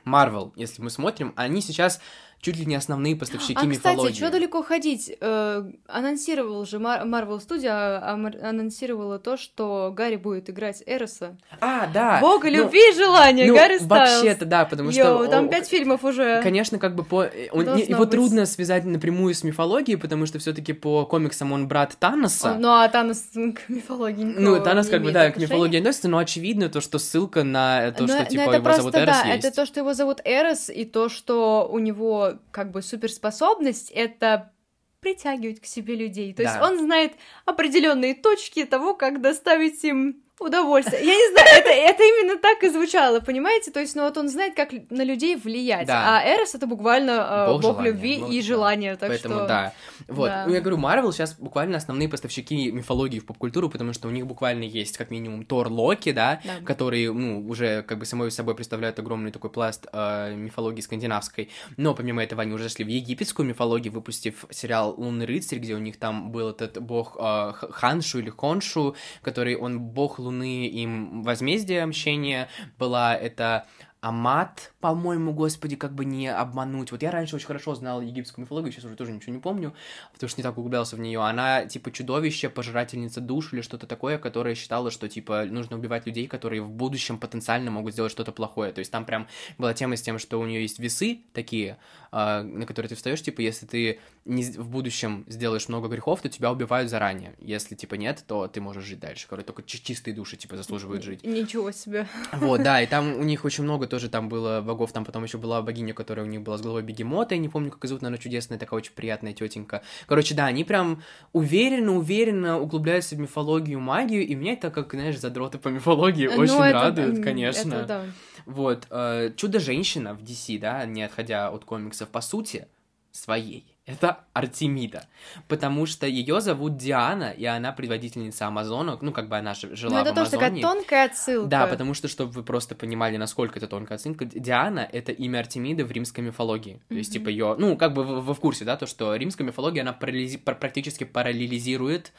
Марвел, 0.05 0.53
если 0.57 0.83
мы 0.83 0.91
смотрим, 0.91 1.33
они 1.37 1.63
сейчас 1.63 2.01
чуть 2.45 2.59
ли 2.59 2.67
не 2.67 2.75
основные 2.75 3.17
поставщики 3.17 3.55
а, 3.57 3.65
мифологии. 3.65 4.09
кстати, 4.09 4.17
что 4.19 4.31
далеко 4.31 4.63
ходить? 4.63 5.11
Э, 5.19 5.65
анонсировал 5.89 6.67
же 6.67 6.77
Marvel 6.77 7.39
Studio, 7.41 7.69
а- 7.71 8.01
а- 8.15 8.49
анонсировала 8.51 9.19
то, 9.19 9.39
что 9.39 9.93
Гарри 9.97 10.17
будет 10.17 10.51
играть 10.51 10.83
Эроса. 10.85 11.37
А, 11.61 11.87
да. 11.87 12.19
Бога 12.21 12.51
ну, 12.51 12.57
любви 12.59 12.81
и 12.91 12.95
желания, 12.95 13.47
ну, 13.47 13.55
Гарри 13.57 13.79
Стайлз. 13.79 13.89
вообще-то, 14.23 14.45
да, 14.45 14.67
потому 14.67 14.93
что... 14.93 15.01
Йоу, 15.01 15.29
там 15.29 15.49
пять 15.49 15.67
фильмов 15.69 16.05
уже. 16.05 16.43
Конечно, 16.43 16.79
как 16.79 16.95
бы 16.95 17.03
по... 17.03 17.23
э, 17.23 17.49
он- 17.51 17.77
не- 17.77 17.85
его 17.85 18.01
быть. 18.01 18.11
трудно 18.11 18.45
связать 18.45 18.85
напрямую 18.85 19.35
с 19.35 19.43
мифологией, 19.43 19.97
потому 19.97 20.27
что 20.27 20.39
все 20.39 20.53
таки 20.53 20.75
по 20.75 21.07
комиксам 21.07 21.53
он 21.53 21.67
брат 21.67 21.97
Таноса. 21.99 22.53
Он- 22.53 22.61
Ну, 22.61 22.69
а 22.69 22.87
Танос 22.89 23.25
к 23.33 23.69
мифологии 23.71 24.25
Ну, 24.25 24.63
Танос 24.63 24.89
как 24.89 25.03
бы, 25.03 25.13
да, 25.13 25.25
к 25.25 25.29
отношения. 25.31 25.47
мифологии 25.47 25.79
относится, 25.79 26.09
но 26.09 26.19
очевидно 26.19 26.69
то, 26.69 26.83
что 26.83 26.99
ссылка 26.99 27.43
на 27.43 27.91
то, 27.93 28.03
Но- 28.03 28.09
что, 28.09 28.25
типа, 28.27 28.43
его 28.51 28.63
просто, 28.63 28.83
зовут 28.83 28.95
Эрос 28.97 29.17
да, 29.23 29.29
есть. 29.33 29.45
это 29.47 29.57
то, 29.57 29.65
что 29.65 29.81
его 29.81 29.95
зовут 29.95 30.21
Эрос, 30.25 30.69
и 30.69 30.85
то, 30.85 31.09
что 31.09 31.67
у 31.73 31.79
него 31.79 32.34
как 32.51 32.71
бы 32.71 32.83
суперспособность, 32.83 33.91
это 33.91 34.53
притягивать 35.01 35.61
к 35.61 35.67
себе 35.67 35.95
людей. 35.95 36.33
То 36.33 36.43
есть 36.43 36.55
Да. 36.55 36.67
он 36.67 36.79
знает 36.79 37.13
определенные 37.45 38.15
точки 38.15 38.65
того, 38.65 38.95
как 38.95 39.21
доставить 39.21 39.85
им 39.85 40.24
удовольствие. 40.41 41.05
Я 41.05 41.15
не 41.15 41.33
знаю, 41.33 41.49
это, 41.61 41.71
это 41.71 42.03
именно 42.03 42.39
так 42.39 42.63
и 42.65 42.69
звучало, 42.69 43.21
понимаете? 43.21 43.71
То 43.71 43.81
есть, 43.81 43.95
ну 43.95 44.03
вот 44.03 44.17
он 44.17 44.29
знает, 44.29 44.55
как 44.55 44.71
на 44.91 45.03
людей 45.03 45.37
влиять. 45.37 45.87
Да. 45.87 46.19
А 46.19 46.29
Эрос 46.29 46.55
это 46.55 46.67
буквально 46.67 47.13
э, 47.13 47.47
Бог 47.53 47.63
бог, 47.63 47.73
желания, 47.73 47.91
любви 47.91 48.19
бог, 48.19 48.31
и 48.33 48.41
да. 48.41 48.47
желания. 48.47 48.97
Так 48.97 49.09
Поэтому 49.11 49.35
что... 49.37 49.47
да. 49.47 49.73
Вот. 50.09 50.29
да. 50.29 50.45
Ну, 50.47 50.55
я 50.55 50.61
говорю, 50.61 50.77
Марвел 50.77 51.13
сейчас 51.13 51.35
буквально 51.35 51.77
основные 51.77 52.09
поставщики 52.09 52.73
мифологии 52.73 53.21
в 53.21 53.27
поп-культуру, 53.27 53.71
потому 53.71 53.93
что 53.93 54.09
у 54.09 54.11
них 54.11 54.27
буквально 54.27 54.65
есть 54.65 54.99
как 54.99 55.11
минимум 55.11 55.45
Тор 55.45 55.69
Локи, 55.69 56.13
да, 56.13 56.41
Да. 56.45 56.65
который, 56.65 57.13
ну, 57.13 57.47
уже 57.49 57.83
как 57.83 57.99
бы 57.99 58.05
самой 58.05 58.31
собой 58.31 58.55
представляют 58.55 58.99
огромный 58.99 59.31
такой 59.31 59.51
пласт 59.51 59.87
э, 59.93 60.35
мифологии 60.35 60.81
скандинавской. 60.81 61.51
Но 61.77 61.95
помимо 61.95 62.23
этого 62.23 62.43
они 62.43 62.53
уже 62.53 62.65
зашли 62.65 62.85
в 62.85 62.89
египетскую 62.89 63.47
мифологию, 63.47 63.93
выпустив 63.93 64.45
сериал 64.51 64.95
Лунный 64.97 65.27
рыцарь, 65.27 65.59
где 65.59 65.75
у 65.75 65.79
них 65.79 65.99
там 65.99 66.33
был 66.33 66.51
этот 66.51 66.83
бог 66.83 67.17
э, 67.21 67.53
Ханшу 67.71 68.19
или 68.19 68.31
Хоншу, 68.31 68.97
который 69.23 69.57
он 69.57 69.81
бог 69.81 70.19
Луны, 70.25 70.67
им 70.67 71.23
возмездие, 71.23 71.87
мщение. 71.87 72.49
Была 72.79 73.15
это 73.15 73.67
Амат, 74.05 74.75
по-моему, 74.81 75.33
господи, 75.33 75.77
как 75.77 75.95
бы 75.95 76.05
не 76.05 76.29
обмануть. 76.29 76.93
Вот 76.93 77.03
я 77.03 77.11
раньше 77.11 77.37
очень 77.37 77.47
хорошо 77.47 77.75
знал 77.75 78.03
египетскую 78.03 78.45
мифологию, 78.45 78.71
сейчас 78.71 78.85
уже 78.85 78.97
тоже 78.97 79.13
ничего 79.13 79.33
не 79.33 79.41
помню, 79.41 79.73
потому 80.13 80.29
что 80.29 80.39
не 80.39 80.43
так 80.43 80.59
углублялся 80.59 80.97
в 80.97 81.01
нее. 81.01 81.23
Она 81.23 81.65
типа 81.65 81.91
чудовище, 81.91 82.51
пожирательница 82.51 83.23
душ 83.23 83.55
или 83.55 83.63
что-то 83.63 83.87
такое, 83.87 84.19
которое 84.19 84.57
считала, 84.57 84.91
что 84.91 85.09
типа 85.09 85.47
нужно 85.47 85.79
убивать 85.79 86.05
людей, 86.05 86.27
которые 86.27 86.61
в 86.61 86.69
будущем 86.69 87.19
потенциально 87.19 87.71
могут 87.71 87.95
сделать 87.95 88.13
что-то 88.13 88.31
плохое. 88.31 88.75
То 88.75 88.81
есть 88.81 88.91
там 88.91 89.07
прям 89.07 89.27
была 89.57 89.73
тема 89.73 89.97
с 89.97 90.03
тем, 90.03 90.19
что 90.19 90.39
у 90.39 90.45
нее 90.45 90.61
есть 90.61 90.79
весы 90.79 91.21
такие, 91.33 91.79
э, 92.13 92.43
на 92.43 92.67
который 92.67 92.89
ты 92.89 92.97
встаешь, 92.97 93.23
типа, 93.23 93.41
если 93.41 93.65
ты 93.65 94.01
не, 94.27 94.45
в 94.45 94.69
будущем 94.69 95.25
сделаешь 95.29 95.69
много 95.69 95.89
грехов, 95.89 96.21
то 96.21 96.29
тебя 96.29 96.53
убивают 96.53 96.91
заранее. 96.91 97.35
Если, 97.39 97.75
типа, 97.75 97.95
нет, 97.95 98.23
то 98.27 98.49
ты 98.49 98.61
можешь 98.61 98.85
жить 98.85 99.01
дальше. 99.01 99.27
Короче, 99.31 99.47
только 99.47 99.63
чистые 99.63 100.15
души, 100.15 100.37
типа, 100.37 100.59
заслуживают 100.59 101.03
жить. 101.03 101.25
Ничего 101.25 101.73
себе. 101.73 102.07
Вот, 102.33 102.63
да, 102.63 102.83
и 102.83 102.87
там 102.87 103.15
у 103.19 103.23
них 103.23 103.47
очень 103.47 103.65
много 103.65 103.87
тоже 103.95 104.09
там 104.09 104.29
было 104.29 104.61
богов, 104.61 104.91
там 104.91 105.05
потом 105.05 105.23
еще 105.23 105.39
была 105.39 105.63
богиня, 105.63 105.95
которая 105.95 106.27
у 106.27 106.29
них 106.29 106.43
была 106.43 106.59
с 106.59 106.61
головой 106.63 106.83
бегемота, 106.83 107.37
я 107.37 107.41
не 107.41 107.49
помню, 107.49 107.71
как 107.71 107.85
ее 107.85 107.89
зовут, 107.89 108.03
но 108.03 108.09
она 108.09 108.19
чудесная, 108.19 108.59
такая 108.59 108.79
очень 108.79 108.93
приятная 108.93 109.33
тетенька. 109.33 109.83
Короче, 110.09 110.35
да, 110.35 110.47
они 110.47 110.65
прям 110.65 111.01
уверенно, 111.33 111.95
уверенно 111.97 112.59
углубляются 112.59 113.15
в 113.15 113.21
мифологию, 113.21 113.79
магию, 113.79 114.27
и 114.27 114.35
меня 114.35 114.55
это, 114.55 114.73
как, 114.73 114.93
знаешь, 114.95 115.17
задроты 115.21 115.59
по 115.59 115.69
мифологии 115.69 116.27
Ну, 116.27 116.43
очень 116.43 116.55
это- 116.55 116.73
радует, 116.73 117.23
конечно. 117.23 117.75
Это 117.75 117.87
да. 117.87 118.05
Вот, 118.47 118.89
э, 118.91 119.31
Чудо-женщина 119.37 120.15
в 120.15 120.23
DC, 120.25 120.59
да, 120.59 120.85
не 120.87 121.05
отходя 121.05 121.51
от 121.51 121.65
комиксов, 121.65 122.09
по 122.09 122.21
сути, 122.21 122.67
своей. 123.13 123.74
Это 123.87 124.21
Артемида. 124.33 125.05
Потому 125.47 125.85
что 125.85 126.07
ее 126.07 126.41
зовут 126.41 126.79
Диана, 126.79 127.31
и 127.31 127.45
она 127.45 127.71
предводительница 127.71 128.47
Амазонок. 128.47 129.03
Ну, 129.03 129.13
как 129.13 129.29
бы 129.29 129.37
она 129.37 129.53
жила 129.53 129.97
Ну, 129.97 129.99
это 130.01 130.13
в 130.13 130.15
тоже 130.15 130.31
такая 130.31 130.49
Амазонии. 130.49 130.63
тонкая 130.63 131.05
отсылка. 131.07 131.49
Да, 131.49 131.67
потому 131.67 131.93
что, 131.93 132.09
чтобы 132.09 132.33
вы 132.33 132.43
просто 132.45 132.75
понимали, 132.75 133.19
насколько 133.19 133.59
это 133.59 133.69
тонкая 133.69 133.97
оценка, 133.97 134.25
Диана— 134.25 134.89
это 134.93 135.13
имя 135.13 135.41
Артемиды 135.41 135.85
в 135.85 135.93
римской 135.93 136.25
мифологии. 136.25 136.81
То 136.89 136.95
есть, 136.95 137.13
типа, 137.13 137.29
ее, 137.29 137.57
ну, 137.59 137.77
как 137.77 137.93
бы 137.93 138.05
вы, 138.05 138.23
вы 138.23 138.33
в 138.33 138.41
курсе, 138.41 138.65
да, 138.65 138.77
то, 138.79 138.87
что 138.87 139.15
римская 139.17 139.47
мифология, 139.47 139.83
она 139.83 139.93
практически 139.93 141.05
параллелизирует 141.05 142.13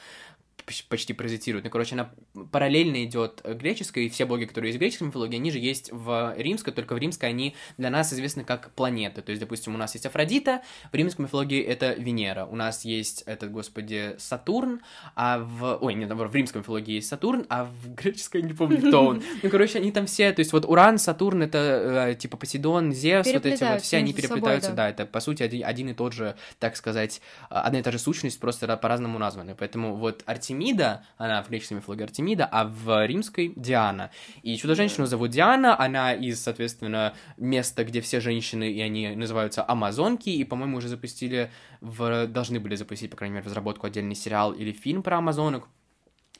почти 0.89 1.13
паразитирует. 1.13 1.63
Ну, 1.63 1.69
короче, 1.69 1.95
она 1.95 2.09
параллельно 2.51 3.03
идет 3.05 3.41
греческой, 3.43 4.05
и 4.05 4.09
все 4.09 4.25
боги, 4.25 4.45
которые 4.45 4.69
есть 4.69 4.77
в 4.77 4.79
греческой 4.79 5.07
мифологии, 5.07 5.35
они 5.35 5.51
же 5.51 5.59
есть 5.59 5.91
в 5.91 6.33
римской, 6.37 6.73
только 6.73 6.95
в 6.95 6.97
римской 6.97 7.29
они 7.29 7.55
для 7.77 7.89
нас 7.89 8.11
известны 8.13 8.43
как 8.43 8.71
планеты. 8.71 9.21
То 9.21 9.31
есть, 9.31 9.39
допустим, 9.39 9.75
у 9.75 9.77
нас 9.77 9.93
есть 9.93 10.05
Афродита, 10.05 10.61
в 10.91 10.95
римской 10.95 11.25
мифологии 11.25 11.61
это 11.61 11.93
Венера. 11.93 12.45
У 12.45 12.55
нас 12.55 12.83
есть 12.83 13.23
этот, 13.23 13.51
господи, 13.51 14.15
Сатурн, 14.17 14.81
а 15.15 15.39
в... 15.39 15.77
Ой, 15.81 15.93
нет, 15.93 16.11
в 16.11 16.35
римской 16.35 16.61
мифологии 16.61 16.95
есть 16.95 17.07
Сатурн, 17.07 17.45
а 17.49 17.65
в 17.65 17.93
греческой 17.95 18.41
не 18.41 18.53
помню, 18.53 18.79
кто 18.79 19.05
он. 19.05 19.23
Ну, 19.43 19.49
короче, 19.49 19.79
они 19.79 19.91
там 19.91 20.07
все, 20.07 20.31
то 20.31 20.39
есть 20.39 20.53
вот 20.53 20.65
Уран, 20.65 20.97
Сатурн, 20.97 21.43
это 21.43 22.09
э, 22.09 22.15
типа 22.15 22.37
Посейдон, 22.37 22.93
Зевс, 22.93 23.31
вот 23.31 23.45
эти 23.45 23.63
вот 23.63 23.81
все, 23.81 23.97
они 23.97 24.11
собой, 24.11 24.21
переплетаются, 24.21 24.69
да. 24.71 24.75
да, 24.75 24.89
это 24.89 25.05
по 25.05 25.19
сути 25.19 25.43
один, 25.43 25.89
и 25.89 25.93
тот 25.93 26.13
же, 26.13 26.35
так 26.59 26.75
сказать, 26.75 27.21
а, 27.49 27.61
одна 27.61 27.79
и 27.79 27.83
та 27.83 27.91
же 27.91 27.99
сущность, 27.99 28.39
просто 28.39 28.65
ра- 28.65 28.77
по-разному 28.77 29.19
названы. 29.19 29.55
Поэтому 29.55 29.95
вот 29.95 30.23
Артемида, 30.45 31.03
она 31.17 31.41
в 31.41 31.49
греческой 31.49 31.77
мифологии 31.77 32.03
Артемида, 32.03 32.45
а 32.45 32.65
в 32.65 33.05
римской 33.07 33.53
Диана. 33.55 34.11
И 34.43 34.55
чудо-женщину 34.57 35.07
зовут 35.07 35.31
Диана, 35.31 35.79
она 35.79 36.13
из, 36.13 36.39
соответственно, 36.41 37.15
места, 37.37 37.83
где 37.83 37.99
все 38.01 38.19
женщины, 38.19 38.71
и 38.71 38.79
они 38.79 39.15
называются 39.15 39.67
Амазонки, 39.67 40.29
и, 40.29 40.43
по-моему, 40.43 40.77
уже 40.77 40.87
запустили, 40.87 41.51
в... 41.81 42.27
должны 42.27 42.59
были 42.59 42.75
запустить, 42.75 43.09
по 43.09 43.17
крайней 43.17 43.35
мере, 43.35 43.45
разработку 43.47 43.87
отдельный 43.87 44.15
сериал 44.15 44.51
или 44.51 44.71
фильм 44.71 45.01
про 45.01 45.17
Амазонок. 45.17 45.67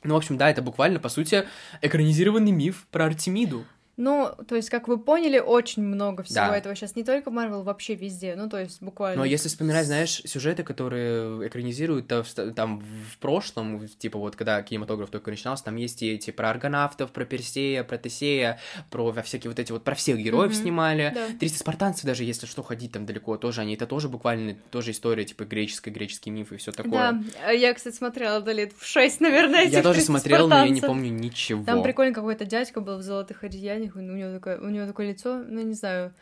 Ну, 0.04 0.14
в 0.14 0.18
общем, 0.18 0.36
да, 0.36 0.48
это 0.48 0.62
буквально, 0.62 1.00
по 1.00 1.08
сути, 1.08 1.48
экранизированный 1.82 2.52
миф 2.52 2.86
про 2.92 3.06
Артемиду. 3.06 3.64
Ну, 3.96 4.30
то 4.46 4.56
есть, 4.56 4.68
как 4.68 4.88
вы 4.88 4.98
поняли, 4.98 5.38
очень 5.38 5.82
много 5.82 6.22
всего 6.22 6.48
Да. 6.48 6.56
этого 6.58 6.74
сейчас. 6.74 6.96
Не 6.96 7.04
только 7.04 7.30
Марвел, 7.30 7.62
вообще 7.62 7.94
везде. 7.94 8.34
Ну, 8.36 8.48
то 8.50 8.58
есть, 8.60 8.82
буквально. 8.82 9.20
Но 9.20 9.24
если 9.24 9.48
вспоминать, 9.48 9.86
знаешь, 9.86 10.20
сюжеты, 10.26 10.62
которые 10.64 11.48
экранизируют 11.48 12.06
то 12.08 12.22
там 12.54 12.80
в 12.80 13.18
прошлом, 13.18 13.88
типа 13.88 14.18
вот 14.18 14.36
когда 14.36 14.62
кинематограф 14.62 15.08
только 15.10 15.30
начинался, 15.30 15.64
там 15.64 15.76
есть 15.76 16.02
и 16.02 16.10
эти 16.12 16.30
про 16.30 16.50
аргонавтов, 16.50 17.10
про 17.10 17.24
Персея, 17.24 17.84
про 17.84 17.96
Тесея, 17.96 18.60
про 18.90 19.12
всякие 19.22 19.50
вот 19.50 19.58
эти 19.58 19.72
вот, 19.72 19.82
про 19.82 19.94
всех 19.94 20.18
героев 20.18 20.52
Мгм. 20.52 20.60
снимали. 20.62 21.12
Да. 21.14 21.26
300 21.40 21.58
спартанцев 21.60 22.04
даже, 22.04 22.24
если 22.24 22.46
что, 22.46 22.62
ходить 22.62 22.92
там 22.92 23.06
далеко, 23.06 23.36
тоже 23.38 23.62
они, 23.62 23.74
это 23.74 23.86
тоже 23.86 24.08
буквально, 24.10 24.56
тоже 24.70 24.90
история, 24.90 25.24
типа 25.24 25.44
греческая, 25.44 25.92
греческие 25.94 26.34
мифы 26.34 26.56
и 26.56 26.58
все 26.58 26.70
такое. 26.72 26.92
Да, 26.92 27.20
а 27.46 27.52
я, 27.52 27.72
кстати, 27.72 27.94
смотрела 27.94 28.40
да, 28.40 28.52
лет 28.52 28.72
в 28.78 28.84
шесть, 28.84 29.20
наверное, 29.20 29.62
этих 29.62 29.72
Я 29.72 29.82
тоже 29.82 30.00
300 30.00 30.12
смотрел, 30.12 30.48
но 30.48 30.64
я 30.64 30.68
не 30.68 30.80
помню 30.82 31.10
ничего. 31.10 31.64
Там 31.64 31.82
прикольно 31.82 32.12
какой-то 32.12 32.44
дядька 32.44 32.80
был 32.80 32.98
в 32.98 33.02
золотых 33.02 33.42
одеяниях, 33.42 33.85
у 33.94 34.00
него 34.00 34.32
такое, 34.32 34.58
у 34.58 34.68
него 34.68 34.86
такое 34.86 35.08
лицо, 35.10 35.42
ну, 35.46 35.60
не 35.62 35.74
знаю, 35.74 36.12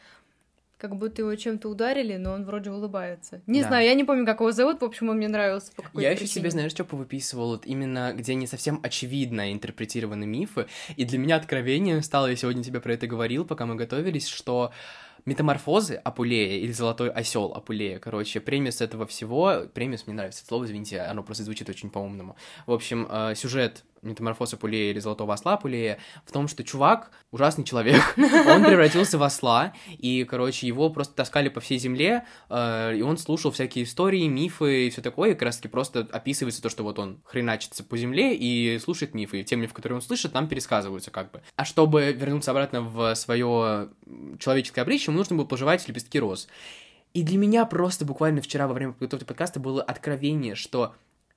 как 0.77 0.97
будто 0.97 1.23
его 1.23 1.35
чем-то 1.35 1.69
ударили, 1.71 2.17
но 2.17 2.33
он 2.33 2.45
вроде 2.45 2.71
улыбается. 2.71 3.41
Не 3.47 3.63
Да. 3.63 3.69
знаю, 3.69 3.87
я 3.87 3.95
не 3.95 4.05
помню, 4.05 4.27
как 4.27 4.41
его 4.41 4.53
зовут, 4.53 4.83
в 4.83 4.85
общем, 4.85 5.09
он 5.09 5.17
мне 5.17 5.29
нравился 5.29 5.73
по 5.75 5.83
какой-то 5.83 6.03
Я 6.03 6.11
еще 6.11 6.21
причине. 6.25 6.41
себе, 6.43 6.51
знаешь, 6.51 6.73
что 6.73 6.85
повыписывал? 6.85 7.49
Вот 7.51 7.65
именно 7.65 8.13
где 8.15 8.35
не 8.35 8.47
совсем 8.47 8.81
очевидно 8.83 9.53
интерпретированы 9.53 10.27
мифы. 10.27 10.67
И 10.97 11.05
для 11.07 11.19
меня 11.19 11.37
откровением 11.37 12.03
стало, 12.03 12.27
я 12.27 12.37
сегодня 12.37 12.63
тебе 12.63 12.81
про 12.81 12.93
это 12.93 13.07
говорил, 13.07 13.47
пока 13.47 13.65
мы 13.65 13.77
готовились, 13.77 14.27
что 14.27 14.73
метаморфозы 15.27 15.95
Апулея 15.95 16.59
или 16.59 16.73
Золотой 16.73 17.11
осел 17.11 17.53
Апулея, 17.55 17.99
короче, 17.99 18.41
премис 18.41 18.81
этого 18.81 19.07
всего, 19.07 19.63
премис, 19.73 20.07
мне 20.07 20.17
нравится 20.17 20.41
это 20.41 20.49
слово, 20.49 20.65
извините, 20.65 21.01
оно 21.01 21.23
просто 21.23 21.45
звучит 21.45 21.69
очень 21.69 21.91
по-умному. 21.91 22.37
В 22.67 22.73
общем, 22.73 23.07
э, 23.11 23.35
сюжет 23.35 23.85
метаморфоз 24.05 24.55
Апулея 24.55 24.91
или 24.91 24.99
Золотого 24.99 25.35
осла 25.35 25.55
Апулея 25.55 25.99
в 26.25 26.33
том, 26.33 26.47
что 26.49 26.63
чувак, 26.63 27.11
ужасный 27.31 27.65
человек, 27.65 28.03
он 28.17 28.65
превратился 28.65 29.19
в 29.19 29.23
осла, 29.23 29.73
и, 29.99 30.25
короче, 30.25 30.67
его 30.67 30.91
просто 30.91 31.15
таскали 31.15 31.49
по 31.49 31.61
всей 31.61 31.79
земле, 31.79 32.25
э, 32.51 32.97
и 32.97 33.03
он 33.03 33.19
слушал 33.19 33.51
всякие 33.51 33.85
истории, 33.85 34.27
мифы 34.29 34.87
и 34.87 34.91
все 34.91 35.03
такое, 35.03 35.31
и 35.31 35.33
как 35.33 35.43
раз 35.43 35.57
таки 35.57 35.69
просто 35.69 36.07
описывается 36.13 36.63
то, 36.63 36.69
что 36.69 36.85
вот 36.85 36.99
он 36.99 37.21
хреначится 37.25 37.83
по 37.83 37.97
земле 37.97 38.35
и 38.35 38.79
слушает 38.79 39.15
мифы, 39.15 39.41
и 39.41 39.45
те 39.45 39.57
мифы, 39.57 39.75
которые 39.75 39.97
он 39.97 40.03
слышит, 40.03 40.33
там 40.33 40.49
пересказываются 40.49 41.11
как 41.11 41.31
бы. 41.31 41.43
А 41.57 41.65
чтобы 41.65 42.13
вернуться 42.13 42.51
обратно 42.51 42.83
в 42.83 43.15
свое 43.15 43.89
человеческое 44.39 44.83
обличие, 44.83 45.13
ему 45.13 45.19
нужно 45.19 45.37
было 45.37 45.45
пожевать 45.45 45.87
лепестки 45.89 46.19
роз. 46.19 46.49
И 47.13 47.23
для 47.23 47.39
меня 47.39 47.65
просто 47.65 48.05
буквально 48.05 48.43
вчера 48.43 48.67
во 48.67 48.75
время 48.75 48.93
подготовки 48.93 49.25
подкаста 49.25 49.61
было 49.61 49.83
откровение, 49.83 50.55
что 50.55 50.95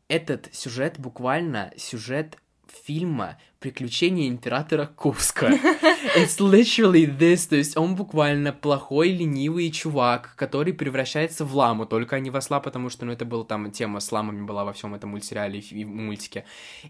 этот 0.08 0.50
сюжет 0.54 1.00
буквально 1.00 1.72
сюжет 1.78 2.38
фильма 2.68 3.38
«Приключения 3.60 4.28
императора 4.28 4.90
Курска». 4.96 5.48
It's 6.16 6.40
literally 6.40 7.06
this, 7.06 7.50
то 7.50 7.56
есть 7.56 7.76
он 7.76 7.96
буквально 7.96 8.54
плохой, 8.54 9.10
ленивый 9.10 9.72
чувак, 9.72 10.34
который 10.36 10.74
превращается 10.74 11.44
в 11.44 11.56
ламу, 11.56 11.86
только 11.86 12.20
не 12.20 12.30
в 12.30 12.36
осла, 12.38 12.60
потому 12.60 12.90
что, 12.90 13.06
ну, 13.06 13.12
это 13.12 13.26
была 13.26 13.44
там 13.44 13.72
тема 13.72 14.00
с 14.00 14.12
ламами 14.12 14.46
была 14.46 14.64
во 14.64 14.74
всем 14.74 14.94
этом 14.96 15.10
мультсериале 15.12 15.60
и 15.60 15.86
мультике. 15.86 16.46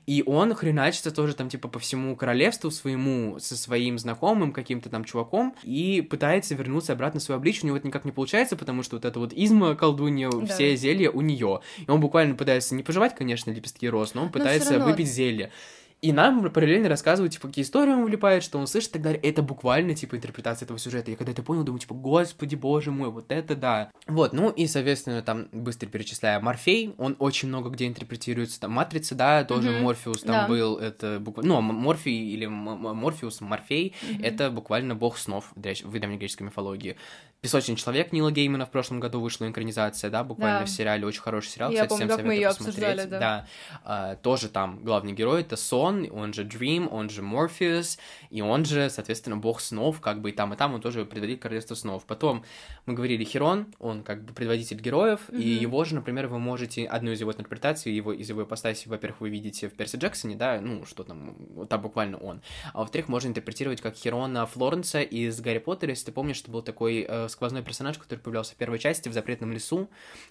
И 0.05 0.23
он 0.25 0.53
хреначится 0.53 1.11
тоже 1.11 1.35
там, 1.35 1.49
типа, 1.49 1.67
по 1.67 1.79
всему 1.79 2.15
королевству 2.15 2.69
своему, 2.69 3.39
со 3.39 3.55
своим 3.57 3.97
знакомым 3.97 4.51
каким-то 4.51 4.89
там 4.89 5.03
чуваком, 5.05 5.55
и 5.63 6.01
пытается 6.01 6.53
вернуться 6.55 6.93
обратно 6.93 7.19
в 7.19 7.23
свое 7.23 7.37
обличие, 7.37 7.63
у 7.63 7.67
него 7.67 7.77
это 7.77 7.87
никак 7.87 8.05
не 8.05 8.11
получается, 8.11 8.55
потому 8.55 8.83
что 8.83 8.97
вот 8.97 9.05
это 9.05 9.19
вот 9.19 9.33
изма 9.33 9.75
колдунья, 9.75 10.29
Да. 10.29 10.45
все 10.53 10.75
зелья 10.75 11.09
у 11.11 11.21
нее. 11.21 11.61
И 11.85 11.89
он 11.89 11.99
буквально 12.01 12.35
пытается 12.35 12.75
не 12.75 12.83
пожевать, 12.83 13.15
конечно, 13.15 13.51
лепестки 13.51 13.87
роз, 13.89 14.13
но 14.13 14.23
он 14.23 14.27
всё 14.29 14.33
пытается 14.33 14.73
равно. 14.73 14.87
выпить 14.91 15.07
зелье. 15.09 15.51
И 15.99 16.11
нам 16.13 16.51
параллельно 16.51 16.89
рассказывают, 16.89 17.33
типа, 17.33 17.47
какие 17.47 17.63
истории 17.65 17.91
он 17.91 18.05
влипает, 18.05 18.43
что 18.43 18.59
он 18.59 18.67
слышит 18.67 18.91
и 18.91 18.93
так 18.93 19.01
далее. 19.01 19.19
Это 19.21 19.41
буквально, 19.41 19.95
типа, 19.95 20.15
интерпретация 20.15 20.65
этого 20.67 20.77
сюжета. 20.77 21.09
Я 21.09 21.17
когда 21.17 21.31
это 21.31 21.41
понял, 21.41 21.63
думаю, 21.63 21.79
типа, 21.79 21.95
господи, 21.95 22.53
боже 22.53 22.91
мой, 22.91 23.09
вот 23.09 23.31
это 23.31 23.55
да. 23.55 23.89
Вот, 24.05 24.31
ну 24.31 24.49
и, 24.51 24.67
соответственно, 24.67 25.23
там, 25.23 25.47
быстро 25.51 25.87
перечисляя, 25.87 26.39
Морфей, 26.39 26.93
он 26.99 27.15
очень 27.17 27.47
много 27.47 27.71
где 27.71 27.87
интерпретируется. 27.87 28.59
Там, 28.59 28.73
Матрица, 28.73 29.15
да, 29.15 29.43
тоже 29.43 29.71
Мгм. 29.71 29.81
Морфеус 29.85 30.21
там 30.21 30.35
Да. 30.41 30.47
был, 30.47 30.77
это 30.77 31.19
буквально... 31.19 31.53
Ну, 31.55 31.59
М- 31.59 31.75
Морфий 31.75 32.31
или 32.31 32.45
Морфеус, 32.45 33.41
Морфей, 33.41 33.95
Мгм. 34.03 34.23
это 34.23 34.51
буквально 34.51 34.93
бог 34.93 35.17
снов 35.17 35.51
в 35.55 35.59
древнегреческой 35.59 36.45
мифологии. 36.45 36.95
Песочный 37.41 37.75
человек 37.75 38.11
Нила 38.13 38.31
Геймана 38.31 38.65
в 38.65 38.71
прошлом 38.71 38.99
году 38.99 39.21
вышла 39.21 39.45
инкарнизация, 39.45 40.09
да, 40.09 40.23
буквально 40.23 40.61
Да. 40.61 40.65
в 40.65 40.69
сериале, 40.69 41.05
очень 41.05 41.21
хороший 41.21 41.49
сериал, 41.49 41.69
Я 41.71 41.83
кстати, 41.83 41.89
помню, 41.89 42.07
всем 42.07 42.25
советую 42.25 42.47
посмотреть. 42.49 42.89
обсуждали, 42.89 43.09
да. 43.09 43.47
А, 43.83 44.15
тоже 44.15 44.49
там 44.49 44.83
главный 44.83 45.13
герой 45.13 45.41
это 45.41 45.55
Сон, 45.55 46.07
он 46.11 46.33
же 46.33 46.43
Dream, 46.45 46.87
он 46.89 47.11
же 47.11 47.21
Морфеус, 47.21 47.99
и 48.31 48.41
он 48.41 48.65
же, 48.65 48.89
соответственно, 48.89 49.37
бог 49.37 49.61
снов, 49.61 50.01
как 50.01 50.19
бы 50.19 50.31
и 50.31 50.33
там, 50.33 50.51
и 50.55 50.57
там 50.57 50.73
он 50.73 50.81
тоже 50.81 51.05
предводитель 51.05 51.39
королевства 51.39 51.75
снов. 51.75 52.05
Потом 52.05 52.43
мы 52.87 52.95
говорили 52.95 53.23
Херон, 53.23 53.67
он 53.77 54.01
как 54.03 54.25
бы 54.25 54.33
предводитель 54.33 54.81
героев, 54.81 55.21
и 55.29 55.35
Мгм. 55.35 55.41
его 55.61 55.83
же, 55.85 55.93
например, 55.93 56.27
вы 56.27 56.39
можете, 56.39 56.85
одну 56.87 57.11
из 57.11 57.19
его 57.19 57.31
интерпретаций, 57.31 57.93
его, 57.93 58.13
из 58.13 58.27
его 58.27 58.43
ипостаси, 58.43 58.87
во-первых, 58.89 59.21
вы 59.21 59.29
видите 59.29 59.69
в 59.69 59.73
Перси 59.75 59.97
Джексоне, 59.97 60.35
да, 60.35 60.59
ну, 60.59 60.85
что 60.87 61.03
там, 61.03 61.35
там 61.69 61.81
буквально 61.83 62.17
он. 62.17 62.41
А 62.73 62.79
во-вторых, 62.79 63.07
можно 63.09 63.27
интерпретировать 63.27 63.79
как 63.79 63.95
Херона 63.95 64.47
Флоренса 64.47 65.01
из 65.03 65.39
Гарри 65.39 65.59
Поттера, 65.59 65.91
если 65.91 66.07
ты 66.07 66.11
помнишь, 66.11 66.37
что 66.37 66.49
был 66.49 66.63
такой 66.63 67.05
э, 67.07 67.27
сквозной 67.37 67.61
персонаж, 67.61 67.99
который 67.99 68.19
появлялся 68.19 68.53
в 68.53 68.57
первой 68.57 68.79
части 68.79 69.09
в 69.09 69.13
запретном 69.13 69.51
лесу, 69.51 69.89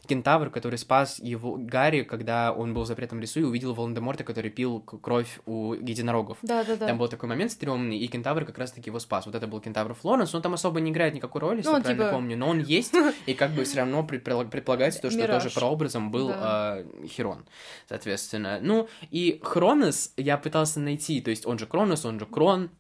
кентавр, 0.09 0.51
который 0.51 0.77
спас 0.77 1.21
его 1.21 1.57
Гарри, 1.57 2.03
когда 2.03 2.53
он 2.53 2.75
был 2.75 2.83
в 2.83 2.87
запретном 2.87 3.21
лесу 3.21 3.39
и 3.41 3.43
увидел 3.45 3.75
Волан-де-Морта, 3.75 4.25
который 4.25 4.51
пил 4.51 4.81
кровь 4.81 5.39
у 5.47 5.75
единорогов. 5.75 6.39
Да-да-да. 6.43 6.89
Там 6.89 6.99
был 6.99 7.07
такой 7.09 7.29
момент 7.29 7.53
стрёмный, 7.53 7.97
и 7.97 8.09
кентавр 8.09 8.45
как 8.45 8.59
раз-таки 8.59 8.91
его 8.91 8.99
спас. 8.99 9.25
Вот 9.27 9.37
это 9.37 9.47
был 9.47 9.61
кентавр 9.61 9.95
Флоренс, 9.95 10.35
он 10.35 10.43
там 10.43 10.55
особо 10.55 10.81
не 10.81 10.91
играет 10.91 11.15
никакой 11.15 11.41
роли, 11.41 11.59
если 11.59 11.71
Ну, 11.71 11.77
я 11.77 11.83
правильно 11.83 12.05
типа- 12.05 12.13
помню, 12.17 12.37
но 12.37 12.49
он 12.49 12.59
есть, 12.79 12.93
и 13.27 13.35
как 13.35 13.53
бы 13.53 13.63
все 13.63 13.77
равно 13.79 14.03
предполаг- 14.03 14.51
предполагается 14.51 15.01
то, 15.01 15.11
что 15.11 15.21
Мираж. 15.21 15.43
тоже 15.45 15.55
прообразом 15.55 16.11
был 16.11 16.29
Да. 16.29 16.79
э, 16.81 17.07
Херон, 17.07 17.45
соответственно. 17.89 18.59
Ну, 18.61 18.89
и 19.13 19.41
Хронос 19.45 20.13
я 20.17 20.37
пытался 20.39 20.81
найти, 20.81 21.21
то 21.21 21.31
есть 21.31 21.47
он 21.47 21.59
же 21.59 21.67
Кронос, 21.67 22.05
он 22.05 22.19
же 22.19 22.27
Крон, 22.27 22.71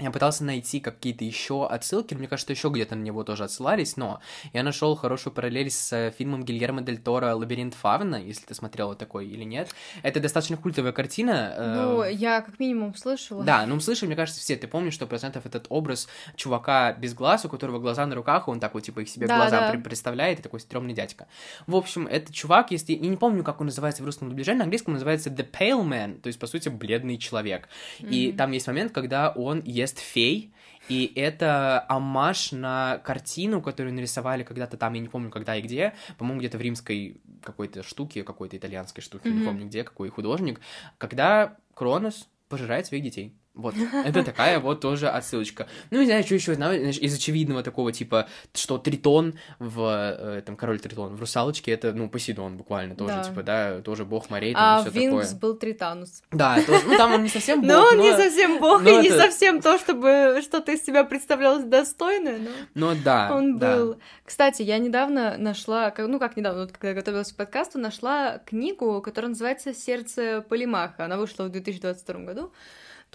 я 0.00 0.10
пытался 0.10 0.42
найти 0.42 0.80
какие-то 0.80 1.24
еще 1.24 1.68
отсылки, 1.68 2.14
мне 2.14 2.26
кажется, 2.26 2.52
еще 2.52 2.68
где-то 2.68 2.96
на 2.96 3.02
него 3.02 3.22
тоже 3.22 3.44
отсылались, 3.44 3.96
но 3.96 4.20
я 4.52 4.64
нашел 4.64 4.96
хорошую 4.96 5.32
параллель 5.32 5.70
с 5.70 5.92
э, 5.92 6.12
фильмом 6.18 6.44
Гильермо 6.44 6.82
Дель 6.82 6.98
Торо 6.98 7.36
«Лабиринт 7.36 7.74
Фавна», 7.74 8.16
если 8.16 8.44
ты 8.44 8.54
смотрела 8.54 8.96
такой 8.96 9.28
или 9.28 9.44
нет. 9.44 9.70
Это 10.02 10.18
достаточно 10.18 10.56
культовая 10.56 10.90
картина. 10.90 11.54
Э, 11.56 11.74
ну, 11.76 12.04
я 12.04 12.40
как 12.40 12.58
минимум 12.58 12.96
слышала. 12.96 13.44
Да, 13.44 13.64
ну 13.66 13.78
слышали, 13.78 14.08
мне 14.08 14.16
кажется, 14.16 14.40
все. 14.40 14.56
Ты 14.56 14.66
помнишь, 14.66 14.94
что 14.94 15.06
процентов 15.06 15.46
этот 15.46 15.66
образ 15.68 16.08
чувака 16.34 16.92
без 16.94 17.14
глаз, 17.14 17.44
у 17.44 17.48
которого 17.48 17.78
глаза 17.78 18.04
на 18.04 18.16
руках, 18.16 18.48
он 18.48 18.58
такой, 18.58 18.82
типа, 18.82 19.00
их 19.00 19.08
себе 19.08 19.28
да, 19.28 19.36
глаза 19.36 19.72
да. 19.72 19.78
представляет, 19.78 20.40
и 20.40 20.42
такой 20.42 20.58
стрёмный 20.58 20.92
дядька. 20.92 21.28
В 21.68 21.76
общем, 21.76 22.08
это 22.08 22.32
чувак, 22.32 22.72
если... 22.72 22.94
Я 22.94 23.08
не 23.08 23.16
помню, 23.16 23.44
как 23.44 23.60
он 23.60 23.66
называется 23.66 24.02
в 24.02 24.06
русском 24.06 24.28
дубляже, 24.28 24.54
на 24.54 24.64
английском 24.64 24.94
называется 24.94 25.30
The 25.30 25.48
Pale 25.48 25.84
Man, 25.84 26.20
то 26.20 26.26
есть, 26.26 26.40
по 26.40 26.48
сути, 26.48 26.68
бледный 26.68 27.16
человек. 27.16 27.68
Mm-hmm. 28.00 28.08
И 28.10 28.32
там 28.32 28.50
есть 28.50 28.66
момент, 28.66 28.90
когда 28.90 29.30
он 29.30 29.62
ест 29.64 29.83
фей, 29.92 30.52
и 30.88 31.12
это 31.16 31.84
амаш 31.88 32.52
на 32.52 32.98
картину, 32.98 33.62
которую 33.62 33.94
нарисовали 33.94 34.42
когда-то 34.42 34.76
там, 34.76 34.92
я 34.94 35.00
не 35.00 35.08
помню, 35.08 35.30
когда 35.30 35.56
и 35.56 35.62
где, 35.62 35.94
по-моему, 36.18 36.40
где-то 36.40 36.58
в 36.58 36.60
римской 36.60 37.20
какой-то 37.42 37.82
штуке, 37.82 38.22
какой-то 38.22 38.56
итальянской 38.56 39.02
штуке, 39.02 39.28
mm-hmm. 39.28 39.32
не 39.32 39.44
помню 39.44 39.66
где, 39.66 39.84
какой 39.84 40.10
художник, 40.10 40.60
когда 40.98 41.56
Кронос 41.74 42.28
пожирает 42.48 42.86
своих 42.86 43.02
детей. 43.02 43.34
Вот, 43.54 43.76
это 44.04 44.24
такая 44.24 44.58
вот 44.58 44.80
тоже 44.80 45.08
отсылочка. 45.08 45.68
Ну, 45.90 46.00
не 46.00 46.06
знаю, 46.06 46.24
что 46.24 46.34
еще 46.34 46.54
знаю, 46.54 46.90
из 46.90 47.14
очевидного 47.14 47.62
такого, 47.62 47.92
типа, 47.92 48.28
что 48.52 48.78
Тритон 48.78 49.38
в, 49.60 50.16
э, 50.18 50.42
там, 50.44 50.56
Король 50.56 50.80
Тритон 50.80 51.14
в 51.14 51.20
Русалочке, 51.20 51.70
это, 51.70 51.92
ну, 51.92 52.08
Посейдон 52.08 52.56
буквально 52.56 52.96
тоже, 52.96 53.14
да. 53.14 53.22
типа, 53.22 53.42
да, 53.44 53.80
тоже 53.80 54.04
бог 54.04 54.28
морей, 54.28 54.54
там, 54.54 54.80
а 54.80 54.80
все 54.80 54.90
Винкс 54.90 55.28
такое. 55.28 55.40
был 55.40 55.56
Тританус. 55.56 56.24
Да, 56.32 56.60
тоже, 56.66 56.82
ну, 56.84 56.96
там 56.96 57.12
он 57.12 57.22
не 57.22 57.28
совсем 57.28 57.60
бог, 57.62 57.70
но... 57.70 57.84
он 57.90 57.98
не 58.00 58.10
совсем 58.10 58.58
бог, 58.58 58.82
и 58.84 58.96
не 59.02 59.10
совсем 59.10 59.62
то, 59.62 59.78
чтобы 59.78 60.40
что-то 60.42 60.72
из 60.72 60.84
себя 60.84 61.04
представлялось 61.04 61.64
достойное, 61.64 62.38
но... 62.40 62.50
Ну, 62.74 62.96
да, 63.04 63.30
Он 63.32 63.58
был. 63.58 63.98
Кстати, 64.24 64.62
я 64.62 64.78
недавно 64.78 65.36
нашла, 65.38 65.94
ну, 65.96 66.18
как 66.18 66.36
недавно, 66.36 66.62
вот, 66.62 66.72
когда 66.72 66.92
готовилась 66.92 67.32
к 67.32 67.36
подкасту, 67.36 67.78
нашла 67.78 68.38
книгу, 68.38 69.00
которая 69.00 69.28
называется 69.28 69.72
«Сердце 69.72 70.44
Полимаха». 70.48 71.04
Она 71.04 71.18
вышла 71.18 71.44
в 71.44 71.50
2022 71.50 72.20
году 72.24 72.52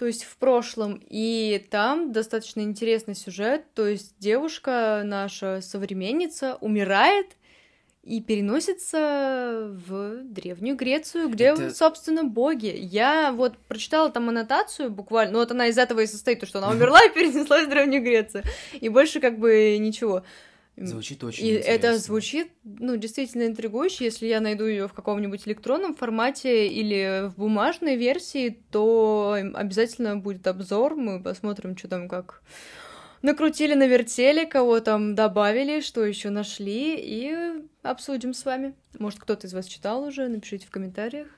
то 0.00 0.06
есть 0.06 0.24
в 0.24 0.38
прошлом, 0.38 0.98
и 1.10 1.62
там 1.70 2.10
достаточно 2.10 2.62
интересный 2.62 3.14
сюжет, 3.14 3.66
то 3.74 3.86
есть 3.86 4.14
девушка, 4.18 5.02
наша 5.04 5.60
современница, 5.60 6.56
умирает 6.62 7.36
и 8.02 8.22
переносится 8.22 9.76
в 9.86 10.22
Древнюю 10.24 10.74
Грецию, 10.76 11.28
где, 11.28 11.48
Это... 11.48 11.74
собственно, 11.74 12.24
боги. 12.24 12.74
Я 12.74 13.30
вот 13.30 13.58
прочитала 13.58 14.10
там 14.10 14.30
аннотацию 14.30 14.90
буквально, 14.90 15.34
ну 15.34 15.38
вот 15.40 15.50
она 15.50 15.66
из 15.66 15.76
этого 15.76 16.00
и 16.00 16.06
состоит, 16.06 16.40
то, 16.40 16.46
что 16.46 16.60
она 16.60 16.70
умерла 16.70 17.04
и 17.04 17.10
перенеслась 17.10 17.66
в 17.66 17.68
Древнюю 17.68 18.02
Грецию, 18.02 18.42
и 18.72 18.88
больше 18.88 19.20
как 19.20 19.38
бы 19.38 19.76
ничего. 19.78 20.22
Звучит 20.86 21.22
очень 21.22 21.46
И 21.46 21.50
интересно. 21.58 21.70
это 21.70 21.98
звучит, 21.98 22.48
ну, 22.64 22.96
действительно 22.96 23.46
интригующе. 23.46 24.04
Если 24.04 24.26
я 24.26 24.40
найду 24.40 24.64
ее 24.66 24.88
в 24.88 24.94
каком-нибудь 24.94 25.46
электронном 25.46 25.94
формате 25.94 26.68
или 26.68 27.28
в 27.28 27.36
бумажной 27.36 27.96
версии, 27.96 28.62
то 28.70 29.36
обязательно 29.54 30.16
будет 30.16 30.46
обзор, 30.46 30.94
мы 30.96 31.22
посмотрим, 31.22 31.76
что 31.76 31.88
там 31.88 32.08
как 32.08 32.42
накрутили, 33.22 33.74
навертели, 33.74 34.44
кого 34.46 34.80
там 34.80 35.14
добавили, 35.14 35.80
что 35.80 36.04
еще 36.04 36.30
нашли, 36.30 36.94
и 36.96 37.62
обсудим 37.82 38.32
с 38.32 38.44
вами. 38.44 38.74
Может, 38.98 39.20
кто-то 39.20 39.46
из 39.46 39.52
вас 39.54 39.66
читал 39.66 40.04
уже, 40.04 40.28
напишите 40.28 40.66
в 40.66 40.70
комментариях. 40.70 41.28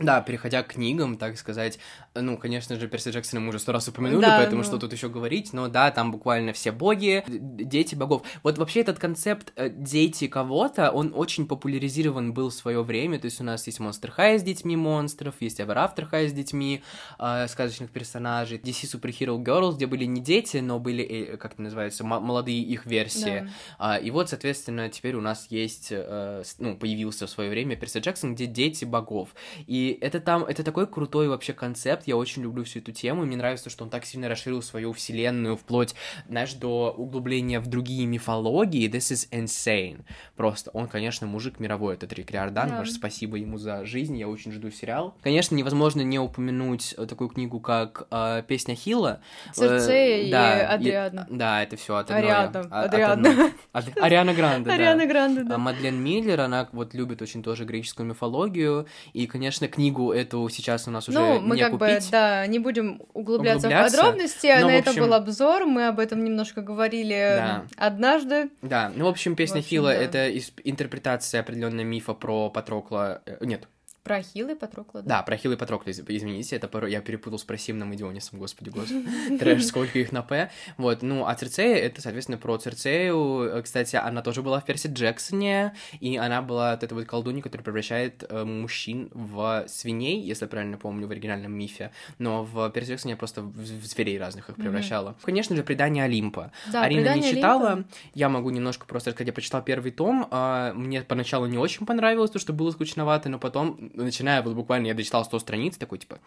Да, 0.00 0.20
переходя 0.22 0.64
к 0.64 0.72
книгам, 0.72 1.16
так 1.16 1.38
сказать, 1.38 1.78
ну, 2.16 2.36
конечно 2.36 2.78
же, 2.80 2.88
Перси 2.88 3.10
Джексона 3.10 3.40
мы 3.40 3.50
уже 3.50 3.60
сто 3.60 3.70
раз 3.70 3.86
упомянули, 3.86 4.22
да, 4.22 4.38
поэтому 4.38 4.58
ну... 4.58 4.64
что 4.64 4.76
тут 4.76 4.92
еще 4.92 5.08
говорить, 5.08 5.52
но 5.52 5.68
да, 5.68 5.92
там 5.92 6.10
буквально 6.10 6.52
все 6.52 6.72
боги, 6.72 7.22
дети 7.28 7.94
богов. 7.94 8.22
Вот 8.42 8.58
вообще 8.58 8.80
этот 8.80 8.98
концепт 8.98 9.52
э, 9.54 9.68
дети 9.68 10.26
кого-то, 10.26 10.90
он 10.90 11.12
очень 11.14 11.46
популяризирован 11.46 12.34
был 12.34 12.50
в 12.50 12.54
свое 12.54 12.82
время, 12.82 13.20
то 13.20 13.26
есть 13.26 13.40
у 13.40 13.44
нас 13.44 13.68
есть 13.68 13.78
Monster 13.78 14.12
High 14.16 14.40
с 14.40 14.42
детьми 14.42 14.74
монстров, 14.74 15.36
есть 15.38 15.60
Ever 15.60 15.76
After 15.76 16.10
High 16.10 16.28
с 16.28 16.32
детьми 16.32 16.82
э, 17.20 17.46
сказочных 17.46 17.90
персонажей, 17.90 18.58
DC 18.58 18.92
Super 18.92 19.16
Hero 19.16 19.38
Girls, 19.38 19.76
где 19.76 19.86
были 19.86 20.06
не 20.06 20.20
дети, 20.20 20.56
но 20.56 20.80
были, 20.80 21.04
э, 21.04 21.36
как 21.36 21.52
это 21.52 21.62
называется, 21.62 22.02
молодые 22.02 22.60
их 22.60 22.84
версии. 22.84 23.48
Да. 23.78 23.98
Э, 23.98 24.02
и 24.02 24.10
вот, 24.10 24.28
соответственно, 24.28 24.88
теперь 24.88 25.14
у 25.14 25.20
нас 25.20 25.46
есть, 25.50 25.88
э, 25.90 26.42
ну, 26.58 26.76
появился 26.76 27.28
в 27.28 27.30
свое 27.30 27.48
время 27.48 27.76
Перси 27.76 27.98
Джексон, 27.98 28.34
где 28.34 28.46
дети 28.46 28.84
богов. 28.84 29.28
И 29.68 29.83
это 29.92 30.20
там, 30.20 30.44
это 30.44 30.62
такой 30.62 30.86
крутой 30.86 31.28
вообще 31.28 31.52
концепт, 31.52 32.06
я 32.06 32.16
очень 32.16 32.42
люблю 32.42 32.64
всю 32.64 32.80
эту 32.80 32.92
тему, 32.92 33.22
и 33.22 33.26
мне 33.26 33.36
нравится, 33.36 33.70
что 33.70 33.84
он 33.84 33.90
так 33.90 34.04
сильно 34.04 34.28
расширил 34.28 34.62
свою 34.62 34.92
вселенную 34.92 35.56
вплоть, 35.56 35.94
знаешь, 36.28 36.54
до 36.54 36.92
углубления 36.96 37.60
в 37.60 37.66
другие 37.66 38.06
мифологии, 38.06 38.88
this 38.90 39.12
is 39.12 39.28
insane. 39.30 40.04
Просто 40.36 40.70
он, 40.70 40.88
конечно, 40.88 41.26
мужик 41.26 41.60
мировой, 41.60 41.94
этот 41.94 42.12
Рик 42.12 42.30
Риордан, 42.30 42.68
да. 42.68 42.84
спасибо 42.84 43.36
ему 43.36 43.58
за 43.58 43.84
жизнь, 43.84 44.16
я 44.16 44.28
очень 44.28 44.52
жду 44.52 44.70
сериал. 44.70 45.14
Конечно, 45.22 45.54
невозможно 45.54 46.02
не 46.02 46.18
упомянуть 46.18 46.94
такую 47.08 47.30
книгу, 47.30 47.60
как 47.60 48.06
э, 48.10 48.42
«Песня 48.46 48.74
Хила». 48.74 49.20
Церцея 49.52 50.18
э, 50.18 50.28
и 50.28 50.30
да, 50.30 50.68
Адриадна. 50.68 51.26
И, 51.28 51.34
да, 51.34 51.62
это 51.62 51.76
все 51.76 51.96
от 51.96 52.10
одной. 52.10 52.22
Ариадна. 52.22 52.60
От, 52.60 52.94
Адриадна. 52.94 53.50
От, 53.72 53.84
Ариана 53.96 54.34
Гранде, 54.34 54.68
да. 54.68 54.74
Ариана 54.74 55.06
Гранде, 55.06 55.42
да. 55.44 55.54
А 55.54 55.58
Мадлен 55.58 56.02
Миллер, 56.02 56.40
она 56.40 56.68
вот 56.72 56.94
любит 56.94 57.22
очень 57.22 57.42
тоже 57.42 57.64
греческую 57.64 58.06
мифологию, 58.06 58.86
и, 59.12 59.26
конечно, 59.26 59.68
книгу 59.74 60.12
эту 60.12 60.48
сейчас 60.48 60.88
у 60.88 60.90
нас 60.90 61.08
уже 61.08 61.18
ну, 61.18 61.40
мы 61.40 61.56
не 61.56 61.62
как 61.62 61.72
купить. 61.72 62.04
бы, 62.04 62.10
да, 62.10 62.46
не 62.46 62.58
будем 62.58 63.02
углубляться, 63.12 63.66
углубляться 63.66 63.96
в 63.96 64.00
подробности, 64.00 64.46
но, 64.46 64.68
на 64.68 64.78
общем... 64.78 64.90
это 64.92 65.00
был 65.00 65.14
обзор, 65.14 65.66
мы 65.66 65.88
об 65.88 65.98
этом 65.98 66.22
немножко 66.24 66.62
говорили 66.62 67.34
да. 67.36 67.66
однажды. 67.76 68.50
Да, 68.62 68.92
ну, 68.94 69.06
в 69.06 69.08
общем, 69.08 69.36
песнь 69.36 69.56
в 69.56 69.64
общем, 69.64 69.70
Ахилла 69.70 69.90
да.— 69.90 69.94
это 69.94 70.38
интерпретация 70.64 71.40
определенного 71.40 71.84
мифа 71.84 72.14
про 72.14 72.50
Патрокла, 72.50 73.22
э, 73.26 73.44
нет, 73.44 73.68
про 74.04 74.16
Ахилла 74.16 74.50
и 74.50 74.54
Патрокла, 74.54 75.00
да? 75.02 75.16
Да, 75.16 75.22
про 75.22 75.34
Ахилла 75.34 75.54
и 75.54 75.56
Патрокла, 75.56 75.90
извините, 75.90 76.56
это 76.56 76.86
я 76.86 77.00
перепутал 77.00 77.38
с 77.38 77.44
Просимным 77.44 77.92
и 77.92 77.96
Дионисом, 77.96 78.38
господи, 78.38 78.68
господи. 78.68 79.38
Трэш, 79.38 79.64
сколько 79.64 79.98
их 79.98 80.12
на 80.12 80.22
П. 80.22 80.50
Вот, 80.76 81.02
ну, 81.02 81.26
а 81.26 81.34
Цирцея, 81.34 81.76
это, 81.76 82.02
соответственно, 82.02 82.36
про 82.36 82.58
Цирцею. 82.58 83.62
Кстати, 83.62 83.96
она 83.96 84.20
тоже 84.20 84.42
была 84.42 84.60
в 84.60 84.64
Перси 84.66 84.88
Джексоне, 84.88 85.74
и 86.00 86.18
она 86.18 86.42
была 86.42 86.74
это 86.74 86.94
вот 86.94 87.06
колдунья, 87.06 87.40
которая 87.40 87.64
превращает 87.64 88.24
э, 88.28 88.44
мужчин 88.44 89.08
в 89.14 89.64
свиней, 89.68 90.20
если 90.20 90.44
я 90.44 90.48
правильно 90.48 90.76
помню, 90.76 91.08
в 91.08 91.10
оригинальном 91.10 91.52
мифе. 91.52 91.90
Но 92.18 92.44
в 92.44 92.70
Перси 92.70 92.92
Джексоне 92.92 93.12
я 93.12 93.16
просто 93.16 93.40
в, 93.40 93.56
в 93.56 93.86
зверей 93.86 94.18
разных 94.18 94.50
их 94.50 94.56
превращала. 94.56 95.10
Mm-hmm. 95.10 95.24
Конечно 95.24 95.56
же, 95.56 95.62
предание 95.62 96.04
Олимпа. 96.04 96.52
Да, 96.70 96.82
Арина 96.82 97.14
не 97.14 97.22
читала, 97.22 97.72
Олимпа. 97.72 97.88
я 98.12 98.28
могу 98.28 98.50
немножко 98.50 98.84
просто 98.84 99.10
рассказать, 99.10 99.28
я 99.28 99.32
прочитал 99.32 99.62
первый 99.64 99.92
том, 99.92 100.28
э, 100.30 100.72
мне 100.74 101.00
поначалу 101.00 101.46
не 101.46 101.56
очень 101.56 101.86
понравилось, 101.86 102.30
то, 102.30 102.38
что 102.38 102.52
было 102.52 102.70
скучновато, 102.70 103.30
но 103.30 103.38
потом 103.38 103.78
начиная 103.94 104.42
вот 104.42 104.54
буквально 104.54 104.88
я 104.88 104.94
дочитал 104.94 105.24
100 105.24 105.38
страниц, 105.38 105.76
такой, 105.76 105.98
типа, 105.98 106.18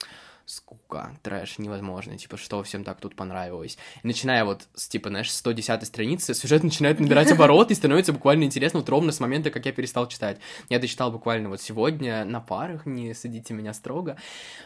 скука, 0.47 1.11
трэш, 1.23 1.57
невозможно, 1.59 2.17
типа, 2.17 2.37
что 2.37 2.63
всем 2.63 2.85
так 2.85 3.01
тут 3.01 3.15
понравилось. 3.15 3.77
И 4.01 4.07
начиная 4.07 4.45
вот 4.45 4.63
с, 4.75 4.87
типа, 4.87 5.09
знаешь, 5.09 5.29
110 5.29 5.85
страницы, 5.85 6.33
сюжет 6.33 6.63
начинает 6.63 7.01
набирать 7.01 7.31
обороты 7.33 7.73
и 7.73 7.75
становится 7.75 8.13
буквально 8.13 8.45
интересно 8.45 8.79
вот 8.79 8.87
ровно 8.87 9.11
с 9.11 9.19
момента, 9.19 9.51
как 9.51 9.65
я 9.65 9.73
перестал 9.73 10.07
читать. 10.07 10.37
Я 10.69 10.79
дочитал 10.79 11.11
буквально 11.11 11.49
вот 11.49 11.61
сегодня 11.61 12.23
на 12.23 12.39
парах, 12.39 12.85
не 12.85 13.13
садите 13.13 13.53
меня 13.53 13.73
строго. 13.73 14.15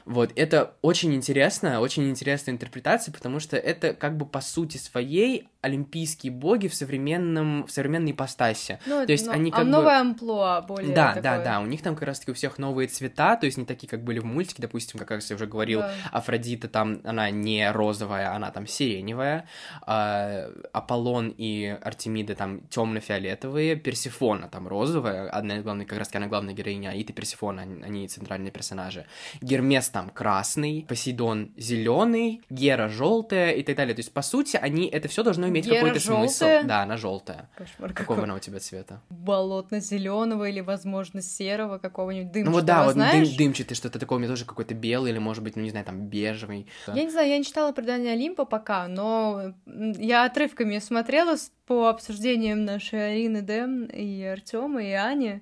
Вот, 0.05 0.31
это 0.35 0.75
очень 0.83 1.15
интересно, 1.15 1.81
очень 1.81 2.07
интересная 2.07 2.53
интерпретация, 2.53 3.11
потому 3.11 3.39
что 3.39 3.57
это 3.57 3.95
как 3.95 4.17
бы 4.17 4.27
по 4.27 4.39
сути 4.39 4.77
своей 4.77 5.47
олимпийские 5.61 6.31
боги 6.31 6.67
в 6.67 6.75
современном, 6.75 7.65
в 7.65 7.71
современной 7.71 8.11
ипостаси. 8.11 8.79
Ну, 8.85 9.05
то 9.05 9.11
есть 9.11 9.25
но, 9.25 9.33
они 9.33 9.49
а 9.49 9.53
как 9.53 9.61
а 9.61 9.65
бы... 9.65 9.69
новая 9.71 10.01
амплуа 10.01 10.61
более 10.61 10.93
Да, 10.93 11.07
такое. 11.07 11.23
да, 11.23 11.43
да, 11.43 11.59
у 11.59 11.65
них 11.65 11.81
там 11.81 11.95
как 11.95 12.07
раз-таки 12.07 12.31
у 12.31 12.33
всех 12.33 12.57
новые 12.59 12.87
цвета, 12.91 13.35
то 13.35 13.45
есть 13.45 13.57
не 13.57 13.65
такие, 13.65 13.87
как 13.87 14.03
были 14.03 14.19
в 14.19 14.25
мультике, 14.25 14.61
допустим, 14.61 14.99
как 14.99 15.11
я 15.11 15.35
уже 15.35 15.45
говорил, 15.45 15.79
да. 15.79 15.93
Афродита 16.11 16.67
там, 16.67 17.01
она 17.03 17.29
не 17.29 17.69
розовая, 17.71 18.33
она 18.35 18.51
там 18.51 18.67
сиреневая, 18.67 19.45
а, 19.81 20.49
Аполлон 20.73 21.33
и 21.37 21.77
Артемида 21.81 22.35
там 22.35 22.61
темно-фиолетовые, 22.67 23.75
Персифона 23.75 24.47
там 24.47 24.67
розовая, 24.67 25.29
одна 25.29 25.57
из 25.57 25.63
главных, 25.63 25.87
как 25.87 25.99
раз-таки 25.99 26.17
она 26.17 26.27
главная 26.27 26.53
героиня, 26.53 26.89
Аид 26.89 27.09
и 27.09 27.13
Персифона, 27.13 27.63
они, 27.63 27.83
они 27.83 28.07
центральные 28.07 28.51
персонажи. 28.51 29.05
Гермес 29.41 29.89
там 29.89 30.09
красный, 30.09 30.85
Посейдон 30.87 31.51
зеленый, 31.57 32.41
Гера 32.49 32.87
желтая 32.89 33.51
и 33.51 33.63
так 33.63 33.75
далее. 33.75 33.95
То 33.95 33.99
есть, 33.99 34.13
по 34.13 34.21
сути, 34.21 34.57
они 34.57 34.87
это 34.87 35.07
все 35.07 35.23
должно 35.23 35.47
иметь 35.47 35.67
какой-то 35.67 35.99
смысл. 35.99 36.45
Да, 36.63 36.83
она 36.83 36.97
желтая. 36.97 37.49
Кошмар 37.55 37.93
Какого 37.93 38.17
какой. 38.17 38.23
она 38.25 38.35
у 38.35 38.39
тебя 38.39 38.59
цвета? 38.59 39.01
Болотно-зеленого 39.09 40.49
или, 40.49 40.61
возможно, 40.61 41.21
серого 41.21 41.77
какого-нибудь 41.77 42.31
дымчатого, 42.31 42.51
Ну 42.51 42.57
вот 42.57 42.65
да, 42.65 42.80
вот 42.85 42.93
знаешь? 42.93 43.29
дым, 43.29 43.37
дымчатый, 43.37 43.75
что-то 43.75 43.99
такое, 43.99 44.17
у 44.17 44.19
меня 44.19 44.29
тоже 44.29 44.45
какой-то 44.45 44.73
белый 44.73 45.11
или, 45.11 45.19
может 45.19 45.43
быть, 45.43 45.55
ну 45.55 45.61
не 45.61 45.69
знаю, 45.69 45.85
там 45.85 46.07
бежевый. 46.07 46.67
Я 46.87 47.03
не 47.03 47.09
знаю, 47.09 47.29
я 47.29 47.37
не 47.37 47.43
читала 47.43 47.71
«Предание 47.71 48.13
Олимпа» 48.13 48.45
пока, 48.45 48.87
но 48.87 49.53
я 49.65 50.25
отрывками 50.25 50.79
смотрела 50.79 51.35
по 51.67 51.87
обсуждениям 51.89 52.65
нашей 52.65 53.13
Арины 53.13 53.41
Д 53.41 53.87
и 53.93 54.23
Артема 54.23 54.83
и 54.83 54.91
Ани. 54.91 55.41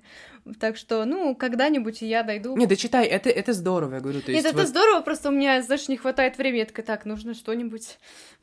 Так 0.59 0.77
что, 0.77 1.05
ну, 1.05 1.35
когда-нибудь 1.35 2.01
я 2.01 2.23
дойду. 2.23 2.55
Не, 2.55 2.65
да 2.65 2.75
читай, 2.75 3.05
это, 3.05 3.29
это 3.29 3.53
здорово, 3.53 3.95
я 3.95 3.99
говорю. 4.01 4.21
То 4.21 4.31
Нет, 4.31 4.43
есть 4.43 4.47
это 4.47 4.57
вот- 4.59 4.67
здорово, 4.67 5.01
просто 5.01 5.29
у 5.29 5.31
меня, 5.31 5.61
знаешь, 5.61 5.87
не 5.87 5.97
хватает 5.97 6.37
времени. 6.37 6.59
Я 6.59 6.65
такая, 6.65 6.85
так, 6.85 7.05
нужно 7.05 7.33
что-нибудь 7.33 7.97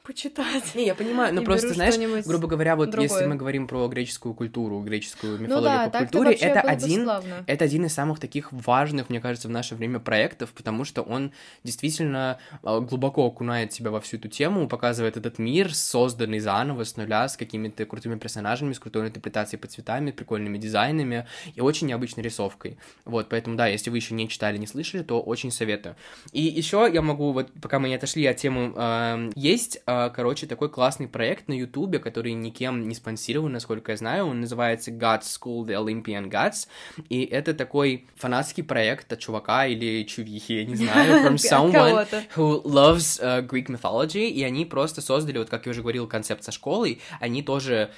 почитать. 0.06 0.74
Не, 0.74 0.86
я 0.86 0.94
понимаю, 0.94 1.34
но 1.34 1.42
просто, 1.42 1.74
знаешь, 1.74 1.96
грубо 2.24 2.46
говоря, 2.46 2.76
вот 2.76 2.94
если 2.94 3.08
другое. 3.08 3.28
мы 3.28 3.34
говорим 3.34 3.66
про 3.66 3.88
греческую 3.88 4.34
культуру, 4.34 4.80
греческую 4.80 5.36
Ну 5.38 5.44
мифологию 5.44 5.72
да, 5.72 5.90
по 5.90 5.98
культуре, 5.98 6.32
это 6.32 6.60
один, 6.60 7.10
это 7.46 7.64
один 7.64 7.86
из 7.86 7.92
самых 7.92 8.20
таких 8.20 8.52
важных, 8.52 9.10
мне 9.10 9.20
кажется, 9.20 9.48
в 9.48 9.50
наше 9.50 9.74
время 9.74 9.98
проектов, 9.98 10.52
потому 10.52 10.84
что 10.84 11.02
он 11.02 11.32
действительно 11.64 12.38
э, 12.62 12.80
глубоко 12.80 13.26
окунает 13.26 13.70
тебя 13.70 13.90
во 13.90 14.00
всю 14.00 14.16
эту 14.16 14.28
тему, 14.28 14.68
показывает 14.68 15.16
этот 15.16 15.38
мир, 15.38 15.74
созданный 15.74 16.38
заново 16.38 16.84
с 16.84 16.96
нуля, 16.96 17.28
с 17.28 17.36
какими-то 17.36 17.84
крутыми 17.84 18.16
персонажами, 18.16 18.72
с 18.72 18.78
крутой 18.78 19.08
интерпретацией 19.08 19.60
по 19.60 19.66
цветами, 19.66 20.12
прикольными 20.12 20.58
дизайнами 20.58 21.26
и 21.54 21.60
очень 21.60 21.85
необычной 21.86 22.22
рисовкой. 22.22 22.78
Вот, 23.04 23.28
поэтому, 23.28 23.56
да, 23.56 23.66
если 23.66 23.90
вы 23.90 23.96
еще 23.98 24.14
не 24.14 24.28
читали, 24.28 24.58
не 24.58 24.66
слышали, 24.66 25.02
то 25.02 25.20
очень 25.20 25.50
советую. 25.50 25.96
И 26.32 26.42
еще 26.42 26.88
я 26.92 27.02
могу, 27.02 27.32
вот 27.32 27.50
пока 27.60 27.78
мы 27.78 27.88
не 27.88 27.94
отошли 27.94 28.26
от 28.26 28.36
темы, 28.36 28.72
э, 28.74 29.30
есть, 29.34 29.80
э, 29.86 30.10
короче, 30.14 30.46
такой 30.46 30.68
классный 30.68 31.08
проект 31.08 31.48
на 31.48 31.54
Ютубе, 31.54 31.98
который 31.98 32.32
никем 32.32 32.88
не 32.88 32.94
спонсирован, 32.94 33.52
насколько 33.52 33.92
я 33.92 33.98
знаю, 33.98 34.26
он 34.26 34.40
называется 34.40 34.90
God's 34.90 35.22
School, 35.22 35.66
The 35.66 35.82
Olympian 35.82 36.30
Gods, 36.30 36.68
и 37.08 37.24
это 37.24 37.54
такой 37.54 38.06
фанатский 38.16 38.62
проект 38.62 39.12
от 39.12 39.18
чувака 39.18 39.66
или 39.66 40.04
чувихи, 40.04 40.52
я 40.52 40.64
не 40.64 40.74
знаю, 40.76 41.24
from 41.24 41.36
someone 41.36 42.06
who 42.36 42.62
loves 42.64 43.20
uh, 43.20 43.46
Greek 43.46 43.66
mythology, 43.66 44.28
и 44.28 44.42
они 44.42 44.64
просто 44.64 45.00
создали, 45.00 45.38
вот 45.38 45.48
как 45.48 45.66
я 45.66 45.70
уже 45.70 45.82
говорил, 45.82 46.06
концепт 46.06 46.42
со 46.42 46.52
школой, 46.52 47.00
они 47.20 47.42
тоже 47.42 47.90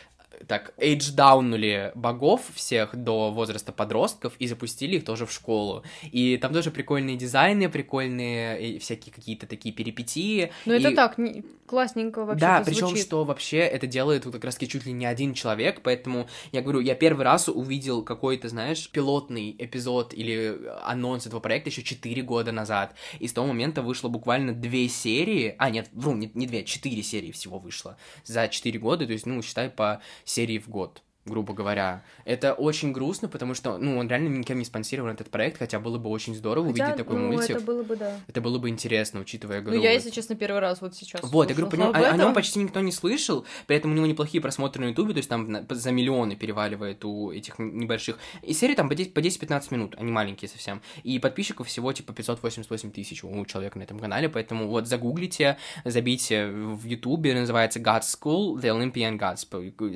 так, 0.46 0.72
эйдж-даунули 0.78 1.92
богов 1.94 2.42
всех 2.54 2.94
до 2.96 3.30
возраста 3.30 3.72
подростков 3.72 4.34
и 4.38 4.46
запустили 4.46 4.96
их 4.96 5.04
тоже 5.04 5.26
в 5.26 5.32
школу. 5.32 5.82
И 6.12 6.36
там 6.36 6.52
тоже 6.52 6.70
прикольные 6.70 7.16
дизайны, 7.16 7.68
прикольные 7.68 8.74
и 8.74 8.78
всякие 8.78 9.12
какие-то 9.12 9.46
такие 9.46 9.74
перипетии. 9.74 10.52
Ну, 10.66 10.74
это 10.74 10.90
И- 10.90 10.94
так, 10.94 11.18
не- 11.18 11.44
классненько 11.66 12.24
вообще 12.24 12.40
да, 12.40 12.62
причем 12.64 12.96
что 12.96 13.24
вообще 13.24 13.58
это 13.58 13.86
делает 13.86 14.24
вот 14.24 14.34
как 14.34 14.44
раз 14.44 14.56
чуть 14.56 14.86
ли 14.86 14.92
не 14.92 15.06
один 15.06 15.34
человек, 15.34 15.82
поэтому 15.82 16.26
я 16.50 16.62
говорю, 16.62 16.80
я 16.80 16.94
первый 16.94 17.24
раз 17.24 17.48
увидел 17.48 18.02
какой-то, 18.02 18.48
знаешь, 18.48 18.88
пилотный 18.90 19.54
эпизод 19.58 20.14
или 20.14 20.58
анонс 20.82 21.26
этого 21.26 21.40
проекта 21.40 21.70
еще 21.70 21.82
4 21.82 22.22
года 22.22 22.52
назад, 22.52 22.94
и 23.20 23.28
с 23.28 23.32
того 23.32 23.48
момента 23.48 23.82
вышло 23.82 24.08
буквально 24.08 24.52
две 24.52 24.88
серии, 24.88 25.54
а 25.58 25.70
нет, 25.70 25.88
вру, 25.92 26.14
не, 26.14 26.30
не 26.34 26.46
две, 26.46 26.64
четыре 26.64 27.02
серии 27.02 27.32
всего 27.32 27.58
вышло 27.58 27.96
за 28.24 28.48
4 28.48 28.78
года, 28.78 29.06
то 29.06 29.12
есть, 29.12 29.26
ну, 29.26 29.40
считай 29.42 29.68
по 29.68 30.00
серии 30.28 30.58
в 30.58 30.68
год 30.68 31.02
грубо 31.28 31.52
говоря. 31.54 32.02
Это 32.24 32.54
очень 32.54 32.92
грустно, 32.92 33.28
потому 33.28 33.54
что, 33.54 33.78
ну, 33.78 33.98
он 33.98 34.08
реально 34.08 34.28
никем 34.28 34.58
не 34.58 34.64
спонсирован 34.64 35.10
этот 35.12 35.30
проект, 35.30 35.58
хотя 35.58 35.78
было 35.78 35.98
бы 35.98 36.10
очень 36.10 36.34
здорово 36.34 36.68
Хотя, 36.72 36.84
увидеть 36.84 36.96
такой 36.98 37.16
ну, 37.20 37.26
мультик. 37.32 37.56
это 37.56 37.60
было 37.64 37.82
бы, 37.82 37.96
да. 37.96 38.18
Это 38.26 38.40
было 38.40 38.58
бы 38.58 38.68
интересно, 38.68 39.20
учитывая, 39.20 39.56
я 39.56 39.60
Ну, 39.62 39.66
говорю, 39.66 39.82
я, 39.82 39.90
вот- 39.90 39.94
если 39.94 40.10
честно, 40.10 40.34
первый 40.36 40.60
раз 40.60 40.80
вот 40.80 40.94
сейчас 40.94 41.22
вот, 41.22 41.48
я 41.48 41.54
говорю, 41.54 41.70
по 41.70 41.74
услышала 41.76 41.92
нему- 41.96 42.06
об 42.06 42.12
о, 42.12 42.14
о 42.14 42.16
нем 42.26 42.34
почти 42.34 42.58
никто 42.60 42.80
не 42.80 42.92
слышал, 42.92 43.44
при 43.66 43.76
этом 43.76 43.92
у 43.92 43.94
него 43.94 44.06
неплохие 44.06 44.40
просмотры 44.40 44.84
на 44.84 44.88
Ютубе, 44.90 45.12
то 45.12 45.18
есть 45.18 45.28
там 45.28 45.66
за 45.68 45.90
миллионы 45.92 46.36
переваливает 46.36 47.04
у 47.04 47.30
этих 47.30 47.58
небольших. 47.58 48.18
И 48.42 48.52
серии 48.52 48.74
там 48.74 48.88
по 48.88 48.94
10 48.94 49.14
по 49.14 49.20
10-15 49.20 49.72
минут, 49.72 49.94
они 49.98 50.10
маленькие 50.10 50.48
совсем. 50.48 50.80
И 51.02 51.18
подписчиков 51.18 51.66
всего 51.68 51.92
типа 51.92 52.12
588 52.12 52.90
тысяч 52.90 53.24
у 53.24 53.44
человека 53.46 53.78
на 53.78 53.82
этом 53.84 53.98
канале, 53.98 54.28
поэтому 54.28 54.68
вот 54.68 54.86
загуглите, 54.86 55.56
забейте 55.84 56.46
в 56.48 56.84
Ютубе, 56.84 57.34
называется 57.34 57.80
God's 57.80 58.02
School, 58.02 58.56
The 58.60 58.70
Olympian 58.76 59.18
Gods, 59.18 59.46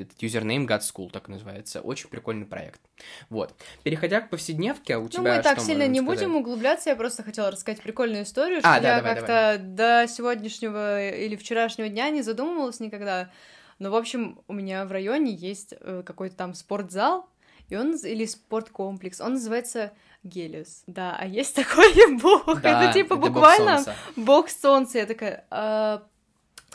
этот 0.03 0.23
юзернейм 0.23 0.67
God's 0.67 0.83
School 0.95 1.11
так 1.11 1.22
и 1.29 1.33
называется. 1.33 1.81
Очень 1.81 2.09
прикольный 2.09 2.47
проект. 2.47 2.81
Вот. 3.31 3.55
Переходя 3.83 4.21
к 4.21 4.31
повседневке, 4.31 4.97
у 4.97 5.03
Ну, 5.03 5.09
тебя 5.09 5.37
мы 5.37 5.43
так 5.43 5.61
сильно 5.61 5.87
не 5.87 6.01
сказать? 6.01 6.19
будем 6.21 6.37
углубляться, 6.37 6.91
я 6.91 6.97
просто 6.97 7.23
хотела 7.23 7.51
рассказать 7.51 7.83
прикольную 7.83 8.25
историю, 8.25 8.59
А, 8.63 8.75
что 8.75 8.83
да, 8.83 8.97
я 8.97 9.03
как-то 9.03 9.57
до 9.61 10.07
сегодняшнего 10.09 11.11
или 11.11 11.37
вчерашнего 11.37 11.89
дня 11.89 12.11
не 12.11 12.23
задумывалась 12.23 12.81
никогда. 12.81 13.31
Но, 13.79 13.91
в 13.91 13.97
общем, 13.97 14.41
у 14.49 14.53
меня 14.53 14.85
в 14.85 14.93
районе 14.93 15.33
есть 15.33 15.75
э, 15.81 16.03
какой-то 16.07 16.37
там 16.37 16.55
спортзал, 16.55 17.29
и 17.69 17.77
он, 17.77 17.97
или 17.97 18.27
спорткомплекс, 18.27 19.21
он 19.21 19.33
называется 19.35 19.93
Гелиос. 20.25 20.85
Да, 20.87 21.17
а 21.19 21.27
есть 21.27 21.55
такой 21.57 22.17
бог, 22.21 22.61
Да, 22.61 22.85
это 22.85 22.93
типа 22.93 23.17
бог 23.17 23.31
буквально 23.31 23.77
солнца. 23.79 23.95
бог 24.17 24.49
солнца. 24.51 24.99
Я 24.99 25.07
такая, 25.07 25.47
«А 25.51 26.03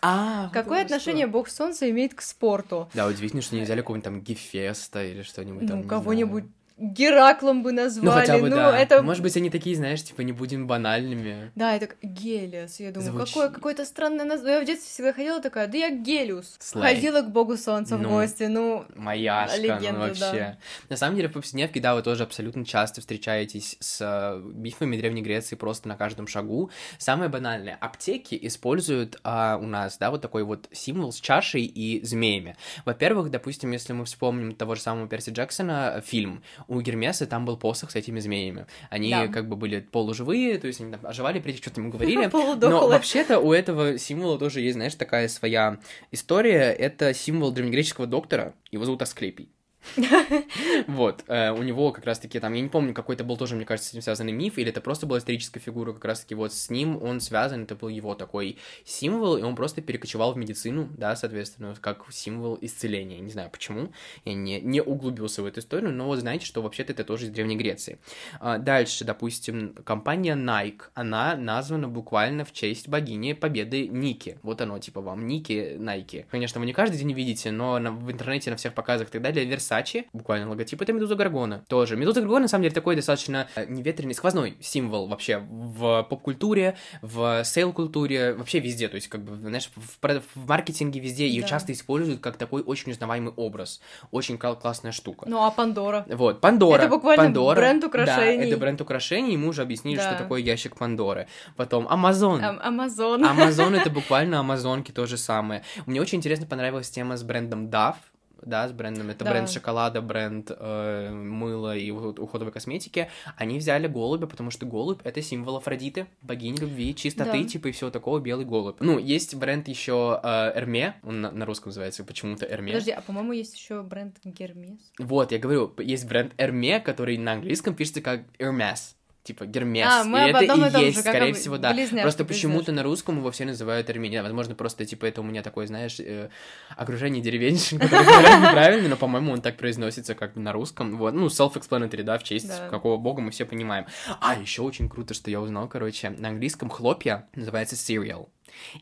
А, 0.02 0.50
какое 0.54 0.84
отношение 0.84 1.26
что. 1.26 1.34
бог 1.34 1.50
солнца 1.50 1.90
имеет 1.90 2.14
к 2.14 2.22
спорту? 2.22 2.90
Да, 2.94 3.08
удивительно, 3.08 3.42
что 3.42 3.56
не 3.56 3.62
взяли 3.62 3.82
какого-нибудь 3.82 4.04
там 4.06 4.22
Гефеста 4.22 5.04
или 5.04 5.22
что-нибудь 5.22 5.68
там. 5.68 5.82
Ну, 5.82 5.88
кого-нибудь. 5.88 6.46
Гераклом 6.78 7.64
бы 7.64 7.72
назвали. 7.72 8.06
Ну, 8.06 8.12
хотя 8.12 8.38
бы, 8.38 8.50
ну, 8.50 8.56
да. 8.56 8.78
это 8.78 9.02
Может 9.02 9.24
быть, 9.24 9.36
они 9.36 9.50
такие, 9.50 9.76
знаешь, 9.76 10.04
типа, 10.04 10.22
не 10.22 10.32
будем 10.32 10.68
банальными. 10.68 11.52
Да, 11.56 11.76
это 11.76 11.90
Гелиос. 12.04 12.80
Я 12.80 12.92
думаю, 12.92 13.12
Звучит- 13.12 13.34
какое 13.34 13.50
какое-то 13.50 13.86
странное 13.86 14.26
название. 14.26 14.60
Я 14.60 14.64
в 14.64 14.68
детстве 14.68 14.90
всегда 14.90 15.14
ходила 15.14 15.42
такая, 15.42 15.68
да 15.68 15.78
я 15.78 15.90
Гелиус. 15.90 16.58
Слэй. 16.60 16.96
Ходила 16.96 17.22
к 17.22 17.32
богу 17.32 17.58
солнца 17.58 17.98
Ну, 17.98 18.10
в 18.10 18.12
гости. 18.12 18.44
Ну, 18.44 18.86
Маяшка, 18.96 19.58
Легенда, 19.58 19.92
ну 19.94 20.00
вообще. 20.00 20.20
да. 20.20 20.58
На 20.90 20.98
самом 20.98 21.16
деле, 21.16 21.30
в 21.30 21.34
повседневке, 21.34 21.80
да, 21.80 21.96
вы 21.96 22.04
тоже 22.04 22.24
абсолютно 22.24 22.64
часто 22.64 23.02
встречаетесь 23.02 23.78
с 23.80 24.00
э, 24.02 24.42
бифами 24.54 24.98
Древней 24.98 25.24
Греции 25.24 25.56
просто 25.56 25.88
на 25.88 25.96
каждом 25.96 26.28
шагу. 26.28 26.70
Самое 27.00 27.30
банальное, 27.30 27.76
аптеки 27.82 28.38
используют 28.40 29.20
а, 29.24 29.58
у 29.58 29.66
нас, 29.66 29.98
да, 29.98 30.12
вот 30.12 30.22
такой 30.22 30.44
вот 30.44 30.68
символ 30.72 31.12
с 31.12 31.20
чашей 31.20 31.64
и 31.64 32.06
змеями. 32.06 32.56
Во-первых, 32.86 33.32
допустим, 33.32 33.72
если 33.72 33.94
мы 33.94 34.06
вспомним 34.06 34.54
того 34.54 34.76
же 34.76 34.82
самого 34.82 35.08
Перси 35.08 35.32
Джексона, 35.32 35.94
э, 35.96 36.02
фильм, 36.02 36.44
у 36.68 36.82
Гермеса 36.82 37.26
там 37.26 37.46
был 37.46 37.58
посох 37.58 37.92
с 37.92 37.96
этими 37.96 38.20
змеями. 38.20 38.66
Они 38.90 39.10
Да. 39.10 39.28
как 39.28 39.48
бы 39.48 39.56
были 39.56 39.80
полуживые, 39.80 40.58
то 40.58 40.68
есть 40.68 40.82
они 40.82 40.92
там 40.92 41.00
оживали, 41.06 41.40
прежде 41.40 41.62
что-то 41.62 41.82
ему 41.82 41.92
говорили. 41.92 42.30
Но 42.62 42.88
вообще-то 42.88 43.40
у 43.40 43.54
этого 43.54 43.98
символа 43.98 44.38
тоже 44.38 44.62
есть, 44.62 44.76
знаешь, 44.76 44.96
такая 44.96 45.28
своя 45.28 45.78
история. 46.12 46.72
Это 46.72 47.14
символ 47.14 47.52
древнегреческого 47.52 48.08
доктора. 48.08 48.54
Его 48.72 48.86
зовут 48.86 49.02
Асклепий. 49.02 49.50
Вот, 50.88 51.24
э, 51.28 51.52
у 51.52 51.64
него 51.64 51.92
как 51.92 52.06
раз-таки 52.06 52.40
там, 52.40 52.54
я 52.54 52.62
не 52.62 52.70
помню, 52.70 52.94
какой-то 52.94 53.24
был 53.24 53.38
тоже, 53.38 53.56
мне 53.56 53.66
кажется, 53.66 53.90
с 53.90 53.94
этим 53.94 54.02
связанный 54.02 54.32
миф, 54.32 54.58
или 54.58 54.70
это 54.70 54.82
просто 54.82 55.06
была 55.06 55.20
историческая 55.20 55.60
фигура, 55.60 55.94
как 55.94 56.06
раз-таки 56.06 56.36
вот 56.36 56.54
с 56.54 56.70
ним 56.70 57.02
он 57.02 57.20
связан, 57.20 57.64
это 57.64 57.76
был 57.76 57.90
его 57.90 58.16
такой 58.16 58.58
символ, 58.86 59.38
и 59.38 59.42
он 59.42 59.56
просто 59.56 59.82
перекочевал 59.82 60.34
в 60.34 60.38
медицину, 60.38 60.90
да, 60.98 61.16
соответственно, 61.16 61.76
как 61.80 62.06
символ 62.12 62.58
исцеления. 62.62 63.20
Не 63.20 63.32
знаю 63.32 63.50
почему, 63.50 63.92
я 64.26 64.34
не, 64.34 64.62
не 64.62 64.82
углубился 64.82 65.42
в 65.42 65.46
эту 65.46 65.62
историю, 65.62 65.92
но 65.92 66.06
вот 66.06 66.20
знаете, 66.20 66.46
что 66.46 66.62
вообще-то 66.62 66.94
это 66.94 67.04
тоже 67.04 67.26
из 67.26 67.30
Древней 67.32 67.58
Греции. 67.58 68.00
А, 68.40 68.58
Дальше, 68.58 69.06
допустим, 69.06 69.76
компания 69.86 70.36
Nike, 70.36 70.82
она 70.94 71.36
названа 71.36 71.88
буквально 71.88 72.44
в 72.44 72.52
честь 72.52 72.90
богини 72.90 73.34
победы 73.34 73.88
Ники. 73.88 74.40
Вот 74.44 74.60
оно, 74.62 74.78
типа 74.80 75.00
вам, 75.00 75.26
Ники, 75.26 75.78
Nike. 75.80 76.26
Конечно, 76.30 76.60
вы 76.60 76.66
не 76.66 76.74
каждый 76.74 76.98
день 76.98 77.14
видите, 77.14 77.52
но 77.52 77.76
в 77.76 78.12
интернете, 78.12 78.50
на 78.50 78.58
всех 78.58 78.74
показах 78.74 79.08
и 79.08 79.12
так 79.12 79.22
далее, 79.22 79.46
Versace, 79.82 80.06
буквально 80.14 80.50
логотип, 80.50 80.82
это 80.82 80.94
Медуза 80.94 81.16
Гаргона. 81.16 81.64
Тоже. 81.68 81.96
Медуза 81.96 82.22
Гаргона, 82.22 82.42
на 82.42 82.48
самом 82.48 82.64
деле, 82.64 82.74
такой 82.76 82.96
достаточно 82.96 83.48
э, 83.56 83.66
неветреный, 83.68 84.14
сквозной 84.14 84.58
символ 84.62 85.08
вообще 85.08 85.40
в 85.50 86.04
поп-культуре, 86.10 86.76
в 87.02 87.44
сейл-культуре, 87.44 88.34
вообще 88.34 88.60
везде. 88.60 88.88
То 88.88 88.96
есть, 88.96 89.08
как 89.08 89.24
бы, 89.24 89.36
знаешь, 89.36 89.70
в, 89.76 90.20
в 90.36 90.48
маркетинге 90.48 91.00
везде 91.00 91.28
ее 91.28 91.42
Да. 91.42 91.48
часто 91.48 91.72
используют 91.74 92.20
как 92.22 92.38
такой 92.38 92.62
очень 92.62 92.92
узнаваемый 92.92 93.34
образ. 93.36 93.82
Очень 94.12 94.36
кла- 94.36 94.60
классная 94.60 94.92
штука. 94.92 95.26
ну 95.30 95.44
а 95.44 95.52
Пандора? 95.52 96.06
Вот, 96.10 96.42
Пандора. 96.42 96.82
Это 96.82 96.90
буквально 96.90 97.24
Пандора, 97.26 97.56
бренд 97.56 97.84
украшений. 97.84 98.38
Да, 98.38 98.44
это 98.46 98.58
бренд 98.58 98.82
украшений, 98.82 99.34
и 99.34 99.38
мы 99.38 99.48
уже 99.50 99.62
объяснили, 99.62 100.00
что 100.00 100.12
Да. 100.12 100.18
такое 100.18 100.42
ящик 100.42 100.76
Пандоры. 100.78 101.28
Потом 101.56 101.88
Амазон. 101.88 102.44
Ам- 102.44 102.60
Амазон. 102.62 103.26
Амазон 103.26 103.76
это 103.76 103.90
буквально 103.98 104.40
Амазонки 104.40 104.92
то 104.92 105.06
же 105.06 105.18
самое. 105.18 105.64
Мне 105.86 106.02
очень 106.02 106.18
интересно 106.18 106.46
понравилась 106.46 106.90
тема 106.90 107.18
с 107.18 107.24
брендом 107.24 107.68
Dove. 107.68 107.96
Да, 108.44 108.68
с 108.68 108.72
брендом. 108.72 109.10
Это 109.10 109.26
Да. 109.26 109.32
бренд 109.32 109.50
шоколада, 109.50 110.02
бренд 110.02 110.52
э, 110.56 111.12
мыла 111.12 111.76
и 111.76 111.90
уход- 111.92 112.20
уходовой 112.20 112.52
косметики. 112.54 113.10
Они 113.36 113.58
взяли 113.58 113.88
голубя, 113.88 114.28
потому 114.28 114.52
что 114.52 114.66
голубь 114.66 115.02
это 115.04 115.22
символ 115.22 115.58
Афродиты, 115.58 116.08
богини 116.22 116.58
любви, 116.58 116.96
чистоты, 116.96 117.44
Да. 117.44 117.48
типа 117.48 117.68
и 117.68 117.72
всего 117.72 117.90
такого, 117.90 118.20
белый 118.20 118.46
голубь. 118.46 118.78
Ну, 118.80 118.98
есть 119.00 119.36
бренд 119.36 119.68
еще 119.68 120.20
Эрме, 120.24 120.96
он 121.04 121.22
на, 121.22 121.32
на 121.32 121.46
русском 121.46 121.70
называется 121.70 122.04
почему-то 122.04 122.46
Эрме. 122.46 122.72
Подожди, 122.72 122.92
а 122.92 123.02
по-моему 123.02 123.32
есть 123.34 123.56
еще 123.56 123.82
бренд 123.84 124.16
Гермес. 124.24 124.80
Вот, 125.00 125.32
я 125.32 125.40
говорю, 125.40 125.74
есть 125.80 126.08
бренд 126.08 126.34
Эрме, 126.38 126.80
который 126.80 127.18
на 127.18 127.34
английском 127.34 127.76
пишется 127.76 128.02
как 128.02 128.22
Hermes. 128.40 128.94
Типа 129.28 129.46
Гермес. 129.46 129.88
А, 129.92 130.04
мы 130.06 130.20
и 130.20 130.30
об 130.30 130.36
это 130.38 130.46
и 130.46 130.48
том 130.48 130.64
есть, 130.80 130.96
же, 130.96 131.02
скорее 131.02 131.34
всего, 131.34 131.58
да. 131.58 131.76
Просто 132.02 132.24
почему-то 132.24 132.72
на 132.72 132.82
русском 132.82 133.18
его 133.18 133.30
все 133.32 133.44
называют 133.44 133.90
знаю, 133.90 134.24
возможно, 134.24 134.56
просто, 134.56 134.86
типа, 134.86 135.06
это 135.06 135.20
у 135.20 135.24
меня 135.26 135.44
такое, 135.44 135.68
знаешь, 135.68 136.00
э, 136.00 136.30
окружение 136.78 137.22
деревенщин, 137.22 137.78
неправильно, 137.82 138.88
но, 138.88 138.96
по-моему, 138.96 139.34
он 139.34 139.42
так 139.42 139.58
произносится 139.58 140.16
как 140.16 140.34
бы 140.36 140.40
на 140.40 140.54
русском. 140.54 140.98
Вот, 140.98 141.14
ну, 141.14 141.28
self-explanatory, 141.28 142.04
да, 142.04 142.18
в 142.18 142.24
честь 142.24 142.48
Да. 142.48 142.70
какого 142.70 142.96
бога 142.96 143.22
мы 143.22 143.32
все 143.32 143.46
понимаем. 143.46 143.86
А, 144.22 144.36
еще 144.36 144.62
очень 144.62 144.88
круто, 144.88 145.14
что 145.14 145.30
я 145.30 145.42
узнал, 145.42 145.68
короче, 145.68 146.10
на 146.10 146.30
английском 146.30 146.70
хлопья 146.70 147.28
называется 147.36 147.76
cereal. 147.76 148.30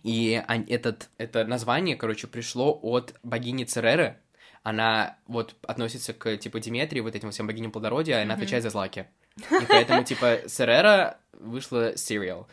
И 0.04 0.44
этот, 0.68 1.10
это 1.18 1.44
название, 1.46 1.96
короче, 1.96 2.28
пришло 2.28 2.80
от 2.84 3.16
богини 3.24 3.64
Цереры. 3.64 4.18
Она 4.62 5.18
вот 5.26 5.56
относится 5.64 6.14
к, 6.14 6.38
типа, 6.38 6.60
Диметрии, 6.60 7.00
вот 7.00 7.16
этим 7.16 7.32
всем 7.32 7.48
богиням 7.48 7.72
плодородия, 7.72 8.20
и 8.20 8.24
она 8.24 8.36
отвечает 8.36 8.62
за 8.64 8.70
злаки. 8.70 9.08
И 9.38 9.66
поэтому, 9.68 10.04
типа, 10.04 10.40
Церера 10.48 11.18
вышла 11.34 11.98
сериал. 11.98 12.48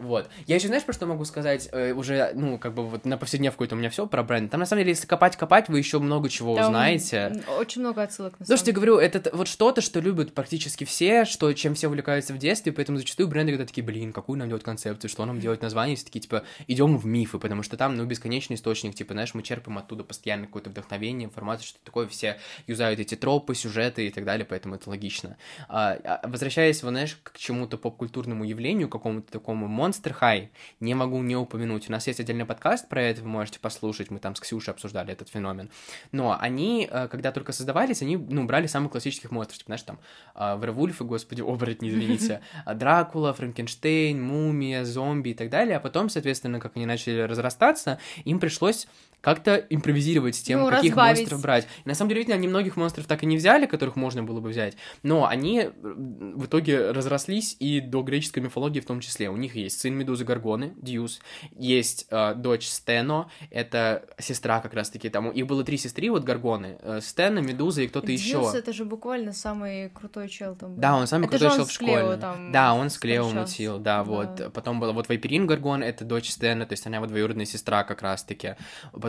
Вот. 0.00 0.28
Я 0.46 0.56
еще, 0.56 0.68
знаешь, 0.68 0.84
про 0.84 0.92
что 0.92 1.06
могу 1.06 1.24
сказать? 1.24 1.68
Э, 1.72 1.92
уже, 1.92 2.32
ну, 2.34 2.58
как 2.58 2.74
бы 2.74 2.86
вот 2.86 3.04
на 3.04 3.18
повседневку 3.18 3.64
это 3.64 3.74
у 3.74 3.78
меня 3.78 3.90
все 3.90 4.06
про 4.06 4.22
бренд. 4.22 4.50
Там, 4.50 4.60
на 4.60 4.66
самом 4.66 4.80
деле, 4.80 4.92
если 4.92 5.06
копать-копать, 5.06 5.68
вы 5.68 5.78
еще 5.78 5.98
много 5.98 6.28
чего 6.28 6.56
Там 6.56 6.66
узнаете. 6.66 7.32
Очень 7.58 7.82
много 7.82 8.02
отсылок 8.02 8.32
на 8.32 8.44
Потому 8.44 8.58
что 8.58 8.70
я 8.70 8.74
самом 8.74 8.74
говорю, 8.74 8.96
это 8.98 9.30
вот 9.36 9.46
что-то, 9.46 9.82
что 9.82 10.00
любят 10.00 10.34
практически 10.34 10.84
все, 10.84 11.24
что, 11.26 11.52
чем 11.52 11.74
все 11.74 11.88
увлекаются 11.88 12.32
в 12.32 12.38
детстве, 12.38 12.72
поэтому 12.72 12.98
зачастую 12.98 13.28
бренды 13.28 13.52
когда 13.52 13.66
такие, 13.66 13.84
блин, 13.84 14.12
какую 14.12 14.38
нам 14.38 14.48
делать 14.48 14.64
концепцию, 14.64 15.10
что 15.10 15.24
нам 15.26 15.38
делать 15.38 15.60
название, 15.60 15.96
все 15.96 16.06
такие, 16.06 16.20
типа, 16.20 16.44
идем 16.66 16.96
в 16.96 17.04
мифы, 17.04 17.38
потому 17.38 17.62
что 17.62 17.76
там, 17.76 17.96
ну, 17.96 18.06
бесконечный 18.06 18.56
источник, 18.56 18.94
типа, 18.94 19.12
знаешь, 19.12 19.34
мы 19.34 19.42
черпаем 19.42 19.78
оттуда 19.78 20.02
постоянно 20.02 20.46
какое-то 20.46 20.70
вдохновение, 20.70 21.26
информацию, 21.26 21.68
что 21.68 21.78
такое, 21.84 22.06
все 22.06 22.38
юзают 22.66 23.00
эти 23.00 23.16
тропы, 23.16 23.54
сюжеты 23.54 24.06
и 24.06 24.10
так 24.10 24.24
далее, 24.24 24.46
поэтому 24.46 24.76
это 24.76 24.88
логично. 24.88 25.36
А, 25.68 25.98
а, 26.04 26.26
возвращаясь, 26.26 26.82
вот, 26.82 26.90
знаешь, 26.90 27.18
к 27.22 27.36
чему-то 27.36 27.76
поп-культурному 27.76 28.44
явлению, 28.44 28.88
какому-то 28.88 29.30
такому 29.30 29.68
Monster 29.90 30.14
High, 30.20 30.48
не 30.78 30.94
могу 30.94 31.20
не 31.22 31.36
упомянуть. 31.36 31.88
У 31.88 31.92
нас 31.92 32.06
есть 32.06 32.20
отдельный 32.20 32.44
подкаст 32.44 32.88
про 32.88 33.02
это, 33.02 33.22
вы 33.22 33.28
можете 33.28 33.58
послушать, 33.58 34.10
мы 34.10 34.20
там 34.20 34.36
с 34.36 34.40
Ксюшей 34.40 34.72
обсуждали 34.72 35.12
этот 35.12 35.28
феномен. 35.28 35.70
Но 36.12 36.36
они, 36.38 36.88
э, 36.90 37.08
когда 37.08 37.32
только 37.32 37.52
создавались, 37.52 38.02
они, 38.02 38.16
ну, 38.16 38.44
брали 38.44 38.68
самых 38.68 38.92
классических 38.92 39.32
монстров, 39.32 39.58
типа, 39.58 39.68
знаешь, 39.68 39.82
там, 39.82 39.98
а, 40.34 40.56
Вервульфы, 40.56 41.04
господи, 41.04 41.40
оборотни, 41.46 41.90
извините, 41.90 42.40
а, 42.64 42.74
Дракула, 42.74 43.34
Франкенштейн, 43.34 44.22
Мумия, 44.22 44.84
зомби 44.84 45.30
и 45.30 45.34
так 45.34 45.50
далее, 45.50 45.76
а 45.76 45.80
потом, 45.80 46.08
соответственно, 46.08 46.60
как 46.60 46.76
они 46.76 46.86
начали 46.86 47.20
разрастаться, 47.22 47.98
им 48.24 48.38
пришлось 48.38 48.86
как-то 49.20 49.56
импровизировать 49.56 50.34
с 50.36 50.40
тем, 50.42 50.60
Ну, 50.60 50.70
каких 50.70 50.92
разбавить. 50.92 51.18
монстров 51.20 51.42
брать. 51.42 51.66
И 51.84 51.88
на 51.88 51.94
самом 51.94 52.08
деле, 52.10 52.20
видно, 52.20 52.34
они 52.34 52.48
многих 52.48 52.76
монстров 52.76 53.06
так 53.06 53.22
и 53.22 53.26
не 53.26 53.36
взяли, 53.36 53.66
которых 53.66 53.96
можно 53.96 54.22
было 54.22 54.40
бы 54.40 54.48
взять, 54.50 54.76
но 55.02 55.26
они 55.26 55.60
э, 55.60 55.70
в 55.74 56.46
итоге 56.46 56.90
разрослись 56.90 57.56
и 57.58 57.80
до 57.80 58.02
греческой 58.02 58.42
мифологии 58.42 58.80
в 58.80 58.86
том 58.86 59.00
числе. 59.00 59.28
У 59.30 59.36
них 59.36 59.54
есть 59.56 59.80
сын 59.80 59.94
Медузы 59.94 60.24
Гаргоны, 60.24 60.72
Диус, 60.80 61.20
есть 61.52 62.06
э, 62.10 62.34
дочь 62.34 62.66
Сфено, 62.66 63.30
это 63.50 64.06
сестра 64.18 64.60
как 64.60 64.74
раз-таки, 64.74 65.08
там, 65.08 65.30
их 65.30 65.46
было 65.46 65.64
три 65.64 65.76
сестры, 65.76 66.10
вот 66.10 66.24
Горгоны, 66.24 66.78
э, 66.80 67.00
Сфено, 67.02 67.40
Медуза 67.40 67.82
и 67.82 67.88
кто-то 67.88 68.06
Дьюс 68.06 68.20
еще. 68.22 68.58
это 68.58 68.72
же 68.72 68.84
буквально 68.84 69.32
самый 69.32 69.90
крутой 69.90 70.28
чел 70.28 70.54
там 70.56 70.74
был. 70.74 70.80
Да, 70.80 70.96
он 70.96 71.06
самый 71.06 71.26
Это 71.26 71.38
крутой 71.38 71.56
чел 71.56 71.64
в 71.66 71.72
с 71.72 71.78
Клео 71.78 71.98
школе. 71.98 72.16
там 72.16 72.52
да, 72.52 72.74
он 72.74 72.90
с 72.90 72.98
Клео 72.98 73.28
мутил, 73.28 73.78
да, 73.78 73.98
Да. 73.98 74.04
вот. 74.04 74.52
Потом 74.54 74.80
была 74.80 74.92
вот 74.92 75.08
Вайперин 75.08 75.46
Горгон, 75.46 75.82
это 75.82 76.04
дочь 76.04 76.30
Сфено, 76.30 76.64
то 76.66 76.72
есть 76.72 76.86
она 76.86 76.96
его 76.96 77.06
двоюродная 77.06 77.46
сестра 77.46 77.84
как 77.84 78.02
раз-таки. 78.02 78.56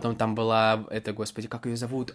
Потом 0.02 0.16
там 0.16 0.34
была, 0.34 0.84
это, 0.90 1.14
господи, 1.14 1.48
как 1.48 1.68
ее 1.68 1.78
зовут? 1.78 2.12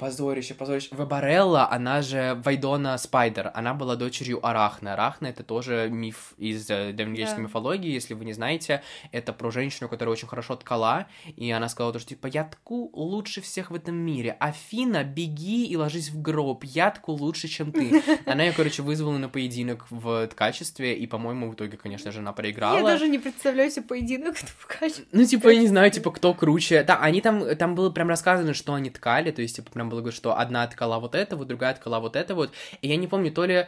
Позорище, 0.00 0.54
позорище. 0.54 0.88
Вебарелла, 0.92 1.70
она 1.70 2.00
же 2.00 2.40
Вайдона 2.42 2.96
Спайдер, 2.96 3.50
она 3.52 3.74
была 3.74 3.96
дочерью 3.96 4.44
Арахны. 4.44 4.88
Арахна 4.88 5.26
это 5.26 5.42
тоже 5.42 5.88
миф 5.90 6.32
из 6.38 6.70
э, 6.70 6.92
древнегреческой 6.92 7.36
Да. 7.38 7.42
мифологии, 7.42 7.90
если 7.90 8.14
вы 8.14 8.24
не 8.24 8.32
знаете, 8.32 8.82
это 9.12 9.34
про 9.34 9.50
женщину, 9.50 9.90
которая 9.90 10.14
очень 10.14 10.26
хорошо 10.26 10.56
ткала, 10.56 11.06
и 11.36 11.50
она 11.50 11.68
сказала 11.68 11.92
то, 11.92 11.98
что 11.98 12.08
типа 12.08 12.28
я 12.28 12.44
тку 12.44 12.90
лучше 12.94 13.42
всех 13.42 13.70
в 13.70 13.74
этом 13.74 13.94
мире. 13.94 14.34
Афина, 14.40 15.04
беги 15.04 15.66
и 15.66 15.76
ложись 15.76 16.08
в 16.08 16.22
гроб, 16.22 16.64
я 16.64 16.90
тку 16.90 17.12
лучше, 17.12 17.48
чем 17.48 17.70
ты. 17.70 18.02
Она 18.24 18.44
ее, 18.44 18.52
короче, 18.52 18.80
вызвала 18.82 19.18
на 19.18 19.28
поединок 19.28 19.84
в 19.90 20.26
ткачестве, 20.28 20.96
и, 20.96 21.06
по-моему, 21.06 21.50
в 21.50 21.54
итоге, 21.54 21.76
конечно 21.76 22.10
же, 22.10 22.20
она 22.20 22.32
проиграла. 22.32 22.78
Я 22.78 22.84
даже 22.84 23.06
не 23.06 23.18
представляю 23.18 23.70
себе 23.70 23.82
поединок 23.82 24.36
в 24.58 24.66
качестве. 24.66 25.04
Ну, 25.12 25.26
типа, 25.26 25.48
я 25.50 25.60
не 25.60 25.66
знаю, 25.66 25.90
типа, 25.90 26.10
кто 26.10 26.32
круче. 26.32 26.84
Да, 26.84 26.96
они 27.00 27.20
там, 27.20 27.54
там 27.56 27.74
было 27.74 27.90
прям 27.90 28.08
рассказано, 28.08 28.54
что 28.54 28.72
они 28.72 28.88
ткали, 28.88 29.30
то 29.30 29.42
есть, 29.42 29.56
типа, 29.56 29.70
прям 29.70 29.89
было, 29.90 30.00
говорено, 30.00 30.16
что 30.16 30.38
одна 30.38 30.66
ткала 30.66 30.98
вот 30.98 31.14
это, 31.14 31.36
вот 31.36 31.48
другая 31.48 31.74
ткала 31.74 32.00
вот 32.00 32.16
это 32.16 32.34
вот. 32.34 32.52
И 32.80 32.88
я 32.88 32.96
не 32.96 33.06
помню, 33.06 33.32
то 33.32 33.44
ли 33.44 33.66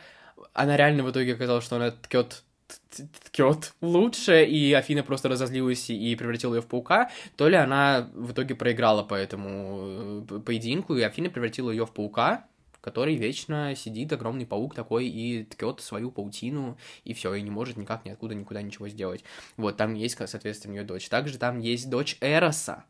она 0.55 0.77
реально 0.77 1.03
в 1.05 1.11
итоге 1.11 1.35
оказалась, 1.35 1.65
что 1.65 1.77
она 1.77 1.91
ткет 1.91 2.43
ткет 3.25 3.75
лучше, 3.83 4.45
и 4.45 4.73
Афина 4.73 5.03
просто 5.03 5.29
разозлилась 5.29 5.91
и 5.91 6.17
превратила 6.17 6.55
ее 6.55 6.63
в 6.63 6.67
паука, 6.67 7.11
то 7.37 7.49
ли 7.49 7.57
она 7.57 8.09
в 8.15 8.33
итоге 8.33 8.55
проиграла 8.55 9.03
по 9.03 9.15
этому 9.15 10.25
э, 10.31 10.41
поединку, 10.41 10.97
и 10.97 11.03
Афина 11.03 11.29
превратила 11.29 11.71
ее 11.71 11.85
в 11.85 11.93
паука, 11.93 12.47
который 12.81 13.15
вечно 13.17 13.75
сидит, 13.77 14.13
огромный 14.13 14.45
паук 14.47 14.75
такой, 14.75 15.07
и 15.07 15.45
ткет 15.45 15.81
свою 15.81 16.11
паутину, 16.11 16.77
и 17.05 17.15
все, 17.15 17.33
и 17.35 17.43
не 17.43 17.51
может 17.51 17.77
никак 17.77 18.05
ниоткуда 18.05 18.35
никуда 18.35 18.61
ничего 18.61 18.89
сделать. 18.89 19.25
Вот, 19.57 19.77
там 19.77 19.95
есть, 19.95 20.17
соответственно, 20.27 20.77
ее 20.77 20.85
дочь. 20.85 21.09
Также 21.09 21.39
там 21.39 21.61
есть 21.61 21.89
дочь 21.89 22.17
Эроса, 22.21 22.85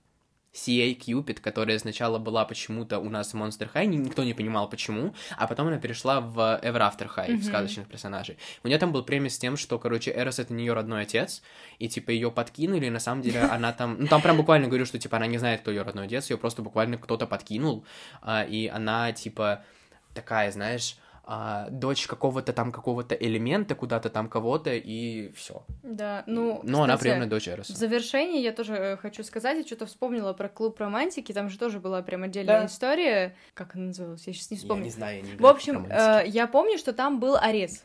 C.A. 0.54 0.94
Кьюпид, 0.94 1.40
которая 1.40 1.78
сначала 1.78 2.18
была 2.18 2.44
почему-то 2.44 2.98
у 2.98 3.08
нас 3.08 3.32
в 3.32 3.36
Monster 3.36 3.70
High, 3.72 3.86
ни- 3.86 3.96
никто 3.96 4.22
не 4.22 4.34
понимал 4.34 4.68
почему, 4.68 5.14
а 5.38 5.46
потом 5.46 5.68
она 5.68 5.78
перешла 5.78 6.20
в 6.20 6.38
Ever 6.62 6.78
After 6.78 7.08
High, 7.14 7.28
в 7.28 7.34
Мгм. 7.36 7.42
сказочных 7.42 7.88
персонажей. 7.88 8.36
У 8.62 8.68
нее 8.68 8.78
там 8.78 8.92
был 8.92 9.02
премис 9.02 9.34
с 9.36 9.38
тем, 9.38 9.56
что, 9.56 9.78
короче, 9.78 10.10
Эрос 10.14 10.38
это 10.38 10.52
не 10.52 10.64
ее 10.66 10.74
родной 10.74 11.02
отец, 11.02 11.42
и, 11.78 11.88
типа, 11.88 12.10
ее 12.10 12.30
подкинули, 12.30 12.86
и 12.86 12.90
на 12.90 13.00
самом 13.00 13.22
деле 13.22 13.40
она 13.40 13.72
там... 13.72 13.96
Ну, 13.98 14.06
там 14.08 14.20
прям 14.20 14.36
буквально 14.36 14.68
говорю, 14.68 14.84
что, 14.84 14.98
типа, 14.98 15.16
она 15.16 15.26
не 15.26 15.38
знает, 15.38 15.62
кто 15.62 15.70
ее 15.70 15.82
родной 15.82 16.04
отец, 16.06 16.28
ее 16.30 16.36
просто 16.36 16.60
буквально 16.62 16.98
кто-то 16.98 17.26
подкинул, 17.26 17.84
а, 18.20 18.44
и 18.44 18.66
она, 18.66 19.12
типа, 19.12 19.64
такая, 20.12 20.52
знаешь, 20.52 20.96
а, 21.24 21.68
дочь 21.70 22.06
какого-то 22.08 22.52
там 22.52 22.72
какого-то 22.72 23.14
элемента, 23.14 23.74
куда-то 23.74 24.10
там 24.10 24.28
кого-то, 24.28 24.74
и 24.74 25.30
все. 25.32 25.64
Да, 25.82 26.24
ну, 26.26 26.60
Но 26.64 26.82
она 26.82 26.94
кстати, 26.94 27.02
приемная 27.10 27.28
дочь 27.28 27.44
В 27.44 27.48
Эроса. 27.48 27.74
завершении 27.76 28.40
я 28.42 28.52
тоже 28.52 28.74
э, 28.74 28.96
хочу 28.96 29.22
сказать, 29.22 29.56
я 29.58 29.64
что-то 29.64 29.86
вспомнила 29.86 30.32
про 30.32 30.48
клуб 30.48 30.80
романтики, 30.80 31.32
там 31.32 31.48
же 31.48 31.58
тоже 31.58 31.78
была 31.78 32.02
прям 32.02 32.24
отдельная 32.24 32.60
Да. 32.62 32.66
история. 32.66 33.36
Как 33.54 33.76
она 33.76 33.86
называлась? 33.86 34.26
Я 34.26 34.32
сейчас 34.32 34.50
не 34.50 34.56
вспомню. 34.56 34.90
знаю, 34.90 35.16
я 35.18 35.22
не 35.22 35.36
В 35.36 35.46
общем, 35.46 35.86
э, 35.88 36.24
я 36.26 36.46
помню, 36.48 36.76
что 36.78 36.92
там 36.92 37.20
был 37.20 37.36
Арес. 37.36 37.84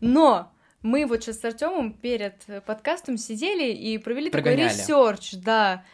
Но 0.00 0.52
мы 0.82 1.06
вот 1.06 1.22
сейчас 1.22 1.40
с 1.40 1.44
Артемом 1.44 1.92
перед 1.92 2.44
подкастом 2.66 3.16
сидели 3.16 3.72
и 3.72 3.96
провели 3.98 4.28
Прогоняли. 4.30 4.68
такой 4.68 4.80
research, 4.82 5.32
да. 5.34 5.84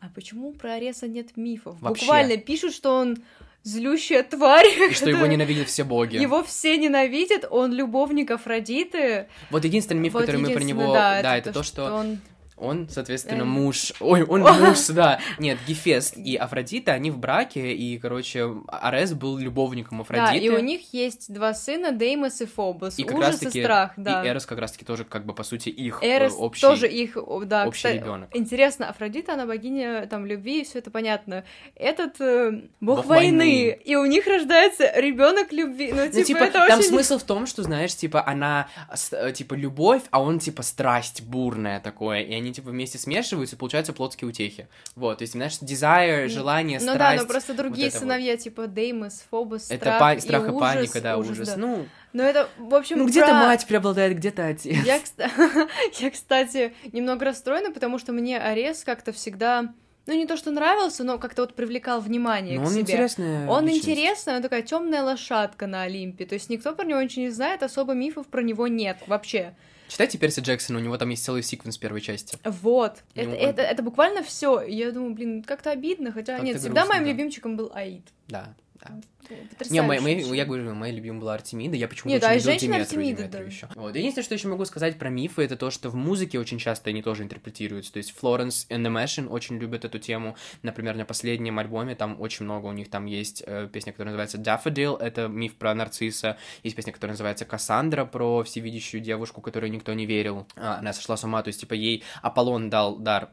А 0.00 0.08
почему 0.14 0.52
про 0.52 0.74
Ареса 0.74 1.06
нет 1.06 1.36
мифов? 1.36 1.80
Вообще. 1.80 2.04
Буквально 2.04 2.36
пишут, 2.36 2.72
что 2.74 2.96
он 2.96 3.18
злющая 3.62 4.22
тварь. 4.22 4.66
И 4.90 4.94
что 4.94 5.10
его 5.10 5.26
ненавидят 5.26 5.68
все 5.68 5.84
боги. 5.84 6.16
Его 6.16 6.42
все 6.42 6.76
ненавидят, 6.76 7.44
он 7.50 7.72
любовник 7.72 8.30
Афродиты. 8.30 9.26
Вот 9.50 9.64
единственный 9.64 10.00
миф, 10.00 10.14
Вот 10.14 10.20
который 10.22 10.40
мы 10.40 10.50
про 10.50 10.62
него... 10.62 10.92
Да, 10.92 11.22
Да, 11.22 11.36
это 11.36 11.52
то, 11.52 11.62
что 11.62 11.84
он... 11.92 12.18
он, 12.56 12.88
соответственно, 12.88 13.44
муж... 13.44 13.92
Ой, 14.00 14.22
он 14.22 14.42
муж, 14.60 14.86
да. 14.88 15.18
Нет, 15.38 15.58
Гефест 15.66 16.16
и 16.16 16.36
Афродита, 16.36 16.92
они 16.92 17.10
в 17.10 17.18
браке, 17.18 17.72
и, 17.72 17.98
короче, 17.98 18.48
Арес 18.68 19.14
был 19.14 19.38
любовником 19.38 19.98
Да, 19.98 20.02
Афродиты. 20.02 20.44
и 20.46 20.48
у 20.50 20.58
них 20.58 20.92
есть 20.92 21.32
два 21.32 21.54
сына, 21.54 21.92
Деймос 21.92 22.40
и 22.40 22.46
Фобос. 22.46 22.98
И 22.98 23.04
как 23.04 23.18
Ужас 23.18 23.30
раз-таки- 23.32 23.58
и 23.60 23.62
страх, 23.62 23.92
да. 23.96 24.22
И 24.24 24.28
Эрос 24.28 24.46
как 24.46 24.58
раз-таки 24.58 24.84
тоже, 24.84 25.04
как 25.04 25.24
бы, 25.26 25.34
по 25.34 25.42
сути, 25.42 25.68
их 25.68 26.00
э, 26.02 26.18
Эрос 26.18 26.34
общий... 26.38 26.62
тоже 26.62 26.88
их, 26.88 27.16
да, 27.46 27.66
общий 27.66 27.78
кстати, 27.78 27.96
ребенок. 27.98 28.30
Интересно, 28.34 28.88
Афродита, 28.88 29.34
она 29.34 29.46
богиня 29.46 30.06
там 30.06 30.26
любви, 30.26 30.64
все 30.64 30.78
это 30.78 30.90
понятно. 30.90 31.44
Этот 31.74 32.20
э, 32.20 32.62
бог, 32.80 32.98
Бог 32.98 33.06
войны, 33.06 33.38
войны. 33.38 33.80
и 33.84 33.96
у 33.96 34.04
них 34.06 34.26
рождается 34.26 34.90
ребенок 35.00 35.52
любви. 35.52 35.92
Ну, 35.92 36.06
типа, 36.06 36.16
Ну, 36.18 36.24
типа, 36.24 36.38
это 36.44 36.66
там 36.68 36.78
очень... 36.78 36.88
смысл 36.88 37.18
в 37.18 37.24
том, 37.24 37.46
что, 37.46 37.62
знаешь, 37.62 37.94
типа, 37.94 38.26
она, 38.26 38.68
э, 39.12 39.32
типа, 39.32 39.54
любовь, 39.54 40.02
а 40.10 40.22
он, 40.22 40.38
типа, 40.38 40.62
страсть 40.62 41.22
бурная 41.22 41.80
такое, 41.80 42.20
и 42.20 42.34
они, 42.34 42.51
типа, 42.52 42.70
вместе 42.70 42.98
смешиваются, 42.98 43.56
и 43.56 43.58
получаются 43.58 43.92
плотские 43.92 44.28
утехи. 44.28 44.68
Вот, 44.96 45.18
то 45.18 45.22
есть, 45.22 45.32
знаешь, 45.32 45.54
desire, 45.60 46.28
желание, 46.28 46.78
Ну 46.80 46.86
да, 46.86 46.94
страсть. 46.94 47.22
но 47.22 47.28
просто 47.28 47.54
другие 47.54 47.88
это 47.88 47.96
вот. 47.96 48.00
сыновья, 48.02 48.36
типа 48.36 48.66
Деймос, 48.66 49.24
Фобос, 49.30 49.70
Это 49.70 49.76
страх, 49.84 50.00
па- 50.00 50.14
и 50.14 50.20
страх 50.20 50.46
и 50.46 50.50
ужас, 50.50 50.60
паника, 50.60 51.00
да, 51.00 51.16
ужас, 51.18 51.32
ужас. 51.32 51.48
да. 51.48 51.56
Ну, 51.56 51.86
Но 52.12 52.22
это, 52.22 52.48
в 52.58 52.74
общем, 52.74 52.98
ну 52.98 53.06
где-то 53.06 53.28
про- 53.28 53.34
мать 53.46 53.66
преобладает, 53.66 54.16
где-то 54.16 54.46
отец. 54.46 54.84
Я, 54.84 55.00
я, 56.00 56.10
кстати, 56.10 56.74
немного 56.92 57.24
расстроена, 57.24 57.72
потому 57.72 57.98
что 57.98 58.12
мне 58.12 58.38
Арес 58.38 58.84
как-то 58.84 59.12
всегда, 59.12 59.72
ну 60.06 60.14
не 60.14 60.26
то 60.26 60.36
что 60.36 60.50
нравился, 60.50 61.04
но 61.04 61.18
как-то 61.18 61.42
вот 61.42 61.54
привлекал 61.54 62.00
внимание 62.00 62.58
Но 62.58 62.64
к 62.64 62.66
он 62.66 62.72
себе. 62.72 62.82
интересный. 62.82 63.46
Он 63.48 63.68
интересный, 63.70 64.36
он 64.36 64.42
такая 64.42 64.62
темная 64.62 65.02
лошадка 65.02 65.66
на 65.66 65.82
Олимпе. 65.82 66.26
То 66.26 66.34
есть 66.34 66.50
никто 66.50 66.74
про 66.74 66.84
него 66.84 67.00
ничего 67.00 67.22
не 67.26 67.30
знает, 67.30 67.62
особо 67.62 67.94
мифов 67.94 68.26
про 68.26 68.42
него 68.42 68.66
нет 68.68 68.98
вообще. 69.06 69.54
Читайте 69.92 70.16
Перси 70.16 70.40
Джексона, 70.40 70.78
у 70.78 70.82
него 70.82 70.96
там 70.96 71.10
есть 71.10 71.22
целый 71.22 71.42
секвенс 71.42 71.76
первой 71.76 72.00
части. 72.00 72.38
Вот. 72.44 73.02
Это, 73.14 73.28
он- 73.28 73.34
это, 73.36 73.60
это 73.60 73.82
буквально 73.82 74.22
все. 74.22 74.62
Я 74.62 74.90
думаю, 74.90 75.12
блин, 75.12 75.42
как-то 75.42 75.70
обидно, 75.70 76.12
хотя 76.12 76.32
Как-то 76.32 76.46
нет, 76.46 76.56
всегда 76.60 76.80
грустно, 76.80 76.94
моим 76.94 77.04
да. 77.04 77.10
любимчиком 77.10 77.56
был 77.58 77.70
Аид. 77.74 78.06
Да. 78.26 78.54
Да. 78.84 79.00
Потрясающе 79.22 79.72
Не, 79.72 79.82
моя- 79.82 80.00
вообще. 80.00 80.36
я 80.36 80.44
говорю, 80.44 80.74
моя 80.74 80.92
любимая 80.92 81.20
была 81.20 81.34
Артемида, 81.34 81.76
я 81.76 81.88
почему-то 81.88 82.16
очень 82.16 82.26
а 82.26 82.34
и 82.34 82.38
люблю 82.38 82.58
Диметру, 82.58 82.82
Артемида, 82.82 83.16
Диметру 83.22 83.40
да. 83.40 83.46
еще. 83.46 83.68
Вот. 83.76 83.96
Единственное, 83.96 84.24
что 84.24 84.34
еще 84.34 84.48
могу 84.48 84.64
сказать 84.64 84.98
про 84.98 85.08
мифы, 85.10 85.42
это 85.42 85.56
то, 85.56 85.70
что 85.70 85.90
в 85.90 85.94
музыке 85.94 86.38
очень 86.38 86.58
часто 86.58 86.90
они 86.90 87.02
тоже 87.02 87.22
интерпретируются. 87.22 87.92
То 87.92 87.98
есть 87.98 88.12
and 88.20 88.50
the 88.68 88.92
Machine 88.92 89.28
очень 89.28 89.58
любят 89.58 89.84
эту 89.84 89.98
тему. 89.98 90.36
Например, 90.62 90.96
на 90.96 91.04
последнем 91.04 91.58
альбоме 91.58 91.94
там 91.94 92.20
очень 92.20 92.44
много 92.44 92.66
у 92.66 92.72
них 92.72 92.90
там 92.90 93.06
есть 93.06 93.42
э, 93.46 93.68
песня, 93.72 93.92
которая 93.92 94.12
называется 94.12 94.38
Daffodil, 94.38 94.98
это 94.98 95.28
миф 95.28 95.54
про 95.54 95.74
нарцисса. 95.74 96.36
Есть 96.62 96.76
песня, 96.76 96.92
которая 96.92 97.12
называется 97.12 97.44
Кассандра, 97.44 98.04
про 98.04 98.42
всевидящую 98.42 99.00
девушку, 99.00 99.40
которой 99.40 99.70
никто 99.70 99.92
не 99.92 100.06
верил. 100.06 100.46
А, 100.56 100.78
она 100.78 100.92
сошла 100.92 101.16
с 101.16 101.24
ума, 101.24 101.42
то 101.42 101.48
есть, 101.48 101.60
типа, 101.60 101.74
ей 101.74 102.02
Аполлон 102.22 102.70
дал 102.70 102.96
дар 102.96 103.30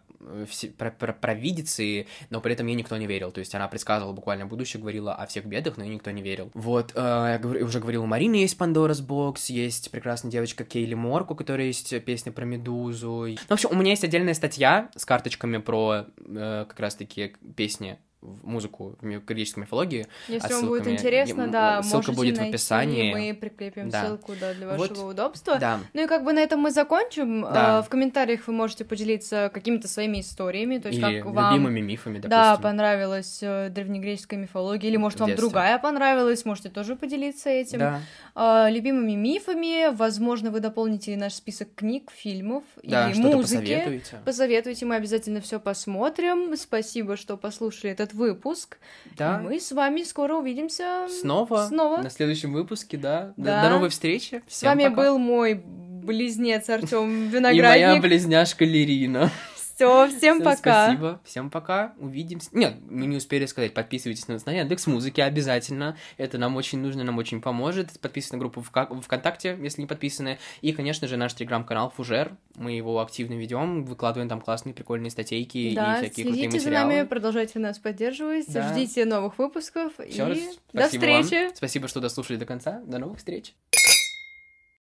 все- 0.50 0.70
про- 0.70 0.92
про- 0.92 1.14
провидицы, 1.14 2.08
но 2.30 2.42
при 2.42 2.54
этом 2.54 2.68
ей 2.68 2.76
никто 2.76 2.96
не 2.98 3.08
верил. 3.08 3.32
То 3.32 3.40
есть 3.40 3.54
она 3.56 3.68
предсказывала 3.68 4.14
буквально 4.14 4.46
будущее, 4.46 4.80
говорила 4.82 5.14
о 5.14 5.26
всех 5.28 5.46
бедах, 5.46 5.78
но 5.78 5.84
ей 5.84 5.94
никто 5.96 6.12
не 6.12 6.22
верил. 6.22 6.52
Вот, 6.54 6.92
э, 6.96 7.00
я 7.34 7.40
говорю- 7.40 7.66
уже 7.66 7.80
говорил, 7.80 8.04
у 8.04 8.08
Марины 8.08 8.36
есть 8.36 8.58
Pandora's 8.58 9.06
Box, 9.06 9.46
есть 9.52 9.92
прекрасная 9.92 10.32
девочка 10.32 10.64
Кейли 10.64 10.94
Морк, 10.94 11.32
у 11.32 11.36
которой 11.36 11.68
есть 11.68 12.04
песня 12.04 12.32
про 12.32 12.46
Медузу. 12.46 13.28
Ну, 13.28 13.36
в 13.48 13.52
общем, 13.52 13.70
у 13.72 13.76
меня 13.76 13.92
есть 13.92 14.04
отдельная 14.04 14.34
статья 14.34 14.90
с 14.96 15.06
карточками 15.06 15.58
про 15.58 16.06
э, 16.18 16.66
как 16.68 16.80
раз-таки 16.80 17.36
песни 17.56 17.98
в 18.22 18.46
музыку 18.46 18.96
в 19.02 19.20
греческой 19.26 19.64
мифологии. 19.64 20.06
Если 20.28 20.54
вам 20.54 20.68
будет 20.68 20.88
интересно, 20.88 21.48
да, 21.48 21.82
ссылка 21.84 22.12
будет 22.12 22.36
в 22.36 22.38
найти, 22.40 22.50
описании. 22.56 23.14
Мы 23.14 23.34
прикрепим 23.34 23.90
Да. 23.90 24.06
ссылку, 24.06 24.34
да, 24.40 24.54
для 24.54 24.68
Вот. 24.68 24.90
вашего 24.90 25.10
удобства. 25.12 25.58
Да. 25.58 25.80
Ну 25.94 26.04
и 26.04 26.08
как 26.08 26.24
бы 26.26 26.34
на 26.34 26.40
этом 26.40 26.60
мы 26.60 26.72
закончим. 26.72 27.42
Да. 27.44 27.80
А, 27.80 27.82
В 27.82 27.90
комментариях 27.90 28.48
вы 28.48 28.54
можете 28.54 28.84
поделиться 28.84 29.50
какими-то 29.54 29.88
своими 29.88 30.20
историями, 30.20 30.80
то 30.80 30.90
есть 30.90 31.00
Или 31.00 31.22
как 31.22 31.34
вам 31.34 31.54
любимыми 31.54 31.80
мифами, 31.80 32.16
допустим. 32.16 32.30
да, 32.30 32.58
понравилась 32.58 33.40
э, 33.42 33.70
древнегреческая 33.70 34.40
мифология, 34.40 34.90
или 34.90 34.98
может 34.98 35.20
В 35.20 35.22
вам 35.22 35.36
другая 35.36 35.78
понравилась, 35.80 36.44
можете 36.46 36.70
тоже 36.70 36.96
поделиться 36.98 37.50
этим. 37.50 37.80
Да. 37.80 38.02
А, 38.36 38.70
любимыми 38.70 39.14
мифами, 39.14 39.94
возможно, 39.96 40.52
вы 40.52 40.60
дополните 40.60 41.16
наш 41.16 41.34
список 41.34 41.70
книг, 41.76 42.12
фильмов 42.14 42.64
Да, 42.84 43.10
и 43.10 43.14
что-то 43.14 43.38
музыки. 43.38 43.60
посоветуете. 43.62 44.18
Посоветуйте, 44.26 44.86
мы 44.86 44.96
обязательно 44.96 45.40
все 45.42 45.60
посмотрим. 45.60 46.56
Спасибо, 46.58 47.16
что 47.16 47.38
послушали 47.38 47.92
этот 47.94 48.09
выпуск. 48.14 48.78
Да. 49.18 49.40
И 49.40 49.44
мы 49.44 49.60
с 49.60 49.72
вами 49.72 50.04
скоро 50.04 50.36
увидимся 50.36 51.08
Снова, 51.10 51.66
Снова. 51.68 51.98
на 52.02 52.10
следующем 52.10 52.54
выпуске, 52.54 52.98
да. 52.98 53.34
До- 53.38 53.44
Да. 53.46 53.64
До, 53.64 53.70
новой 53.70 53.90
встречи. 53.90 54.42
С 54.48 54.64
вами 54.64 54.88
был 54.88 55.18
мой 55.18 55.62
близнец 55.66 56.70
Артем 56.70 57.10
и 57.30 57.40
моя 57.40 57.52
Виноградник. 57.52 58.02
близняшка 58.02 58.66
Лирина. 58.66 59.30
Все, 59.80 60.08
всем 60.10 60.18
Всем 60.20 60.42
пока. 60.44 60.88
Спасибо. 60.88 61.22
Всем 61.24 61.50
пока. 61.50 61.94
Увидимся. 62.00 62.50
Нет, 62.52 62.76
мы 62.90 63.06
не 63.06 63.16
успели 63.16 63.46
сказать. 63.46 63.74
Подписывайтесь 63.74 64.28
на 64.28 64.34
нас 64.34 64.46
на 64.46 64.52
Яндекс 64.52 64.88
Музыки 64.88 65.22
обязательно. 65.22 65.96
Это 66.18 66.38
нам 66.38 66.58
очень 66.58 66.80
нужно, 66.80 67.06
нам 67.06 67.18
очень 67.18 67.42
поможет. 67.42 67.88
Подписывайтесь 68.02 68.34
на 68.34 68.38
группу 68.40 68.60
Вка- 68.60 69.02
ВКонтакте, 69.02 69.58
если 69.62 69.80
не 69.80 69.88
подписаны. 69.88 70.38
И, 70.60 70.74
конечно 70.74 71.08
же, 71.08 71.16
наш 71.16 71.34
телеграм-канал 71.34 71.94
Фужер. 71.96 72.36
Мы 72.56 72.74
его 72.74 73.00
активно 73.00 73.36
ведем, 73.36 73.86
выкладываем 73.86 74.28
там 74.28 74.42
классные, 74.42 74.74
прикольные 74.74 75.12
статейки 75.12 75.74
Да, 75.74 75.94
и 75.94 75.98
всякие 76.02 76.26
крутые 76.26 76.34
следите 76.50 76.60
за 76.60 76.70
материалы. 76.72 76.94
нами, 76.96 77.08
продолжайте 77.08 77.60
нас 77.60 77.80
поддерживать, 77.80 78.52
Да. 78.52 78.74
ждите 78.74 79.06
новых 79.06 79.38
выпусков 79.38 79.94
раз 79.98 80.10
и 80.10 80.18
до 80.18 80.36
спасибо 80.82 81.06
вам. 81.06 81.24
встречи. 81.24 81.56
Спасибо, 81.56 81.88
что 81.88 82.02
дослушали 82.02 82.36
до 82.36 82.46
конца. 82.46 82.82
До 82.86 82.98
новых 83.00 83.20
встреч. 83.20 83.54